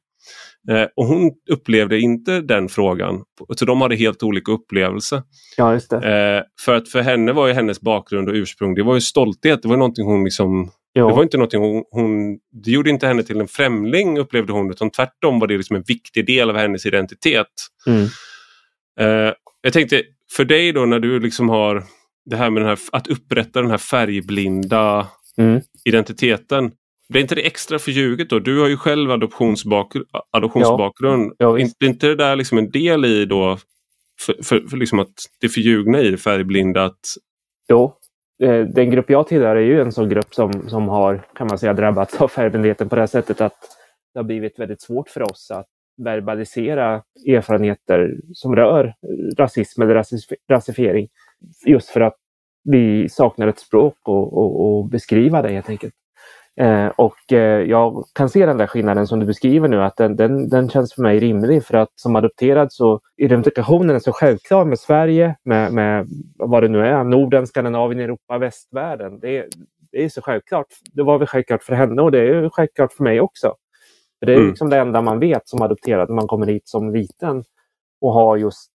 Eh, 0.70 0.86
och 0.96 1.06
hon 1.06 1.30
upplevde 1.50 1.98
inte 2.00 2.40
den 2.40 2.68
frågan. 2.68 3.22
Så 3.56 3.64
de 3.64 3.80
hade 3.80 3.96
helt 3.96 4.22
olika 4.22 4.52
upplevelser. 4.52 5.22
Ja, 5.56 5.72
just 5.72 5.90
det. 5.90 5.96
Eh, 5.96 6.42
för 6.64 6.74
att 6.74 6.88
för 6.88 7.00
henne 7.00 7.32
var 7.32 7.46
ju 7.46 7.52
hennes 7.52 7.80
bakgrund 7.80 8.28
och 8.28 8.34
ursprung, 8.34 8.74
det 8.74 8.82
var 8.82 8.94
ju 8.94 9.00
stolthet. 9.00 9.62
Det 9.62 9.68
var 9.68 9.76
någonting 9.76 10.04
hon 10.04 10.24
liksom 10.24 10.70
Jo. 10.94 11.08
det 11.08 11.14
var 11.14 11.22
inte 11.22 11.36
någonting 11.36 11.60
hon, 11.60 11.84
hon, 11.90 12.38
det 12.64 12.70
gjorde 12.70 12.90
inte 12.90 13.06
henne 13.06 13.22
till 13.22 13.40
en 13.40 13.48
främling 13.48 14.18
upplevde 14.18 14.52
hon 14.52 14.70
utan 14.70 14.90
tvärtom 14.90 15.38
var 15.40 15.46
det 15.46 15.56
liksom 15.56 15.76
en 15.76 15.84
viktig 15.86 16.26
del 16.26 16.50
av 16.50 16.56
hennes 16.56 16.86
identitet. 16.86 17.46
Mm. 17.86 18.02
Eh, 19.00 19.32
jag 19.62 19.72
tänkte 19.72 20.02
för 20.36 20.44
dig 20.44 20.72
då 20.72 20.84
när 20.86 20.98
du 20.98 21.20
liksom 21.20 21.48
har 21.48 21.84
det 22.30 22.36
här 22.36 22.50
med 22.50 22.64
här, 22.64 22.78
att 22.92 23.06
upprätta 23.06 23.62
den 23.62 23.70
här 23.70 23.78
färgblinda 23.78 25.06
Mm. 25.38 25.60
identiteten. 25.84 26.70
Blir 27.08 27.22
inte 27.22 27.34
det 27.34 27.46
extra 27.46 27.78
förljuget 27.78 28.30
då? 28.30 28.38
Du 28.38 28.60
har 28.60 28.68
ju 28.68 28.76
själv 28.76 29.10
adoptionsbakgr- 29.10 30.04
adoptionsbakgrund. 30.30 31.32
Ja. 31.38 31.52
Blir 31.52 31.88
inte 31.88 32.06
det 32.06 32.14
där 32.14 32.36
liksom 32.36 32.58
en 32.58 32.70
del 32.70 33.04
i 33.04 33.24
då 33.24 33.58
för, 34.26 34.42
för, 34.42 34.60
för 34.60 34.76
liksom 34.76 34.98
att 34.98 35.14
det 35.40 35.48
förljugna 35.48 36.00
i 36.00 36.10
det 36.10 36.16
färgblinda? 36.16 36.84
Att, 36.84 37.00
Jo, 37.68 37.92
eh, 38.42 38.60
den 38.60 38.90
grupp 38.90 39.10
jag 39.10 39.26
tillhör 39.28 39.56
är 39.56 39.60
ju 39.60 39.80
en 39.80 39.92
sån 39.92 40.08
grupp 40.08 40.34
som, 40.34 40.68
som 40.68 40.88
har, 40.88 41.26
kan 41.34 41.46
man 41.46 41.58
säga, 41.58 41.74
drabbats 41.74 42.20
av 42.20 42.28
färgblindheten 42.28 42.88
på 42.88 42.94
det 42.94 43.02
här 43.02 43.06
sättet 43.06 43.40
att 43.40 43.58
det 44.14 44.18
har 44.18 44.24
blivit 44.24 44.58
väldigt 44.58 44.82
svårt 44.82 45.08
för 45.08 45.22
oss 45.22 45.50
att 45.50 45.66
verbalisera 46.04 47.02
erfarenheter 47.26 48.16
som 48.32 48.56
rör 48.56 48.94
rasism 49.38 49.82
eller 49.82 49.94
rasif- 49.94 50.34
rasifiering. 50.50 51.08
Just 51.66 51.88
för 51.88 52.00
att 52.00 52.16
vi 52.64 53.08
saknar 53.08 53.48
ett 53.48 53.58
språk 53.58 53.96
och, 54.04 54.38
och, 54.38 54.78
och 54.78 54.88
beskriva 54.88 55.42
det 55.42 55.48
helt 55.48 55.68
enkelt. 55.68 55.94
Eh, 56.60 56.86
och 56.86 57.32
eh, 57.32 57.62
jag 57.62 58.04
kan 58.14 58.28
se 58.28 58.46
den 58.46 58.56
där 58.58 58.66
skillnaden 58.66 59.06
som 59.06 59.20
du 59.20 59.26
beskriver 59.26 59.68
nu, 59.68 59.82
att 59.82 59.96
den, 59.96 60.16
den, 60.16 60.48
den 60.48 60.68
känns 60.68 60.94
för 60.94 61.02
mig 61.02 61.18
rimlig 61.18 61.64
för 61.64 61.74
att 61.74 61.88
som 61.94 62.16
adopterad 62.16 62.72
så 62.72 63.00
identifikationen 63.16 63.96
är 63.96 64.00
så 64.00 64.12
självklar 64.12 64.64
med 64.64 64.78
Sverige, 64.78 65.36
med, 65.44 65.72
med 65.72 66.08
vad 66.36 66.62
det 66.62 66.68
nu 66.68 66.86
är, 66.86 67.04
Norden, 67.04 67.46
Skandinavien, 67.46 68.00
Europa, 68.00 68.38
västvärlden. 68.38 69.20
Det, 69.20 69.46
det 69.92 70.04
är 70.04 70.08
så 70.08 70.22
självklart. 70.22 70.66
Det 70.92 71.02
var 71.02 71.18
väl 71.18 71.28
självklart 71.28 71.62
för 71.62 71.74
henne 71.74 72.02
och 72.02 72.12
det 72.12 72.20
är 72.20 72.48
självklart 72.48 72.92
för 72.92 73.04
mig 73.04 73.20
också. 73.20 73.54
För 74.18 74.26
det 74.26 74.32
är 74.32 74.36
mm. 74.36 74.48
liksom 74.48 74.70
det 74.70 74.78
enda 74.78 75.02
man 75.02 75.18
vet 75.18 75.48
som 75.48 75.62
adopterad 75.62 76.08
när 76.08 76.16
man 76.16 76.26
kommer 76.26 76.46
hit 76.46 76.68
som 76.68 76.94
liten 76.94 77.44
och 78.00 78.12
har 78.12 78.36
just 78.36 78.70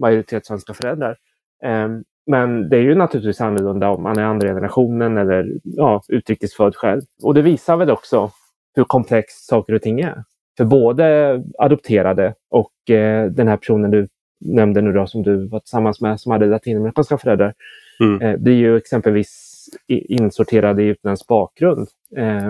majoritet 0.00 0.46
svenska 0.46 0.74
föräldrar. 0.74 1.16
Um, 1.64 2.04
men 2.26 2.68
det 2.68 2.76
är 2.76 2.80
ju 2.80 2.94
naturligtvis 2.94 3.40
annorlunda 3.40 3.88
om 3.88 4.02
man 4.02 4.18
är 4.18 4.22
andra 4.22 4.48
generationen 4.48 5.18
eller 5.18 5.52
ja, 5.62 6.02
utrikesfödd 6.08 6.76
själv. 6.76 7.02
Och 7.22 7.34
det 7.34 7.42
visar 7.42 7.76
väl 7.76 7.90
också 7.90 8.30
hur 8.74 8.84
komplext 8.84 9.46
saker 9.46 9.74
och 9.74 9.82
ting 9.82 10.00
är. 10.00 10.24
För 10.56 10.64
både 10.64 11.42
adopterade 11.58 12.34
och 12.50 12.90
eh, 12.90 13.26
den 13.26 13.48
här 13.48 13.56
personen 13.56 13.90
du 13.90 14.08
nämnde 14.40 14.80
nu 14.80 14.92
då 14.92 15.06
som 15.06 15.22
du 15.22 15.48
var 15.48 15.60
tillsammans 15.60 16.00
med 16.00 16.20
som 16.20 16.32
hade 16.32 16.46
latinamerikanska 16.46 17.18
föräldrar 17.18 17.54
mm. 18.00 18.20
eh, 18.20 18.36
blir 18.36 18.54
ju 18.54 18.76
exempelvis 18.76 19.52
insorterade 19.88 20.82
i 20.82 20.86
utländsk 20.86 21.26
bakgrund. 21.26 21.88
Eh, 22.16 22.48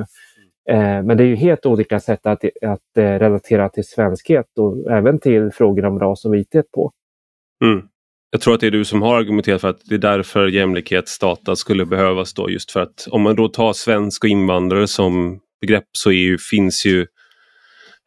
eh, 0.69 1.03
men 1.03 1.17
det 1.17 1.25
är 1.25 1.29
ju 1.29 1.35
helt 1.37 1.67
olika 1.67 2.01
sätt 2.01 2.27
att, 2.27 2.45
att 2.63 2.97
eh, 2.97 3.19
relatera 3.19 3.69
till 3.69 3.85
svenskhet 3.85 4.59
och 4.59 4.91
även 4.91 5.19
till 5.19 5.51
frågor 5.51 5.85
om 5.85 5.99
ras 5.99 6.25
och 6.25 6.35
vithet 6.35 6.71
på. 6.73 6.93
Mm. 7.65 7.89
Jag 8.31 8.41
tror 8.41 8.55
att 8.55 8.61
det 8.61 8.67
är 8.67 8.71
du 8.71 8.85
som 8.85 9.03
har 9.03 9.17
argumenterat 9.17 9.61
för 9.61 9.69
att 9.69 9.81
det 9.85 9.95
är 9.95 9.99
därför 9.99 10.47
jämlikhetsdata 10.47 11.57
skulle 11.57 11.87
behövas 11.87 12.35
då 12.35 12.51
just 12.51 12.71
för 12.71 12.81
att 12.81 13.09
om 13.11 13.23
man 13.23 13.37
då 13.37 13.49
tar 13.49 13.73
svensk 13.73 14.25
och 14.25 14.31
invandrare 14.31 14.89
som 14.89 15.41
begrepp 15.61 15.89
så 15.93 16.13
ju, 16.13 16.39
finns 16.39 16.87
ju 16.87 17.07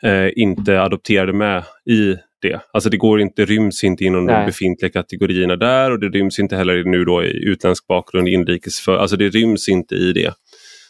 eh, 0.03 0.29
inte 0.35 0.81
adopterade 0.81 1.33
med 1.33 1.63
i 1.89 2.15
det. 2.41 2.61
Alltså 2.73 2.89
det 2.89 2.97
går 2.97 3.21
inte, 3.21 3.45
ryms 3.45 3.83
inte 3.83 4.03
inom 4.03 4.25
Nej. 4.25 4.35
de 4.35 4.45
befintliga 4.45 4.91
kategorierna 4.91 5.55
där 5.55 5.91
och 5.91 5.99
det 5.99 6.09
ryms 6.09 6.39
inte 6.39 6.55
heller 6.55 6.83
nu 6.83 7.05
då 7.05 7.23
i 7.23 7.45
utländsk 7.45 7.87
bakgrund, 7.87 8.27
inrikes 8.27 8.79
för, 8.79 8.97
alltså 8.97 9.17
det 9.17 9.29
ryms 9.29 9.69
inte 9.69 9.95
i 9.95 10.13
det. 10.13 10.33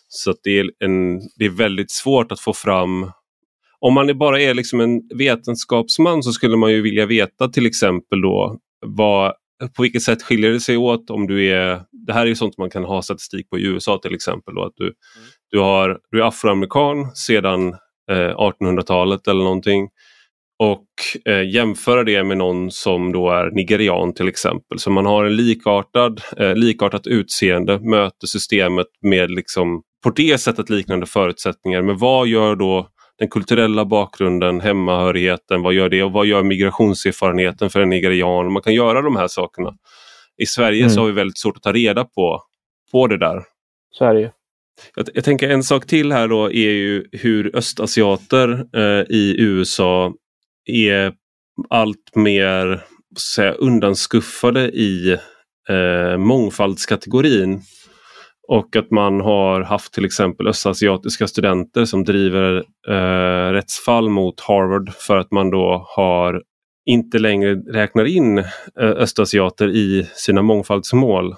Så 0.08 0.34
det 0.44 0.60
är, 0.60 0.66
en, 0.80 1.20
det 1.36 1.46
är 1.46 1.50
väldigt 1.58 1.92
svårt 1.92 2.32
att 2.32 2.40
få 2.40 2.54
fram 2.54 3.12
om 3.82 3.94
man 3.94 4.18
bara 4.18 4.42
är 4.42 4.54
liksom 4.54 4.80
en 4.82 5.02
vetenskapsman 5.18 6.24
så 6.24 6.32
skulle 6.32 6.58
man 6.58 6.72
ju 6.72 6.82
vilja 6.82 7.06
veta 7.06 7.48
till 7.48 7.66
exempel 7.66 8.22
då 8.22 8.60
vad, 8.86 9.34
på 9.76 9.82
vilket 9.82 10.02
sätt 10.02 10.24
skiljer 10.24 10.52
det 10.52 10.60
sig 10.60 10.78
åt 10.78 11.10
om 11.10 11.28
du 11.28 11.48
är, 11.48 11.82
det 12.08 12.14
här 12.14 12.28
är 12.28 12.34
sånt 12.34 12.58
man 12.58 12.70
kan 12.70 12.84
ha 12.84 13.02
statistik 13.02 13.50
på 13.50 13.60
i 13.60 13.66
USA 13.66 14.00
till 14.02 14.16
exempel, 14.16 14.56
då, 14.56 14.64
att 14.64 14.74
du, 14.76 14.84
mm. 14.84 14.96
du, 15.50 15.60
har, 15.60 16.00
du 16.12 16.22
är 16.22 16.28
afroamerikan 16.28 17.12
sedan 17.16 17.68
eh, 18.12 18.36
1800-talet 18.38 19.28
eller 19.28 19.44
någonting 19.44 19.90
och 20.64 20.86
eh, 21.26 21.50
jämföra 21.50 22.04
det 22.04 22.24
med 22.24 22.38
någon 22.38 22.72
som 22.72 23.12
då 23.12 23.30
är 23.30 23.52
nigerian 23.52 24.14
till 24.14 24.28
exempel. 24.28 24.80
Så 24.80 24.92
man 24.92 25.06
har 25.06 25.26
en 25.26 25.36
likartad, 25.36 26.22
eh, 26.38 26.56
likartat 26.56 27.08
utseende, 27.08 27.80
möter 27.80 28.28
systemet 28.28 28.88
med 29.02 29.32
liksom 29.32 29.82
på 30.04 30.10
det 30.10 30.38
sättet 30.38 30.70
liknande 30.70 31.06
förutsättningar. 31.06 31.82
Men 31.82 31.98
vad 31.98 32.28
gör 32.28 32.56
då 32.56 32.90
den 33.20 33.30
kulturella 33.30 33.86
bakgrunden, 33.86 34.62
hemmahörigheten, 34.62 35.62
vad 35.62 35.74
gör 35.74 35.90
det 35.90 36.04
och 36.04 36.12
vad 36.12 36.26
gör 36.26 36.44
migrationserfarenheten 36.44 37.70
för 37.70 37.82
en 37.82 37.90
nigerian? 37.90 38.52
Man 38.52 38.62
kan 38.62 38.74
göra 38.74 39.02
de 39.02 39.16
här 39.16 39.28
sakerna. 39.28 39.76
I 40.38 40.46
Sverige 40.46 40.82
mm. 40.82 40.90
så 40.90 41.00
har 41.00 41.08
vi 41.08 41.14
väldigt 41.14 41.38
svårt 41.38 41.58
att 41.58 41.64
ta 41.64 41.74
reda 41.74 42.06
på, 42.06 42.44
på 42.92 43.08
det 43.08 43.18
där. 43.18 43.44
Sverige. 43.98 44.32
Jag, 44.96 45.10
jag 45.14 45.24
tänker 45.24 45.50
en 45.50 45.64
sak 45.64 45.86
till 45.86 46.12
här 46.12 46.28
då 46.28 46.46
är 46.46 46.70
ju 46.70 47.06
hur 47.12 47.56
östasiater 47.56 48.66
eh, 48.76 49.06
i 49.10 49.36
USA 49.40 50.14
är 50.66 51.14
allt 51.70 52.16
mer 52.16 52.84
säga, 53.36 53.52
undanskuffade 53.52 54.70
i 54.70 55.18
eh, 55.70 56.18
mångfaldskategorin. 56.18 57.62
Och 58.52 58.76
att 58.76 58.91
man 58.91 59.22
har 59.22 59.62
haft 59.62 59.93
till 59.93 60.06
exempel 60.06 60.47
östasiatiska 60.47 61.28
studenter 61.28 61.86
som 61.86 62.04
driver 62.04 62.64
eh, 62.88 63.54
rättsfall 63.54 64.10
mot 64.10 64.39
Harvard 64.39 64.91
för 64.93 65.18
att 65.18 65.32
man 65.32 65.50
då 65.50 65.86
har 65.88 66.43
inte 66.86 67.20
längre 67.20 67.56
räknar 67.56 68.06
in 68.06 68.38
eh, 68.38 68.45
östasiater 68.80 69.68
i 69.68 70.08
sina 70.14 70.41
mångfaldsmål. 70.41 71.36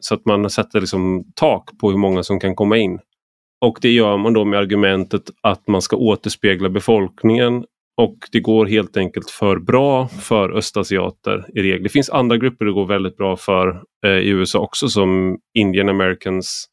Så 0.00 0.14
att 0.14 0.26
man 0.26 0.50
sätter 0.50 0.80
liksom 0.80 1.24
tak 1.34 1.70
på 1.80 1.90
hur 1.90 1.98
många 1.98 2.22
som 2.22 2.40
kan 2.40 2.54
komma 2.54 2.76
in. 2.76 2.98
Och 3.60 3.78
det 3.82 3.90
gör 3.90 4.16
man 4.16 4.32
då 4.32 4.44
med 4.44 4.58
argumentet 4.58 5.22
att 5.42 5.68
man 5.68 5.82
ska 5.82 5.96
återspegla 5.96 6.68
befolkningen 6.68 7.64
och 7.98 8.16
det 8.32 8.40
går 8.40 8.66
helt 8.66 8.96
enkelt 8.96 9.30
för 9.30 9.58
bra 9.58 10.08
för 10.08 10.56
östasiater 10.56 11.46
i 11.54 11.62
regel. 11.62 11.82
Det 11.82 11.88
finns 11.88 12.10
andra 12.10 12.36
grupper 12.36 12.64
det 12.64 12.72
går 12.72 12.86
väldigt 12.86 13.16
bra 13.16 13.36
för 13.36 13.82
eh, 14.06 14.10
i 14.10 14.28
USA 14.28 14.58
också 14.58 14.88
som 14.88 15.38
Indian 15.54 15.88
Americans. 15.88 16.66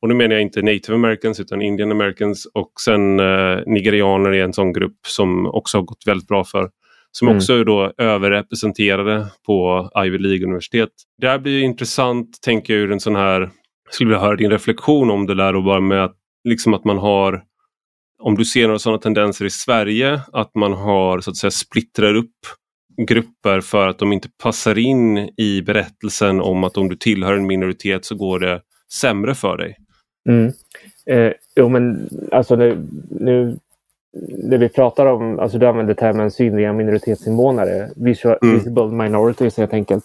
Och 0.00 0.08
nu 0.08 0.14
menar 0.14 0.34
jag 0.34 0.42
inte 0.42 0.62
native 0.62 0.94
americans 0.94 1.40
utan 1.40 1.62
Indian 1.62 1.90
americans 1.90 2.46
och 2.54 2.72
sen 2.84 3.20
eh, 3.20 3.58
nigerianer 3.66 4.30
är 4.30 4.44
en 4.44 4.52
sån 4.52 4.72
grupp 4.72 4.98
som 5.06 5.46
också 5.46 5.78
har 5.78 5.82
gått 5.82 6.06
väldigt 6.06 6.28
bra 6.28 6.44
för. 6.44 6.70
Som 7.12 7.28
mm. 7.28 7.36
också 7.36 7.52
är 7.52 7.64
då 7.64 7.92
överrepresenterade 7.98 9.26
på 9.46 9.90
Ivy 10.04 10.18
League-universitet. 10.18 10.90
Det 11.20 11.28
här 11.28 11.38
blir 11.38 11.62
intressant, 11.62 12.38
tänker 12.42 12.74
jag, 12.74 12.82
ur 12.82 12.92
en 12.92 13.00
sån 13.00 13.16
här, 13.16 13.40
jag 13.40 13.94
skulle 13.94 14.08
vilja 14.08 14.22
höra 14.22 14.36
din 14.36 14.50
reflektion 14.50 15.10
om 15.10 15.26
det 15.26 15.34
där 15.34 15.56
och 15.56 15.64
bara 15.64 15.80
med 15.80 16.04
att, 16.04 16.16
liksom 16.44 16.74
att 16.74 16.84
man 16.84 16.98
har 16.98 17.49
om 18.20 18.34
du 18.34 18.44
ser 18.44 18.66
några 18.66 18.78
sådana 18.78 18.98
tendenser 18.98 19.44
i 19.44 19.50
Sverige, 19.50 20.20
att 20.32 20.54
man 20.54 20.72
har 20.72 21.20
så 21.20 21.30
att 21.30 21.36
säga 21.36 21.50
splittrar 21.50 22.14
upp 22.14 22.36
grupper 23.06 23.60
för 23.60 23.88
att 23.88 23.98
de 23.98 24.12
inte 24.12 24.28
passar 24.42 24.78
in 24.78 25.18
i 25.36 25.62
berättelsen 25.62 26.40
om 26.40 26.64
att 26.64 26.76
om 26.76 26.88
du 26.88 26.96
tillhör 26.96 27.34
en 27.34 27.46
minoritet 27.46 28.04
så 28.04 28.14
går 28.14 28.38
det 28.38 28.62
sämre 29.00 29.34
för 29.34 29.56
dig. 29.56 29.76
Mm. 30.28 30.52
Eh, 31.06 31.32
jo 31.56 31.68
men 31.68 32.08
alltså 32.32 32.56
nu, 32.56 32.88
nu 33.10 33.58
när 34.28 34.58
vi 34.58 34.68
pratar 34.68 35.06
om, 35.06 35.38
alltså 35.38 35.58
du 35.58 35.66
använder 35.66 35.94
termen 35.94 36.30
synliga 36.30 36.72
minoritetsinvånare, 36.72 37.90
visual, 37.96 38.38
mm. 38.42 38.54
visible 38.54 38.86
minorities 38.86 39.56
helt 39.56 39.72
enkelt. 39.72 40.04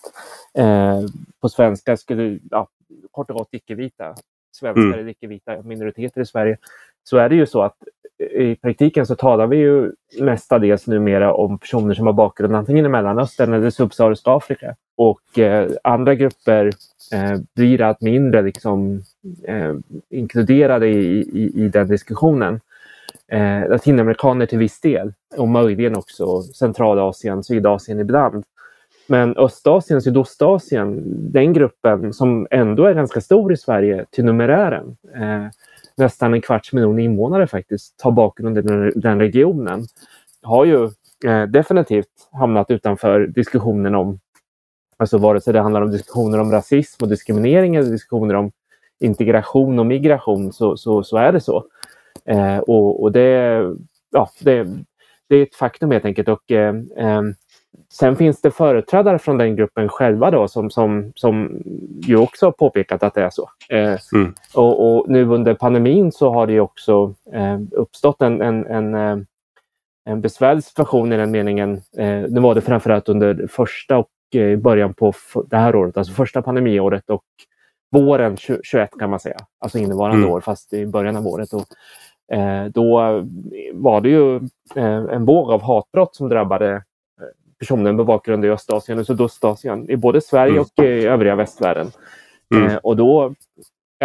Eh, 0.58 1.02
på 1.42 1.50
svenska 1.50 1.98
skulle, 1.98 2.40
ja, 2.52 2.68
kort 3.12 3.30
och 3.30 3.38
gott 3.38 3.50
icke-vita. 3.52 4.16
Svenskar 4.58 4.82
mm. 4.82 5.00
är 5.00 5.08
icke-vita 5.08 5.62
minoriteter 5.62 6.22
i 6.22 6.26
Sverige. 6.26 6.58
Så 7.04 7.18
är 7.18 7.30
det 7.30 7.36
ju 7.36 7.46
så 7.46 7.62
att 7.62 7.78
i 8.20 8.56
praktiken 8.56 9.06
så 9.06 9.16
talar 9.16 9.48
vi 9.48 9.58
ju 9.58 9.92
mestadels 10.20 10.88
numera 10.88 11.34
om 11.34 11.60
personer 11.60 11.94
som 11.94 12.06
har 12.06 12.14
bakgrund 12.14 12.56
antingen 12.56 12.86
i 12.86 12.90
Mellanöstern 12.90 13.54
eller 13.54 13.70
subsahariska 13.70 14.32
Afrika. 14.32 14.76
Och 14.98 15.40
eh, 15.40 15.70
andra 15.84 16.16
grupper 16.16 16.72
eh, 17.14 17.40
blir 17.56 17.82
allt 17.82 18.02
mindre 18.02 18.42
liksom, 18.42 19.02
eh, 19.48 19.74
inkluderade 20.10 20.88
i, 20.88 21.20
i, 21.20 21.52
i, 21.64 21.70
den 21.70 21.88
diskussionen. 21.88 22.60
Eh, 23.28 23.70
latinamerikaner 23.70 24.46
till 24.46 24.60
viss 24.60 24.82
del 24.82 25.14
och 25.38 25.48
möjligen 25.48 25.98
också 25.98 26.42
Centralasien, 26.42 27.44
Sydasien 27.44 28.00
ibland. 28.00 28.44
Men 29.08 29.38
Östasien, 29.38 30.02
Sydostasien, 30.02 31.04
den 31.32 31.54
gruppen 31.54 32.14
som 32.14 32.48
ändå 32.52 32.86
är 32.86 32.94
ganska 32.94 33.22
stor 33.22 33.54
i 33.54 33.58
Sverige 33.58 34.06
till 34.12 34.26
numerären, 34.26 34.98
eh, 35.16 35.48
nästan 35.98 36.34
en 36.34 36.42
kvarts 36.42 36.74
miljon 36.74 37.00
invånare 37.00 37.48
faktiskt 37.48 38.02
har 38.02 38.12
bakgrund 38.12 38.58
i 38.58 38.62
den, 38.62 38.92
den 38.96 39.20
regionen 39.20 39.88
har 40.42 40.66
ju 40.66 40.84
eh, 41.26 41.44
definitivt 41.44 42.30
hamnat 42.32 42.72
utanför 42.72 43.28
diskussionen 43.28 43.96
om, 43.96 44.20
alltså 44.98 45.18
vare 45.18 45.42
sig 45.42 45.54
det 45.54 45.62
handlar 45.62 45.82
om 45.82 45.92
diskussioner 45.92 46.40
om 46.40 46.52
rasism 46.52 47.04
och 47.04 47.10
diskriminering 47.10 47.76
eller 47.76 47.92
diskussioner 47.92 48.34
om 48.34 48.52
integration 49.00 49.80
och 49.80 49.86
migration 49.86 50.54
så, 50.54 50.78
så, 50.78 51.04
så 51.04 51.18
är 51.18 51.32
det 51.32 51.42
så. 51.42 51.66
Eh, 52.26 52.58
och, 52.58 53.04
och 53.04 53.12
det, 53.12 53.62
ja, 54.12 54.30
det, 54.40 54.68
det 55.30 55.36
är 55.36 55.44
ett 55.44 55.56
faktum 55.56 55.92
helt 55.92 56.06
enkelt. 56.06 56.28
Och, 56.28 56.52
eh, 56.52 56.76
eh 56.98 57.22
Sen 57.90 58.16
finns 58.16 58.42
det 58.42 58.52
företrädare 58.52 59.20
från 59.20 59.38
den 59.38 59.56
gruppen 59.56 59.90
själva 59.90 60.32
då 60.32 60.48
som, 60.48 60.70
som, 60.70 61.12
som 61.16 61.62
ju 62.02 62.18
också 62.18 62.46
har 62.46 62.52
påpekat 62.52 63.04
att 63.04 63.14
det 63.14 63.24
är 63.24 63.30
så. 63.30 63.50
Eh, 63.70 63.98
mm. 64.14 64.34
och, 64.56 64.98
och, 64.98 65.10
nu 65.10 65.26
under 65.26 65.54
pandemin 65.54 66.12
så 66.12 66.34
har 66.34 66.48
det 66.48 66.60
också 66.60 67.14
eh, 67.34 67.60
uppstått 67.72 68.22
en, 68.22 68.42
en, 68.42 68.66
en, 68.66 68.96
eh, 68.96 69.18
en 70.06 70.22
besvärlig 70.22 70.64
situation 70.64 71.14
i 71.14 71.18
den 71.18 71.32
meningen. 71.32 71.82
Eh, 71.98 72.22
nu 72.30 72.40
var 72.40 72.56
det 72.56 72.62
framförallt 72.62 73.10
under 73.10 73.48
första 73.48 73.98
och 73.98 74.36
eh, 74.36 74.60
början 74.60 74.94
på 74.94 75.14
det 75.50 75.58
här 75.58 75.76
året, 75.76 75.98
alltså 75.98 76.14
första 76.14 76.42
pandemiåret 76.42 77.10
och 77.10 77.24
våren 77.92 78.36
2021 78.36 78.90
kan 79.00 79.10
man 79.10 79.20
säga, 79.20 79.38
alltså 79.60 79.78
innevarande 79.78 80.18
mm. 80.18 80.30
år 80.30 80.42
fast 80.42 80.74
i 80.74 80.86
början 80.88 81.16
av 81.16 81.28
året. 81.28 81.50
Och, 81.54 81.66
eh, 82.38 82.66
då 82.66 82.98
var 83.74 84.02
det 84.02 84.10
ju 84.10 84.42
en 85.12 85.26
våg 85.26 85.52
av 85.52 85.62
hatbrott 85.62 86.16
som 86.16 86.30
drabbade 86.30 86.84
personer 87.60 87.92
med 87.92 88.06
bakgrund 88.06 88.46
i 88.46 88.50
Östasien 88.50 89.00
och 89.00 89.06
Sydostasien 89.06 89.90
i 89.90 89.98
både 89.98 90.22
Sverige 90.22 90.52
mm. 90.52 90.62
och 90.62 90.86
i 90.86 91.06
övriga 91.06 91.36
västvärlden. 91.36 91.92
Mm. 92.56 92.68
Eh, 92.68 92.76
och 92.76 92.96
då 92.96 93.34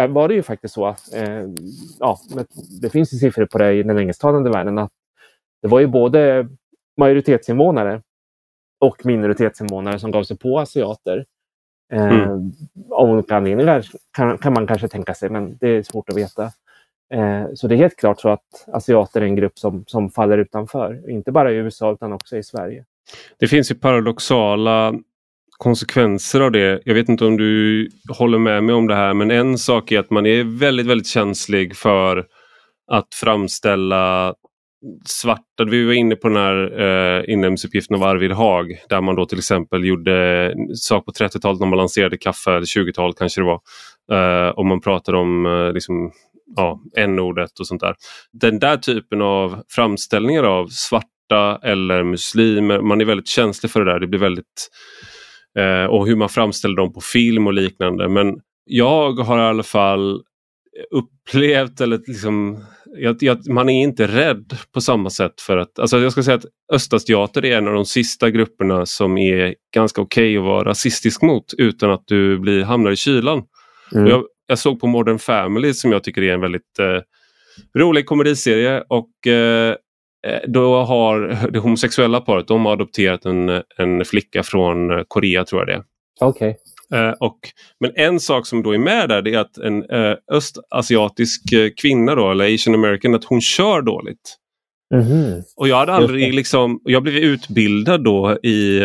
var 0.09 0.27
det 0.27 0.33
ju 0.33 0.43
faktiskt 0.43 0.73
så. 0.73 0.87
Eh, 1.15 1.47
ja, 1.99 2.19
det 2.81 2.89
finns 2.89 3.13
ju 3.13 3.17
siffror 3.17 3.45
på 3.45 3.57
det 3.57 3.73
i 3.73 3.83
den 3.83 3.99
engelsktalande 3.99 4.49
världen 4.49 4.77
att 4.77 4.91
det 5.61 5.67
var 5.67 5.79
ju 5.79 5.87
både 5.87 6.47
majoritetsinvånare 6.97 8.01
och 8.79 9.05
minoritetsinvånare 9.05 9.99
som 9.99 10.11
gav 10.11 10.23
sig 10.23 10.37
på 10.37 10.59
asiater. 10.59 11.25
Eh, 11.93 12.05
mm. 12.05 12.51
Av 12.89 13.09
olika 13.09 13.35
anledningar 13.35 13.85
kan, 14.11 14.37
kan, 14.37 14.53
man 14.53 14.67
kanske 14.67 14.87
tänka 14.87 15.13
sig, 15.13 15.29
men 15.29 15.57
det 15.57 15.67
är 15.67 15.83
svårt 15.83 16.09
att 16.09 16.17
veta. 16.17 16.43
Eh, 17.13 17.45
så 17.53 17.67
det 17.67 17.75
är 17.75 17.77
helt 17.77 17.97
klart 17.97 18.21
så 18.21 18.29
att 18.29 18.67
asiater 18.67 19.21
är 19.21 19.25
en 19.25 19.35
grupp 19.35 19.59
som, 19.59 19.83
som 19.87 20.09
faller 20.09 20.37
utanför. 20.37 21.09
Inte 21.09 21.31
bara 21.31 21.51
i 21.51 21.55
USA 21.55 21.91
utan 21.91 22.13
också 22.13 22.37
i 22.37 22.43
Sverige. 22.43 22.85
Det 23.39 23.47
finns 23.47 23.71
ju 23.71 23.75
paradoxala 23.75 24.93
konsekvenser 25.57 26.41
av 26.41 26.51
det. 26.51 26.81
Jag 26.85 26.93
vet 26.93 27.09
inte 27.09 27.25
om 27.25 27.37
du 27.37 27.89
håller 28.09 28.37
med 28.37 28.63
mig 28.63 28.75
om 28.75 28.87
det 28.87 28.95
här 28.95 29.13
men 29.13 29.31
en 29.31 29.57
sak 29.57 29.91
är 29.91 29.99
att 29.99 30.09
man 30.09 30.25
är 30.25 30.59
väldigt, 30.59 30.85
väldigt 30.85 31.07
känslig 31.07 31.75
för 31.75 32.25
att 32.91 33.13
framställa 33.13 34.33
svarta, 35.05 35.63
vi 35.69 35.85
var 35.85 35.93
inne 35.93 36.15
på 36.15 36.27
den 36.27 36.37
här 36.37 36.81
eh, 36.81 37.33
inlämningsuppgiften 37.33 37.95
av 37.95 38.03
Arvid 38.03 38.31
Haag 38.31 38.77
där 38.89 39.01
man 39.01 39.15
då 39.15 39.25
till 39.25 39.37
exempel 39.37 39.85
gjorde 39.85 40.53
sak 40.75 41.05
på 41.05 41.11
30-talet 41.11 41.59
när 41.59 41.67
man 41.67 41.77
lanserade 41.77 42.17
kaffe, 42.17 42.51
eller 42.51 42.65
20-talet 42.65 43.17
kanske 43.17 43.41
det 43.41 43.45
var. 43.45 43.61
Eh, 44.11 44.49
och 44.49 44.65
man 44.65 44.81
pratade 44.81 45.17
om 45.17 45.45
eh, 45.45 45.73
liksom, 45.73 46.11
ja, 46.55 46.79
n-ordet 46.97 47.59
och 47.59 47.67
sånt 47.67 47.81
där. 47.81 47.95
Den 48.31 48.59
där 48.59 48.77
typen 48.77 49.21
av 49.21 49.63
framställningar 49.69 50.43
av 50.43 50.67
svarta 50.67 51.07
eller 51.63 52.03
muslimer, 52.03 52.81
man 52.81 53.01
är 53.01 53.05
väldigt 53.05 53.27
känslig 53.27 53.71
för 53.71 53.85
det 53.85 53.91
där. 53.91 53.99
Det 53.99 54.07
blir 54.07 54.19
väldigt 54.19 54.69
eh, 55.59 55.85
och 55.85 56.07
hur 56.07 56.15
man 56.15 56.29
framställer 56.29 56.75
dem 56.75 56.93
på 56.93 57.01
film 57.01 57.47
och 57.47 57.53
liknande. 57.53 58.09
Men 58.09 58.35
jag 58.65 59.11
har 59.11 59.37
i 59.37 59.41
alla 59.41 59.63
fall 59.63 60.21
upplevt 60.91 61.81
eller 61.81 62.01
liksom 62.07 62.63
jag, 62.97 63.17
jag, 63.19 63.47
man 63.49 63.69
är 63.69 63.83
inte 63.83 64.07
rädd 64.07 64.57
på 64.73 64.81
samma 64.81 65.09
sätt 65.09 65.41
för 65.41 65.57
att, 65.57 65.79
alltså 65.79 65.99
jag 65.99 66.11
ska 66.11 66.23
säga 66.23 66.37
att 66.37 66.45
östasiater 66.73 67.45
är 67.45 67.57
en 67.57 67.67
av 67.67 67.73
de 67.73 67.85
sista 67.85 68.29
grupperna 68.29 68.85
som 68.85 69.17
är 69.17 69.55
ganska 69.75 70.01
okej 70.01 70.23
okay 70.23 70.37
att 70.37 70.43
vara 70.43 70.69
rasistisk 70.69 71.21
mot 71.21 71.53
utan 71.57 71.91
att 71.91 72.03
du 72.05 72.39
blir, 72.39 72.63
hamnar 72.63 72.91
i 72.91 72.95
kylan. 72.95 73.43
Mm. 73.95 74.07
Jag, 74.07 74.23
jag, 74.47 74.59
såg 74.59 74.79
på 74.79 74.87
Modern 74.87 75.19
Family 75.19 75.73
som 75.73 75.91
jag 75.91 76.03
tycker 76.03 76.21
är 76.21 76.33
en 76.33 76.41
väldigt 76.41 76.79
eh, 76.79 76.99
rolig 77.81 78.05
komediserie 78.05 78.83
och 78.89 79.27
eh 79.27 79.75
då 80.47 80.83
har 80.83 81.19
det 81.51 81.59
homosexuella 81.59 82.21
paret 82.21 82.47
de 82.47 82.65
har 82.65 82.73
adopterat 82.73 83.25
en, 83.25 83.61
en 83.77 84.05
flicka 84.05 84.43
från 84.43 85.05
Korea 85.07 85.45
tror 85.45 85.61
jag 85.61 85.67
det 85.67 85.73
är. 85.73 85.83
Okay. 86.27 86.53
Och, 87.19 87.39
men 87.79 87.91
en 87.95 88.19
sak 88.19 88.47
som 88.47 88.63
då 88.63 88.73
är 88.73 88.77
med 88.77 89.09
där 89.09 89.27
är 89.27 89.39
att 89.39 89.57
en 89.57 89.91
uh, 89.91 90.15
östasiatisk 90.31 91.41
kvinna 91.81 92.15
då, 92.15 92.31
eller 92.31 92.53
asian 92.53 92.75
american, 92.75 93.15
att 93.15 93.23
hon 93.23 93.41
kör 93.41 93.81
dåligt. 93.81 94.37
Mm 94.93 95.05
-hmm. 95.05 95.41
Och 95.57 95.67
jag 95.67 95.75
hade 95.75 95.93
aldrig 95.93 96.33
liksom, 96.33 96.81
jag 96.83 97.03
blev 97.03 97.15
utbildad 97.15 98.03
då 98.03 98.37
i 98.43 98.79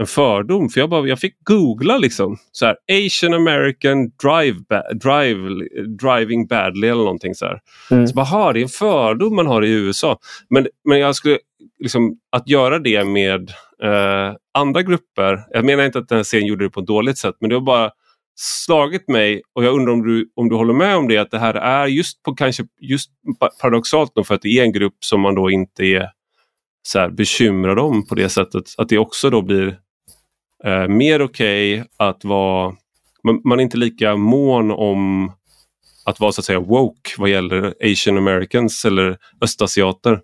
en 0.00 0.06
fördom 0.06 0.68
för 0.68 0.80
jag, 0.80 0.90
bara, 0.90 1.06
jag 1.06 1.18
fick 1.18 1.34
googla 1.44 1.98
liksom. 1.98 2.36
Så 2.52 2.66
här, 2.66 2.76
Asian 2.92 3.34
American 3.34 4.10
drive, 4.22 4.58
drive, 5.00 5.68
driving 6.00 6.46
badly 6.46 6.88
eller 6.88 7.02
någonting 7.02 7.34
så 7.34 7.46
här. 7.46 7.60
Mm. 7.90 8.06
Så 8.06 8.14
bara, 8.14 8.52
det 8.52 8.60
är 8.60 8.62
en 8.62 8.68
fördom 8.68 9.36
man 9.36 9.46
har 9.46 9.64
i 9.64 9.70
USA. 9.70 10.18
Men, 10.50 10.66
men 10.84 10.98
jag 10.98 11.16
skulle 11.16 11.38
liksom, 11.78 12.18
att 12.32 12.48
göra 12.48 12.78
det 12.78 13.04
med 13.04 13.50
eh, 13.82 14.34
andra 14.54 14.82
grupper. 14.82 15.44
Jag 15.50 15.64
menar 15.64 15.84
inte 15.84 15.98
att 15.98 16.08
den 16.08 16.18
här 16.18 16.22
serien 16.22 16.48
gjorde 16.48 16.64
det 16.64 16.70
på 16.70 16.80
ett 16.80 16.86
dåligt 16.86 17.18
sätt 17.18 17.34
men 17.40 17.50
det 17.50 17.56
har 17.56 17.60
bara 17.60 17.90
slagit 18.38 19.08
mig 19.08 19.42
och 19.54 19.64
jag 19.64 19.74
undrar 19.74 19.92
om 19.92 20.06
du, 20.06 20.32
om 20.36 20.48
du 20.48 20.56
håller 20.56 20.74
med 20.74 20.96
om 20.96 21.08
det 21.08 21.18
att 21.18 21.30
det 21.30 21.38
här 21.38 21.54
är 21.54 21.86
just 21.86 22.22
på 22.22 22.34
kanske 22.34 22.64
just 22.80 23.10
paradoxalt 23.60 24.12
för 24.26 24.34
att 24.34 24.42
det 24.42 24.58
är 24.58 24.62
en 24.62 24.72
grupp 24.72 24.96
som 25.00 25.20
man 25.20 25.34
då 25.34 25.50
inte 25.50 25.84
är 25.84 26.10
så 26.86 26.98
här, 26.98 27.10
bekymrad 27.10 27.78
om 27.78 28.06
på 28.06 28.14
det 28.14 28.28
sättet. 28.28 28.64
Att 28.78 28.88
det 28.88 28.98
också 28.98 29.30
då 29.30 29.42
blir 29.42 29.78
eh, 30.66 30.88
mer 30.88 31.22
okej 31.22 31.74
okay 31.74 31.88
att 31.96 32.24
vara, 32.24 32.74
man, 33.22 33.40
man 33.44 33.58
är 33.58 33.62
inte 33.62 33.76
lika 33.76 34.16
mån 34.16 34.70
om 34.70 35.32
att 36.04 36.20
vara 36.20 36.32
så 36.32 36.40
att 36.40 36.44
säga 36.44 36.60
woke 36.60 37.10
vad 37.18 37.28
gäller 37.28 37.74
asian 37.92 38.18
americans 38.18 38.84
eller 38.84 39.18
östasiater. 39.40 40.20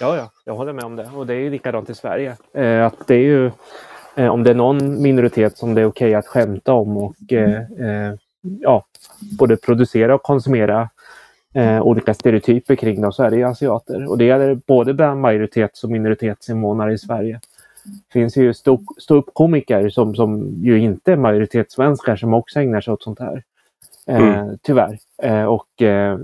Ja, 0.00 0.16
ja, 0.16 0.30
jag 0.44 0.54
håller 0.54 0.72
med 0.72 0.84
om 0.84 0.96
det. 0.96 1.10
Och 1.14 1.26
det 1.26 1.34
är 1.34 1.38
ju 1.38 1.50
likadant 1.50 1.90
i 1.90 1.94
Sverige. 1.94 2.36
Eh, 2.54 2.86
att 2.86 3.06
det 3.06 3.14
är 3.14 3.18
ju, 3.18 3.50
eh, 4.16 4.28
om 4.28 4.42
det 4.42 4.50
är 4.50 4.54
någon 4.54 5.02
minoritet 5.02 5.58
som 5.58 5.74
det 5.74 5.80
är 5.80 5.86
okej 5.86 6.08
okay 6.08 6.14
att 6.14 6.26
skämta 6.26 6.72
om 6.72 6.96
och 6.96 7.32
eh, 7.32 7.60
eh, 7.60 8.14
ja, 8.60 8.84
både 9.38 9.56
producera 9.56 10.14
och 10.14 10.22
konsumera 10.22 10.88
eh, 11.54 11.82
olika 11.82 12.14
stereotyper 12.14 12.76
kring 12.76 13.00
dem 13.00 13.12
så 13.12 13.22
är 13.22 13.30
det 13.30 13.36
ju 13.36 13.44
asiater. 13.44 14.10
Och 14.10 14.18
det 14.18 14.24
gäller 14.24 14.54
både 14.54 14.94
bland 14.94 15.20
majoritets 15.20 15.84
och 15.84 15.90
minoritetsinvånare 15.90 16.92
i 16.92 16.98
Sverige. 16.98 17.40
Finns 18.12 18.36
ju 18.36 18.54
ståuppkomiker 18.98 19.88
som, 19.88 20.14
som 20.14 20.54
ju 20.62 20.78
inte 20.78 21.12
är 21.12 21.16
majoritetssvenskar 21.16 22.16
som 22.16 22.34
också 22.34 22.60
ägnar 22.60 22.80
sig 22.80 22.92
åt 22.92 23.02
sånt 23.02 23.18
här. 23.18 23.42
Eh, 24.06 24.16
mm. 24.16 24.58
Tyvärr. 24.62 24.98
Eh, 25.22 25.44
och 25.44 25.82
eh, 25.82 26.18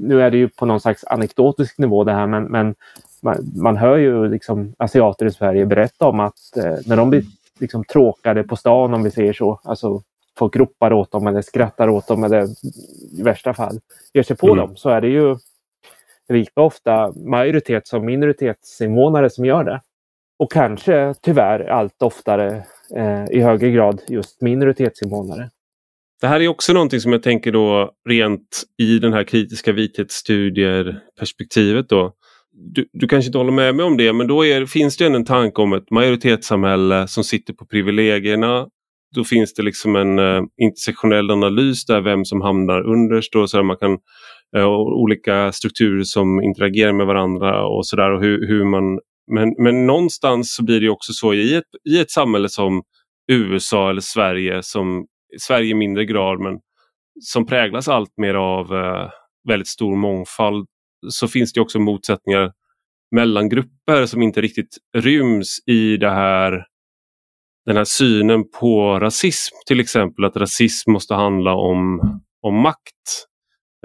nu 0.00 0.22
är 0.22 0.30
det 0.30 0.36
ju 0.36 0.48
på 0.48 0.66
någon 0.66 0.80
slags 0.80 1.04
anekdotisk 1.04 1.78
nivå 1.78 2.04
det 2.04 2.12
här 2.12 2.26
men, 2.26 2.44
men 2.44 2.74
man, 3.22 3.52
man, 3.56 3.76
hör 3.76 3.96
ju 3.96 4.28
liksom 4.28 4.74
asiater 4.78 5.26
i 5.26 5.30
Sverige 5.30 5.66
berätta 5.66 6.06
om 6.06 6.20
att 6.20 6.56
eh, 6.56 6.76
när 6.86 6.96
de 6.96 7.10
blir 7.10 7.24
liksom 7.60 7.84
tråkade 7.84 8.42
på 8.42 8.56
stan 8.56 8.94
om 8.94 9.02
vi 9.02 9.10
säger 9.10 9.32
så, 9.32 9.60
alltså 9.64 10.02
folk 10.38 10.56
ropar 10.56 10.92
åt 10.92 11.10
dem 11.10 11.26
eller 11.26 11.42
skrattar 11.42 11.88
åt 11.88 12.06
dem 12.06 12.24
eller 12.24 12.48
i 13.18 13.22
värsta 13.22 13.54
fall 13.54 13.80
ger 14.12 14.22
sig 14.22 14.36
på 14.36 14.46
mm. 14.46 14.58
dem 14.58 14.76
så 14.76 14.88
är 14.88 15.00
det 15.00 15.08
ju 15.08 15.36
lika 16.28 16.60
ofta 16.60 17.12
majoritets 17.16 17.92
och 17.92 18.02
minoritetsinvånare 18.02 19.30
som 19.30 19.44
gör 19.44 19.64
det. 19.64 19.80
Och 20.38 20.52
kanske 20.52 21.14
tyvärr 21.22 21.60
allt 21.70 22.02
oftare 22.02 22.64
eh, 22.96 23.24
i 23.30 23.40
högre 23.40 23.70
grad 23.70 24.00
just 24.08 24.42
minoritetsinvånare. 24.42 25.50
Det 26.20 26.26
här 26.28 26.40
är 26.40 26.48
också 26.48 26.72
någonting 26.72 27.00
som 27.00 27.12
jag 27.12 27.22
tänker 27.22 27.52
då 27.52 27.90
rent 28.08 28.62
i 28.78 28.98
den 28.98 29.12
här 29.12 29.24
kritiska 29.24 29.72
vithetsstudier 29.72 31.00
perspektivet 31.18 31.88
då. 31.88 32.12
Du, 32.52 32.88
du, 32.92 33.08
kanske 33.08 33.26
inte 33.26 33.38
håller 33.38 33.52
med 33.52 33.74
mig 33.74 33.84
om 33.84 33.96
det 33.96 34.12
men 34.12 34.26
då 34.26 34.46
är, 34.46 34.66
finns 34.66 34.96
det 34.96 35.06
en 35.06 35.24
tanke 35.24 35.62
om 35.62 35.72
ett 35.72 35.90
majoritetssamhälle 35.90 37.08
som 37.08 37.24
sitter 37.24 37.52
på 37.52 37.66
privilegierna. 37.66 38.68
Då 39.14 39.24
finns 39.24 39.54
det 39.54 39.62
liksom 39.62 39.96
en 39.96 40.18
eh, 40.18 40.42
intersektionell 40.62 41.30
analys 41.30 41.86
där 41.86 42.00
vem 42.00 42.24
som 42.24 42.40
hamnar 42.40 42.80
underst 42.80 43.34
och 43.34 43.50
så 43.50 43.56
där 43.56 43.64
man 43.64 43.76
kan 43.76 43.98
eh, 44.56 44.68
olika 44.76 45.52
strukturer 45.52 46.04
som 46.04 46.42
interagerar 46.42 46.92
med 46.92 47.06
varandra 47.06 47.66
och 47.66 47.86
sådär 47.86 48.10
och 48.10 48.20
hur, 48.20 48.48
hur 48.48 48.64
man 48.64 48.98
men, 49.32 49.54
men 49.58 49.86
någonstans 49.86 50.54
så 50.54 50.64
blir 50.64 50.80
det 50.80 50.88
också 50.88 51.12
så 51.12 51.34
i 51.34 51.54
ett, 51.54 51.64
i 51.90 52.00
ett 52.00 52.10
samhälle 52.10 52.48
som 52.48 52.82
USA 53.32 53.90
eller 53.90 54.00
Sverige 54.00 54.62
som 54.62 55.06
Sverige 55.40 55.70
i 55.70 55.74
mindre 55.74 56.04
grad 56.04 56.40
men 56.40 56.60
som 57.20 57.46
präglas 57.46 57.88
allt 57.88 58.12
mer 58.16 58.34
av 58.34 58.74
eh, 58.74 59.10
väldigt 59.48 59.68
stor 59.68 59.96
mångfald 59.96 60.66
så 61.08 61.28
finns 61.28 61.52
det 61.52 61.60
också 61.60 61.78
motsättningar 61.78 62.52
mellan 63.10 63.48
grupper 63.48 64.06
som 64.06 64.22
inte 64.22 64.40
riktigt 64.40 64.78
ryms 64.96 65.58
i 65.66 65.96
det 65.96 66.10
här 66.10 66.66
den 67.66 67.76
här 67.76 67.84
synen 67.84 68.44
på 68.60 68.98
rasism 69.00 69.54
till 69.66 69.80
exempel 69.80 70.24
att 70.24 70.36
rasism 70.36 70.92
måste 70.92 71.14
handla 71.14 71.54
om, 71.54 72.00
om 72.42 72.54
makt. 72.54 73.26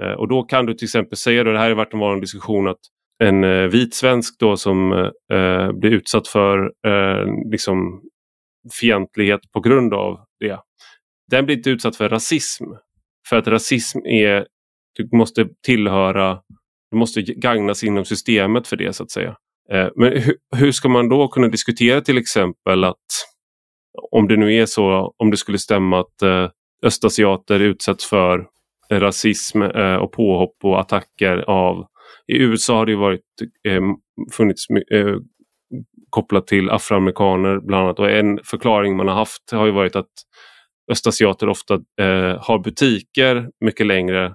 Eh, 0.02 0.12
och 0.12 0.28
då 0.28 0.42
kan 0.42 0.66
du 0.66 0.74
till 0.74 0.86
exempel 0.86 1.16
säga, 1.16 1.40
och 1.40 1.52
det 1.52 1.58
här 1.58 1.68
har 1.68 1.76
varit 1.76 1.94
en 1.94 2.00
vanlig 2.00 2.22
diskussion, 2.22 2.68
att 2.68 2.80
en 3.22 3.44
eh, 3.44 3.66
vit 3.66 3.94
svensk 3.94 4.38
då 4.38 4.56
som 4.56 4.92
eh, 5.32 5.72
blir 5.72 5.90
utsatt 5.90 6.28
för 6.28 6.58
eh, 6.86 7.50
liksom 7.52 8.02
fientlighet 8.80 9.40
på 9.52 9.60
grund 9.60 9.94
av 9.94 10.18
det 10.40 10.58
den 11.30 11.46
blir 11.46 11.56
inte 11.56 11.70
utsatt 11.70 11.96
för 11.96 12.08
rasism. 12.08 12.64
För 13.28 13.36
att 13.36 13.46
rasism 13.46 13.98
är, 13.98 14.46
du 14.96 15.16
måste 15.16 15.48
tillhöra, 15.66 16.40
du 16.90 16.96
måste 16.96 17.22
gagnas 17.22 17.84
inom 17.84 18.04
systemet 18.04 18.68
för 18.68 18.76
det 18.76 18.92
så 18.92 19.02
att 19.02 19.10
säga. 19.10 19.36
Eh, 19.72 19.88
men 19.96 20.12
hur, 20.12 20.36
hur 20.56 20.72
ska 20.72 20.88
man 20.88 21.08
då 21.08 21.28
kunna 21.28 21.48
diskutera 21.48 22.00
till 22.00 22.18
exempel 22.18 22.84
att 22.84 22.96
om 24.10 24.28
det 24.28 24.36
nu 24.36 24.54
är 24.54 24.66
så, 24.66 25.14
om 25.16 25.30
det 25.30 25.36
skulle 25.36 25.58
stämma 25.58 26.00
att 26.00 26.22
eh, 26.22 26.48
östasiater 26.82 27.60
utsätts 27.60 28.06
för 28.10 28.46
rasism 28.92 29.62
eh, 29.62 29.94
och 29.94 30.12
påhopp 30.12 30.56
och 30.62 30.80
attacker 30.80 31.36
av 31.36 31.86
i 32.32 32.36
USA 32.36 32.76
har 32.76 32.86
det 32.86 32.96
varit 32.96 33.20
eh, 33.68 33.82
funnits 34.32 34.66
eh, 34.92 35.16
kopplat 36.10 36.46
till 36.46 36.70
afroamerikaner 36.70 37.60
bland 37.60 37.84
annat 37.84 37.98
och 37.98 38.10
en 38.10 38.38
förklaring 38.44 38.96
man 38.96 39.08
har 39.08 39.14
haft 39.14 39.50
har 39.52 39.66
ju 39.66 39.72
varit 39.72 39.96
att 39.96 40.10
östasiater 40.90 41.48
ofta 41.48 41.74
eh, 41.74 42.38
har 42.40 42.58
butiker 42.64 43.48
mycket 43.64 43.86
längre. 43.86 44.34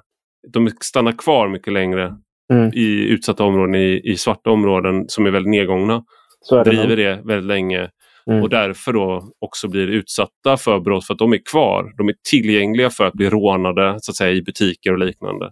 De 0.53 0.69
stannar 0.81 1.11
kvar 1.11 1.47
mycket 1.47 1.73
längre 1.73 2.15
mm. 2.53 2.72
i 2.73 3.07
utsatta 3.10 3.43
områden, 3.43 3.76
i, 3.76 4.02
i, 4.03 4.18
svarta 4.18 4.49
områden 4.49 5.06
som 5.07 5.26
är 5.26 5.31
väldigt 5.31 5.52
nedgångna. 5.52 6.03
Så 6.41 6.64
det 6.64 6.69
driver 6.69 6.95
det 6.95 7.22
väldigt 7.26 7.47
länge. 7.47 7.89
mm. 8.30 8.43
och 8.43 8.49
därför 8.49 8.93
då 8.93 9.30
också 9.39 9.68
blir 9.68 9.88
utsatta 9.88 10.57
för 10.57 10.80
brott 10.80 11.06
för 11.07 11.14
att 11.14 11.19
de 11.19 11.34
är 11.34 11.41
kvar. 11.52 11.93
De 11.97 12.10
är 12.10 12.15
tillgängliga 12.30 12.89
för 12.89 13.03
att 13.07 13.14
bli 13.14 13.30
rånade 13.30 13.97
så 14.02 14.11
att 14.11 14.15
säga, 14.15 14.31
i 14.31 14.41
butiker 14.41 14.93
och 14.93 14.99
liknande. 14.99 15.52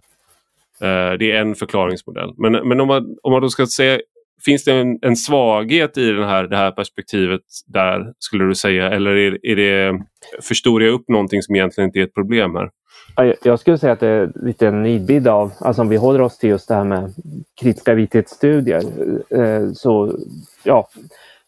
Eh, 0.80 1.18
det 1.18 1.32
är 1.32 1.40
en 1.40 1.54
förklaringsmodell. 1.54 2.30
Men, 2.36 2.68
men 2.68 2.80
om, 2.80 2.88
man, 2.88 3.16
om 3.22 3.32
man 3.32 3.42
då 3.42 3.48
ska 3.48 3.66
säga 3.66 3.98
Finns 4.44 4.64
det 4.64 4.72
en, 4.72 4.98
en 5.02 5.16
svaghet 5.16 5.98
i 5.98 6.10
den 6.10 6.28
här, 6.28 6.44
det 6.44 6.56
här 6.56 6.70
perspektivet 6.70 7.40
där 7.66 8.12
skulle 8.18 8.44
du 8.44 8.54
säga 8.54 8.90
eller 8.90 9.10
är, 9.10 9.46
är 9.46 9.56
det, 9.56 10.00
förstorar 10.42 10.84
jag 10.84 10.94
upp 10.94 11.08
någonting 11.08 11.42
som 11.42 11.54
egentligen 11.54 11.88
inte 11.88 11.98
är 11.98 12.04
ett 12.04 12.14
problem 12.14 12.54
här? 12.54 12.70
Jag 13.42 13.60
skulle 13.60 13.78
säga 13.78 13.92
att 13.92 14.00
det 14.00 14.08
är 14.08 14.32
lite 14.34 14.66
en 14.66 14.82
nidbild 14.82 15.28
av, 15.28 15.52
alltså 15.60 15.82
om 15.82 15.88
vi 15.88 15.96
håller 15.96 16.20
oss 16.20 16.38
till 16.38 16.50
just 16.50 16.68
det 16.68 16.74
här 16.74 16.84
med 16.84 17.14
kritiska 17.60 17.94
vithetsstudier. 17.94 18.82
Eh, 19.30 19.72
så 19.72 20.18
ja, 20.62 20.88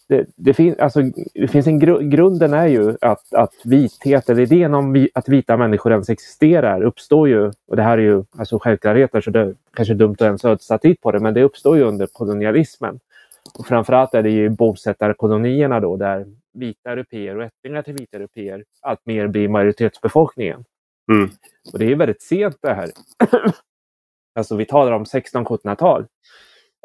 det, 0.09 0.27
det, 0.37 0.55
fin, 0.55 0.77
alltså, 0.78 1.03
det 1.35 1.49
finns 1.49 1.66
en 1.66 1.78
gru, 1.78 2.09
grunden 2.09 2.53
är 2.53 2.66
ju 2.66 2.97
att, 3.01 3.35
att 3.35 3.55
vithet, 3.65 4.31
eller 4.31 4.43
idén 4.43 4.74
om 4.74 4.93
vi, 4.93 5.11
att 5.15 5.28
vita 5.28 5.57
människor 5.57 5.93
ens 5.93 6.11
existerar 6.11 6.83
uppstår 6.83 7.28
ju, 7.28 7.53
och 7.69 7.77
det 7.77 7.83
här 7.83 7.99
är 7.99 8.03
ju 8.03 8.24
alltså 8.39 8.59
självklarheter 8.59 9.20
så 9.20 9.31
det 9.31 9.41
är 9.41 9.55
kanske 9.74 9.95
dumt 9.95 10.12
att 10.12 10.23
ens 10.23 10.45
ödsla 10.45 10.78
tid 10.78 11.01
på 11.01 11.12
det, 11.12 11.20
men 11.20 11.35
det 11.35 11.43
uppstår 11.43 11.77
ju 11.77 11.83
under 11.83 12.07
kolonialismen. 12.07 13.01
Och 13.59 13.66
framförallt 13.66 14.15
är 14.15 14.23
det 14.23 14.31
ju 14.31 14.49
bosättarkolonierna 14.49 15.81
då 15.81 15.97
där 15.97 16.27
vita 16.53 16.91
europeer 16.91 17.37
och 17.37 17.45
ättlingar 17.45 17.83
till 17.83 17.95
vita 17.95 18.16
europeer 18.16 18.65
alltmer 18.83 19.27
blir 19.27 19.49
majoritetsbefolkningen. 19.49 20.65
Mm. 21.12 21.31
Och 21.73 21.78
det 21.78 21.93
är 21.93 21.97
väldigt 21.97 22.23
sent 22.23 22.57
det 22.62 22.74
här. 22.74 22.91
alltså 24.35 24.57
vi 24.57 24.65
talar 24.65 24.93
om 24.93 25.05
1600-1700-tal. 25.05 26.07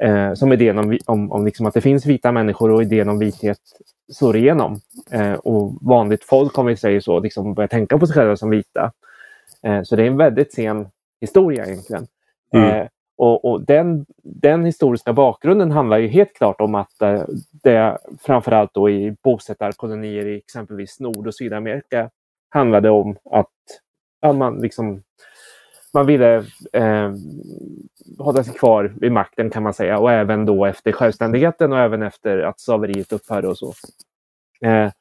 Eh, 0.01 0.33
som 0.33 0.53
idén 0.53 0.77
om, 0.77 0.97
om, 1.05 1.31
om 1.31 1.45
liksom 1.45 1.65
att 1.65 1.73
det 1.73 1.81
finns 1.81 2.05
vita 2.05 2.31
människor 2.31 2.71
och 2.71 2.81
idén 2.81 3.09
om 3.09 3.19
vithet 3.19 3.59
slår 4.13 4.37
igenom. 4.37 4.79
Eh, 5.11 5.33
och 5.33 5.73
vanligt 5.81 6.23
folk, 6.23 6.57
om 6.57 6.65
vi 6.65 6.77
säger 6.77 6.99
så, 6.99 7.19
liksom 7.19 7.53
börjar 7.53 7.67
tänka 7.67 7.97
på 7.97 8.07
sig 8.07 8.15
själva 8.15 8.35
som 8.35 8.49
vita. 8.49 8.91
Eh, 9.63 9.83
så 9.83 9.95
det 9.95 10.03
är 10.03 10.07
en 10.07 10.17
väldigt 10.17 10.53
sen 10.53 10.87
historia 11.21 11.65
egentligen. 11.65 12.07
Mm. 12.53 12.69
Eh, 12.69 12.87
och, 13.17 13.45
och 13.45 13.65
den, 13.65 14.05
den, 14.23 14.65
historiska 14.65 15.13
bakgrunden 15.13 15.71
handlar 15.71 15.97
ju 15.97 16.07
helt 16.07 16.33
klart 16.33 16.61
om 16.61 16.75
att 16.75 17.01
eh, 17.01 17.23
det 17.63 17.97
framförallt 18.21 18.73
då 18.73 18.89
i 18.89 19.15
bosättarkolonier 19.23 20.25
i 20.25 20.37
exempelvis 20.37 20.99
Nord 20.99 21.27
och 21.27 21.35
Sydamerika 21.35 22.09
handlade 22.49 22.89
om 22.89 23.17
att 23.31 23.47
ja, 24.21 24.33
man 24.33 24.61
liksom 24.61 25.03
man 25.93 26.05
ville 26.05 26.35
eh, 26.73 27.13
hålla 28.19 28.43
sig 28.43 28.53
kvar 28.53 28.93
vid 29.01 29.11
makten 29.11 29.49
kan 29.49 29.63
man 29.63 29.73
säga 29.73 29.97
och 29.97 30.11
även 30.11 30.45
då 30.45 30.65
efter 30.65 30.91
självständigheten 30.91 31.73
och 31.73 31.79
även 31.79 32.01
efter 32.01 32.37
att 32.37 32.59
slaveriet 32.59 33.13
upphörde 33.13 33.47
och 33.47 33.57
så. 33.57 33.73
Eh, 34.65 34.91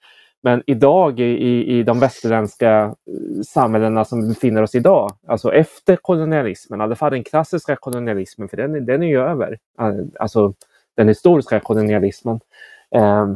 men 0.43 0.63
idag 0.67 1.21
i, 1.21 1.79
i 1.79 1.83
de 1.83 2.01
västerländska 2.01 2.85
eh, 2.85 3.43
samhällena 3.47 4.05
som 4.05 4.23
vi 4.23 4.29
befinner 4.29 4.63
oss 4.63 4.75
idag, 4.75 5.17
alltså 5.27 5.53
efter 5.53 5.97
kolonialismen, 5.97 6.81
i 6.81 6.83
alla 6.83 6.97
fall 6.97 7.13
den 7.13 7.25
klassiska 7.25 7.77
kolonialismen, 7.77 8.49
för 8.49 8.57
den, 8.57 8.87
den 8.87 9.03
är 9.03 9.07
ju 9.07 9.21
över, 9.21 9.59
eh, 9.81 9.95
alltså 10.21 10.55
den 10.97 11.09
historiska 11.09 11.61
kolonialismen. 11.61 12.41
Eh, 12.95 13.27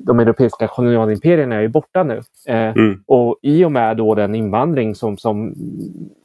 de 0.00 0.20
europeiska 0.20 0.68
kolonialimperierna 0.68 1.56
är 1.56 1.60
ju 1.60 1.68
borta 1.68 2.02
nu. 2.02 2.22
Eh, 2.48 2.68
mm. 2.68 3.02
Och 3.06 3.38
i 3.42 3.64
och 3.64 3.72
med 3.72 3.96
då 3.96 4.14
den 4.14 4.34
invandring 4.34 4.94
som, 4.94 5.18
som 5.18 5.54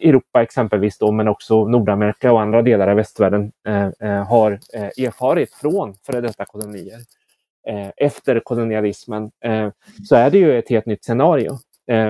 Europa 0.02 0.42
exempelvis 0.42 0.98
då, 0.98 1.12
men 1.12 1.28
också 1.28 1.66
Nordamerika 1.66 2.32
och 2.32 2.42
andra 2.42 2.62
delar 2.62 2.88
av 2.88 2.96
västvärlden 2.96 3.52
eh, 3.68 3.88
eh 4.00 4.28
har 4.28 4.52
eh, 4.52 5.06
erfarit 5.06 5.54
från 5.54 5.94
före 6.06 6.22
detta 6.22 6.46
kolonier 6.46 7.00
eh, 7.68 7.90
efter 7.98 8.40
kolonialismen 8.40 9.32
eh, 9.46 9.70
så 10.04 10.16
är 10.16 10.30
det 10.32 10.38
ju 10.38 10.60
ett 10.60 10.70
helt 10.70 10.86
nytt 10.86 11.04
scenario. 11.04 11.58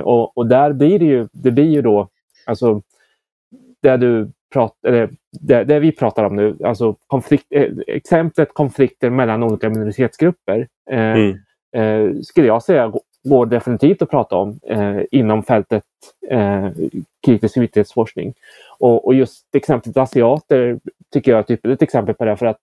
och, 0.03 0.37
och 0.37 0.47
där 0.47 0.73
blir 0.73 0.99
det 0.99 1.05
ju, 1.05 1.27
det 1.31 1.51
blir 1.51 1.69
ju 1.69 1.81
då, 1.81 2.07
alltså 2.45 2.81
det 3.81 3.97
du 3.97 4.31
prat, 4.53 4.73
eller 4.87 5.09
det, 5.41 5.63
det, 5.63 5.79
vi 5.79 5.91
pratar 5.91 6.23
om 6.23 6.35
nu, 6.35 6.57
alltså 6.63 6.95
konflikt, 7.07 7.45
exemplet 7.87 8.53
konflikter 8.53 9.09
mellan 9.09 9.43
olika 9.43 9.69
minoritetsgrupper. 9.69 10.67
Mm 10.91 11.37
eh, 11.75 12.21
skulle 12.21 12.47
jag 12.47 12.63
säga 12.63 12.93
går 13.23 13.45
definitivt 13.45 14.01
att 14.01 14.09
prata 14.09 14.35
om 14.35 14.59
eh, 14.67 15.01
inom 15.11 15.43
fältet 15.43 15.83
eh, 16.29 16.69
kritisk 17.25 17.57
vittighetsforskning. 17.57 18.33
Och, 18.79 19.05
och, 19.05 19.13
just 19.13 19.55
exemplet 19.55 19.97
asiater 19.97 20.79
tycker 21.13 21.31
jag 21.31 21.39
är 21.39 21.43
typ 21.43 21.65
ett 21.65 21.81
exempel 21.81 22.15
på 22.15 22.25
det 22.25 22.37
för 22.37 22.45
att 22.45 22.59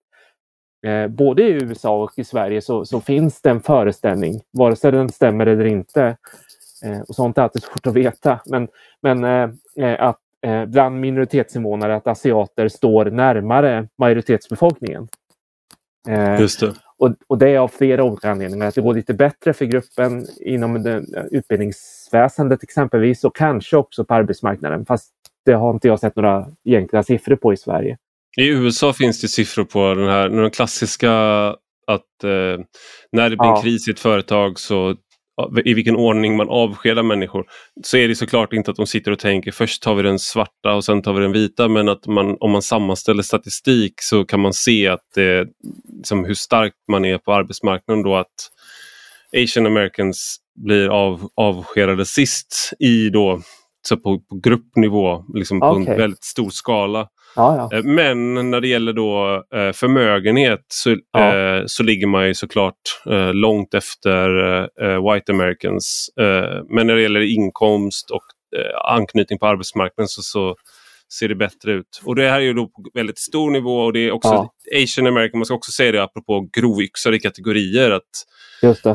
eh, 0.86 1.08
både 1.08 1.42
i 1.42 1.52
USA 1.52 2.02
och 2.02 2.12
i 2.16 2.24
Sverige 2.24 2.62
så, 2.62 2.84
så, 2.84 3.00
finns 3.00 3.40
det 3.42 3.50
en 3.50 3.60
föreställning, 3.60 4.40
vare 4.50 4.76
sig 4.76 4.92
den 4.92 5.08
stämmer 5.08 5.46
eller 5.46 5.64
inte. 5.66 6.16
Eh, 6.84 7.00
och 7.08 7.14
sånt 7.14 7.38
är 7.38 7.42
alltid 7.42 7.62
svårt 7.62 7.86
att 7.86 7.94
veta. 7.94 8.40
Men, 8.46 8.68
men 9.02 9.24
eh, 9.24 9.50
eh, 9.76 10.02
att 10.02 10.20
eh, 10.42 10.64
bland 10.64 11.00
minoritetsinvånare 11.00 11.96
att 11.96 12.06
asiater 12.06 12.68
står 12.68 13.04
närmare 13.04 13.88
majoritetsbefolkningen. 13.98 15.08
Eh, 16.08 16.40
just 16.40 16.60
det. 16.60 16.74
Och, 16.98 17.14
och 17.26 17.38
det 17.38 17.50
är 17.50 17.58
av 17.58 17.68
flera 17.68 18.04
olika 18.04 18.30
anledningar. 18.30 18.66
Att 18.66 18.74
det 18.74 18.80
går 18.80 18.94
lite 18.94 19.14
bättre 19.14 19.52
för 19.52 19.64
gruppen 19.64 20.26
inom 20.40 20.82
det, 20.82 21.04
utbildningsväsendet 21.30 22.62
exempelvis 22.62 23.24
och 23.24 23.36
kanske 23.36 23.76
också 23.76 24.04
på 24.04 24.14
arbetsmarknaden. 24.14 24.86
Fast 24.86 25.12
det 25.44 25.52
har 25.52 25.70
inte 25.70 25.88
jag 25.88 26.00
sett 26.00 26.16
några 26.16 26.46
egentliga 26.64 27.02
siffror 27.02 27.36
på 27.36 27.52
i 27.52 27.56
Sverige. 27.56 27.96
I 28.36 28.48
USA 28.48 28.92
finns 28.92 29.20
det 29.20 29.28
siffror 29.28 29.64
på 29.64 29.94
den 29.94 30.08
här 30.08 30.28
den 30.28 30.50
klassiska 30.50 31.12
att 31.86 32.24
eh, 32.24 32.64
när 33.12 33.30
det 33.30 33.36
blir 33.36 33.48
ja. 33.48 33.62
kris 33.62 33.88
i 33.88 33.90
ett 33.90 34.00
företag 34.00 34.58
så 34.58 34.96
i 35.64 35.74
vilken 35.74 35.96
ordning 35.96 36.36
man 36.36 36.48
avskedar 36.48 37.02
människor 37.02 37.44
så 37.84 37.96
är 37.96 38.08
det 38.08 38.14
såklart 38.14 38.52
inte 38.52 38.70
att 38.70 38.76
de 38.76 38.86
sitter 38.86 39.10
och 39.10 39.18
tänker 39.18 39.52
först 39.52 39.82
tar 39.82 39.94
vi 39.94 40.02
den 40.02 40.18
svarta 40.18 40.74
och 40.74 40.84
sen 40.84 41.02
tar 41.02 41.12
vi 41.12 41.20
den 41.20 41.32
vita 41.32 41.68
men 41.68 41.88
att 41.88 42.06
man, 42.06 42.36
om 42.40 42.50
man 42.50 42.62
sammanställer 42.62 43.22
statistik 43.22 43.94
så 43.96 44.24
kan 44.24 44.40
man 44.40 44.52
se 44.52 44.88
att 44.88 45.04
det, 45.14 45.48
liksom 45.96 46.24
hur 46.24 46.34
starkt 46.34 46.76
man 46.90 47.04
är 47.04 47.18
på 47.18 47.32
arbetsmarknaden 47.32 48.02
då 48.02 48.16
att 48.16 48.50
Asian 49.42 49.66
Americans 49.66 50.36
blir 50.64 50.88
av, 50.88 51.28
avskedade 51.36 52.06
sist 52.06 52.72
i 52.78 53.08
då, 53.08 53.40
så 53.88 53.96
på, 53.96 54.20
på 54.20 54.40
gruppnivå, 54.42 55.24
liksom 55.34 55.62
okay. 55.62 55.84
på 55.84 55.90
en 55.90 55.98
väldigt 55.98 56.24
stor 56.24 56.50
skala. 56.50 57.08
Ja, 57.36 57.68
ja. 57.70 57.78
Eh, 57.78 57.84
men 57.84 58.50
när 58.50 58.60
det 58.60 58.68
gäller 58.68 58.92
då 58.92 59.44
eh, 59.54 59.72
förmögenhet 59.72 60.64
så, 60.68 60.96
ja. 61.12 61.36
Eh, 61.36 61.62
så 61.66 61.82
ligger 61.82 62.06
man 62.06 62.26
ju 62.26 62.34
såklart 62.34 62.74
långt 63.32 63.74
efter 63.74 64.28
White 65.12 65.32
Americans. 65.32 66.10
Men 66.68 66.86
när 66.86 66.94
det 66.94 67.02
gäller 67.02 67.20
inkomst 67.20 68.10
och 68.10 68.22
anknytning 68.84 69.38
på 69.38 69.46
arbetsmarknaden 69.46 70.08
så, 70.08 70.22
så 70.22 70.56
ser 71.18 71.28
det 71.28 71.34
bättre 71.34 71.72
ut. 71.72 72.02
Och 72.04 72.14
det 72.14 72.30
här 72.30 72.36
är 72.36 72.44
ju 72.44 72.52
då 72.52 72.66
på 72.66 72.84
väldigt 72.94 73.18
stor 73.18 73.50
nivå 73.50 73.80
och 73.80 73.92
det 73.92 74.00
är 74.00 74.12
också 74.12 74.28
ja. 74.28 74.82
Asian 74.82 75.06
American, 75.06 75.38
man 75.38 75.46
ska 75.46 75.54
också 75.54 75.72
säga 75.72 75.92
det 75.92 76.02
apropå 76.02 76.48
grovyxade 76.52 77.18
kategorier. 77.18 77.90
att 77.90 78.02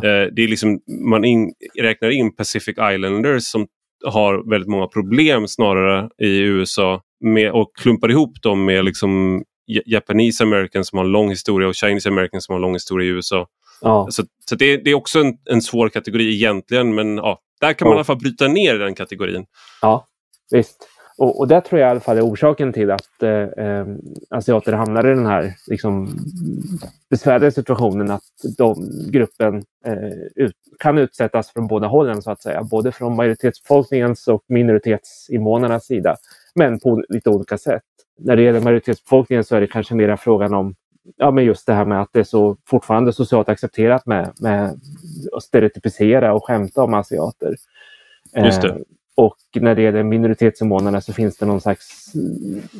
det. 0.02 0.30
det 0.36 0.44
är 0.44 0.48
liksom, 0.48 0.80
Man 1.10 1.26
in, 1.26 1.54
räknar 1.80 2.10
in 2.10 2.36
Pacific 2.36 2.76
Islanders 2.94 3.44
som 3.44 3.68
har 4.06 4.50
väldigt 4.50 4.70
många 4.70 4.88
problem 4.88 5.48
snarare 5.48 6.10
i 6.18 6.40
USA 6.40 7.02
med, 7.22 7.52
och 7.52 7.76
klumpar 7.76 8.12
ihop 8.12 8.42
dem 8.42 8.66
med 8.66 8.86
liksom 8.86 9.44
Japanese 9.86 10.44
American 10.44 10.86
som 10.86 10.98
har 10.98 11.06
en 11.06 11.12
lång 11.12 11.30
historia 11.30 11.68
och 11.68 11.76
Chinese 11.76 12.10
American 12.10 12.42
som 12.42 12.54
har 12.54 12.58
en 12.58 12.62
lång 12.62 12.74
historia 12.74 13.08
i 13.08 13.12
USA. 13.12 13.48
Ja. 13.82 14.08
Så, 14.12 14.24
så 14.50 14.56
det, 14.56 14.78
det, 14.78 14.92
är 14.92 14.96
också 14.96 15.20
en, 15.20 15.38
en 15.50 15.62
svår 15.62 15.90
kategori 15.90 16.36
egentligen 16.36 16.96
men 16.96 17.18
ja, 17.18 17.40
där 17.62 17.74
kan 17.74 17.88
man 17.88 17.92
ja. 17.92 17.96
i 17.96 17.98
alla 17.98 18.04
fall 18.04 18.18
bryta 18.18 18.48
ner 18.48 18.76
den 18.76 18.96
kategorin. 18.96 19.46
Ja, 19.82 20.08
visst. 20.52 20.88
Och, 21.18 21.40
och 21.40 21.48
det 21.48 21.62
tror 21.62 21.82
jag 21.82 21.88
i 21.88 21.92
alla 21.92 22.00
fall 22.00 22.18
är 22.18 22.26
orsaken 22.26 22.74
till 22.74 22.92
att 22.92 23.24
eh, 23.24 23.32
eh, 23.32 23.86
asiater 24.30 24.74
hamnar 24.74 25.08
i 25.08 25.10
den 25.10 25.26
här 25.26 25.54
liksom, 25.68 26.10
besvärliga 27.10 27.52
situationen 27.52 28.12
att 28.12 28.22
de, 28.58 28.76
gruppen 29.12 29.64
eh, 29.86 30.44
ut, 30.46 30.56
kan 30.80 30.98
utsättas 30.98 31.54
från 31.54 31.68
båda 31.68 31.88
hållen 31.88 32.22
så 32.22 32.32
att 32.32 32.42
säga. 32.42 32.64
Både 32.64 32.92
från 32.92 33.16
majoritetsbefolkningens 33.16 34.28
och 34.28 34.44
minoritetsinvånarnas 34.48 35.86
sida. 35.86 36.16
Men 36.56 36.80
på 36.80 37.04
lite 37.10 37.30
olika 37.30 37.58
sätt. 37.58 37.84
När 38.20 38.36
det 38.36 38.42
gäller 38.42 38.62
majoritetsbefolkningen 38.62 39.44
så 39.44 39.56
är 39.56 39.62
det 39.62 39.68
kanske 39.68 39.96
mera 39.96 40.18
frågan 40.18 40.54
om 40.54 40.76
ja, 41.18 41.32
men 41.32 41.46
just 41.46 41.68
det 41.68 41.74
här 41.74 41.86
med 41.86 42.02
att 42.02 42.10
det 42.14 42.20
är 42.20 42.24
så 42.24 42.58
fortfarande 42.68 43.14
socialt 43.14 43.50
accepterat 43.50 44.06
med, 44.06 44.34
med 44.40 44.80
att 45.34 45.44
stereotypisera 45.44 46.34
och 46.34 46.46
skämta 46.46 46.84
om 46.84 46.94
asiater. 46.94 47.56
Just 48.36 48.62
det. 48.62 48.70
Eh, 48.70 48.76
och 49.16 49.38
när 49.56 49.76
det 49.76 49.82
gäller 49.82 50.04
minoritetsinvånarna 50.04 51.02
så 51.02 51.14
finns 51.14 51.38
det 51.38 51.46
någon 51.46 51.62
slags, 51.62 52.14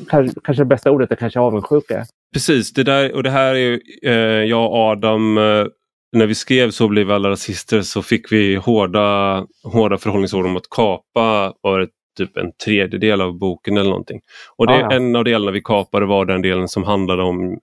kanske, 0.08 0.40
kanske 0.44 0.60
det 0.60 0.66
bästa 0.66 0.90
ordet 0.90 1.12
är 1.12 1.16
kanske 1.16 1.40
avundsjuka. 1.40 2.04
Precis, 2.32 2.72
det 2.72 2.82
där, 2.82 3.14
och 3.14 3.22
det 3.22 3.30
här 3.30 3.54
är 3.54 3.80
eh, 4.02 4.44
jag 4.44 4.70
och 4.70 4.76
Adam, 4.76 5.38
eh, 5.38 5.66
när 6.12 6.26
vi 6.26 6.34
skrev 6.34 6.70
Så 6.70 6.88
blev 6.88 7.06
vi 7.06 7.12
alla 7.12 7.30
rasister 7.30 7.82
så 7.82 8.02
fick 8.02 8.32
vi 8.32 8.54
hårda, 8.54 9.46
hårda 9.64 9.98
förhållningsord 9.98 10.46
om 10.46 10.56
att 10.56 10.70
kapa 10.70 11.54
var 11.60 11.80
det 11.80 11.88
typ 12.16 12.36
en 12.36 12.52
tredjedel 12.64 13.20
av 13.20 13.38
boken 13.38 13.76
eller 13.76 13.90
någonting. 13.90 14.20
Och 14.56 14.66
det, 14.66 14.72
ah, 14.72 14.80
ja. 14.80 14.92
en 14.92 15.16
av 15.16 15.24
delarna 15.24 15.50
vi 15.52 15.60
kapade 15.60 16.06
var 16.06 16.24
den 16.24 16.42
delen 16.42 16.68
som 16.68 16.84
handlade 16.84 17.22
om 17.22 17.58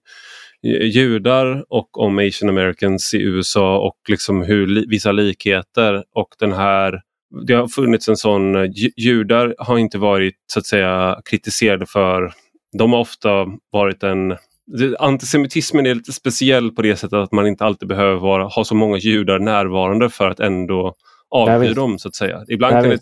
judar 0.92 1.64
och 1.68 1.98
om 1.98 2.18
Asian 2.18 2.48
Americans 2.48 3.14
i 3.14 3.22
USA 3.22 3.78
och 3.78 3.96
liksom 4.08 4.42
hur 4.42 4.66
li 4.66 4.86
vissa 4.88 5.12
likheter 5.12 6.04
och 6.14 6.28
den 6.38 6.52
här 6.52 7.00
det 7.46 7.54
har 7.54 7.68
funnits 7.68 8.08
en 8.08 8.16
sån, 8.16 8.72
judar 8.96 9.54
har 9.58 9.78
inte 9.78 9.98
varit 9.98 10.34
så 10.52 10.58
att 10.58 10.66
säga 10.66 11.20
kritiserade 11.24 11.86
för, 11.86 12.32
de 12.78 12.92
har 12.92 13.00
ofta 13.00 13.46
varit 13.72 14.02
en 14.02 14.36
Antisemitismen 14.98 15.86
är 15.86 15.94
lite 15.94 16.12
speciell 16.12 16.70
på 16.70 16.82
det 16.82 16.96
sättet 16.96 17.16
att 17.16 17.32
man 17.32 17.46
inte 17.46 17.64
alltid 17.64 17.88
behöver 17.88 18.20
vara, 18.20 18.44
ha 18.44 18.64
så 18.64 18.74
många 18.74 18.96
judar 18.96 19.38
närvarande 19.38 20.10
för 20.10 20.30
att 20.30 20.40
ändå 20.40 20.94
avsky 21.30 21.74
dem 21.74 21.98
så 21.98 22.08
att 22.08 22.14
säga. 22.14 22.44
Ibland 22.48 22.72
kan 22.72 22.90
det, 22.90 22.98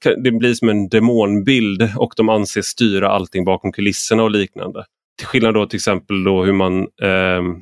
kan 0.00 0.22
det 0.22 0.30
bli 0.30 0.54
som 0.54 0.68
en 0.68 0.88
demonbild 0.88 1.88
och 1.96 2.12
de 2.16 2.28
anses 2.28 2.66
styra 2.66 3.08
allting 3.08 3.44
bakom 3.44 3.72
kulisserna 3.72 4.22
och 4.22 4.30
liknande. 4.30 4.84
Till 5.18 5.26
skillnad 5.26 5.54
då 5.54 5.66
till 5.66 5.76
exempel 5.76 6.24
då 6.24 6.44
hur 6.44 6.52
man 6.52 6.86
ehm, 7.02 7.54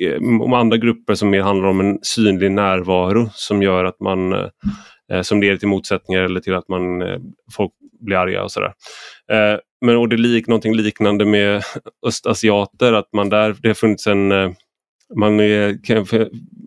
eh, 0.00 0.42
om 0.42 0.52
andra 0.52 0.76
grupper 0.76 1.14
som 1.14 1.30
mer 1.30 1.40
handlar 1.40 1.68
om 1.68 1.80
en 1.80 1.98
synlig 2.02 2.50
närvaro 2.50 3.28
som 3.32 3.62
gör 3.62 3.84
att 3.84 4.00
man 4.00 4.32
eh, 4.32 5.22
som 5.22 5.40
leder 5.40 5.56
till 5.56 5.68
motsättningar 5.68 6.22
eller 6.22 6.40
till 6.40 6.54
att 6.54 6.68
man 6.68 7.02
eh, 7.02 7.18
folk 7.52 7.72
blir 8.00 8.16
arga 8.16 8.42
och 8.42 8.52
sådär. 8.52 8.72
Eh, 9.32 9.58
men 9.80 9.96
och 9.96 10.08
det 10.08 10.16
är 10.16 10.18
lik, 10.18 10.46
någonting 10.46 10.76
liknande 10.76 11.24
med 11.24 11.62
östasiater 12.06 12.92
att 12.92 13.12
man 13.12 13.28
där, 13.28 13.56
det 13.62 13.68
har 13.68 13.74
funnits 13.74 14.06
en 14.06 14.32
eh, 14.32 14.50
man 15.16 15.40
är 15.40 15.78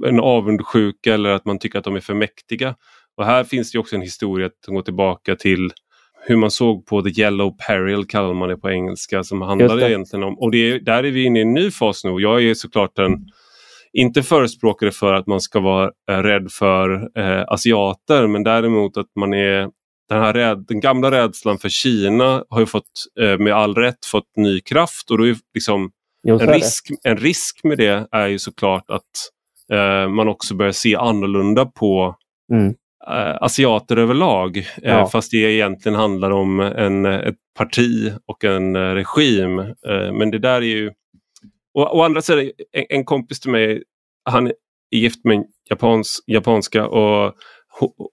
en 0.08 0.20
avundsjuka 0.20 1.14
eller 1.14 1.30
att 1.30 1.46
man 1.46 1.60
tycker 1.60 1.80
att 1.80 1.86
de 1.86 1.96
är 1.96 2.00
för 2.00 2.14
mäktiga. 2.14 2.76
Och 3.18 3.26
här 3.26 3.44
finns 3.44 3.72
det 3.72 3.80
också 3.80 3.96
en 3.96 4.02
historia 4.02 4.50
som 4.66 4.76
går 4.76 4.82
tillbaka 4.82 5.36
till 5.36 5.72
hur 6.28 6.36
man 6.36 6.52
såg 6.52 6.86
på 6.86 7.02
The 7.02 7.22
Yellow 7.22 7.58
Peril 7.68 8.06
kallar 8.06 8.34
man 8.34 8.50
det 8.50 8.58
på 8.58 8.70
engelska 8.70 9.24
som 9.24 9.42
handlar 9.42 9.82
egentligen 9.82 10.24
om, 10.24 10.40
och 10.40 10.52
det 10.52 10.72
är, 10.72 10.80
där 10.80 11.04
är 11.04 11.12
vi 11.12 11.24
inne 11.24 11.40
i 11.40 11.42
en 11.42 11.54
ny 11.54 11.72
fas 11.72 12.04
nu. 12.04 12.10
Jag 12.10 12.44
är 12.44 12.54
såklart 12.54 13.00
en, 13.00 13.28
inte 13.94 14.24
förespråkare 14.24 14.92
för 14.92 15.14
att 15.14 15.28
man 15.28 15.42
ska 15.42 15.60
vara 15.60 15.92
äh, 16.10 16.18
rädd 16.18 16.52
för 16.52 17.10
äh, 17.20 17.44
asiater 17.48 18.28
men 18.28 18.44
däremot 18.44 18.98
att 18.98 19.10
man 19.16 19.34
är 19.34 19.70
den, 20.10 20.22
här 20.22 20.34
räd, 20.34 20.66
den 20.68 20.80
gamla 20.80 21.12
rädslan 21.12 21.58
för 21.58 21.70
Kina 21.70 22.44
har 22.50 22.60
ju 22.60 22.66
fått 22.66 22.92
äh, 23.20 23.38
med 23.38 23.54
all 23.54 23.76
rätt 23.76 24.06
fått 24.06 24.38
ny 24.38 24.60
kraft 24.60 25.12
och 25.12 25.18
då 25.18 25.28
är 25.28 25.36
liksom 25.54 25.92
en, 26.28 26.40
risk, 26.40 26.90
en 27.04 27.18
risk 27.18 27.64
med 27.64 27.78
det 27.78 28.08
är 28.12 28.28
ju 28.28 28.40
såklart 28.40 28.90
att 28.90 29.32
man 30.10 30.28
också 30.28 30.56
börjar 30.56 30.72
se 30.72 30.96
annorlunda 30.96 31.66
på 31.66 32.16
mm 32.52 32.76
äh, 33.08 33.38
asiater 33.42 33.98
överlag. 33.98 34.58
Eh, 34.58 34.64
ja. 34.82 35.00
Äh, 35.00 35.10
fast 35.10 35.32
det 35.32 35.38
egentligen 35.38 35.96
handlar 35.96 36.32
om 36.32 36.60
en, 36.60 37.06
ett 37.06 37.36
parti 37.58 38.14
och 38.26 38.44
en 38.44 38.76
äh, 38.76 38.80
regim. 38.80 39.56
men 40.14 40.32
det 40.32 40.40
där 40.40 40.62
är 40.62 40.62
ju... 40.62 40.92
Å 41.74 42.02
andra 42.02 42.22
sidan, 42.22 42.52
en, 42.72 42.86
en, 42.90 43.06
kompis 43.06 43.40
till 43.40 43.52
mig, 43.52 43.84
han 44.30 44.48
är 44.48 44.54
gift 44.92 45.26
med 45.26 45.38
en 45.38 45.44
japans, 45.70 46.24
japanska 46.28 46.88
och 46.88 47.36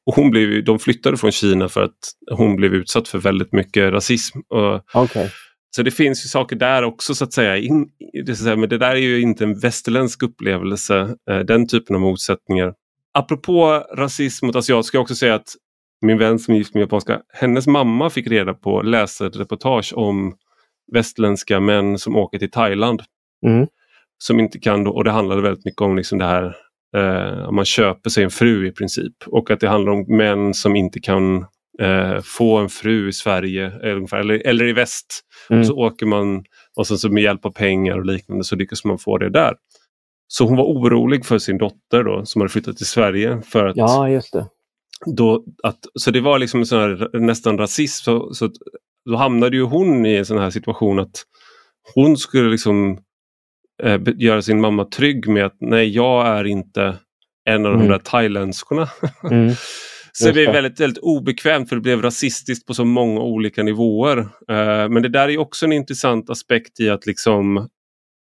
hon 0.05 0.31
blev, 0.31 0.65
de 0.65 0.79
flyttade 0.79 1.17
från 1.17 1.33
Kina 1.33 1.69
för 1.69 1.83
att 1.83 1.99
hon 2.31 2.57
blev 2.57 2.75
utsatt 2.75 3.09
för 3.09 3.19
väldigt 3.19 3.53
mycket 3.53 3.93
rasism. 3.93 4.39
Och, 4.49 5.03
okay. 5.03 5.29
Så 5.77 5.83
det 5.83 5.91
finns 5.91 6.25
ju 6.25 6.29
saker 6.29 6.57
där 6.57 6.83
också 6.83 7.15
så 7.15 7.25
att 7.25 7.33
säga. 7.33 7.57
In, 7.57 7.89
det, 8.27 8.37
så 8.37 8.45
säga 8.45 8.57
men 8.57 8.69
det 8.69 8.79
där 8.79 8.91
är 8.91 8.97
ju 8.97 9.21
inte 9.21 9.45
en 9.45 9.59
västerländsk 9.59 10.23
upplevelse, 10.23 11.17
den 11.47 11.69
typen 11.69 11.97
av 11.97 12.03
motsättningar. 12.03 12.75
Apropå 13.15 13.85
rasism 13.97 14.47
mot 14.47 14.57
asiater 14.57 14.83
ska 14.83 14.97
jag 14.97 15.03
också 15.03 15.15
säga 15.15 15.35
att 15.35 15.49
min 16.07 16.19
vän 16.19 16.39
som 16.39 16.55
är 16.55 16.59
gift 16.59 16.75
med 16.75 16.81
japanska, 16.81 17.21
hennes 17.33 17.67
mamma 17.67 18.11
fick 18.11 18.27
reda 18.27 18.55
på, 18.55 18.83
läsa 18.83 19.27
ett 19.27 19.37
reportage 19.37 19.93
om 19.97 20.35
västländska 20.93 21.61
män 21.61 21.99
som 21.99 22.17
åker 22.17 22.39
till 22.39 22.51
Thailand. 22.51 23.03
Mm. 23.47 23.67
Som 24.19 24.41
inte 24.41 24.59
kan, 24.59 24.87
och 24.87 25.05
det 25.05 25.11
handlade 25.11 25.43
väldigt 25.43 25.65
mycket 25.65 25.81
om 25.81 25.97
liksom 25.97 26.19
det 26.19 26.25
här 26.25 26.57
eh, 26.97 27.51
man 27.51 27.65
köper 27.65 28.11
sig 28.11 28.25
en 28.25 28.31
fru 28.31 28.69
i 28.69 28.73
princip 28.73 29.15
och 29.27 29.51
att 29.51 29.61
det 29.61 29.69
handlar 29.69 29.93
om 29.93 30.17
män 30.17 30.55
som 30.55 30.77
inte 30.77 31.01
kan 31.01 31.47
eh, 31.81 32.21
få 32.21 32.57
en 32.57 32.69
fru 32.69 33.09
i 33.09 33.13
Sverige 33.13 33.73
eller, 33.83 34.47
eller 34.47 34.65
i 34.65 34.73
väst. 34.73 35.21
Mm. 35.51 35.61
Och 35.61 35.67
så 35.67 35.75
åker 35.75 36.07
man 36.07 36.45
och 36.77 36.87
så, 36.87 36.97
så 36.97 37.09
med 37.09 37.23
hjälp 37.23 37.47
av 37.47 37.51
pengar 37.51 37.99
och 37.99 38.07
liknande 38.07 38.45
så 38.45 38.57
lyckas 38.57 38.85
man 38.85 38.99
få 38.99 39.19
det 39.19 39.31
där. 39.31 39.55
Så 40.29 40.45
hon 40.45 40.57
var 40.57 40.65
orolig 40.65 41.27
för 41.27 41.39
sin 41.39 41.59
dotter 41.59 42.05
då, 42.05 42.25
som 42.25 42.41
hade 42.41 42.53
flyttat 42.53 42.77
till 42.77 42.87
Sverige. 42.87 43.43
För 43.43 43.67
att, 43.67 43.77
ja, 43.77 44.09
just 44.09 44.33
det. 44.33 44.47
Då, 45.17 45.45
att, 45.63 45.79
så 45.95 46.11
det 46.11 46.21
var 46.21 46.39
liksom 46.39 46.61
en 46.61 46.67
sån 46.67 46.81
här, 46.81 47.19
nästan 47.19 47.59
rasism. 47.59 48.05
Så, 48.05 48.35
så 48.35 48.51
då 49.11 49.17
hamnade 49.17 49.57
ju 49.57 49.63
hon 49.63 50.07
i 50.07 50.17
en 50.17 50.27
sån 50.27 50.39
här 50.39 50.51
situation 50.51 50.99
att 50.99 51.25
hon 51.95 52.17
skulle 52.17 52.51
liksom 52.51 52.99
eh, 53.83 54.01
göra 54.17 54.43
sin 54.43 54.61
mamma 54.61 54.85
trygg 54.85 55.29
med 55.29 55.47
att 55.47 55.57
nej, 55.61 55.89
jag 55.89 56.27
är 56.27 56.45
inte 56.45 56.97
en 57.45 57.67
av 57.67 57.73
mm. 57.73 57.87
de 57.87 57.93
där 57.93 57.99
thailändskorna. 57.99 58.89
Mm. 59.31 59.55
så 60.13 60.27
det 60.27 60.33
blev 60.33 60.53
väldigt, 60.53 60.81
väldigt 60.81 61.03
obekvämt 61.03 61.69
för 61.69 61.77
det 61.77 61.83
blev 61.83 62.03
rasistiskt 62.03 62.67
på 62.67 62.75
så 62.75 62.85
många 62.85 63.21
olika 63.21 63.63
nivåer. 63.63 64.19
Uh, 64.19 64.89
men 64.89 65.03
det 65.03 65.09
där 65.09 65.29
är 65.29 65.39
också 65.39 65.67
en 65.67 65.73
intressant 65.73 66.31
aspekt 66.31 66.81
i 66.81 66.91
att 66.91 67.07
liksom 67.07 67.69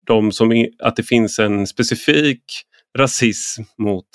de 0.07 0.32
som, 0.32 0.66
att 0.78 0.97
det 0.97 1.03
finns 1.03 1.39
en 1.39 1.66
specifik 1.66 2.43
rasism 2.98 3.62
mot 3.78 4.09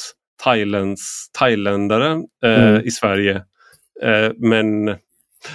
Thailands, 0.44 1.30
thailändare 1.40 2.24
eh, 2.44 2.70
mm. 2.70 2.86
i 2.86 2.92
Sverige. 2.92 3.36
Eh, 4.04 4.32
men 4.38 4.88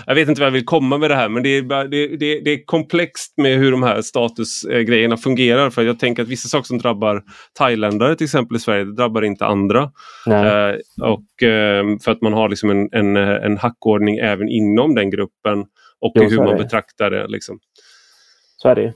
jag 0.06 0.14
vet 0.14 0.28
inte 0.28 0.40
vad 0.40 0.46
jag 0.46 0.52
vill 0.52 0.64
komma 0.64 0.98
med 0.98 1.10
det 1.10 1.14
här 1.14 1.28
men 1.28 1.42
det 1.42 1.48
är, 1.48 1.88
det, 1.88 2.16
det, 2.16 2.40
det 2.40 2.50
är 2.50 2.64
komplext 2.64 3.34
med 3.36 3.58
hur 3.58 3.72
de 3.72 3.82
här 3.82 4.02
statusgrejerna 4.02 5.16
fungerar. 5.16 5.70
För 5.70 5.82
jag 5.82 5.98
tänker 5.98 6.22
att 6.22 6.28
vissa 6.28 6.48
saker 6.48 6.66
som 6.66 6.78
drabbar 6.78 7.22
thailändare 7.58 8.16
till 8.16 8.24
exempel 8.24 8.56
i 8.56 8.60
Sverige, 8.60 8.84
det 8.84 8.94
drabbar 8.94 9.22
inte 9.22 9.46
andra. 9.46 9.82
Eh, 10.26 10.74
och 11.02 11.48
eh, 11.48 11.84
För 12.04 12.10
att 12.10 12.22
man 12.22 12.32
har 12.32 12.48
liksom 12.48 12.70
en, 12.70 12.88
en, 12.92 13.16
en 13.16 13.56
hackordning 13.56 14.16
även 14.16 14.48
inom 14.48 14.94
den 14.94 15.10
gruppen 15.10 15.60
och 16.00 16.12
jo, 16.14 16.28
hur 16.28 16.36
man 16.36 16.56
betraktar 16.56 17.10
det. 17.10 17.26
Liksom. 17.26 17.58
Så 18.56 18.68
är 18.68 18.74
det 18.74 18.92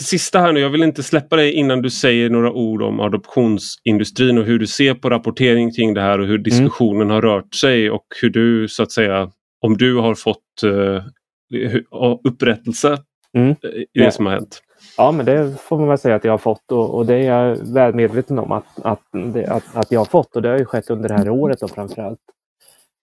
det 0.00 0.04
sista 0.04 0.40
här 0.40 0.52
nu, 0.52 0.60
jag 0.60 0.70
vill 0.70 0.82
inte 0.82 1.02
släppa 1.02 1.36
dig 1.36 1.52
innan 1.52 1.82
du 1.82 1.90
säger 1.90 2.30
några 2.30 2.52
ord 2.52 2.82
om 2.82 3.00
adoptionsindustrin 3.00 4.38
och 4.38 4.44
hur 4.44 4.58
du 4.58 4.66
ser 4.66 4.94
på 4.94 5.10
rapportering 5.10 5.72
kring 5.72 5.94
det 5.94 6.00
här 6.00 6.18
och 6.18 6.26
hur 6.26 6.34
mm. 6.34 6.42
diskussionen 6.42 7.02
mm. 7.02 7.10
har 7.10 7.22
rört 7.22 7.54
sig 7.54 7.90
och 7.90 8.06
hur 8.22 8.30
du 8.30 8.68
så 8.68 8.82
att 8.82 8.92
säga, 8.92 9.30
om 9.60 9.76
du 9.76 9.96
har 9.96 10.14
fått 10.14 10.64
uh, 10.64 11.02
upprättelse 12.24 12.98
mm. 13.32 13.50
i 13.50 13.54
det 13.64 13.86
ja. 13.92 14.10
som 14.10 14.26
har 14.26 14.32
hänt. 14.32 14.62
Ja, 14.96 15.12
men 15.12 15.26
det 15.26 15.60
får 15.60 15.78
man 15.78 15.88
väl 15.88 15.98
säga 15.98 16.14
att 16.14 16.24
jag 16.24 16.32
har 16.32 16.38
fått 16.38 16.72
och, 16.72 16.94
och 16.94 17.06
det 17.06 17.14
är 17.14 17.22
jag 17.22 17.56
väl 17.56 17.94
medveten 17.94 18.38
om 18.38 18.52
att, 18.52 18.80
att, 18.82 19.02
att, 19.48 19.76
att, 19.76 19.92
jag 19.92 20.00
har 20.00 20.04
fått 20.04 20.36
och 20.36 20.42
det 20.42 20.48
har 20.48 20.58
ju 20.58 20.64
skett 20.64 20.90
under 20.90 21.08
det 21.08 21.14
här 21.14 21.28
året 21.28 21.60
då 21.60 21.68
framförallt. 21.68 22.20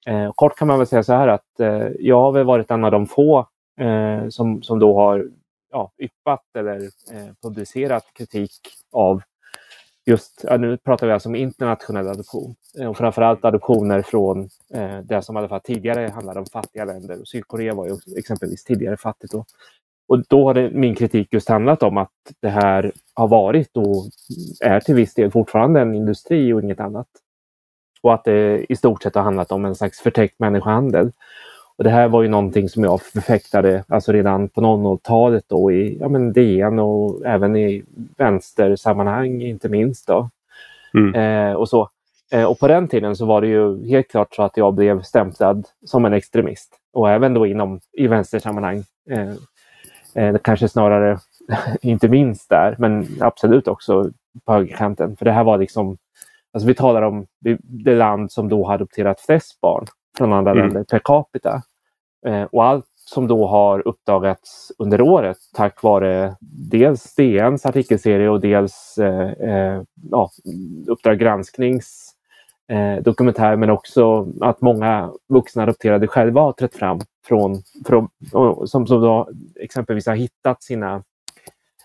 Eh, 0.07 0.31
kort 0.35 0.57
kan 0.57 0.67
man 0.67 0.77
väl 0.77 0.88
säga 0.88 1.03
så 1.03 1.13
här 1.13 1.27
att 1.27 1.59
eh, 1.59 1.88
jag 1.99 2.21
har 2.21 2.31
väl 2.31 2.45
varit 2.45 2.71
en 2.71 2.85
av 2.85 2.91
de 2.91 3.07
få 3.07 3.47
eh, 3.79 4.29
som, 4.29 4.63
som 4.63 4.79
då 4.79 4.95
har 4.99 5.29
ja, 5.71 5.91
yppat 5.97 6.45
eller 6.57 6.75
eh, 7.11 7.34
publicerat 7.43 8.03
kritik 8.13 8.59
av 8.91 9.21
just, 10.07 10.45
ja, 10.47 10.57
nu 10.57 10.77
pratar 10.77 11.07
vi 11.07 11.13
alltså 11.13 11.29
om 11.29 11.35
internationell 11.35 12.07
adoption 12.07 12.55
eh, 12.79 12.88
och 12.88 12.97
framförallt 12.97 13.45
adoptioner 13.45 14.01
från 14.01 14.49
eh, 14.73 14.99
det 14.99 15.21
som 15.21 15.35
i 15.35 15.39
alla 15.39 15.49
fall 15.49 15.61
tidigare 15.61 16.11
handlade 16.13 16.39
om 16.39 16.45
fattiga 16.45 16.85
länder. 16.85 17.25
Sydkorea 17.25 17.73
var 17.73 17.88
ju 17.88 18.17
exempelvis 18.17 18.63
tidigare 18.63 18.97
fattigt. 18.97 19.34
Då. 19.34 19.45
Och 20.07 20.23
då 20.27 20.47
har 20.47 20.53
det, 20.53 20.69
min 20.69 20.95
kritik 20.95 21.34
just 21.34 21.49
handlat 21.49 21.84
om 21.84 21.97
att 21.97 22.11
det 22.41 22.49
här 22.49 22.91
har 23.13 23.27
varit 23.27 23.77
och 23.77 24.05
är 24.61 24.79
till 24.79 24.95
viss 24.95 25.13
del 25.13 25.31
fortfarande 25.31 25.81
en 25.81 25.95
industri 25.95 26.53
och 26.53 26.61
inget 26.61 26.79
annat. 26.79 27.07
Och 28.01 28.13
att 28.13 28.23
det 28.23 28.65
i 28.69 28.75
stort 28.75 29.03
sett 29.03 29.15
har 29.15 29.23
handlat 29.23 29.51
om 29.51 29.65
en 29.65 29.75
slags 29.75 29.99
förtäckt 29.99 30.39
människohandel. 30.39 31.11
Och 31.78 31.84
det 31.84 31.90
här 31.90 32.08
var 32.08 32.22
ju 32.22 32.28
någonting 32.28 32.70
som 32.70 32.84
jag 32.84 33.02
förfäktade 33.02 33.84
alltså 33.88 34.12
redan 34.12 34.49
på 34.49 34.62
00-talet 34.62 35.44
då 35.48 35.72
i 35.72 35.98
ja, 36.02 36.10
men 36.10 36.34
DN 36.34 36.80
och 36.80 37.26
även 37.26 37.56
i 37.56 37.84
vänstersammanhang 38.18 39.41
inte 39.41 39.70
minst. 39.70 40.08
Då. 40.08 40.30
Mm. 40.94 41.16
Eh, 41.16 41.54
och, 41.54 41.70
så. 41.70 41.90
Eh, 42.32 42.44
och 42.44 42.60
på 42.60 42.68
den 42.68 42.88
tiden 42.88 43.16
så 43.16 43.26
var 43.26 43.41
det 43.41 43.48
ju 43.48 43.88
helt 43.88 44.12
klart 44.12 44.36
så 44.36 44.44
att 44.44 44.58
jag 44.58 44.74
blev 44.74 45.02
stämplad 45.02 45.68
som 45.86 46.06
en 46.06 46.14
extremist. 46.14 46.74
Och 46.94 47.10
även 47.10 47.34
då 47.34 47.45
inom 47.45 47.80
i 47.94 48.08
vänstersammanhang. 48.08 48.84
Eh, 49.10 49.34
eh 50.16 50.38
kanske 50.44 50.68
snarare 50.68 51.20
inte 51.82 52.08
minst 52.08 52.49
där, 52.49 52.76
men 52.80 53.08
absolut 53.20 53.68
också 53.68 54.12
på 54.45 54.54
högerkanten. 54.54 55.16
För 55.18 55.26
det 55.26 55.32
här 55.32 55.44
var 55.44 55.58
liksom, 55.58 55.98
alltså 56.54 56.68
vi 56.68 56.74
talar 56.74 57.02
om 57.02 57.26
det 57.62 57.95
land 57.95 58.32
som 58.32 58.49
då 58.49 58.66
har 58.66 58.74
adopterat 58.74 59.22
flest 59.22 59.62
barn 59.62 59.86
från 60.18 60.34
andra 60.34 60.52
mm. 60.52 60.64
länder 60.64 60.84
per 60.84 60.99
capita. 60.99 61.61
Eh, 62.26 62.44
och 62.44 62.65
allt 62.65 62.85
som 62.95 63.27
då 63.27 63.48
har 63.48 63.88
uppdagats 63.88 64.72
under 64.77 65.02
året 65.02 65.38
tack 65.53 65.84
vare 65.84 66.35
dels 66.72 67.15
DNs 67.15 67.65
artikelserie 67.65 68.30
och 68.30 68.41
dels 68.41 68.98
eh, 68.98 69.31
eh, 69.31 69.81
ja, 70.11 70.30
Uppdrag 70.88 71.19
gransknings 71.19 72.14
eh, 72.72 73.03
dokumentär 73.03 73.56
men 73.56 73.69
också 73.69 74.27
att 74.41 74.61
många 74.61 75.11
vuxna 75.30 75.64
adopterade 75.64 76.07
själva 76.07 76.41
har 76.41 76.52
trätt 76.52 76.76
fram 76.76 76.99
från, 77.27 77.61
från 77.85 78.10
som, 78.68 78.88
som 78.88 79.02
då 79.02 79.30
exempelvis 79.60 80.07
har 80.07 80.15
hittat 80.15 80.64
sina 80.64 81.03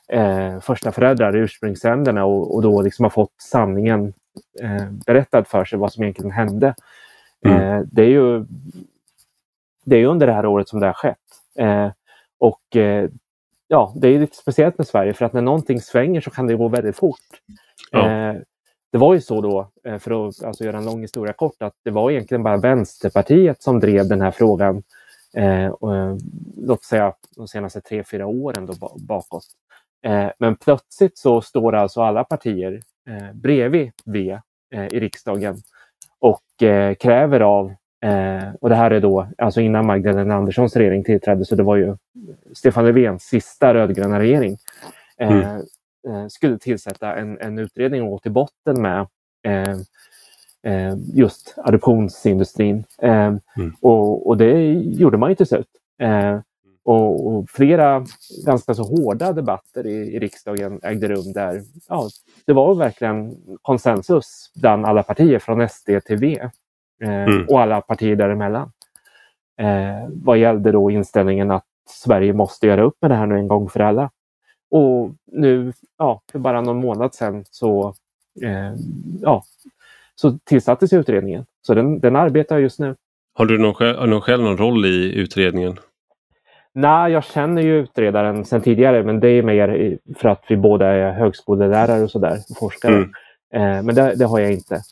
eh, 0.08 0.60
första 0.60 0.92
föräldrar, 0.92 1.36
ursprungsländerna 1.36 2.24
och, 2.24 2.54
och 2.54 2.62
då 2.62 2.82
liksom 2.82 3.02
har 3.02 3.10
fått 3.10 3.34
sanningen 3.38 4.12
eh, 4.60 4.90
berättad 5.06 5.44
för 5.44 5.64
sig, 5.64 5.78
vad 5.78 5.92
som 5.92 6.02
egentligen 6.02 6.30
hände. 6.30 6.74
Mm. 7.46 7.60
Eh, 7.60 7.82
det 7.92 8.02
är 8.02 8.08
ju 8.08 8.44
det 9.84 9.96
är 9.96 10.06
under 10.06 10.26
det 10.26 10.32
här 10.32 10.46
året 10.46 10.68
som 10.68 10.80
det 10.80 10.86
har 10.86 10.92
skett. 10.92 11.18
Eh, 11.58 11.90
och 12.38 12.76
eh, 12.76 13.10
ja, 13.68 13.92
det 13.96 14.08
är 14.08 14.18
lite 14.18 14.36
speciellt 14.36 14.78
med 14.78 14.86
Sverige 14.86 15.14
för 15.14 15.24
att 15.24 15.32
när 15.32 15.42
någonting 15.42 15.80
svänger 15.80 16.20
så 16.20 16.30
kan 16.30 16.46
det 16.46 16.54
gå 16.54 16.68
väldigt 16.68 16.96
fort. 16.96 17.18
Ja. 17.90 18.34
Det 18.92 18.98
var 18.98 19.14
ju 19.14 19.20
så 19.20 19.40
då, 19.40 19.70
för 19.98 20.28
att 20.28 20.44
alltså, 20.44 20.64
göra 20.64 20.76
en 20.78 20.84
lång 20.84 21.00
historia 21.00 21.32
kort, 21.32 21.62
att 21.62 21.74
det 21.84 21.90
var 21.90 22.10
egentligen 22.10 22.42
bara 22.42 22.56
Vänsterpartiet 22.56 23.62
som 23.62 23.80
drev 23.80 24.08
den 24.08 24.20
här 24.20 24.30
frågan, 24.30 24.82
eh, 25.36 25.66
och, 25.66 26.18
låt 26.56 26.84
säga 26.84 27.14
de 27.36 27.48
senaste 27.48 27.80
tre, 27.80 28.04
fyra 28.04 28.26
åren 28.26 28.66
då 28.66 28.74
bakåt. 28.96 29.44
Eh, 30.04 30.30
men 30.38 30.56
plötsligt 30.56 31.18
så 31.18 31.40
står 31.40 31.74
alltså 31.74 32.02
alla 32.02 32.24
partier 32.24 32.82
eh, 33.08 33.32
bredvid 33.32 33.92
V 34.04 34.38
eh, 34.74 34.86
i 34.86 35.00
riksdagen 35.00 35.56
och 36.22 36.62
eh, 36.62 36.94
kräver 36.94 37.40
av 37.40 37.72
Eh, 38.04 38.54
och 38.60 38.68
det 38.68 38.74
här 38.74 38.90
är 38.90 39.00
då 39.00 39.28
alltså 39.38 39.60
innan 39.60 39.86
Magdalena 39.86 40.34
Anderssons 40.34 40.76
regering 40.76 41.04
tillträdde, 41.04 41.44
så 41.44 41.54
det 41.54 41.62
var 41.62 41.76
ju 41.76 41.96
Stefan 42.52 42.84
Löfvens 42.84 43.22
sista 43.22 43.74
rödgröna 43.74 44.20
regering. 44.20 44.56
Eh, 45.18 45.30
mm. 45.30 45.56
eh, 46.08 46.26
skulle 46.28 46.58
tillsätta 46.58 47.16
en, 47.16 47.38
en 47.40 47.58
utredning 47.58 48.02
och 48.02 48.10
gå 48.10 48.18
till 48.18 48.32
botten 48.32 48.82
med 48.82 49.06
eh, 49.46 49.76
eh, 50.66 50.94
just 51.14 51.54
adoptionsindustrin. 51.56 52.84
Mm. 53.02 53.40
och, 53.80 54.28
och, 54.28 54.36
det 54.36 54.72
gjorde 54.72 55.18
man 55.18 55.30
ju 55.30 55.36
till 55.36 55.46
slut. 55.46 55.68
Och, 56.84 57.26
och, 57.26 57.50
flera 57.50 58.06
ganska 58.46 58.74
så 58.74 58.82
hårda 58.82 59.32
debatter 59.32 59.86
i, 59.86 60.14
i 60.14 60.18
riksdagen 60.18 60.80
ägde 60.82 61.08
rum 61.08 61.32
där 61.32 61.62
ja, 61.88 62.08
det 62.46 62.52
var 62.52 62.74
verkligen 62.74 63.36
konsensus 63.62 64.52
bland 64.54 64.86
alla 64.86 65.02
partier 65.02 65.38
från 65.38 65.68
SD 65.68 65.90
till 66.06 66.16
V 66.16 66.38
eh, 67.02 67.24
mm. 67.24 67.46
och 67.48 67.60
alla 67.60 67.80
partier 67.80 68.16
däremellan. 68.16 68.72
Eh, 69.60 70.08
vad 70.08 70.38
gällde 70.38 70.72
då 70.72 70.90
inställningen 70.90 71.50
att 71.50 71.64
Sverige 71.88 72.32
måste 72.32 72.66
göra 72.66 72.82
upp 72.82 72.96
med 73.00 73.10
det 73.10 73.14
här 73.14 73.26
nu 73.26 73.38
en 73.38 73.48
gång 73.48 73.68
för 73.68 73.80
alla. 73.80 74.10
Och 74.70 75.14
nu, 75.26 75.72
ja, 75.98 76.22
för 76.32 76.38
bara 76.38 76.60
någon 76.60 76.80
månad 76.80 77.14
sedan 77.14 77.44
så, 77.50 77.94
eh, 78.42 78.74
ja, 79.20 79.44
så 80.14 80.38
tillsattes 80.44 80.92
utredningen. 80.92 81.46
Så 81.62 81.74
den, 81.74 82.00
den 82.00 82.16
arbetar 82.16 82.58
just 82.58 82.78
nu. 82.78 82.96
Har 83.34 83.46
du 83.46 83.58
någon, 83.58 84.20
själv 84.20 84.42
någon 84.42 84.56
roll 84.56 84.84
i 84.84 85.14
utredningen? 85.14 85.78
Nej, 86.74 87.12
jag 87.12 87.24
känner 87.24 87.62
ju 87.62 87.78
utredaren 87.78 88.44
sedan 88.44 88.62
tidigare, 88.62 89.04
men 89.04 89.20
det 89.20 89.28
är 89.28 89.42
mer 89.42 89.98
för 90.16 90.28
att 90.28 90.44
vi 90.48 90.56
båda 90.56 90.86
är 90.86 91.12
högskolelärare 91.12 92.02
och 92.02 92.10
sådär, 92.10 92.38
forskare. 92.58 92.94
Mm. 92.94 93.10
Eh, 93.54 93.82
men 93.82 93.94
det, 93.94 94.14
det, 94.14 94.24
har 94.24 94.40
jag 94.40 94.52
inte. 94.52 94.82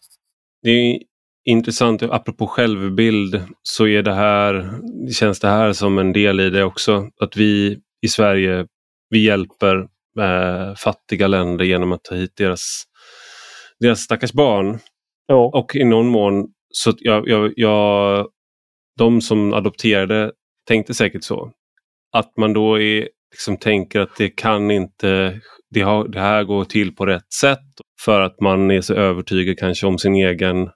Det 0.62 0.70
är 0.70 0.98
intressant, 1.44 2.02
apropå 2.02 2.47
självbild, 2.47 3.43
så 3.62 3.86
är 3.86 4.02
det 4.02 4.15
här, 4.15 4.70
känns 5.12 5.40
det 5.40 5.48
här 5.48 5.73
som 5.73 5.98
en 5.98 6.12
del 6.12 6.40
i 6.40 6.51
det 6.51 6.65
också. 6.65 7.09
Att 7.20 7.36
vi 7.36 7.78
i 8.02 8.09
Sverige, 8.09 8.66
vi 9.11 9.27
hjälper 9.27 9.77
eh, 10.20 10.74
fattiga 10.77 11.27
länder 11.27 11.65
genom 11.65 11.93
att 11.93 12.05
ta 12.05 12.15
hit 12.15 12.36
deras, 12.36 12.85
deras 13.81 14.01
stackars 14.01 14.32
barn. 14.32 14.78
Ja. 15.27 15.51
Och 15.55 15.77
i 15.77 15.85
någon 15.85 16.09
mån, 16.09 16.48
så 16.69 16.93
jag, 16.98 17.28
jag, 17.28 17.52
jag, 17.57 18.27
de 18.98 19.20
som 19.20 19.52
adopterade 19.52 20.32
tänkte 20.69 20.94
säkert 20.94 21.24
så. 21.24 21.52
Att 22.12 22.37
man 22.37 22.53
då 22.53 22.81
är, 22.81 23.09
liksom 23.31 23.57
tänker 23.57 24.01
att 24.01 24.16
det 24.19 24.28
kan 24.28 24.70
inte, 24.70 25.41
det, 25.70 25.81
har, 25.81 26.09
det 26.09 26.20
här 26.20 26.45
går 26.45 26.65
till 26.65 26.95
på 26.95 27.07
rätt 27.07 27.32
sätt 27.41 27.59
för 28.05 28.20
att 28.20 28.41
man 28.41 28.70
är 28.70 28.81
så 28.81 28.95
övertygad 28.95 29.59
kanske 29.59 29.87
om 29.87 29.99
sin 29.99 30.15
egen 30.15 30.70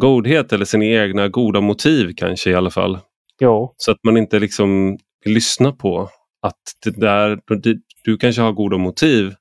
godhet 0.00 0.52
eller 0.52 0.64
sina 0.64 0.84
egna 0.84 1.28
goda 1.28 1.60
motiv 1.60 2.12
kanske 2.16 2.50
i 2.50 2.54
alla 2.54 2.70
fall. 2.70 2.98
Ja. 3.38 3.74
Så 3.76 3.90
att 3.90 3.98
man 4.04 4.16
inte 4.16 4.38
liksom 4.38 4.98
lyssnar 5.24 5.72
på 5.72 6.08
att 6.42 6.60
det 6.84 7.00
där, 7.00 7.38
du, 7.46 7.80
du 8.04 8.16
kanske 8.16 8.42
har 8.42 8.52
goda 8.52 8.78
motiv 8.78 9.34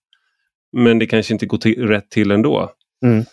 men 0.77 0.99
det 0.99 1.05
kanske 1.05 1.33
inte 1.33 1.45
går 1.45 1.57
till, 1.57 1.87
rätt 1.87 2.09
till 2.09 2.31
ändå. 2.31 2.69
Mm. 3.05 3.23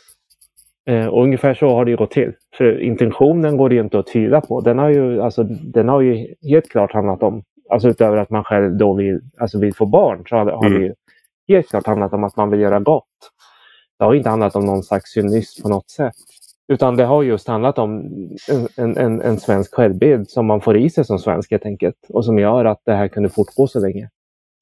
Eh, 0.88 1.06
och 1.06 1.22
ungefär 1.22 1.54
så 1.54 1.68
har 1.68 1.84
det 1.84 1.96
gått 1.96 2.10
till. 2.10 2.32
För 2.56 2.80
intentionen 2.80 3.56
går 3.56 3.68
det 3.68 3.76
inte 3.76 3.98
att 3.98 4.06
tvivla 4.06 4.40
på. 4.40 4.60
Den 4.60 4.78
har 4.78 4.88
ju, 4.90 5.22
alltså, 5.22 5.44
den 5.44 5.88
har 5.88 6.00
ju 6.00 6.34
helt 6.42 6.68
klart 6.68 6.92
handlat 6.92 7.22
om, 7.22 7.42
alltså 7.70 7.88
utöver 7.88 8.16
att 8.16 8.30
man 8.30 8.44
själv 8.44 8.76
då 8.76 8.94
vill, 8.94 9.20
alltså 9.38 9.58
vill 9.58 9.74
få 9.74 9.86
barn, 9.86 10.24
så 10.28 10.36
har, 10.36 10.46
har 10.46 10.66
mm. 10.66 10.82
det 10.82 10.94
helt 11.54 11.68
klart 11.68 11.86
handlat 11.86 12.12
om 12.12 12.24
att 12.24 12.36
man 12.36 12.50
vill 12.50 12.60
göra 12.60 12.80
gott. 12.80 13.04
Det 13.98 14.04
har 14.04 14.14
inte 14.14 14.28
handlat 14.28 14.56
om 14.56 14.66
någon 14.66 14.82
slags 14.82 15.12
cynism 15.12 15.62
på 15.62 15.68
något 15.68 15.90
sätt. 15.90 16.14
Utan 16.68 16.96
det 16.96 17.04
har 17.04 17.22
just 17.22 17.48
handlat 17.48 17.78
om 17.78 18.02
en, 18.76 18.96
en, 18.96 19.20
en 19.20 19.40
svensk 19.40 19.74
självbild 19.74 20.30
som 20.30 20.46
man 20.46 20.60
får 20.60 20.76
i 20.76 20.90
sig 20.90 21.04
som 21.04 21.18
svensk 21.18 21.50
helt 21.50 21.66
enkelt. 21.66 21.96
Och 22.08 22.24
som 22.24 22.38
gör 22.38 22.64
att 22.64 22.82
det 22.84 22.94
här 22.94 23.08
kunde 23.08 23.28
fortgå 23.28 23.66
så 23.66 23.80
länge. 23.80 24.08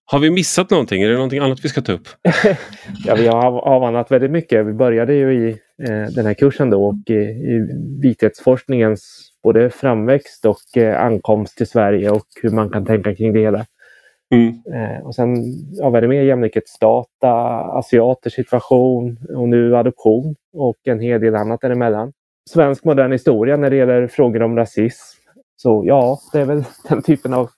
Har 0.07 0.19
vi 0.19 0.31
missat 0.31 0.71
någonting? 0.71 1.03
Är 1.03 1.09
det 1.09 1.15
någonting 1.15 1.39
annat 1.39 1.65
vi 1.65 1.69
ska 1.69 1.81
ta 1.81 1.93
upp? 1.93 2.09
ja, 3.05 3.15
vi 3.15 3.27
har 3.27 3.69
avhandlat 3.69 4.11
väldigt 4.11 4.31
mycket. 4.31 4.67
Vi 4.67 4.73
började 4.73 5.15
ju 5.15 5.49
i 5.49 5.51
eh, 5.89 6.15
den 6.15 6.27
här 6.27 6.35
kursen 6.35 6.71
då 6.71 6.87
och 6.87 7.11
i, 7.11 7.15
i 7.15 7.69
vithetsforskningens 8.03 9.31
både 9.45 9.71
framväxt 9.71 10.45
och 10.45 10.77
eh, 10.77 11.05
ankomst 11.05 11.57
till 11.57 11.67
Sverige 11.67 12.11
och 12.11 12.27
hur 12.43 12.51
man 12.51 12.71
kan 12.71 12.87
tänka 12.87 13.15
kring 13.15 13.33
det 13.33 13.41
hela. 13.41 13.67
Mm. 14.35 14.63
Eh, 14.75 15.07
och 15.07 15.15
sen 15.15 15.37
ja, 15.73 15.91
vad 15.91 15.97
är 15.97 16.03
det 16.03 16.09
mer? 16.09 16.23
Jämlikhetsdata, 16.23 17.33
asiaters 17.79 18.33
situation 18.33 19.19
och 19.37 19.49
nu 19.49 19.77
adoption 19.77 20.35
och 20.53 20.77
en 20.85 21.01
hel 21.01 21.21
del 21.21 21.35
annat 21.35 21.61
däremellan. 21.61 22.13
Svensk 22.51 22.85
modern 22.85 23.13
historia 23.13 23.57
när 23.57 23.71
det 23.71 23.77
gäller 23.77 24.07
frågor 24.07 24.43
om 24.43 24.57
rasism. 24.57 25.19
Så 25.57 25.83
ja, 25.87 26.19
det 26.33 26.41
är 26.41 26.45
väl 26.45 26.65
den 26.89 27.03
typen 27.03 27.35
av 27.35 27.51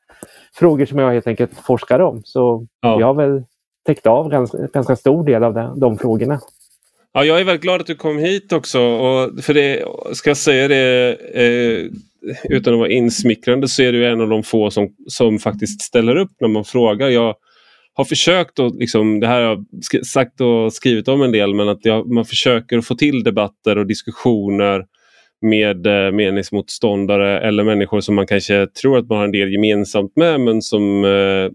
frågor 0.55 0.87
som 0.87 0.99
jag 0.99 1.13
helt 1.13 1.27
enkelt 1.27 1.55
forskar 1.55 2.01
om. 2.01 2.23
Så 2.25 2.67
ja. 2.81 3.01
jag 3.01 3.07
har 3.07 3.15
väl 3.15 3.45
täckt 3.87 4.07
av 4.07 4.29
ganska, 4.29 4.59
ganska 4.59 4.97
stor 4.97 5.25
del 5.25 5.45
av 5.45 5.55
de, 5.55 5.81
de 5.81 5.99
frågorna. 5.99 6.41
Ja, 7.16 7.24
jag 7.24 7.40
är 7.40 7.44
väldigt 7.44 7.62
glad 7.62 7.80
att 7.80 7.86
du 7.86 7.94
kom 7.94 8.18
hit 8.18 8.52
också. 8.52 8.80
Och 8.80 9.44
för 9.44 9.55
det, 9.55 9.84
ska 10.12 10.30
jag 10.30 10.36
säga 10.36 10.68
det, 10.68 11.16
eh, 11.34 11.90
utan 12.51 12.74
att 12.74 12.78
vara 12.78 12.90
insmickrande 12.90 13.68
så 13.68 13.82
är 13.82 13.93
du 13.93 14.06
en 14.06 14.20
av 14.20 14.28
de 14.28 14.43
få 14.43 14.70
som, 14.70 14.88
som 15.06 15.38
faktiskt 15.38 15.82
ställer 15.82 16.16
upp 16.16 16.30
när 16.40 16.48
man 16.48 16.64
frågar. 16.64 17.09
Jag 17.09 17.34
har 17.94 18.05
försökt 18.05 18.59
att, 18.59 18.74
liksom, 18.74 19.20
det 19.20 19.26
här 19.26 19.43
har 19.43 19.48
jag 19.48 20.06
sagt 20.06 20.40
och 20.40 20.72
skrivit 20.72 21.09
om 21.09 21.22
en 21.22 21.32
del, 21.32 21.55
men 21.55 21.68
att 21.68 21.84
jag, 21.84 22.12
man 22.12 22.24
försöker 22.24 22.80
få 22.80 22.94
till 22.94 23.24
debatter 23.24 23.78
och 23.78 23.86
diskussioner 23.86 24.84
med 25.43 25.86
eh, 25.86 26.12
meningsmotståndare 26.12 27.40
eller 27.40 27.64
människor 27.64 28.01
som 28.01 28.14
man 28.14 28.26
kanske 28.26 28.66
tror 28.66 28.98
att 28.98 29.09
man 29.09 29.18
har 29.18 29.24
en 29.24 29.32
del 29.32 29.52
gemensamt 29.52 30.16
med 30.16 30.40
men 30.40 30.62
som 30.62 31.05
eh, 31.05 31.51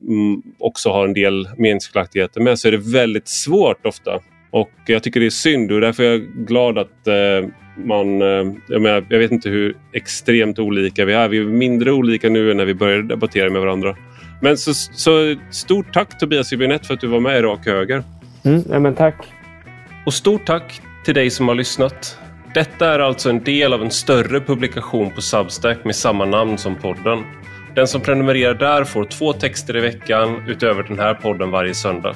också 0.59 0.89
har 0.89 1.05
en 1.05 1.13
del 1.13 1.49
meningsskiljaktigheter 1.57 2.41
med 2.41 2.59
så 2.59 2.67
är 2.67 2.71
det 2.71 2.91
väldigt 2.93 3.27
svårt 3.27 3.85
ofta. 3.85 4.21
Och 4.51 4.71
jag 4.85 5.03
tycker 5.03 5.19
det 5.19 5.25
är 5.25 5.29
synd 5.29 5.71
och 5.71 5.81
därför 5.81 6.03
är 6.03 6.11
jag 6.11 6.21
glad 6.21 6.77
att 6.77 7.07
eh, 7.07 7.49
man... 7.85 8.21
Eh, 8.21 8.53
jag, 8.67 8.81
menar, 8.81 9.05
jag 9.09 9.19
vet 9.19 9.31
inte 9.31 9.49
hur 9.49 9.75
extremt 9.93 10.59
olika 10.59 11.05
vi 11.05 11.13
är. 11.13 11.27
Vi 11.27 11.37
är 11.37 11.43
mindre 11.43 11.91
olika 11.91 12.29
nu 12.29 12.51
än 12.51 12.57
när 12.57 12.65
vi 12.65 12.73
började 12.73 13.03
debattera 13.03 13.49
med 13.49 13.61
varandra. 13.61 13.95
Men 14.41 14.57
så, 14.57 14.73
så 14.73 15.35
stort 15.51 15.93
tack 15.93 16.19
Tobias 16.19 16.53
Hübinette 16.53 16.83
för 16.83 16.93
att 16.93 17.01
du 17.01 17.07
var 17.07 17.19
med 17.19 17.39
i 17.39 17.41
Rak 17.41 17.65
Höger. 17.65 18.03
Mm, 18.43 18.63
ja, 18.69 18.79
men 18.79 18.95
tack. 18.95 19.15
Och 20.05 20.13
stort 20.13 20.45
tack 20.45 20.81
till 21.05 21.13
dig 21.13 21.29
som 21.29 21.47
har 21.47 21.55
lyssnat. 21.55 22.17
Detta 22.53 22.93
är 22.93 22.99
alltså 22.99 23.29
en 23.29 23.43
del 23.43 23.73
av 23.73 23.81
en 23.81 23.91
större 23.91 24.39
publikation 24.39 25.11
på 25.11 25.21
Substack 25.21 25.85
med 25.85 25.95
samma 25.95 26.25
namn 26.25 26.57
som 26.57 26.75
podden. 26.75 27.23
Den 27.75 27.87
som 27.87 28.01
prenumererar 28.01 28.53
där 28.53 28.83
får 28.83 29.03
två 29.05 29.33
texter 29.33 29.77
i 29.77 29.79
veckan 29.79 30.43
utöver 30.47 30.83
den 30.83 30.99
här 30.99 31.13
podden 31.13 31.51
varje 31.51 31.73
söndag. 31.73 32.15